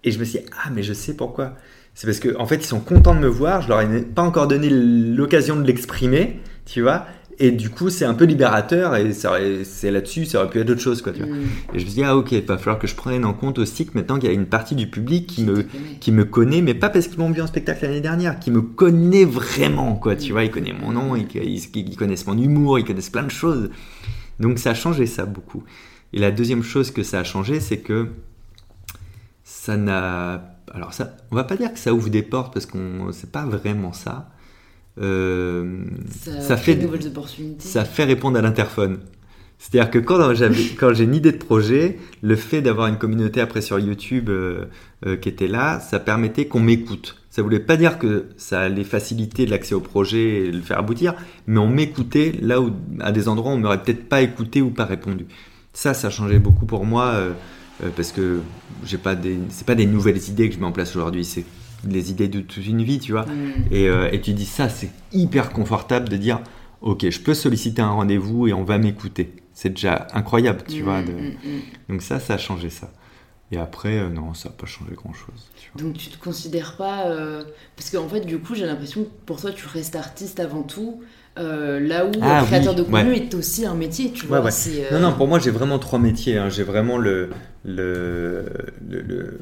Et 0.04 0.12
je 0.12 0.20
me 0.20 0.24
suis 0.24 0.38
dit, 0.38 0.46
ah, 0.64 0.70
mais 0.72 0.84
je 0.84 0.92
sais 0.92 1.16
pourquoi. 1.16 1.56
C'est 1.94 2.06
parce 2.06 2.20
qu'en 2.20 2.40
en 2.40 2.46
fait, 2.46 2.56
ils 2.56 2.66
sont 2.66 2.78
contents 2.78 3.16
de 3.16 3.20
me 3.20 3.26
voir, 3.26 3.62
je 3.62 3.68
leur 3.68 3.80
ai 3.80 4.02
pas 4.02 4.22
encore 4.22 4.46
donné 4.46 4.70
l'occasion 4.70 5.56
de 5.56 5.66
l'exprimer, 5.66 6.40
tu 6.64 6.80
vois. 6.80 7.06
Et 7.38 7.50
du 7.50 7.68
coup, 7.68 7.90
c'est 7.90 8.06
un 8.06 8.14
peu 8.14 8.24
libérateur 8.24 8.96
et 8.96 9.12
c'est 9.12 9.90
là-dessus, 9.90 10.24
ça 10.24 10.40
aurait 10.40 10.50
pu 10.50 10.58
être 10.58 10.70
autre 10.70 10.80
chose. 10.80 11.02
Quoi, 11.02 11.12
tu 11.12 11.22
vois. 11.22 11.34
Mm. 11.34 11.42
Et 11.74 11.78
je 11.78 11.84
me 11.84 11.90
suis 11.90 11.94
dit, 11.94 12.02
ah 12.02 12.16
ok, 12.16 12.32
il 12.32 12.42
va 12.42 12.56
falloir 12.56 12.78
que 12.78 12.86
je 12.86 12.94
prenne 12.94 13.24
en 13.26 13.34
compte 13.34 13.58
aussi 13.58 13.86
que 13.86 13.92
maintenant 13.94 14.18
qu'il 14.18 14.28
y 14.28 14.32
a 14.32 14.34
une 14.34 14.46
partie 14.46 14.74
du 14.74 14.88
public 14.88 15.26
qui, 15.26 15.44
me, 15.44 15.66
qui 16.00 16.12
me 16.12 16.24
connaît, 16.24 16.62
mais 16.62 16.72
pas 16.72 16.88
parce 16.88 17.08
qu'ils 17.08 17.18
m'ont 17.18 17.30
vu 17.30 17.42
en 17.42 17.46
spectacle 17.46 17.84
l'année 17.84 18.00
dernière, 18.00 18.40
qui 18.40 18.50
me 18.50 18.62
connaît 18.62 19.26
vraiment. 19.26 19.96
Quoi, 19.96 20.16
tu 20.16 20.32
vois, 20.32 20.44
ils 20.44 20.50
connaissent 20.50 20.80
mon 20.80 20.92
nom, 20.92 21.14
ils, 21.14 21.26
ils, 21.34 21.96
connaissent 21.96 22.26
mon 22.26 22.38
humour, 22.38 22.78
ils 22.78 22.84
connaissent 22.84 23.10
plein 23.10 23.24
de 23.24 23.30
choses. 23.30 23.70
Donc 24.40 24.58
ça 24.58 24.70
a 24.70 24.74
changé 24.74 25.06
ça 25.06 25.26
beaucoup. 25.26 25.62
Et 26.14 26.18
la 26.18 26.30
deuxième 26.30 26.62
chose 26.62 26.90
que 26.90 27.02
ça 27.02 27.20
a 27.20 27.24
changé, 27.24 27.60
c'est 27.60 27.78
que 27.78 28.08
ça 29.44 29.76
n'a... 29.76 30.56
Alors 30.72 30.94
ça, 30.94 31.16
on 31.30 31.36
va 31.36 31.44
pas 31.44 31.56
dire 31.56 31.72
que 31.72 31.78
ça 31.78 31.92
ouvre 31.92 32.08
des 32.08 32.22
portes 32.22 32.52
parce 32.52 32.66
qu'on 32.66 33.12
c'est 33.12 33.30
pas 33.30 33.44
vraiment 33.44 33.92
ça 33.92 34.30
euh, 34.98 35.84
ça, 36.40 36.56
fait 36.56 36.74
nouvelles 36.76 37.06
opportunités. 37.06 37.66
Ça 37.66 37.84
fait 37.84 38.04
répondre 38.04 38.38
à 38.38 38.42
l'interphone. 38.42 38.98
C'est-à-dire 39.58 39.90
que 39.90 39.98
quand, 39.98 40.18
quand 40.78 40.94
j'ai 40.94 41.04
une 41.04 41.14
idée 41.14 41.32
de 41.32 41.38
projet, 41.38 41.98
le 42.22 42.36
fait 42.36 42.62
d'avoir 42.62 42.88
une 42.88 42.98
communauté 42.98 43.40
après 43.40 43.60
sur 43.60 43.78
YouTube 43.78 44.28
euh, 44.28 44.64
euh, 45.06 45.16
qui 45.16 45.28
était 45.28 45.48
là, 45.48 45.80
ça 45.80 45.98
permettait 45.98 46.46
qu'on 46.46 46.60
m'écoute. 46.60 47.16
Ça 47.30 47.42
voulait 47.42 47.60
pas 47.60 47.76
dire 47.76 47.98
que 47.98 48.26
ça 48.38 48.60
allait 48.60 48.84
faciliter 48.84 49.44
l'accès 49.44 49.74
au 49.74 49.80
projet 49.80 50.46
et 50.46 50.50
le 50.50 50.62
faire 50.62 50.78
aboutir, 50.78 51.14
mais 51.46 51.58
on 51.58 51.68
m'écoutait 51.68 52.32
là 52.40 52.62
où, 52.62 52.72
à 53.00 53.12
des 53.12 53.28
endroits 53.28 53.52
où 53.52 53.56
on 53.56 53.58
m'aurait 53.58 53.82
peut-être 53.82 54.08
pas 54.08 54.22
écouté 54.22 54.62
ou 54.62 54.70
pas 54.70 54.86
répondu. 54.86 55.26
Ça, 55.74 55.92
ça 55.92 56.06
a 56.06 56.10
changé 56.10 56.38
beaucoup 56.38 56.64
pour 56.64 56.86
moi 56.86 57.14
parce 57.94 58.10
que 58.10 58.40
j'ai 58.86 58.96
pas 58.96 59.14
des, 59.14 59.36
c'est 59.50 59.66
pas 59.66 59.74
des 59.74 59.84
nouvelles 59.84 60.30
idées 60.30 60.48
que 60.48 60.54
je 60.54 60.60
mets 60.60 60.64
en 60.64 60.72
place 60.72 60.96
aujourd'hui, 60.96 61.26
c'est 61.26 61.44
les 61.92 62.10
idées 62.10 62.28
de 62.28 62.40
toute 62.40 62.66
une 62.66 62.82
vie, 62.82 62.98
tu 62.98 63.12
vois. 63.12 63.26
Mm. 63.26 63.52
Euh, 63.72 64.10
et, 64.12 64.20
tu 64.20 64.32
dis 64.32 64.46
ça, 64.46 64.68
c'est 64.68 64.90
hyper 65.12 65.50
confortable 65.50 66.08
de 66.08 66.16
dire, 66.16 66.40
ok, 66.80 67.08
je 67.08 67.20
peux 67.20 67.34
solliciter 67.34 67.82
un 67.82 67.90
rendez-vous 67.90 68.48
et 68.48 68.52
on 68.52 68.64
va 68.64 68.78
m'écouter. 68.78 69.34
C'est 69.52 69.70
déjà 69.70 70.06
incroyable, 70.12 70.62
tu 70.68 70.82
vois. 70.82 71.00
Mm, 71.02 71.06
mm, 71.06 71.60
Donc 71.88 72.02
ça, 72.02 72.20
ça 72.20 72.34
a 72.34 72.38
changé 72.38 72.70
ça. 72.70 72.90
Et 73.52 73.58
après, 73.58 73.98
euh, 73.98 74.08
non, 74.08 74.34
ça 74.34 74.48
n'a 74.48 74.54
pas 74.56 74.66
changé 74.66 74.92
grand-chose. 74.94 75.50
Donc 75.76 75.94
tu 75.94 76.08
te 76.10 76.18
considères 76.18 76.76
pas... 76.76 77.06
Euh, 77.06 77.44
parce 77.76 77.90
qu'en 77.90 78.08
fait, 78.08 78.20
du 78.20 78.38
coup, 78.38 78.54
j'ai 78.54 78.66
l'impression 78.66 79.04
que 79.04 79.10
pour 79.24 79.40
toi, 79.40 79.52
tu 79.52 79.66
restes 79.68 79.94
artiste 79.94 80.40
avant 80.40 80.62
tout. 80.62 81.00
là 81.36 82.06
où 82.06 82.12
ah 82.22 82.42
créateur 82.44 82.74
de 82.74 82.82
contenu 82.82 83.14
est 83.14 83.34
aussi 83.34 83.64
un 83.64 83.74
métier, 83.74 84.10
tu 84.10 84.26
vois. 84.26 84.40
Non, 84.90 85.00
non, 85.00 85.12
pour 85.12 85.28
moi, 85.28 85.38
j'ai 85.38 85.50
vraiment 85.50 85.78
trois 85.78 85.98
métiers. 85.98 86.38
Hein. 86.38 86.48
J'ai 86.48 86.64
vraiment 86.64 86.98
le, 86.98 87.30
le, 87.64 88.46
le, 88.88 89.40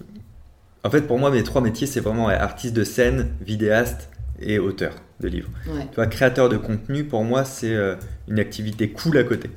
en 0.84 0.90
fait, 0.90 1.02
pour 1.02 1.18
moi, 1.18 1.30
mes 1.30 1.42
trois 1.42 1.62
métiers, 1.62 1.86
c'est 1.86 2.00
vraiment 2.00 2.28
artiste 2.28 2.74
de 2.74 2.84
scène, 2.84 3.30
vidéaste 3.40 4.10
et 4.38 4.58
auteur 4.58 4.94
de 5.20 5.28
livres. 5.28 5.48
Tu 5.64 5.94
vois, 5.96 6.06
créateur 6.06 6.48
de 6.50 6.58
contenu, 6.58 7.04
pour 7.04 7.24
moi, 7.24 7.44
c'est 7.44 7.74
euh, 7.74 7.96
une 8.28 8.38
activité 8.38 8.90
cool 8.90 9.16
à 9.16 9.24
côté. 9.24 9.50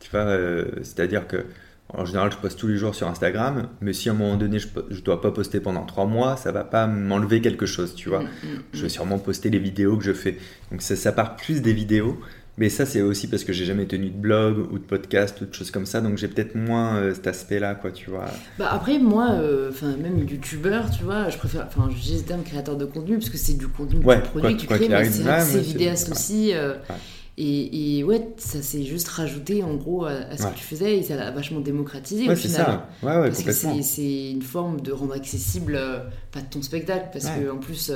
Tu 0.00 0.10
vois, 0.10 0.20
euh, 0.20 0.66
c'est-à-dire 0.82 1.26
que 1.26 1.46
en 1.94 2.06
général, 2.06 2.32
je 2.32 2.38
poste 2.38 2.58
tous 2.58 2.68
les 2.68 2.76
jours 2.76 2.94
sur 2.94 3.06
Instagram, 3.06 3.68
mais 3.82 3.92
si 3.92 4.08
à 4.08 4.12
un 4.12 4.14
moment 4.14 4.36
donné, 4.36 4.58
je 4.58 4.66
ne 4.90 5.00
dois 5.00 5.20
pas 5.20 5.30
poster 5.30 5.60
pendant 5.60 5.84
trois 5.84 6.06
mois, 6.06 6.36
ça 6.36 6.50
va 6.50 6.64
pas 6.64 6.86
m'enlever 6.86 7.42
quelque 7.42 7.66
chose, 7.66 7.94
tu 7.94 8.08
vois. 8.08 8.20
Mm, 8.20 8.24
mm, 8.24 8.62
je 8.72 8.80
vais 8.80 8.86
mm. 8.86 8.90
sûrement 8.90 9.18
poster 9.18 9.50
les 9.50 9.58
vidéos 9.58 9.98
que 9.98 10.04
je 10.04 10.12
fais. 10.12 10.38
Donc 10.70 10.80
ça, 10.80 10.96
ça 10.96 11.12
part 11.12 11.36
plus 11.36 11.60
des 11.60 11.74
vidéos. 11.74 12.18
Mais 12.62 12.68
ça, 12.68 12.86
c'est 12.86 13.02
aussi 13.02 13.26
parce 13.26 13.42
que 13.42 13.52
j'ai 13.52 13.64
jamais 13.64 13.86
tenu 13.86 14.08
de 14.08 14.16
blog 14.16 14.72
ou 14.72 14.78
de 14.78 14.84
podcast 14.84 15.40
ou 15.40 15.46
de 15.46 15.52
choses 15.52 15.72
comme 15.72 15.84
ça, 15.84 16.00
donc 16.00 16.16
j'ai 16.16 16.28
peut-être 16.28 16.54
moins 16.54 16.94
euh, 16.94 17.12
cet 17.12 17.26
aspect-là, 17.26 17.74
quoi, 17.74 17.90
tu 17.90 18.08
vois. 18.08 18.26
Bah 18.56 18.68
après, 18.70 19.00
moi, 19.00 19.32
euh, 19.32 19.70
enfin 19.70 19.96
même 19.96 20.16
youtubeur, 20.16 20.88
tu 20.88 21.02
vois, 21.02 21.28
je 21.28 21.38
préfère, 21.38 21.66
enfin, 21.66 21.90
j'hésite 21.90 22.30
un 22.30 22.38
créateur 22.38 22.76
de 22.76 22.84
contenu 22.84 23.18
parce 23.18 23.30
que 23.30 23.36
c'est 23.36 23.54
du 23.54 23.66
contenu 23.66 23.98
que 23.98 24.14
tu 24.14 24.20
produis, 24.28 24.54
que 24.54 24.60
tu 24.60 24.66
crées, 24.68 24.88
mais 24.88 25.10
c'est 25.10 25.58
vidéaste 25.58 26.12
aussi. 26.12 26.52
Euh, 26.54 26.74
et, 27.36 27.98
et, 27.98 28.04
ouais, 28.04 28.28
ça 28.36 28.62
s'est 28.62 28.84
juste 28.84 29.08
rajouté 29.08 29.64
en 29.64 29.74
gros 29.74 30.04
à, 30.04 30.36
ce 30.36 30.46
que 30.46 30.54
tu 30.54 30.62
faisais 30.62 30.98
et 30.98 31.02
ça 31.02 31.16
l'a 31.16 31.32
vachement 31.32 31.58
démocratisé 31.58 32.30
au 32.30 32.36
final. 32.36 32.64
Ça. 32.64 32.88
Ouais, 33.02 33.16
ouais, 33.16 33.28
parce 33.30 33.42
que 33.42 33.82
c'est 33.82 34.30
une 34.30 34.42
forme 34.42 34.80
de 34.82 34.92
rendre 34.92 35.14
accessible 35.14 35.80
pas 36.30 36.42
ton 36.42 36.62
spectacle, 36.62 37.08
parce 37.12 37.24
que 37.24 37.50
en 37.50 37.58
plus 37.58 37.90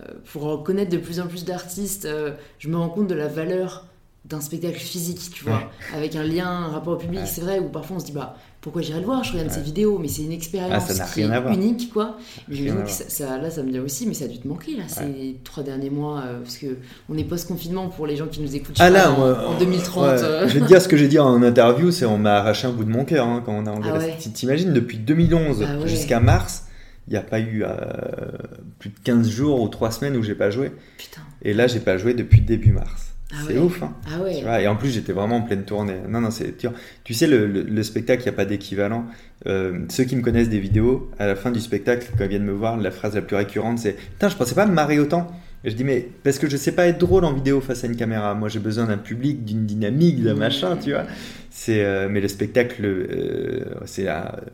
euh, 0.00 0.12
pour 0.30 0.62
connaître 0.62 0.90
de 0.90 0.98
plus 0.98 1.20
en 1.20 1.26
plus 1.26 1.44
d'artistes, 1.44 2.04
euh, 2.04 2.32
je 2.58 2.68
me 2.68 2.76
rends 2.76 2.90
compte 2.90 3.06
de 3.06 3.14
la 3.14 3.28
valeur 3.28 3.86
d'un 4.28 4.40
spectacle 4.40 4.78
physique, 4.78 5.30
tu 5.32 5.44
vois, 5.44 5.70
avec 5.94 6.16
un 6.16 6.24
lien, 6.24 6.48
un 6.48 6.68
rapport 6.68 6.94
au 6.94 6.96
public, 6.96 7.20
c'est 7.26 7.40
vrai, 7.40 7.58
où 7.58 7.68
parfois 7.68 7.96
on 7.96 8.00
se 8.00 8.06
dit, 8.06 8.12
bah, 8.12 8.36
pourquoi 8.60 8.82
j'irai 8.82 8.98
le 8.98 9.06
voir 9.06 9.22
Je 9.22 9.32
regarde 9.32 9.50
ses 9.50 9.60
vidéos, 9.60 9.98
mais 9.98 10.08
c'est 10.08 10.22
une 10.22 10.32
expérience 10.32 11.00
ah, 11.00 11.52
unique, 11.52 11.92
quoi. 11.92 12.16
Mais 12.48 12.72
ça, 12.88 13.38
là, 13.38 13.50
ça 13.50 13.62
me 13.62 13.70
dit 13.70 13.78
aussi, 13.78 14.06
mais 14.06 14.14
ça 14.14 14.24
a 14.24 14.28
dû 14.28 14.38
te 14.38 14.48
manquer, 14.48 14.76
là, 14.76 14.84
ces 14.88 15.36
trois 15.44 15.62
derniers 15.62 15.90
mois, 15.90 16.22
euh, 16.26 16.40
parce 16.40 16.58
que 16.58 16.78
on 17.08 17.16
est 17.16 17.24
post-confinement 17.24 17.88
pour 17.88 18.06
les 18.06 18.16
gens 18.16 18.26
qui 18.26 18.40
nous 18.40 18.56
écoutent 18.56 18.76
ah, 18.80 18.90
là, 18.90 19.12
en, 19.12 19.56
2030. 19.58 20.18
je 20.48 20.54
vais 20.54 20.60
te 20.60 20.66
dire 20.66 20.82
ce 20.82 20.88
que 20.88 20.96
j'ai 20.96 21.08
dit 21.08 21.20
en 21.20 21.42
interview, 21.42 21.92
c'est 21.92 22.06
on 22.06 22.18
m'a 22.18 22.38
arraché 22.38 22.66
un 22.66 22.72
bout 22.72 22.84
de 22.84 22.90
mon 22.90 23.04
cœur 23.04 23.26
hein, 23.26 23.42
quand 23.44 23.52
on 23.52 23.66
a 23.66 23.70
engagé. 23.70 24.12
Ah 24.12 24.30
T'imagines, 24.34 24.72
depuis 24.72 24.98
2011 24.98 25.64
jusqu'à 25.84 26.18
mars, 26.18 26.64
il 27.06 27.12
n'y 27.12 27.16
a 27.16 27.22
pas 27.22 27.38
eu 27.38 27.62
euh, 27.62 27.68
plus 28.80 28.90
de 28.90 28.98
15 29.04 29.28
jours 29.28 29.60
ou 29.60 29.68
3 29.68 29.92
semaines 29.92 30.16
où 30.16 30.22
j'ai 30.24 30.34
pas 30.34 30.50
joué. 30.50 30.72
Putain. 30.98 31.20
Et 31.42 31.54
là, 31.54 31.68
j'ai 31.68 31.78
pas 31.78 31.98
joué 31.98 32.14
depuis 32.14 32.40
début 32.40 32.72
mars. 32.72 33.05
Ah 33.32 33.36
c'est 33.46 33.58
ouf, 33.58 33.82
hein. 33.82 33.92
Ah 34.08 34.22
ouais. 34.22 34.36
Tu 34.38 34.44
vois, 34.44 34.60
et 34.60 34.68
en 34.68 34.76
plus, 34.76 34.90
j'étais 34.90 35.12
vraiment 35.12 35.36
en 35.36 35.42
pleine 35.42 35.64
tournée. 35.64 35.96
Non, 36.08 36.20
non, 36.20 36.30
c'est. 36.30 36.56
Tu, 37.04 37.14
sais, 37.14 37.26
le, 37.26 37.46
le, 37.46 37.82
spectacle, 37.82 38.22
il 38.22 38.26
n'y 38.26 38.30
a 38.30 38.36
pas 38.36 38.44
d'équivalent. 38.44 39.06
Euh, 39.46 39.80
ceux 39.88 40.04
qui 40.04 40.14
me 40.14 40.22
connaissent 40.22 40.48
des 40.48 40.60
vidéos, 40.60 41.10
à 41.18 41.26
la 41.26 41.34
fin 41.34 41.50
du 41.50 41.60
spectacle, 41.60 42.06
quand 42.16 42.24
ils 42.24 42.30
viennent 42.30 42.44
me 42.44 42.52
voir, 42.52 42.76
la 42.76 42.92
phrase 42.92 43.16
la 43.16 43.22
plus 43.22 43.34
récurrente, 43.34 43.80
c'est 43.80 43.94
Putain, 43.94 44.28
je 44.28 44.36
pensais 44.36 44.54
pas 44.54 44.66
me 44.66 44.72
marrer 44.72 45.00
autant. 45.00 45.26
Et 45.64 45.70
je 45.70 45.74
dis, 45.74 45.82
mais 45.82 46.08
parce 46.22 46.38
que 46.38 46.48
je 46.48 46.56
sais 46.56 46.70
pas 46.70 46.86
être 46.86 46.98
drôle 46.98 47.24
en 47.24 47.32
vidéo 47.32 47.60
face 47.60 47.82
à 47.82 47.88
une 47.88 47.96
caméra. 47.96 48.34
Moi, 48.34 48.48
j'ai 48.48 48.60
besoin 48.60 48.84
d'un 48.84 48.98
public, 48.98 49.44
d'une 49.44 49.66
dynamique, 49.66 50.22
d'un 50.22 50.34
machin, 50.34 50.76
tu 50.76 50.92
vois. 50.92 51.04
C'est, 51.50 51.84
euh, 51.84 52.08
mais 52.08 52.20
le 52.20 52.28
spectacle, 52.28 52.84
euh, 52.84 53.64
c'est 53.86 54.06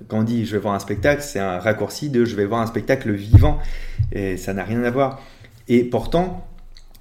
quand 0.09 0.21
on 0.21 0.23
dit 0.23 0.47
je 0.47 0.53
vais 0.53 0.59
voir 0.59 0.73
un 0.73 0.79
spectacle, 0.79 1.21
c'est 1.21 1.41
un 1.41 1.59
raccourci 1.59 2.09
de 2.09 2.25
je 2.25 2.37
vais 2.37 2.47
voir 2.47 2.63
un 2.63 2.67
spectacle 2.67 3.11
vivant. 3.11 3.59
Et 4.13 4.39
ça 4.39 4.55
n'a 4.55 4.65
rien 4.65 4.83
à 4.85 4.91
voir. 4.91 5.21
Et 5.69 5.85
pourtant, 5.85 6.47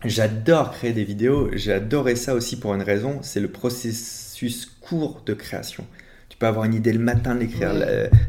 j'adore 0.06 0.72
créer 0.72 0.94
des 0.94 1.04
vidéos. 1.04 1.50
J'ai 1.54 1.74
adoré 1.74 2.16
ça 2.16 2.34
aussi 2.34 2.60
pour 2.60 2.74
une 2.74 2.82
raison 2.82 3.20
c'est 3.22 3.40
le 3.40 3.50
processus 3.50 4.66
court 4.82 5.22
de 5.26 5.34
création. 5.34 5.86
Tu 6.30 6.38
peux 6.38 6.48
avoir 6.48 6.66
une 6.66 6.74
idée 6.74 6.94
le 6.94 7.00
matin, 7.00 7.36
l'écrire, 7.36 7.74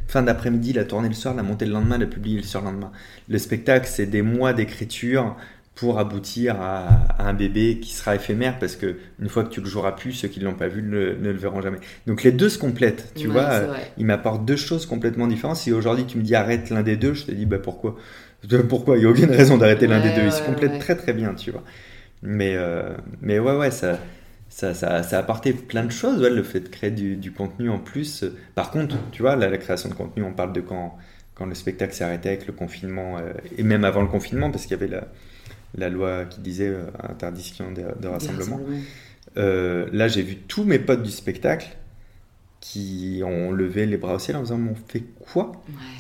fin 0.08 0.22
d'après-midi, 0.22 0.72
la 0.72 0.84
tourner 0.84 1.08
le 1.08 1.14
soir, 1.14 1.34
la 1.34 1.42
monter 1.42 1.64
le 1.64 1.72
lendemain, 1.72 1.98
la 1.98 2.06
publier 2.06 2.36
le 2.36 2.42
surlendemain. 2.42 2.92
Le 3.28 3.38
spectacle, 3.38 3.86
c'est 3.88 4.06
des 4.06 4.22
mois 4.22 4.52
d'écriture 4.52 5.36
pour 5.74 5.98
aboutir 5.98 6.60
à, 6.60 7.08
un 7.18 7.32
bébé 7.32 7.78
qui 7.80 7.92
sera 7.94 8.14
éphémère 8.14 8.58
parce 8.58 8.76
que 8.76 8.96
une 9.18 9.28
fois 9.28 9.44
que 9.44 9.48
tu 9.48 9.60
le 9.60 9.66
joueras 9.66 9.92
plus, 9.92 10.12
ceux 10.12 10.28
qui 10.28 10.40
ne 10.40 10.44
l'ont 10.44 10.54
pas 10.54 10.68
vu 10.68 10.82
ne, 10.82 11.14
le 11.14 11.32
verront 11.32 11.62
jamais. 11.62 11.78
Donc 12.06 12.22
les 12.22 12.32
deux 12.32 12.48
se 12.48 12.58
complètent, 12.58 13.12
tu 13.14 13.28
vois. 13.28 13.62
Il 13.96 14.06
m'apporte 14.06 14.44
deux 14.44 14.56
choses 14.56 14.86
complètement 14.86 15.26
différentes. 15.26 15.56
Si 15.56 15.72
aujourd'hui 15.72 16.04
tu 16.04 16.18
me 16.18 16.22
dis 16.22 16.34
arrête 16.34 16.70
l'un 16.70 16.82
des 16.82 16.96
deux, 16.96 17.14
je 17.14 17.24
te 17.24 17.32
dis 17.32 17.46
bah 17.46 17.58
pourquoi? 17.58 17.96
Pourquoi 18.68 18.97
Il 18.97 19.01
n'y 19.01 19.07
a 19.07 19.11
aucune 19.11 19.30
raison 19.30 19.57
d'arrêter 19.57 19.86
l'un 19.86 20.01
des 20.01 20.14
deux. 20.14 20.26
Ils 20.26 20.32
se 20.32 20.43
complètent 20.43 20.78
très 20.78 20.97
très 20.97 21.12
bien, 21.12 21.34
tu 21.34 21.51
vois. 21.51 21.62
Mais, 22.22 22.55
euh, 22.57 22.95
mais 23.20 23.38
ouais, 23.38 23.57
ouais, 23.57 23.70
ça, 23.70 23.99
ça, 24.49 24.74
ça, 24.74 25.03
ça, 25.03 25.16
a 25.16 25.20
apporté 25.20 25.53
plein 25.53 25.84
de 25.84 25.90
choses, 25.90 26.22
le 26.22 26.43
fait 26.43 26.61
de 26.61 26.68
créer 26.68 26.90
du, 26.90 27.32
contenu 27.32 27.68
en 27.68 27.78
plus. 27.78 28.24
Par 28.55 28.70
contre, 28.70 28.97
tu 29.11 29.22
vois, 29.22 29.36
la 29.36 29.57
création 29.59 29.88
de 29.88 29.95
contenu, 29.95 30.22
on 30.22 30.32
parle 30.32 30.53
de 30.53 30.61
quand, 30.61 30.97
quand 31.34 31.47
le 31.47 31.55
spectacle 31.55 31.95
s'est 31.95 32.05
arrêté 32.05 32.28
avec 32.28 32.47
le 32.47 32.53
confinement, 32.53 33.18
euh, 33.18 33.32
et 33.59 33.62
même 33.62 33.84
avant 33.84 34.03
le 34.03 34.09
confinement, 34.09 34.51
parce 34.51 34.64
qu'il 34.64 34.72
y 34.72 34.80
avait 34.80 34.93
la 34.93 35.09
la 35.74 35.88
loi 35.88 36.26
qui 36.26 36.40
disait 36.40 36.68
euh, 36.68 36.84
interdiction 37.09 37.72
de, 37.72 38.07
rassemblement. 38.07 38.61
Là, 39.36 40.07
j'ai 40.09 40.22
vu 40.22 40.36
tous 40.36 40.64
mes 40.64 40.78
potes 40.78 41.03
du 41.03 41.11
spectacle 41.11 41.76
qui 42.62 43.22
ont 43.26 43.50
levé 43.50 43.86
les 43.86 43.96
bras 43.96 44.14
au 44.14 44.18
ciel 44.20 44.36
en 44.36 44.42
disant, 44.42 44.60
on 44.70 44.76
fait 44.88 45.02
quoi? 45.32 45.50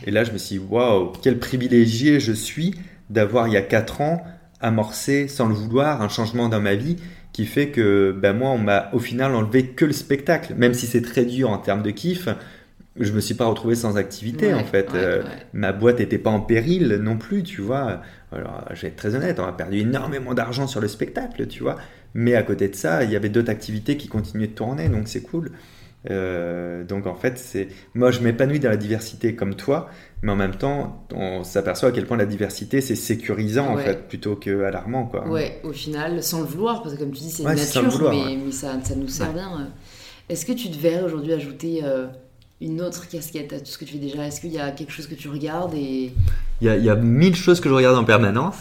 Et 0.06 0.12
là, 0.12 0.22
je 0.22 0.30
me 0.30 0.38
suis 0.38 0.58
dit, 0.58 0.64
waouh, 0.70 1.12
quel 1.20 1.38
privilégié 1.40 2.20
je 2.20 2.32
suis 2.32 2.74
d'avoir, 3.10 3.48
il 3.48 3.54
y 3.54 3.56
a 3.56 3.62
4 3.62 4.00
ans, 4.00 4.24
amorcé, 4.60 5.26
sans 5.26 5.48
le 5.48 5.54
vouloir, 5.54 6.00
un 6.02 6.08
changement 6.08 6.48
dans 6.48 6.60
ma 6.60 6.76
vie 6.76 6.96
qui 7.32 7.46
fait 7.46 7.70
que 7.70 8.16
ben 8.16 8.32
moi, 8.32 8.50
on 8.50 8.58
m'a 8.58 8.90
au 8.92 9.00
final 9.00 9.34
enlevé 9.34 9.66
que 9.68 9.84
le 9.84 9.92
spectacle. 9.92 10.54
Même 10.56 10.72
si 10.72 10.86
c'est 10.86 11.02
très 11.02 11.24
dur 11.24 11.50
en 11.50 11.58
termes 11.58 11.82
de 11.82 11.90
kiff, 11.90 12.28
je 13.00 13.10
me 13.12 13.20
suis 13.20 13.34
pas 13.34 13.46
retrouvé 13.46 13.74
sans 13.74 13.96
activité 13.96 14.54
en 14.54 14.64
fait. 14.64 14.94
Euh, 14.94 15.22
ma 15.52 15.72
boîte 15.72 15.98
n'était 15.98 16.18
pas 16.18 16.30
en 16.30 16.40
péril 16.40 17.00
non 17.02 17.16
plus, 17.16 17.42
tu 17.42 17.60
vois. 17.60 18.02
Alors, 18.30 18.66
je 18.72 18.82
vais 18.82 18.88
être 18.88 18.96
très 18.96 19.16
honnête, 19.16 19.40
on 19.40 19.46
a 19.46 19.52
perdu 19.52 19.78
énormément 19.78 20.34
d'argent 20.34 20.68
sur 20.68 20.80
le 20.80 20.88
spectacle, 20.88 21.46
tu 21.48 21.62
vois. 21.62 21.76
Mais 22.14 22.36
à 22.36 22.42
côté 22.42 22.68
de 22.68 22.76
ça, 22.76 23.02
il 23.02 23.10
y 23.10 23.16
avait 23.16 23.30
d'autres 23.30 23.50
activités 23.50 23.96
qui 23.96 24.06
continuaient 24.06 24.46
de 24.46 24.52
tourner, 24.52 24.88
donc 24.88 25.08
c'est 25.08 25.22
cool. 25.22 25.50
Euh, 26.10 26.84
donc 26.84 27.06
en 27.06 27.14
fait, 27.14 27.38
c'est 27.38 27.68
moi 27.94 28.10
je 28.10 28.20
m'épanouis 28.20 28.58
dans 28.58 28.68
la 28.68 28.76
diversité 28.76 29.34
comme 29.34 29.54
toi, 29.54 29.88
mais 30.22 30.32
en 30.32 30.36
même 30.36 30.56
temps, 30.56 31.06
on 31.14 31.44
s'aperçoit 31.44 31.90
à 31.90 31.92
quel 31.92 32.06
point 32.06 32.16
la 32.16 32.26
diversité 32.26 32.80
c'est 32.80 32.96
sécurisant 32.96 33.68
en 33.68 33.76
fait 33.76 34.08
plutôt 34.08 34.34
que 34.34 34.64
alarmant 34.64 35.06
quoi. 35.06 35.28
Ouais, 35.28 35.60
au 35.62 35.72
final, 35.72 36.22
sans 36.22 36.40
le 36.40 36.46
vouloir, 36.46 36.82
parce 36.82 36.94
que 36.94 37.00
comme 37.00 37.12
tu 37.12 37.20
dis, 37.20 37.30
c'est 37.30 37.44
une 37.44 37.48
nature, 37.48 38.10
mais, 38.10 38.52
ça, 38.52 38.78
ça, 38.82 38.94
nous 38.96 39.08
sert 39.08 39.32
bien. 39.32 39.70
Est-ce 40.28 40.44
que 40.44 40.52
tu 40.52 40.68
devrais 40.68 41.02
aujourd'hui 41.02 41.32
ajouter 41.32 41.80
euh, 41.84 42.06
une 42.60 42.80
autre 42.80 43.08
casquette 43.08 43.52
à 43.52 43.60
tout 43.60 43.66
ce 43.66 43.78
que 43.78 43.84
tu 43.84 43.94
fais 43.94 43.98
déjà? 43.98 44.26
Est-ce 44.26 44.40
qu'il 44.40 44.52
y 44.52 44.58
a 44.58 44.70
quelque 44.72 44.92
chose 44.92 45.06
que 45.06 45.14
tu 45.14 45.28
regardes 45.28 45.74
et 45.74 46.12
il 46.60 46.66
y, 46.66 46.68
a, 46.68 46.76
il 46.76 46.84
y 46.84 46.90
a 46.90 46.96
mille 46.96 47.34
choses 47.34 47.60
que 47.60 47.68
je 47.68 47.74
regarde 47.74 47.96
en 47.96 48.04
permanence, 48.04 48.56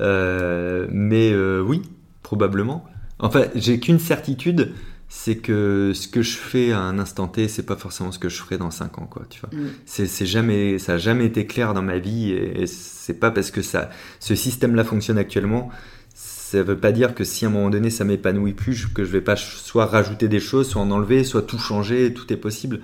euh, 0.00 0.86
mais 0.90 1.34
oui, 1.34 1.82
probablement. 2.22 2.84
Enfin, 3.18 3.44
j'ai 3.54 3.80
qu'une 3.80 4.00
certitude 4.00 4.72
c'est 5.16 5.36
que 5.36 5.92
ce 5.94 6.08
que 6.08 6.22
je 6.22 6.36
fais 6.36 6.72
à 6.72 6.80
un 6.80 6.98
instant 6.98 7.28
T, 7.28 7.46
c'est 7.46 7.62
pas 7.62 7.76
forcément 7.76 8.10
ce 8.10 8.18
que 8.18 8.28
je 8.28 8.36
ferai 8.42 8.58
dans 8.58 8.72
5 8.72 8.98
ans, 8.98 9.06
quoi, 9.06 9.22
tu 9.30 9.40
vois. 9.40 9.48
Mm. 9.56 9.68
C'est 9.86 10.26
jamais, 10.26 10.80
ça 10.80 10.94
a 10.94 10.98
jamais 10.98 11.24
été 11.24 11.46
clair 11.46 11.72
dans 11.72 11.82
ma 11.82 11.98
vie 11.98 12.32
et, 12.32 12.66
c'est 12.66 13.14
pas 13.14 13.30
parce 13.30 13.52
que 13.52 13.62
ça, 13.62 13.90
ce 14.18 14.34
système-là 14.34 14.82
fonctionne 14.82 15.16
actuellement, 15.16 15.70
ça 16.14 16.64
veut 16.64 16.76
pas 16.76 16.90
dire 16.90 17.14
que 17.14 17.22
si 17.22 17.44
à 17.44 17.48
un 17.48 17.52
moment 17.52 17.70
donné 17.70 17.90
ça 17.90 18.04
m'épanouit 18.04 18.54
plus, 18.54 18.86
que 18.86 19.04
je 19.04 19.10
vais 19.12 19.20
pas 19.20 19.36
soit 19.36 19.86
rajouter 19.86 20.26
des 20.26 20.40
choses, 20.40 20.68
soit 20.68 20.82
en 20.82 20.90
enlever, 20.90 21.22
soit 21.22 21.42
tout 21.42 21.58
changer, 21.58 22.12
tout 22.12 22.30
est 22.32 22.36
possible. 22.36 22.80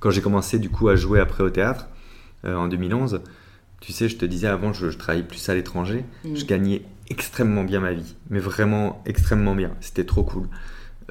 Quand 0.00 0.10
j'ai 0.10 0.22
commencé 0.22 0.58
du 0.58 0.70
coup 0.70 0.88
à 0.88 0.96
jouer 0.96 1.20
après 1.20 1.44
au 1.44 1.50
théâtre, 1.50 1.88
euh, 2.46 2.56
en 2.56 2.66
2011, 2.66 3.20
tu 3.80 3.92
sais, 3.92 4.08
je 4.08 4.16
te 4.16 4.24
disais 4.24 4.48
avant, 4.48 4.72
je, 4.72 4.88
je 4.88 4.96
travaillais 4.96 5.22
plus 5.22 5.46
à 5.50 5.54
l'étranger, 5.54 6.06
mm. 6.24 6.34
je 6.34 6.44
gagnais 6.46 6.82
extrêmement 7.10 7.62
bien 7.62 7.80
ma 7.80 7.92
vie, 7.92 8.16
mais 8.30 8.40
vraiment 8.40 9.02
extrêmement 9.04 9.54
bien, 9.54 9.72
c'était 9.80 10.04
trop 10.04 10.24
cool. 10.24 10.48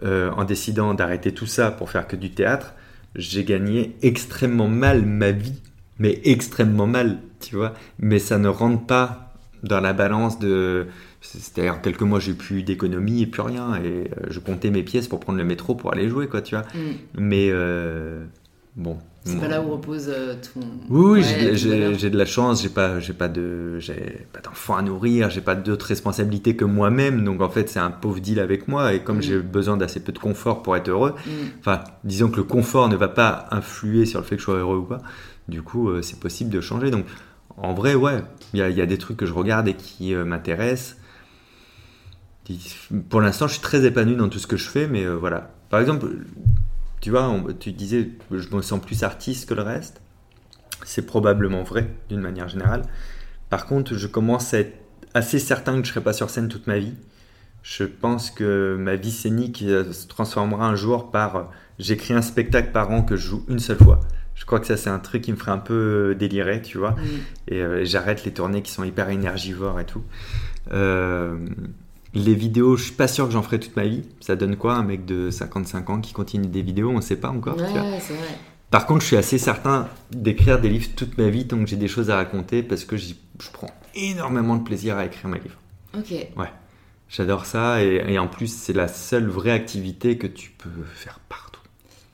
Euh, 0.03 0.31
en 0.31 0.43
décidant 0.43 0.93
d'arrêter 0.93 1.33
tout 1.33 1.45
ça 1.45 1.71
pour 1.71 1.89
faire 1.89 2.07
que 2.07 2.17
du 2.17 2.31
théâtre, 2.31 2.73
j'ai 3.15 3.45
gagné 3.45 3.95
extrêmement 4.01 4.67
mal 4.67 5.05
ma 5.05 5.31
vie, 5.31 5.61
mais 5.97 6.19
extrêmement 6.25 6.87
mal, 6.87 7.19
tu 7.39 7.55
vois. 7.55 7.73
Mais 7.99 8.19
ça 8.19 8.37
ne 8.37 8.49
rentre 8.49 8.85
pas 8.85 9.33
dans 9.63 9.79
la 9.79 9.93
balance 9.93 10.39
de. 10.39 10.87
C'est-à-dire, 11.21 11.81
quelques 11.81 12.01
mois, 12.01 12.19
j'ai 12.19 12.33
plus 12.33 12.63
d'économie 12.63 13.21
et 13.21 13.27
plus 13.27 13.41
rien. 13.41 13.75
Et 13.75 14.11
euh, 14.11 14.27
je 14.29 14.39
comptais 14.39 14.71
mes 14.71 14.83
pièces 14.83 15.07
pour 15.07 15.21
prendre 15.21 15.37
le 15.37 15.45
métro 15.45 15.73
pour 15.73 15.93
aller 15.93 16.09
jouer, 16.09 16.27
quoi, 16.27 16.41
tu 16.41 16.55
vois. 16.55 16.65
Mm. 16.75 16.91
Mais 17.17 17.47
euh, 17.51 18.25
bon, 18.75 18.97
c'est 19.25 19.39
pas 19.39 19.47
là 19.47 19.61
où 19.61 19.71
repose 19.71 20.09
euh, 20.09 20.35
ton. 20.35 20.59
Oui, 20.89 21.23
oui 21.23 21.55
j'ai 21.55 22.09
de 22.09 22.17
la 22.17 22.25
chance, 22.25 22.61
j'ai 22.61 22.69
pas, 22.69 22.99
j'ai 22.99 23.13
pas 23.13 23.29
de, 23.29 23.79
j'ai 23.79 24.27
pas 24.33 24.41
d'enfants 24.41 24.75
à 24.75 24.81
nourrir, 24.81 25.29
j'ai 25.29 25.41
pas 25.41 25.55
d'autres 25.55 25.85
responsabilités 25.85 26.57
que 26.57 26.65
moi-même, 26.65 27.23
donc 27.23 27.41
en 27.41 27.49
fait 27.49 27.69
c'est 27.69 27.79
un 27.79 27.91
pauvre 27.91 28.19
deal 28.19 28.39
avec 28.39 28.67
moi 28.67 28.93
et 28.93 29.01
comme 29.01 29.17
mm. 29.17 29.21
j'ai 29.21 29.39
besoin 29.39 29.77
d'assez 29.77 30.01
peu 30.01 30.11
de 30.11 30.19
confort 30.19 30.61
pour 30.61 30.75
être 30.75 30.89
heureux, 30.89 31.15
mm. 31.25 31.29
enfin 31.59 31.85
disons 32.03 32.29
que 32.29 32.37
le 32.37 32.43
confort 32.43 32.89
ne 32.89 32.97
va 32.97 33.07
pas 33.07 33.47
influer 33.51 34.05
sur 34.05 34.19
le 34.19 34.25
fait 34.25 34.35
que 34.35 34.41
je 34.41 34.45
sois 34.45 34.57
heureux 34.57 34.77
ou 34.77 34.85
pas, 34.85 35.01
du 35.47 35.61
coup 35.61 35.89
euh, 35.89 36.01
c'est 36.01 36.19
possible 36.19 36.49
de 36.49 36.59
changer. 36.59 36.91
Donc 36.91 37.05
en 37.55 37.73
vrai 37.73 37.95
ouais, 37.95 38.21
il 38.53 38.59
y 38.59 38.61
a, 38.61 38.69
y 38.69 38.81
a, 38.81 38.85
des 38.85 38.97
trucs 38.97 39.17
que 39.17 39.25
je 39.25 39.33
regarde 39.33 39.69
et 39.69 39.73
qui 39.75 40.13
euh, 40.13 40.25
m'intéressent. 40.25 40.97
Pour 43.09 43.21
l'instant 43.21 43.47
je 43.47 43.53
suis 43.53 43.61
très 43.61 43.85
épanoui 43.85 44.17
dans 44.17 44.27
tout 44.27 44.39
ce 44.39 44.47
que 44.47 44.57
je 44.57 44.67
fais, 44.67 44.85
mais 44.85 45.05
voilà. 45.07 45.51
Par 45.69 45.79
exemple 45.79 46.07
tu 47.03 47.09
vois, 47.09 47.37
tu 47.59 47.73
disais, 47.73 48.11
je 48.31 48.55
me 48.55 48.61
sens 48.61 48.79
plus 48.79 49.03
artiste 49.03 49.49
que 49.49 49.53
le 49.53 49.61
reste. 49.61 50.01
C'est 50.85 51.05
probablement 51.05 51.61
vrai, 51.63 51.93
d'une 52.07 52.21
manière 52.21 52.47
générale. 52.47 52.83
Par 53.49 53.65
contre, 53.65 53.95
je 53.95 54.07
commence 54.07 54.53
à 54.53 54.59
être 54.59 54.73
assez 55.13 55.37
certain 55.37 55.73
que 55.73 55.79
je 55.79 55.89
ne 55.89 55.93
serai 55.95 56.01
pas 56.01 56.13
sur 56.13 56.29
scène 56.29 56.47
toute 56.47 56.65
ma 56.65 56.79
vie. 56.79 56.93
Je 57.61 57.83
pense 57.83 58.31
que 58.31 58.77
ma 58.79 58.95
vie 58.95 59.11
scénique 59.11 59.63
euh, 59.63 59.91
se 59.91 60.07
transformera 60.07 60.65
un 60.65 60.75
jour 60.75 61.11
par 61.11 61.35
euh, 61.35 61.43
j'écris 61.77 62.13
un 62.13 62.21
spectacle 62.21 62.71
par 62.71 62.89
an 62.89 63.01
que 63.01 63.17
je 63.17 63.27
joue 63.27 63.43
une 63.49 63.59
seule 63.59 63.79
fois. 63.79 63.99
Je 64.35 64.45
crois 64.45 64.61
que 64.61 64.65
ça, 64.65 64.77
c'est 64.77 64.89
un 64.89 64.99
truc 64.99 65.23
qui 65.23 65.33
me 65.33 65.37
ferait 65.37 65.51
un 65.51 65.57
peu 65.57 66.11
euh, 66.11 66.15
délirer, 66.15 66.61
tu 66.61 66.77
vois. 66.77 66.95
Et 67.49 67.61
j'arrête 67.83 68.23
les 68.23 68.31
tournées 68.31 68.61
qui 68.61 68.71
sont 68.71 68.85
hyper 68.85 69.09
énergivores 69.09 69.81
et 69.81 69.85
tout. 69.85 70.03
Euh, 70.71 71.37
les 72.13 72.35
vidéos, 72.35 72.77
je 72.77 72.85
suis 72.85 72.93
pas 72.93 73.07
sûr 73.07 73.25
que 73.25 73.33
j'en 73.33 73.41
ferai 73.41 73.59
toute 73.59 73.75
ma 73.75 73.85
vie. 73.85 74.03
Ça 74.19 74.35
donne 74.35 74.55
quoi 74.55 74.75
un 74.75 74.83
mec 74.83 75.05
de 75.05 75.29
55 75.29 75.89
ans 75.89 76.01
qui 76.01 76.13
continue 76.13 76.47
des 76.47 76.61
vidéos? 76.61 76.89
On 76.89 76.97
ne 76.97 77.01
sait 77.01 77.15
pas 77.15 77.29
encore. 77.29 77.57
Par 78.69 78.85
contre, 78.85 79.01
je 79.01 79.07
suis 79.07 79.17
assez 79.17 79.37
certain 79.37 79.87
d'écrire 80.11 80.59
des 80.59 80.69
livres 80.69 80.89
toute 80.95 81.17
ma 81.17 81.29
vie 81.29 81.47
tant 81.47 81.59
que 81.59 81.67
j'ai 81.67 81.75
des 81.75 81.87
choses 81.87 82.09
à 82.09 82.15
raconter 82.15 82.63
parce 82.63 82.85
que 82.85 82.97
je 82.97 83.13
prends 83.51 83.69
énormément 83.95 84.55
de 84.55 84.63
plaisir 84.63 84.97
à 84.97 85.05
écrire 85.05 85.27
mes 85.27 85.39
livres. 85.39 85.59
Ok. 85.95 86.11
Ouais. 86.37 86.51
J'adore 87.09 87.45
ça 87.45 87.83
et, 87.83 88.17
en 88.17 88.27
plus, 88.27 88.47
c'est 88.47 88.73
la 88.73 88.87
seule 88.87 89.27
vraie 89.27 89.51
activité 89.51 90.17
que 90.17 90.25
tu 90.25 90.49
peux 90.49 90.69
faire 90.95 91.19
partout. 91.29 91.61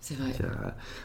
C'est 0.01 0.15
vrai. 0.15 0.33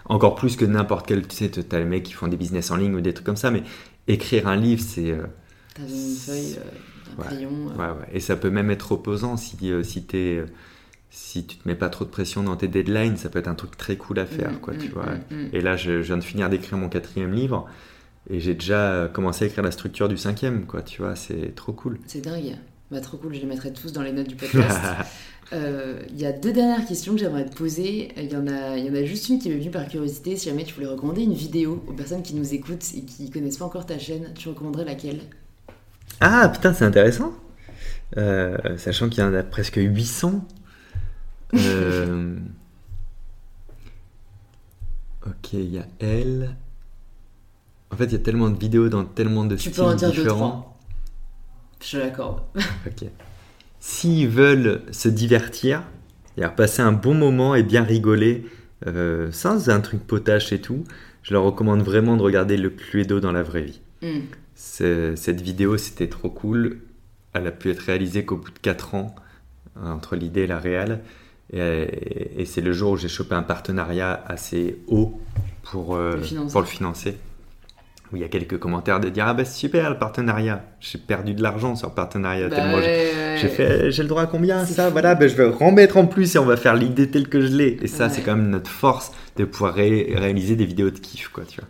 encore 0.06 0.34
plus 0.34 0.56
que 0.56 0.64
n'importe 0.64 1.06
quel. 1.06 1.28
Tu 1.28 1.36
sais, 1.36 1.50
tu 1.50 1.60
as 1.70 1.78
les 1.78 1.84
mecs 1.84 2.02
qui 2.04 2.14
font 2.14 2.26
des 2.26 2.36
business 2.36 2.70
en 2.70 2.76
ligne 2.76 2.94
ou 2.94 3.00
des 3.00 3.12
trucs 3.12 3.26
comme 3.26 3.36
ça, 3.36 3.50
mais 3.50 3.62
écrire 4.08 4.48
un 4.48 4.56
livre, 4.56 4.82
c'est. 4.82 5.10
Euh, 5.10 5.26
T'as 5.74 5.82
une 5.82 6.16
feuille. 6.16 6.56
Euh, 6.58 6.70
euh. 7.20 7.76
Ouais, 7.76 8.00
ouais. 8.00 8.08
Et 8.12 8.20
ça 8.20 8.36
peut 8.36 8.50
même 8.50 8.70
être 8.70 8.92
opposant 8.92 9.36
si, 9.36 9.56
euh, 9.64 9.82
si, 9.82 10.06
euh, 10.14 10.46
si 11.10 11.46
tu 11.46 11.56
te 11.56 11.68
mets 11.68 11.74
pas 11.74 11.88
trop 11.88 12.04
de 12.04 12.10
pression 12.10 12.42
dans 12.42 12.56
tes 12.56 12.68
deadlines, 12.68 13.16
ça 13.16 13.28
peut 13.28 13.38
être 13.38 13.48
un 13.48 13.54
truc 13.54 13.76
très 13.76 13.96
cool 13.96 14.18
à 14.18 14.26
faire, 14.26 14.52
mm, 14.52 14.58
quoi, 14.58 14.74
tu 14.74 14.88
mm, 14.88 14.92
vois. 14.92 15.06
Mm, 15.30 15.48
et 15.52 15.60
là, 15.60 15.76
je, 15.76 15.92
viens 15.92 16.16
de 16.16 16.24
finir 16.24 16.48
d'écrire 16.50 16.78
mon 16.78 16.88
quatrième 16.88 17.32
livre 17.32 17.66
et 18.30 18.40
j'ai 18.40 18.54
déjà 18.54 19.10
commencé 19.12 19.44
à 19.44 19.48
écrire 19.48 19.64
la 19.64 19.70
structure 19.70 20.08
du 20.08 20.16
cinquième, 20.16 20.66
quoi, 20.66 20.82
tu 20.82 21.02
vois, 21.02 21.14
c'est 21.14 21.54
trop 21.54 21.72
cool. 21.72 21.98
C'est 22.06 22.22
dingue. 22.22 22.56
Bah, 22.90 23.00
trop 23.00 23.16
cool, 23.16 23.34
je 23.34 23.40
les 23.40 23.46
mettrai 23.46 23.72
tous 23.72 23.92
dans 23.92 24.02
les 24.02 24.12
notes 24.12 24.28
du 24.28 24.36
podcast. 24.36 24.80
Il 25.52 26.18
y 26.18 26.26
a 26.26 26.32
deux 26.32 26.52
dernières 26.52 26.84
questions 26.84 27.12
que 27.12 27.20
j'aimerais 27.20 27.44
te 27.44 27.54
poser. 27.54 28.08
Il 28.16 28.32
y, 28.32 28.36
en 28.36 28.48
a, 28.48 28.76
y 28.76 28.90
en 28.90 28.94
a 28.94 29.04
juste 29.04 29.28
une 29.28 29.38
qui 29.38 29.50
m'est 29.50 29.56
venue 29.56 29.70
par 29.70 29.86
curiosité. 29.86 30.36
Si 30.36 30.48
jamais 30.48 30.64
tu 30.64 30.74
voulais 30.74 30.88
recommander 30.88 31.22
une 31.22 31.34
vidéo 31.34 31.84
aux 31.86 31.92
personnes 31.92 32.22
qui 32.22 32.34
nous 32.34 32.54
écoutent 32.54 32.84
et 32.96 33.02
qui 33.02 33.30
connaissent 33.30 33.58
pas 33.58 33.66
encore 33.66 33.86
ta 33.86 33.98
chaîne, 33.98 34.32
tu 34.34 34.48
recommanderais 34.48 34.84
laquelle? 34.84 35.20
Ah 36.20 36.48
putain, 36.48 36.72
c'est 36.72 36.84
intéressant. 36.84 37.32
Euh, 38.16 38.56
sachant 38.76 39.08
qu'il 39.08 39.22
y 39.22 39.26
en 39.26 39.34
a 39.34 39.42
presque 39.42 39.76
800. 39.76 40.46
Euh, 41.54 42.36
ok, 45.26 45.52
il 45.52 45.74
y 45.74 45.78
a 45.78 45.86
elle. 45.98 46.56
En 47.90 47.96
fait, 47.96 48.04
il 48.06 48.12
y 48.12 48.16
a 48.16 48.20
tellement 48.20 48.50
de 48.50 48.58
vidéos 48.58 48.88
dans 48.88 49.04
tellement 49.04 49.44
de 49.44 49.56
tu 49.56 49.70
styles 49.70 49.74
peux 49.74 49.82
en 49.82 49.94
dire 49.94 50.10
différents. 50.10 50.76
Je 51.80 51.98
l'accorde. 51.98 52.42
ok. 52.86 53.08
S'ils 53.80 54.28
veulent 54.28 54.82
se 54.90 55.08
divertir, 55.08 55.82
et 56.38 56.42
passer 56.56 56.82
un 56.82 56.92
bon 56.92 57.14
moment 57.14 57.54
et 57.54 57.62
bien 57.62 57.82
rigoler, 57.82 58.46
euh, 58.86 59.30
sans 59.30 59.68
un 59.68 59.80
truc 59.80 60.06
potache 60.06 60.52
et 60.52 60.60
tout, 60.60 60.84
je 61.22 61.34
leur 61.34 61.44
recommande 61.44 61.82
vraiment 61.82 62.16
de 62.16 62.22
regarder 62.22 62.56
le 62.56 62.70
Cluedo 62.70 63.20
dans 63.20 63.32
la 63.32 63.42
vraie 63.42 63.62
vie. 63.62 63.80
Hmm 64.02 64.22
cette 64.64 65.40
vidéo, 65.40 65.76
c'était 65.76 66.08
trop 66.08 66.30
cool. 66.30 66.78
Elle 67.32 67.46
a 67.46 67.52
pu 67.52 67.70
être 67.70 67.80
réalisée 67.80 68.24
qu'au 68.24 68.36
bout 68.36 68.50
de 68.50 68.58
4 68.58 68.94
ans, 68.94 69.14
entre 69.80 70.16
l'idée 70.16 70.42
et 70.42 70.46
la 70.46 70.58
réelle. 70.58 71.00
Et, 71.52 72.44
c'est 72.46 72.60
le 72.60 72.72
jour 72.72 72.92
où 72.92 72.96
j'ai 72.96 73.08
chopé 73.08 73.34
un 73.34 73.42
partenariat 73.42 74.24
assez 74.26 74.78
haut 74.86 75.20
pour, 75.62 75.96
euh, 75.96 76.16
le, 76.16 76.50
pour 76.50 76.60
le 76.60 76.66
financer. 76.66 77.16
Où 78.12 78.16
il 78.16 78.22
y 78.22 78.24
a 78.24 78.28
quelques 78.28 78.58
commentaires 78.58 79.00
de 79.00 79.08
dire 79.08 79.26
Ah 79.26 79.34
bah 79.34 79.44
super 79.44 79.90
le 79.90 79.98
partenariat. 79.98 80.64
J'ai 80.80 80.98
perdu 80.98 81.34
de 81.34 81.42
l'argent 81.42 81.76
sur 81.76 81.88
le 81.88 81.94
partenariat. 81.94 82.48
Bah 82.48 82.80
j'ai 82.80 83.48
fait 83.48 83.90
J'ai 83.90 84.02
le 84.02 84.08
droit 84.08 84.22
à 84.22 84.26
combien 84.26 84.64
Ça, 84.64 84.90
voilà, 84.90 85.14
bah, 85.14 85.28
je 85.28 85.34
vais 85.34 85.46
remettre 85.46 85.96
en 85.96 86.06
plus 86.06 86.34
et 86.34 86.38
on 86.38 86.44
va 86.44 86.56
faire 86.56 86.74
l'idée 86.74 87.10
telle 87.10 87.28
que 87.28 87.40
je 87.40 87.48
l'ai. 87.48 87.78
Et 87.82 87.86
ça, 87.86 88.08
c'est 88.08 88.22
quand 88.22 88.36
même 88.36 88.50
notre 88.50 88.70
force 88.70 89.12
de 89.36 89.44
pouvoir 89.44 89.74
réaliser 89.74 90.56
des 90.56 90.66
vidéos 90.66 90.90
de 90.90 90.98
kiff, 90.98 91.28
quoi, 91.28 91.44
tu 91.44 91.60
vois. 91.60 91.68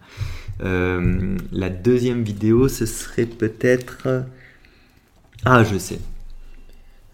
Euh, 0.63 1.37
la 1.53 1.71
deuxième 1.71 2.23
vidéo, 2.23 2.69
ce 2.69 2.87
serait 2.87 3.27
peut-être... 3.27 4.25
Ah, 5.45 5.65
je 5.65 5.77
sais. 5.77 5.99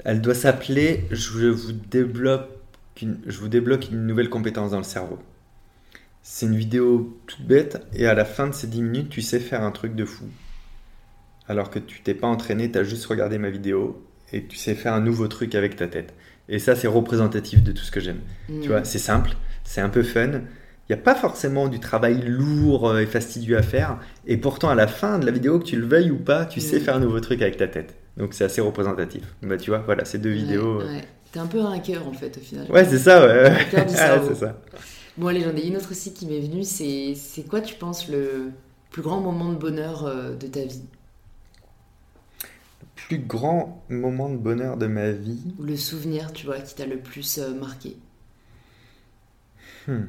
Elle 0.05 0.21
doit 0.21 0.35
s'appeler 0.35 1.05
je 1.11 1.49
vous, 1.49 1.73
débloque 1.73 2.49
une, 3.03 3.19
je 3.27 3.39
vous 3.39 3.49
débloque 3.49 3.89
une 3.91 4.07
nouvelle 4.07 4.29
compétence 4.29 4.71
dans 4.71 4.79
le 4.79 4.85
cerveau. 4.85 5.19
C'est 6.23 6.47
une 6.47 6.57
vidéo 6.57 7.19
toute 7.27 7.43
bête 7.43 7.85
et 7.95 8.07
à 8.07 8.15
la 8.15 8.25
fin 8.25 8.47
de 8.47 8.55
ces 8.55 8.67
10 8.67 8.83
minutes, 8.83 9.09
tu 9.09 9.23
sais 9.23 9.41
faire 9.41 9.63
un 9.63 9.71
truc 9.71 9.95
de 9.95 10.05
fou. 10.05 10.27
Alors 11.49 11.71
que 11.71 11.79
tu 11.79 12.03
t'es 12.03 12.15
pas 12.15 12.27
entraîné, 12.27 12.71
tu 12.71 12.79
as 12.79 12.85
juste 12.85 13.07
regardé 13.07 13.39
ma 13.39 13.51
vidéo 13.51 14.07
et 14.33 14.45
tu 14.45 14.57
sais 14.57 14.75
faire 14.75 14.95
un 14.95 15.01
nouveau 15.01 15.29
truc 15.29 15.55
avec 15.55 15.77
ta 15.77 15.89
tête. 15.89 16.15
Et 16.49 16.59
ça, 16.59 16.77
c'est 16.77 16.89
représentatif 16.89 17.63
de 17.63 17.73
tout 17.73 17.83
ce 17.83 17.91
que 17.91 18.01
j'aime. 18.01 18.21
Tu 18.47 18.53
mmh. 18.53 18.67
vois, 18.67 18.85
c'est 18.85 18.99
simple, 18.99 19.37
c'est 19.65 19.81
un 19.81 19.89
peu 19.89 20.03
fun, 20.03 20.43
il 20.91 20.95
n'y 20.95 21.01
a 21.01 21.05
pas 21.05 21.15
forcément 21.15 21.69
du 21.69 21.79
travail 21.79 22.21
lourd 22.27 22.89
euh, 22.91 22.99
et 23.01 23.07
fastidieux 23.07 23.57
à 23.57 23.63
faire. 23.63 23.99
Et 24.27 24.37
pourtant, 24.37 24.71
à 24.71 24.75
la 24.75 24.89
fin 24.89 25.21
de 25.21 25.25
la 25.27 25.31
vidéo, 25.33 25.61
que 25.61 25.65
tu 25.65 25.77
le 25.77 25.87
veuilles 25.87 26.11
ou 26.11 26.19
pas, 26.19 26.45
tu 26.47 26.61
sais 26.61 26.79
Mm. 26.79 26.81
faire 26.81 26.97
un 26.97 27.01
nouveau 27.01 27.21
truc 27.21 27.43
avec 27.43 27.57
ta 27.57 27.69
tête. 27.69 27.95
Donc 28.17 28.35
c'est 28.35 28.43
assez 28.45 28.61
représentatif. 28.61 29.23
Bah, 29.43 29.57
tu 29.57 29.71
vois, 29.71 29.79
voilà, 29.79 30.05
ces 30.05 30.19
deux 30.19 30.31
vidéos. 30.31 30.79
Ouais, 30.79 30.85
ouais. 30.87 31.05
T'es 31.33 31.39
un 31.39 31.47
peu 31.47 31.61
un 31.61 31.71
hacker 31.73 32.07
en 32.09 32.13
fait 32.13 32.37
au 32.37 32.41
final. 32.41 32.67
Ouais, 32.73 32.85
c'est 32.85 32.99
ça, 32.99 33.25
ouais. 33.25 33.47
hacker 33.51 33.87
du 33.87 33.93
Ah, 33.97 33.97
cerveau. 33.97 34.35
ça. 34.35 34.57
Bon 35.17 35.29
allez, 35.29 35.43
j'en 35.43 35.55
ai 35.55 35.67
une 35.67 35.77
autre 35.77 35.93
aussi 35.93 36.13
qui 36.13 36.27
m'est 36.27 36.41
venue, 36.41 36.65
c'est 36.65 37.15
quoi 37.49 37.61
tu 37.61 37.77
penses 37.77 38.09
le 38.09 38.51
plus 38.91 39.03
grand 39.03 39.21
moment 39.21 39.51
de 39.53 39.59
bonheur 39.59 40.07
euh, 40.07 40.35
de 40.35 40.47
ta 40.49 40.65
vie? 40.65 40.83
Plus 42.97 43.19
grand 43.19 43.83
moment 43.89 44.29
de 44.29 44.37
bonheur 44.37 44.77
de 44.77 44.87
ma 44.87 45.11
vie? 45.13 45.55
Ou 45.59 45.63
le 45.65 45.77
souvenir, 45.77 46.33
tu 46.33 46.47
vois, 46.47 46.59
qui 46.61 46.75
t'a 46.75 46.87
le 46.87 46.99
plus 46.99 47.39
euh, 47.39 47.55
marqué? 47.55 47.97
Hmm. 49.87 50.05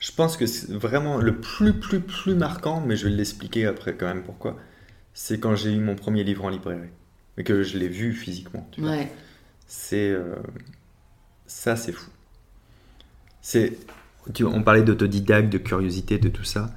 Je 0.00 0.12
pense 0.12 0.36
que 0.36 0.46
c'est 0.46 0.72
vraiment 0.72 1.18
le 1.18 1.36
plus, 1.40 1.74
plus, 1.74 2.00
plus 2.00 2.34
marquant, 2.34 2.80
mais 2.80 2.96
je 2.96 3.06
vais 3.08 3.14
l'expliquer 3.14 3.66
après 3.66 3.96
quand 3.96 4.06
même 4.06 4.22
pourquoi. 4.24 4.56
C'est 5.14 5.40
quand 5.40 5.56
j'ai 5.56 5.72
eu 5.72 5.80
mon 5.80 5.96
premier 5.96 6.24
livre 6.24 6.44
en 6.44 6.50
librairie. 6.50 6.90
Et 7.38 7.44
que 7.44 7.62
je 7.62 7.78
l'ai 7.78 7.88
vu 7.88 8.14
physiquement. 8.14 8.68
tu. 8.72 8.82
Ouais, 8.82 9.10
C'est. 9.66 10.10
euh, 10.10 10.36
ça, 11.46 11.76
c'est 11.76 11.92
fou. 11.92 12.10
C'est. 13.40 13.76
tu- 14.34 14.44
on 14.44 14.62
parlait 14.62 14.82
d'autodidacte, 14.82 15.50
de 15.52 15.58
curiosité, 15.58 16.18
de 16.18 16.28
tout 16.28 16.44
ça. 16.44 16.70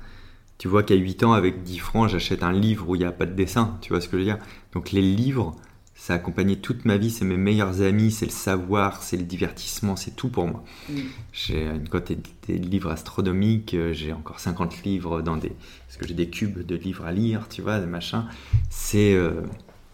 Tu 0.59 0.67
vois 0.67 0.83
qu'à 0.83 0.95
8 0.95 1.23
ans, 1.23 1.33
avec 1.33 1.63
10 1.63 1.79
francs, 1.79 2.09
j'achète 2.09 2.43
un 2.43 2.53
livre 2.53 2.89
où 2.89 2.95
il 2.95 2.99
n'y 2.99 3.05
a 3.05 3.11
pas 3.13 3.25
de 3.27 3.33
dessin. 3.33 3.77
Tu 3.81 3.89
vois 3.91 4.01
ce 4.01 4.07
que 4.09 4.13
je 4.17 4.23
veux 4.23 4.25
dire? 4.25 4.39
Donc 4.73 4.91
les 4.91 5.01
livres, 5.01 5.55
ça 6.03 6.11
a 6.11 6.15
accompagné 6.17 6.57
toute 6.57 6.83
ma 6.83 6.97
vie. 6.97 7.09
C'est 7.09 7.23
mes 7.23 7.37
meilleurs 7.37 7.81
amis, 7.81 8.11
c'est 8.11 8.25
le 8.25 8.31
savoir, 8.31 9.01
c'est 9.03 9.15
le 9.15 9.23
divertissement, 9.23 9.95
c'est 9.95 10.13
tout 10.17 10.27
pour 10.27 10.45
moi. 10.45 10.61
Mm. 10.89 10.93
J'ai 11.31 11.65
une 11.67 11.87
côté 11.87 12.17
des 12.45 12.57
livres 12.57 12.91
astronomiques, 12.91 13.73
euh, 13.73 13.93
j'ai 13.93 14.11
encore 14.11 14.41
50 14.41 14.83
livres 14.83 15.21
dans 15.21 15.37
des. 15.37 15.53
Parce 15.87 15.95
que 15.97 16.05
j'ai 16.05 16.13
des 16.13 16.27
cubes 16.27 16.59
de 16.59 16.75
livres 16.75 17.05
à 17.05 17.13
lire, 17.13 17.47
tu 17.47 17.61
vois, 17.61 17.79
des 17.79 17.85
machins. 17.85 18.25
C'est. 18.69 19.13
euh, 19.13 19.43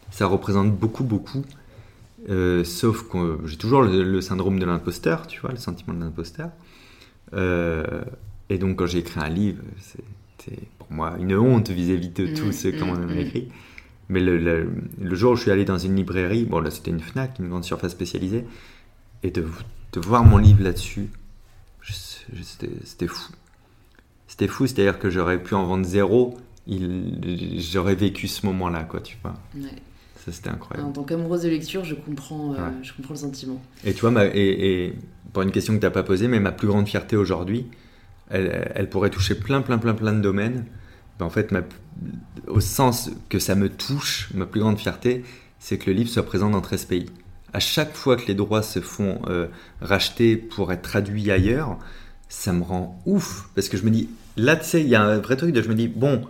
ça 0.09 0.25
représente 0.25 0.75
beaucoup, 0.75 1.03
beaucoup. 1.03 1.45
Euh, 2.27 2.63
sauf 2.63 3.07
que 3.07 3.39
j'ai 3.45 3.57
toujours 3.57 3.83
le, 3.83 4.03
le 4.03 4.21
syndrome 4.21 4.57
de 4.57 4.65
l'imposteur, 4.65 5.27
tu 5.27 5.39
vois, 5.39 5.51
le 5.51 5.57
sentiment 5.57 5.93
de 5.93 5.99
l'imposteur. 5.99 6.49
Euh, 7.33 8.01
et 8.49 8.57
donc, 8.57 8.77
quand 8.77 8.87
j'ai 8.87 8.97
écrit 8.97 9.19
un 9.19 9.29
livre, 9.29 9.61
c'était 9.79 10.59
pour 10.79 10.91
moi 10.91 11.17
une 11.19 11.35
honte 11.35 11.69
vis-à-vis 11.69 12.09
de 12.09 12.25
Mm, 12.25 12.33
tous 12.33 12.51
ceux 12.51 12.71
qui 12.71 12.83
mm, 12.83 12.89
ont 12.89 12.95
mm. 12.95 13.19
écrit. 13.19 13.49
Mais 14.09 14.19
le, 14.19 14.37
le- 14.39 14.71
le 14.99 15.15
jour 15.15 15.33
où 15.33 15.35
je 15.35 15.41
suis 15.43 15.51
allé 15.51 15.65
dans 15.65 15.77
une 15.77 15.95
librairie, 15.95 16.45
bon 16.45 16.59
là 16.59 16.71
c'était 16.71 16.89
une 16.91 16.99
Fnac, 16.99 17.37
une 17.39 17.47
grande 17.49 17.63
surface 17.63 17.91
spécialisée, 17.91 18.43
et 19.23 19.29
de, 19.31 19.45
de 19.93 19.99
voir 19.99 20.23
mon 20.23 20.37
livre 20.37 20.63
là-dessus, 20.63 21.09
c'était 22.43 23.07
fou. 23.07 23.31
C'était 24.27 24.47
fou, 24.47 24.67
c'est-à-dire 24.67 24.99
que 24.99 25.09
j'aurais 25.09 25.41
pu 25.41 25.53
en 25.55 25.65
vendre 25.65 25.85
zéro, 25.85 26.37
j'aurais 26.67 27.95
vécu 27.95 28.27
ce 28.27 28.45
moment-là, 28.45 28.83
quoi, 28.83 29.01
tu 29.01 29.17
vois. 29.21 29.35
ouais. 29.55 29.69
Ça 30.25 30.31
c'était 30.33 30.49
incroyable. 30.49 30.89
En 30.89 30.91
tant 30.91 31.03
qu'amoureuse 31.03 31.43
de 31.43 31.49
lecture, 31.49 31.83
je 31.85 31.95
comprends, 31.95 32.53
euh, 32.53 32.57
Ouais. 32.57 32.73
je 32.83 32.93
comprends 32.93 33.13
le 33.13 33.19
sentiment. 33.19 33.61
Et 33.85 33.93
tu 33.93 34.01
vois, 34.01 34.11
ma- 34.11 34.25
et, 34.25 34.33
et 34.87 34.93
pour 35.33 35.43
une 35.43 35.51
question 35.51 35.73
que 35.73 35.79
tu 35.79 35.85
n'as 35.85 35.91
pas 35.91 36.03
posée, 36.03 36.27
mais 36.27 36.39
ma 36.39 36.51
plus 36.51 36.67
grande 36.67 36.87
fierté 36.87 37.15
aujourd'hui, 37.15 37.67
elle, 38.29 38.71
elle 38.75 38.89
pourrait 38.89 39.09
toucher 39.11 39.35
plein, 39.35 39.61
plein, 39.61 39.77
plein, 39.77 39.93
plein 39.93 40.11
de 40.13 40.19
domaines. 40.21 40.65
Ben, 41.19 41.25
en 41.25 41.29
fait, 41.29 41.51
ma- 41.51 41.61
au 42.47 42.59
sens 42.59 43.09
que 43.29 43.39
ça 43.39 43.55
me 43.55 43.69
touche, 43.69 44.29
ma 44.33 44.45
plus 44.45 44.61
grande 44.61 44.77
fierté, 44.79 45.23
c'est 45.59 45.77
que 45.77 45.89
le 45.89 45.95
livre 45.95 46.09
soit 46.09 46.23
présent 46.25 46.49
dans 46.49 46.61
13 46.61 46.85
pays. 46.85 47.07
À 47.53 47.59
chaque 47.59 47.95
fois 47.95 48.15
que 48.15 48.25
les 48.27 48.35
droits 48.35 48.61
se 48.63 48.79
font 48.79 49.19
euh, 49.27 49.47
racheter 49.81 50.37
pour 50.37 50.71
être 50.71 50.81
traduits 50.83 51.31
ailleurs, 51.31 51.77
ça 52.29 52.53
me 52.53 52.63
rend 52.63 53.01
ouf. 53.05 53.49
Parce 53.55 53.69
que 53.69 53.77
je 53.77 53.83
me 53.83 53.89
dis, 53.89 54.09
là, 54.37 54.55
tu 54.55 54.65
sais, 54.65 54.81
il 54.81 54.87
y 54.87 54.95
a 54.95 55.01
un 55.03 55.17
vrai 55.17 55.35
truc 55.35 55.51
de 55.51 55.61
je 55.61 55.67
me 55.67 55.75
dis, 55.75 55.87
bon, 55.87 56.21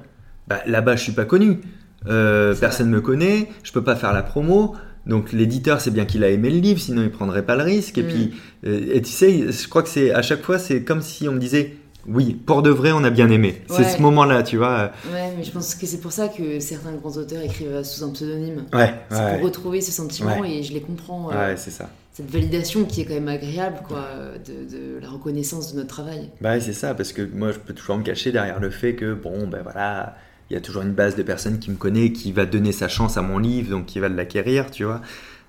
bah, 0.47 0.61
là-bas, 0.65 0.95
je 0.95 1.03
suis 1.03 1.11
pas 1.11 1.25
connu. 1.25 1.59
Euh, 2.07 2.55
personne 2.55 2.89
me 2.89 3.01
connaît, 3.01 3.49
je 3.63 3.71
peux 3.73 3.83
pas 3.83 3.95
faire 3.97 4.13
la 4.13 4.23
promo. 4.23 4.75
Donc 5.05 5.31
l'éditeur, 5.33 5.81
c'est 5.81 5.91
bien 5.91 6.05
qu'il 6.05 6.23
a 6.23 6.29
aimé 6.29 6.49
le 6.49 6.59
livre, 6.59 6.79
sinon 6.79 7.03
il 7.03 7.09
prendrait 7.11 7.45
pas 7.45 7.55
le 7.57 7.63
risque. 7.63 7.97
Et 7.97 8.03
Mm. 8.03 8.07
puis, 8.07 8.33
euh, 8.65 8.93
et 8.93 9.01
tu 9.01 9.11
sais, 9.11 9.51
je 9.51 9.67
crois 9.67 9.83
que 9.83 9.89
c'est 9.89 10.11
à 10.11 10.21
chaque 10.21 10.41
fois, 10.43 10.57
c'est 10.59 10.83
comme 10.83 11.01
si 11.01 11.27
on 11.27 11.33
me 11.33 11.39
disait, 11.39 11.75
oui, 12.07 12.33
pour 12.33 12.61
de 12.61 12.69
vrai, 12.69 12.91
on 12.91 13.03
a 13.03 13.09
bien 13.09 13.29
aimé. 13.29 13.61
C'est 13.69 13.83
ce 13.83 14.01
moment-là, 14.01 14.43
tu 14.43 14.57
vois. 14.57 14.91
Ouais, 15.11 15.33
mais 15.37 15.43
je 15.43 15.51
pense 15.51 15.75
que 15.75 15.85
c'est 15.85 15.99
pour 15.99 16.11
ça 16.11 16.27
que 16.27 16.59
certains 16.59 16.93
grands 16.93 17.11
auteurs 17.17 17.41
écrivent 17.41 17.83
sous 17.83 18.03
un 18.03 18.09
pseudonyme. 18.11 18.65
Ouais, 18.73 18.93
C'est 19.09 19.17
ouais, 19.23 19.33
pour 19.35 19.43
retrouver 19.43 19.81
ce 19.81 19.91
sentiment 19.91 20.43
et 20.43 20.63
je 20.63 20.73
les 20.73 20.81
comprends. 20.81 21.31
euh, 21.31 21.49
ouais, 21.51 21.57
c'est 21.57 21.71
ça. 21.71 21.89
Cette 22.13 22.31
validation 22.31 22.83
qui 22.83 23.01
est 23.01 23.05
quand 23.05 23.13
même 23.13 23.27
agréable, 23.29 23.79
quoi, 23.87 24.07
de, 24.45 24.69
de 24.69 24.99
la 25.01 25.07
reconnaissance 25.09 25.71
de 25.73 25.77
notre 25.77 25.89
travail. 25.89 26.29
Bah 26.41 26.51
ouais, 26.53 26.59
c'est 26.61 26.73
ça, 26.73 26.93
parce 26.93 27.13
que 27.13 27.21
moi, 27.21 27.51
je 27.51 27.59
peux 27.59 27.73
toujours 27.73 27.97
me 27.97 28.03
cacher 28.03 28.31
derrière 28.31 28.59
le 28.59 28.69
fait 28.71 28.95
que, 28.95 29.13
bon, 29.13 29.47
ben 29.47 29.61
voilà, 29.63 30.17
il 30.49 30.53
y 30.53 30.57
a 30.57 30.61
toujours 30.61 30.81
une 30.81 30.93
base 30.93 31.15
de 31.15 31.23
personnes 31.23 31.59
qui 31.59 31.69
me 31.69 31.75
connaît, 31.77 32.11
qui 32.11 32.31
va 32.31 32.45
donner 32.45 32.71
sa 32.71 32.87
chance 32.87 33.17
à 33.17 33.21
mon 33.21 33.37
livre, 33.37 33.69
donc 33.69 33.85
qui 33.85 33.99
va 33.99 34.09
l'acquérir, 34.09 34.71
tu 34.71 34.83
vois. 34.83 35.01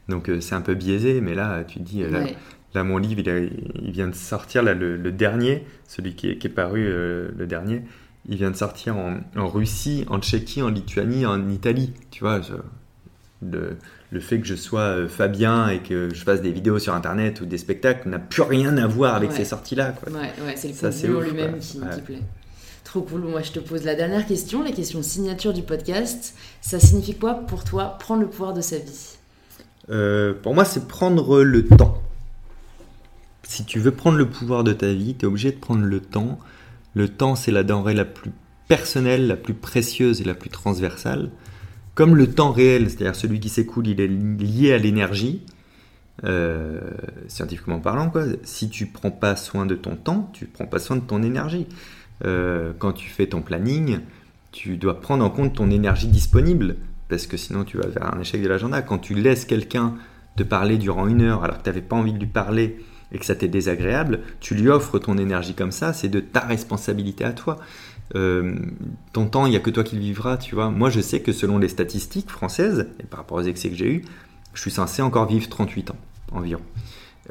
Donc 0.08 0.28
euh, 0.28 0.40
c'est 0.40 0.54
un 0.54 0.60
peu 0.60 0.74
biaisé, 0.74 1.20
mais 1.20 1.34
là, 1.34 1.64
tu 1.64 1.78
te 1.80 1.84
dis, 1.84 2.02
euh, 2.02 2.10
Ouais. 2.10 2.24
là, 2.24 2.30
mon 2.74 2.98
livre, 2.98 3.20
il, 3.20 3.28
a- 3.30 3.38
il 3.40 3.90
vient 3.90 4.08
de 4.08 4.14
sortir, 4.14 4.62
là, 4.62 4.74
le, 4.74 4.96
le 4.96 5.12
dernier, 5.12 5.64
celui 5.88 6.14
qui 6.14 6.30
est, 6.30 6.38
qui 6.38 6.46
est 6.46 6.50
paru, 6.50 6.86
euh, 6.86 7.30
le 7.36 7.46
dernier, 7.46 7.82
il 8.28 8.36
vient 8.36 8.50
de 8.50 8.56
sortir 8.56 8.96
en, 8.96 9.18
en 9.36 9.48
Russie, 9.48 10.04
en 10.08 10.20
Tchéquie, 10.20 10.62
en 10.62 10.68
Lituanie, 10.70 11.26
en 11.26 11.48
Italie, 11.48 11.92
tu 12.10 12.20
vois. 12.24 12.40
je- 12.40 12.54
le, 13.42 13.78
le 14.10 14.20
fait 14.20 14.38
que 14.38 14.46
je 14.46 14.54
sois 14.54 14.80
euh, 14.82 15.08
Fabien 15.08 15.68
et 15.70 15.78
que 15.78 16.10
je 16.12 16.22
fasse 16.24 16.42
des 16.42 16.52
vidéos 16.52 16.78
sur 16.78 16.94
Internet 16.94 17.40
ou 17.40 17.46
des 17.46 17.56
spectacles 17.56 18.06
n'a 18.10 18.18
plus 18.18 18.42
rien 18.42 18.76
à 18.76 18.86
voir 18.86 19.14
avec 19.14 19.30
Ouais. 19.30 19.36
ces 19.36 19.46
sorties-là, 19.46 19.92
quoi. 19.92 20.12
Ouais, 20.12 20.28
ouais, 20.44 20.54
c'est 20.56 20.68
le 20.68 20.74
Ça, 20.74 20.92
c'est 20.92 21.06
contenu 21.08 21.16
en 21.16 21.20
ouf, 21.20 21.26
lui-même 21.32 21.58
qui, 21.58 21.80
qui 21.80 22.00
plaît. 22.02 22.18
Trop 22.84 23.00
cool. 23.00 23.22
Moi, 23.22 23.40
je 23.40 23.52
te 23.52 23.58
pose 23.60 23.84
la 23.84 23.94
dernière 23.94 24.26
question, 24.26 24.62
la 24.62 24.72
question 24.72 25.02
signature 25.02 25.54
du 25.54 25.62
podcast. 25.62 26.34
Ça 26.60 26.78
signifie 26.78 27.14
quoi 27.14 27.32
pour 27.34 27.64
toi 27.64 27.96
prendre 27.98 28.20
le 28.20 28.28
pouvoir 28.28 28.52
de 28.52 28.60
sa 28.60 28.76
vie? 28.76 29.16
Euh, 29.90 30.34
pour 30.34 30.54
moi, 30.54 30.66
c'est 30.66 30.86
prendre 30.86 31.42
le 31.42 31.64
temps. 31.66 32.02
Si 33.50 33.64
tu 33.64 33.80
veux 33.80 33.90
prendre 33.90 34.16
le 34.16 34.28
pouvoir 34.28 34.62
de 34.62 34.72
ta 34.72 34.92
vie, 34.92 35.16
tu 35.16 35.24
es 35.24 35.28
obligé 35.28 35.50
de 35.50 35.56
prendre 35.56 35.82
le 35.82 35.98
temps. 35.98 36.38
Le 36.94 37.08
temps, 37.08 37.34
c'est 37.34 37.50
la 37.50 37.64
denrée 37.64 37.94
la 37.94 38.04
plus 38.04 38.30
personnelle, 38.68 39.26
la 39.26 39.34
plus 39.34 39.54
précieuse 39.54 40.20
et 40.20 40.24
la 40.24 40.34
plus 40.34 40.50
transversale. 40.50 41.30
Comme 41.96 42.14
le 42.14 42.30
temps 42.30 42.52
réel, 42.52 42.88
c'est-à-dire 42.88 43.16
celui 43.16 43.40
qui 43.40 43.48
s'écoule, 43.48 43.88
il 43.88 44.00
est 44.00 44.06
lié 44.06 44.72
à 44.72 44.78
l'énergie, 44.78 45.42
euh, 46.22 46.92
scientifiquement 47.26 47.80
parlant. 47.80 48.12
Si 48.44 48.70
tu 48.70 48.86
prends 48.86 49.10
pas 49.10 49.34
soin 49.34 49.66
de 49.66 49.74
ton 49.74 49.96
temps, 49.96 50.30
tu 50.32 50.46
prends 50.46 50.66
pas 50.66 50.78
soin 50.78 50.94
de 50.94 51.02
ton 51.02 51.20
énergie. 51.24 51.66
Euh, 52.24 52.72
quand 52.78 52.92
tu 52.92 53.10
fais 53.10 53.26
ton 53.26 53.42
planning, 53.42 53.98
tu 54.52 54.76
dois 54.76 55.00
prendre 55.00 55.24
en 55.24 55.30
compte 55.30 55.56
ton 55.56 55.72
énergie 55.72 56.06
disponible, 56.06 56.76
parce 57.08 57.26
que 57.26 57.36
sinon 57.36 57.64
tu 57.64 57.78
vas 57.78 57.88
vers 57.88 58.14
un 58.14 58.20
échec 58.20 58.40
de 58.40 58.48
l'agenda. 58.48 58.80
Quand 58.80 58.98
tu 58.98 59.14
laisses 59.14 59.44
quelqu'un 59.44 59.96
te 60.36 60.44
parler 60.44 60.78
durant 60.78 61.08
une 61.08 61.22
heure 61.22 61.42
alors 61.42 61.58
que 61.58 61.64
tu 61.64 61.68
n'avais 61.68 61.82
pas 61.82 61.96
envie 61.96 62.12
de 62.12 62.20
lui 62.20 62.28
parler 62.28 62.78
et 63.12 63.18
que 63.18 63.24
ça 63.24 63.34
t'est 63.34 63.48
désagréable, 63.48 64.20
tu 64.40 64.54
lui 64.54 64.68
offres 64.68 64.98
ton 64.98 65.18
énergie 65.18 65.54
comme 65.54 65.72
ça, 65.72 65.92
c'est 65.92 66.08
de 66.08 66.20
ta 66.20 66.40
responsabilité 66.40 67.24
à 67.24 67.32
toi. 67.32 67.58
Euh, 68.14 68.56
ton 69.12 69.26
temps, 69.26 69.46
il 69.46 69.50
n'y 69.50 69.56
a 69.56 69.60
que 69.60 69.70
toi 69.70 69.84
qui 69.84 69.96
le 69.96 70.02
vivras, 70.02 70.36
tu 70.36 70.54
vois. 70.54 70.70
Moi, 70.70 70.90
je 70.90 71.00
sais 71.00 71.20
que 71.20 71.32
selon 71.32 71.58
les 71.58 71.68
statistiques 71.68 72.30
françaises, 72.30 72.88
et 73.00 73.04
par 73.04 73.20
rapport 73.20 73.38
aux 73.38 73.42
excès 73.42 73.68
que 73.70 73.76
j'ai 73.76 73.92
eus, 73.92 74.04
je 74.54 74.60
suis 74.60 74.70
censé 74.70 75.02
encore 75.02 75.26
vivre 75.26 75.48
38 75.48 75.92
ans 75.92 75.96
environ. 76.32 76.62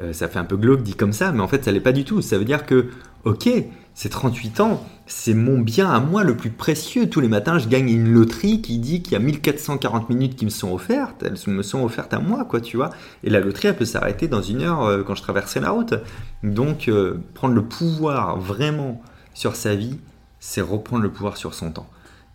Euh, 0.00 0.12
ça 0.12 0.28
fait 0.28 0.38
un 0.38 0.44
peu 0.44 0.56
glauque 0.56 0.82
dit 0.82 0.94
comme 0.94 1.12
ça, 1.12 1.32
mais 1.32 1.40
en 1.40 1.48
fait, 1.48 1.64
ça 1.64 1.72
l'est 1.72 1.80
pas 1.80 1.92
du 1.92 2.04
tout. 2.04 2.22
Ça 2.22 2.38
veut 2.38 2.44
dire 2.44 2.64
que, 2.64 2.90
ok, 3.24 3.48
c'est 3.94 4.08
38 4.08 4.60
ans, 4.60 4.86
c'est 5.06 5.34
mon 5.34 5.58
bien 5.58 5.90
à 5.90 6.00
moi 6.00 6.22
le 6.22 6.36
plus 6.36 6.50
précieux. 6.50 7.10
Tous 7.10 7.20
les 7.20 7.28
matins, 7.28 7.58
je 7.58 7.68
gagne 7.68 7.90
une 7.90 8.12
loterie 8.12 8.62
qui 8.62 8.78
dit 8.78 9.02
qu'il 9.02 9.12
y 9.12 9.16
a 9.16 9.18
1440 9.18 10.08
minutes 10.08 10.36
qui 10.36 10.44
me 10.44 10.50
sont 10.50 10.72
offertes. 10.72 11.22
Elles 11.22 11.52
me 11.52 11.62
sont 11.62 11.82
offertes 11.82 12.14
à 12.14 12.20
moi, 12.20 12.44
quoi, 12.44 12.60
tu 12.60 12.76
vois. 12.76 12.90
Et 13.24 13.30
la 13.30 13.40
loterie, 13.40 13.68
elle 13.68 13.76
peut 13.76 13.84
s'arrêter 13.84 14.28
dans 14.28 14.42
une 14.42 14.62
heure 14.62 14.84
euh, 14.84 15.02
quand 15.02 15.14
je 15.14 15.22
traversais 15.22 15.60
la 15.60 15.70
route. 15.70 15.94
Donc, 16.42 16.88
euh, 16.88 17.18
prendre 17.34 17.54
le 17.54 17.64
pouvoir 17.64 18.38
vraiment 18.38 19.02
sur 19.34 19.56
sa 19.56 19.74
vie, 19.74 19.98
c'est 20.38 20.60
reprendre 20.60 21.02
le 21.02 21.10
pouvoir 21.10 21.36
sur 21.36 21.54
son 21.54 21.72
temps. 21.72 21.88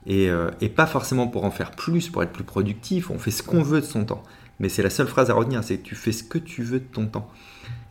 Et, 0.05 0.29
euh, 0.29 0.51
et 0.61 0.69
pas 0.69 0.85
forcément 0.85 1.27
pour 1.27 1.45
en 1.45 1.51
faire 1.51 1.71
plus, 1.71 2.09
pour 2.09 2.21
être 2.21 2.33
plus 2.33 2.43
productif. 2.43 3.09
On 3.09 3.17
fait 3.17 3.31
ce 3.31 3.41
qu'on 3.41 3.63
veut 3.63 3.81
de 3.81 3.85
son 3.85 4.05
temps. 4.05 4.23
Mais 4.59 4.69
c'est 4.69 4.83
la 4.83 4.89
seule 4.89 5.07
phrase 5.07 5.29
à 5.29 5.33
retenir, 5.33 5.63
c'est 5.63 5.81
tu 5.81 5.95
fais 5.95 6.11
ce 6.11 6.23
que 6.23 6.37
tu 6.37 6.63
veux 6.63 6.79
de 6.79 6.85
ton 6.85 7.07
temps. 7.07 7.29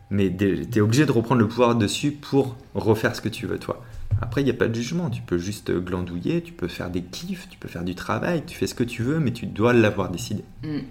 Mais 0.09 0.35
tu 0.35 0.67
es 0.75 0.81
obligé 0.81 1.05
de 1.05 1.11
reprendre 1.11 1.41
le 1.41 1.47
pouvoir 1.47 1.75
dessus 1.75 2.11
pour 2.11 2.55
refaire 2.73 3.15
ce 3.15 3.21
que 3.21 3.29
tu 3.29 3.47
veux, 3.47 3.57
toi. 3.57 3.83
Après, 4.21 4.41
il 4.41 4.45
n'y 4.45 4.51
a 4.51 4.55
pas 4.55 4.67
de 4.67 4.75
jugement. 4.75 5.09
Tu 5.09 5.21
peux 5.21 5.37
juste 5.37 5.71
glandouiller, 5.71 6.41
tu 6.41 6.53
peux 6.53 6.67
faire 6.67 6.89
des 6.89 7.01
kiffs, 7.01 7.49
tu 7.49 7.57
peux 7.57 7.67
faire 7.67 7.83
du 7.83 7.95
travail, 7.95 8.43
tu 8.45 8.55
fais 8.55 8.67
ce 8.67 8.75
que 8.75 8.83
tu 8.83 9.03
veux, 9.03 9.19
mais 9.19 9.31
tu 9.31 9.45
dois 9.45 9.73
l'avoir 9.73 10.09
décidé. 10.09 10.43
Hmm. 10.63 10.81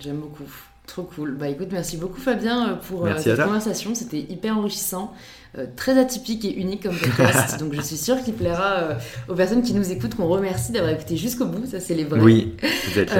J'aime 0.00 0.20
beaucoup. 0.20 0.44
Trop 0.86 1.04
cool. 1.04 1.36
Bah 1.36 1.48
écoute, 1.48 1.68
merci 1.70 1.96
beaucoup 1.96 2.20
Fabien 2.20 2.70
euh, 2.70 2.74
pour 2.74 3.06
euh, 3.06 3.12
cette 3.16 3.40
conversation. 3.40 3.94
C'était 3.94 4.18
hyper 4.18 4.58
enrichissant, 4.58 5.14
euh, 5.56 5.66
très 5.76 5.96
atypique 5.98 6.44
et 6.44 6.54
unique 6.58 6.82
comme 6.82 6.96
podcast. 6.96 7.58
donc 7.60 7.72
je 7.72 7.80
suis 7.80 7.96
sûre 7.96 8.20
qu'il 8.22 8.34
plaira 8.34 8.72
euh, 8.74 8.94
aux 9.28 9.34
personnes 9.34 9.62
qui 9.62 9.74
nous 9.74 9.90
écoutent, 9.92 10.16
qu'on 10.16 10.26
remercie 10.26 10.72
d'avoir 10.72 10.92
écouté 10.92 11.16
jusqu'au 11.16 11.46
bout. 11.46 11.64
Ça, 11.66 11.78
c'est 11.78 11.94
les 11.94 12.02
vrais. 12.04 12.20
Oui, 12.20 12.56
vous 12.90 12.98
êtes 12.98 13.12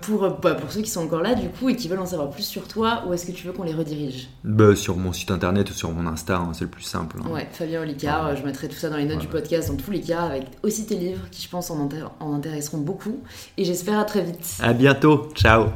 pour, 0.00 0.28
bah, 0.40 0.54
pour 0.54 0.72
ceux 0.72 0.80
qui 0.80 0.88
sont 0.90 1.02
encore 1.02 1.20
là, 1.20 1.34
du 1.34 1.50
coup, 1.50 1.68
et 1.68 1.76
qui 1.76 1.88
veulent 1.88 2.00
en 2.00 2.06
savoir 2.06 2.30
plus 2.30 2.42
sur 2.42 2.66
toi, 2.66 3.04
où 3.06 3.12
est-ce 3.12 3.26
que 3.26 3.32
tu 3.32 3.46
veux 3.46 3.52
qu'on 3.52 3.64
les 3.64 3.74
redirige? 3.74 4.28
Bah, 4.42 4.74
sur 4.74 4.96
mon 4.96 5.12
site 5.12 5.30
internet 5.30 5.68
ou 5.70 5.74
sur 5.74 5.92
mon 5.92 6.06
Insta, 6.10 6.36
hein, 6.38 6.52
c'est 6.54 6.64
le 6.64 6.70
plus 6.70 6.82
simple. 6.84 7.18
hein. 7.22 7.30
Ouais, 7.30 7.46
Fabien 7.52 7.82
Olicard, 7.82 8.34
je 8.34 8.42
mettrai 8.44 8.66
tout 8.68 8.76
ça 8.76 8.88
dans 8.88 8.96
les 8.96 9.04
notes 9.04 9.18
du 9.18 9.28
podcast, 9.28 9.68
dans 9.68 9.76
tous 9.76 9.90
les 9.90 10.00
cas, 10.00 10.22
avec 10.22 10.44
aussi 10.62 10.86
tes 10.86 10.96
livres 10.96 11.28
qui, 11.30 11.42
je 11.42 11.48
pense, 11.50 11.70
en, 11.70 11.86
en 12.20 12.32
intéresseront 12.34 12.78
beaucoup. 12.78 13.18
Et 13.58 13.64
j'espère 13.64 13.98
à 13.98 14.04
très 14.04 14.22
vite. 14.22 14.56
À 14.60 14.72
bientôt, 14.72 15.28
ciao 15.34 15.66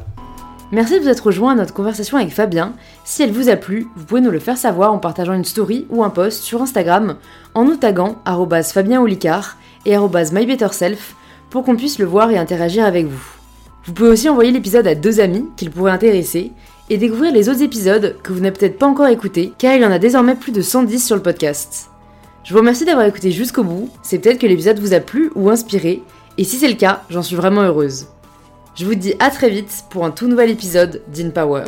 Merci 0.74 0.98
de 0.98 1.04
vous 1.04 1.08
être 1.08 1.26
rejoint 1.26 1.52
à 1.52 1.54
notre 1.54 1.72
conversation 1.72 2.18
avec 2.18 2.32
Fabien. 2.32 2.74
Si 3.04 3.22
elle 3.22 3.30
vous 3.30 3.48
a 3.48 3.54
plu, 3.54 3.86
vous 3.94 4.04
pouvez 4.06 4.20
nous 4.20 4.32
le 4.32 4.40
faire 4.40 4.58
savoir 4.58 4.92
en 4.92 4.98
partageant 4.98 5.32
une 5.32 5.44
story 5.44 5.86
ou 5.88 6.02
un 6.02 6.10
post 6.10 6.42
sur 6.42 6.60
Instagram 6.62 7.14
en 7.54 7.64
nous 7.64 7.76
taguant 7.76 8.16
arrobase 8.24 8.72
Fabien 8.72 9.00
Olicard 9.00 9.56
et 9.86 9.96
MyBetterSelf 9.96 11.14
pour 11.48 11.62
qu'on 11.62 11.76
puisse 11.76 12.00
le 12.00 12.06
voir 12.06 12.32
et 12.32 12.38
interagir 12.38 12.84
avec 12.84 13.06
vous. 13.06 13.24
Vous 13.84 13.92
pouvez 13.92 14.08
aussi 14.08 14.28
envoyer 14.28 14.50
l'épisode 14.50 14.88
à 14.88 14.96
deux 14.96 15.20
amis 15.20 15.44
qu'il 15.56 15.70
pourrait 15.70 15.92
intéresser 15.92 16.50
et 16.90 16.98
découvrir 16.98 17.32
les 17.32 17.48
autres 17.48 17.62
épisodes 17.62 18.16
que 18.24 18.32
vous 18.32 18.40
n'avez 18.40 18.56
peut-être 18.58 18.76
pas 18.76 18.88
encore 18.88 19.06
écoutés 19.06 19.52
car 19.56 19.76
il 19.76 19.82
y 19.82 19.86
en 19.86 19.92
a 19.92 20.00
désormais 20.00 20.34
plus 20.34 20.50
de 20.50 20.60
110 20.60 21.06
sur 21.06 21.14
le 21.14 21.22
podcast. 21.22 21.88
Je 22.42 22.52
vous 22.52 22.58
remercie 22.58 22.84
d'avoir 22.84 23.06
écouté 23.06 23.30
jusqu'au 23.30 23.62
bout, 23.62 23.90
c'est 24.02 24.18
peut-être 24.18 24.40
que 24.40 24.48
l'épisode 24.48 24.80
vous 24.80 24.92
a 24.92 24.98
plu 24.98 25.30
ou 25.36 25.50
inspiré, 25.50 26.02
et 26.36 26.42
si 26.42 26.56
c'est 26.56 26.66
le 26.66 26.74
cas, 26.74 27.04
j'en 27.10 27.22
suis 27.22 27.36
vraiment 27.36 27.62
heureuse. 27.62 28.08
Je 28.76 28.84
vous 28.84 28.96
dis 28.96 29.14
à 29.20 29.30
très 29.30 29.50
vite 29.50 29.84
pour 29.88 30.04
un 30.04 30.10
tout 30.10 30.26
nouvel 30.26 30.50
épisode 30.50 31.00
d'InPower. 31.06 31.64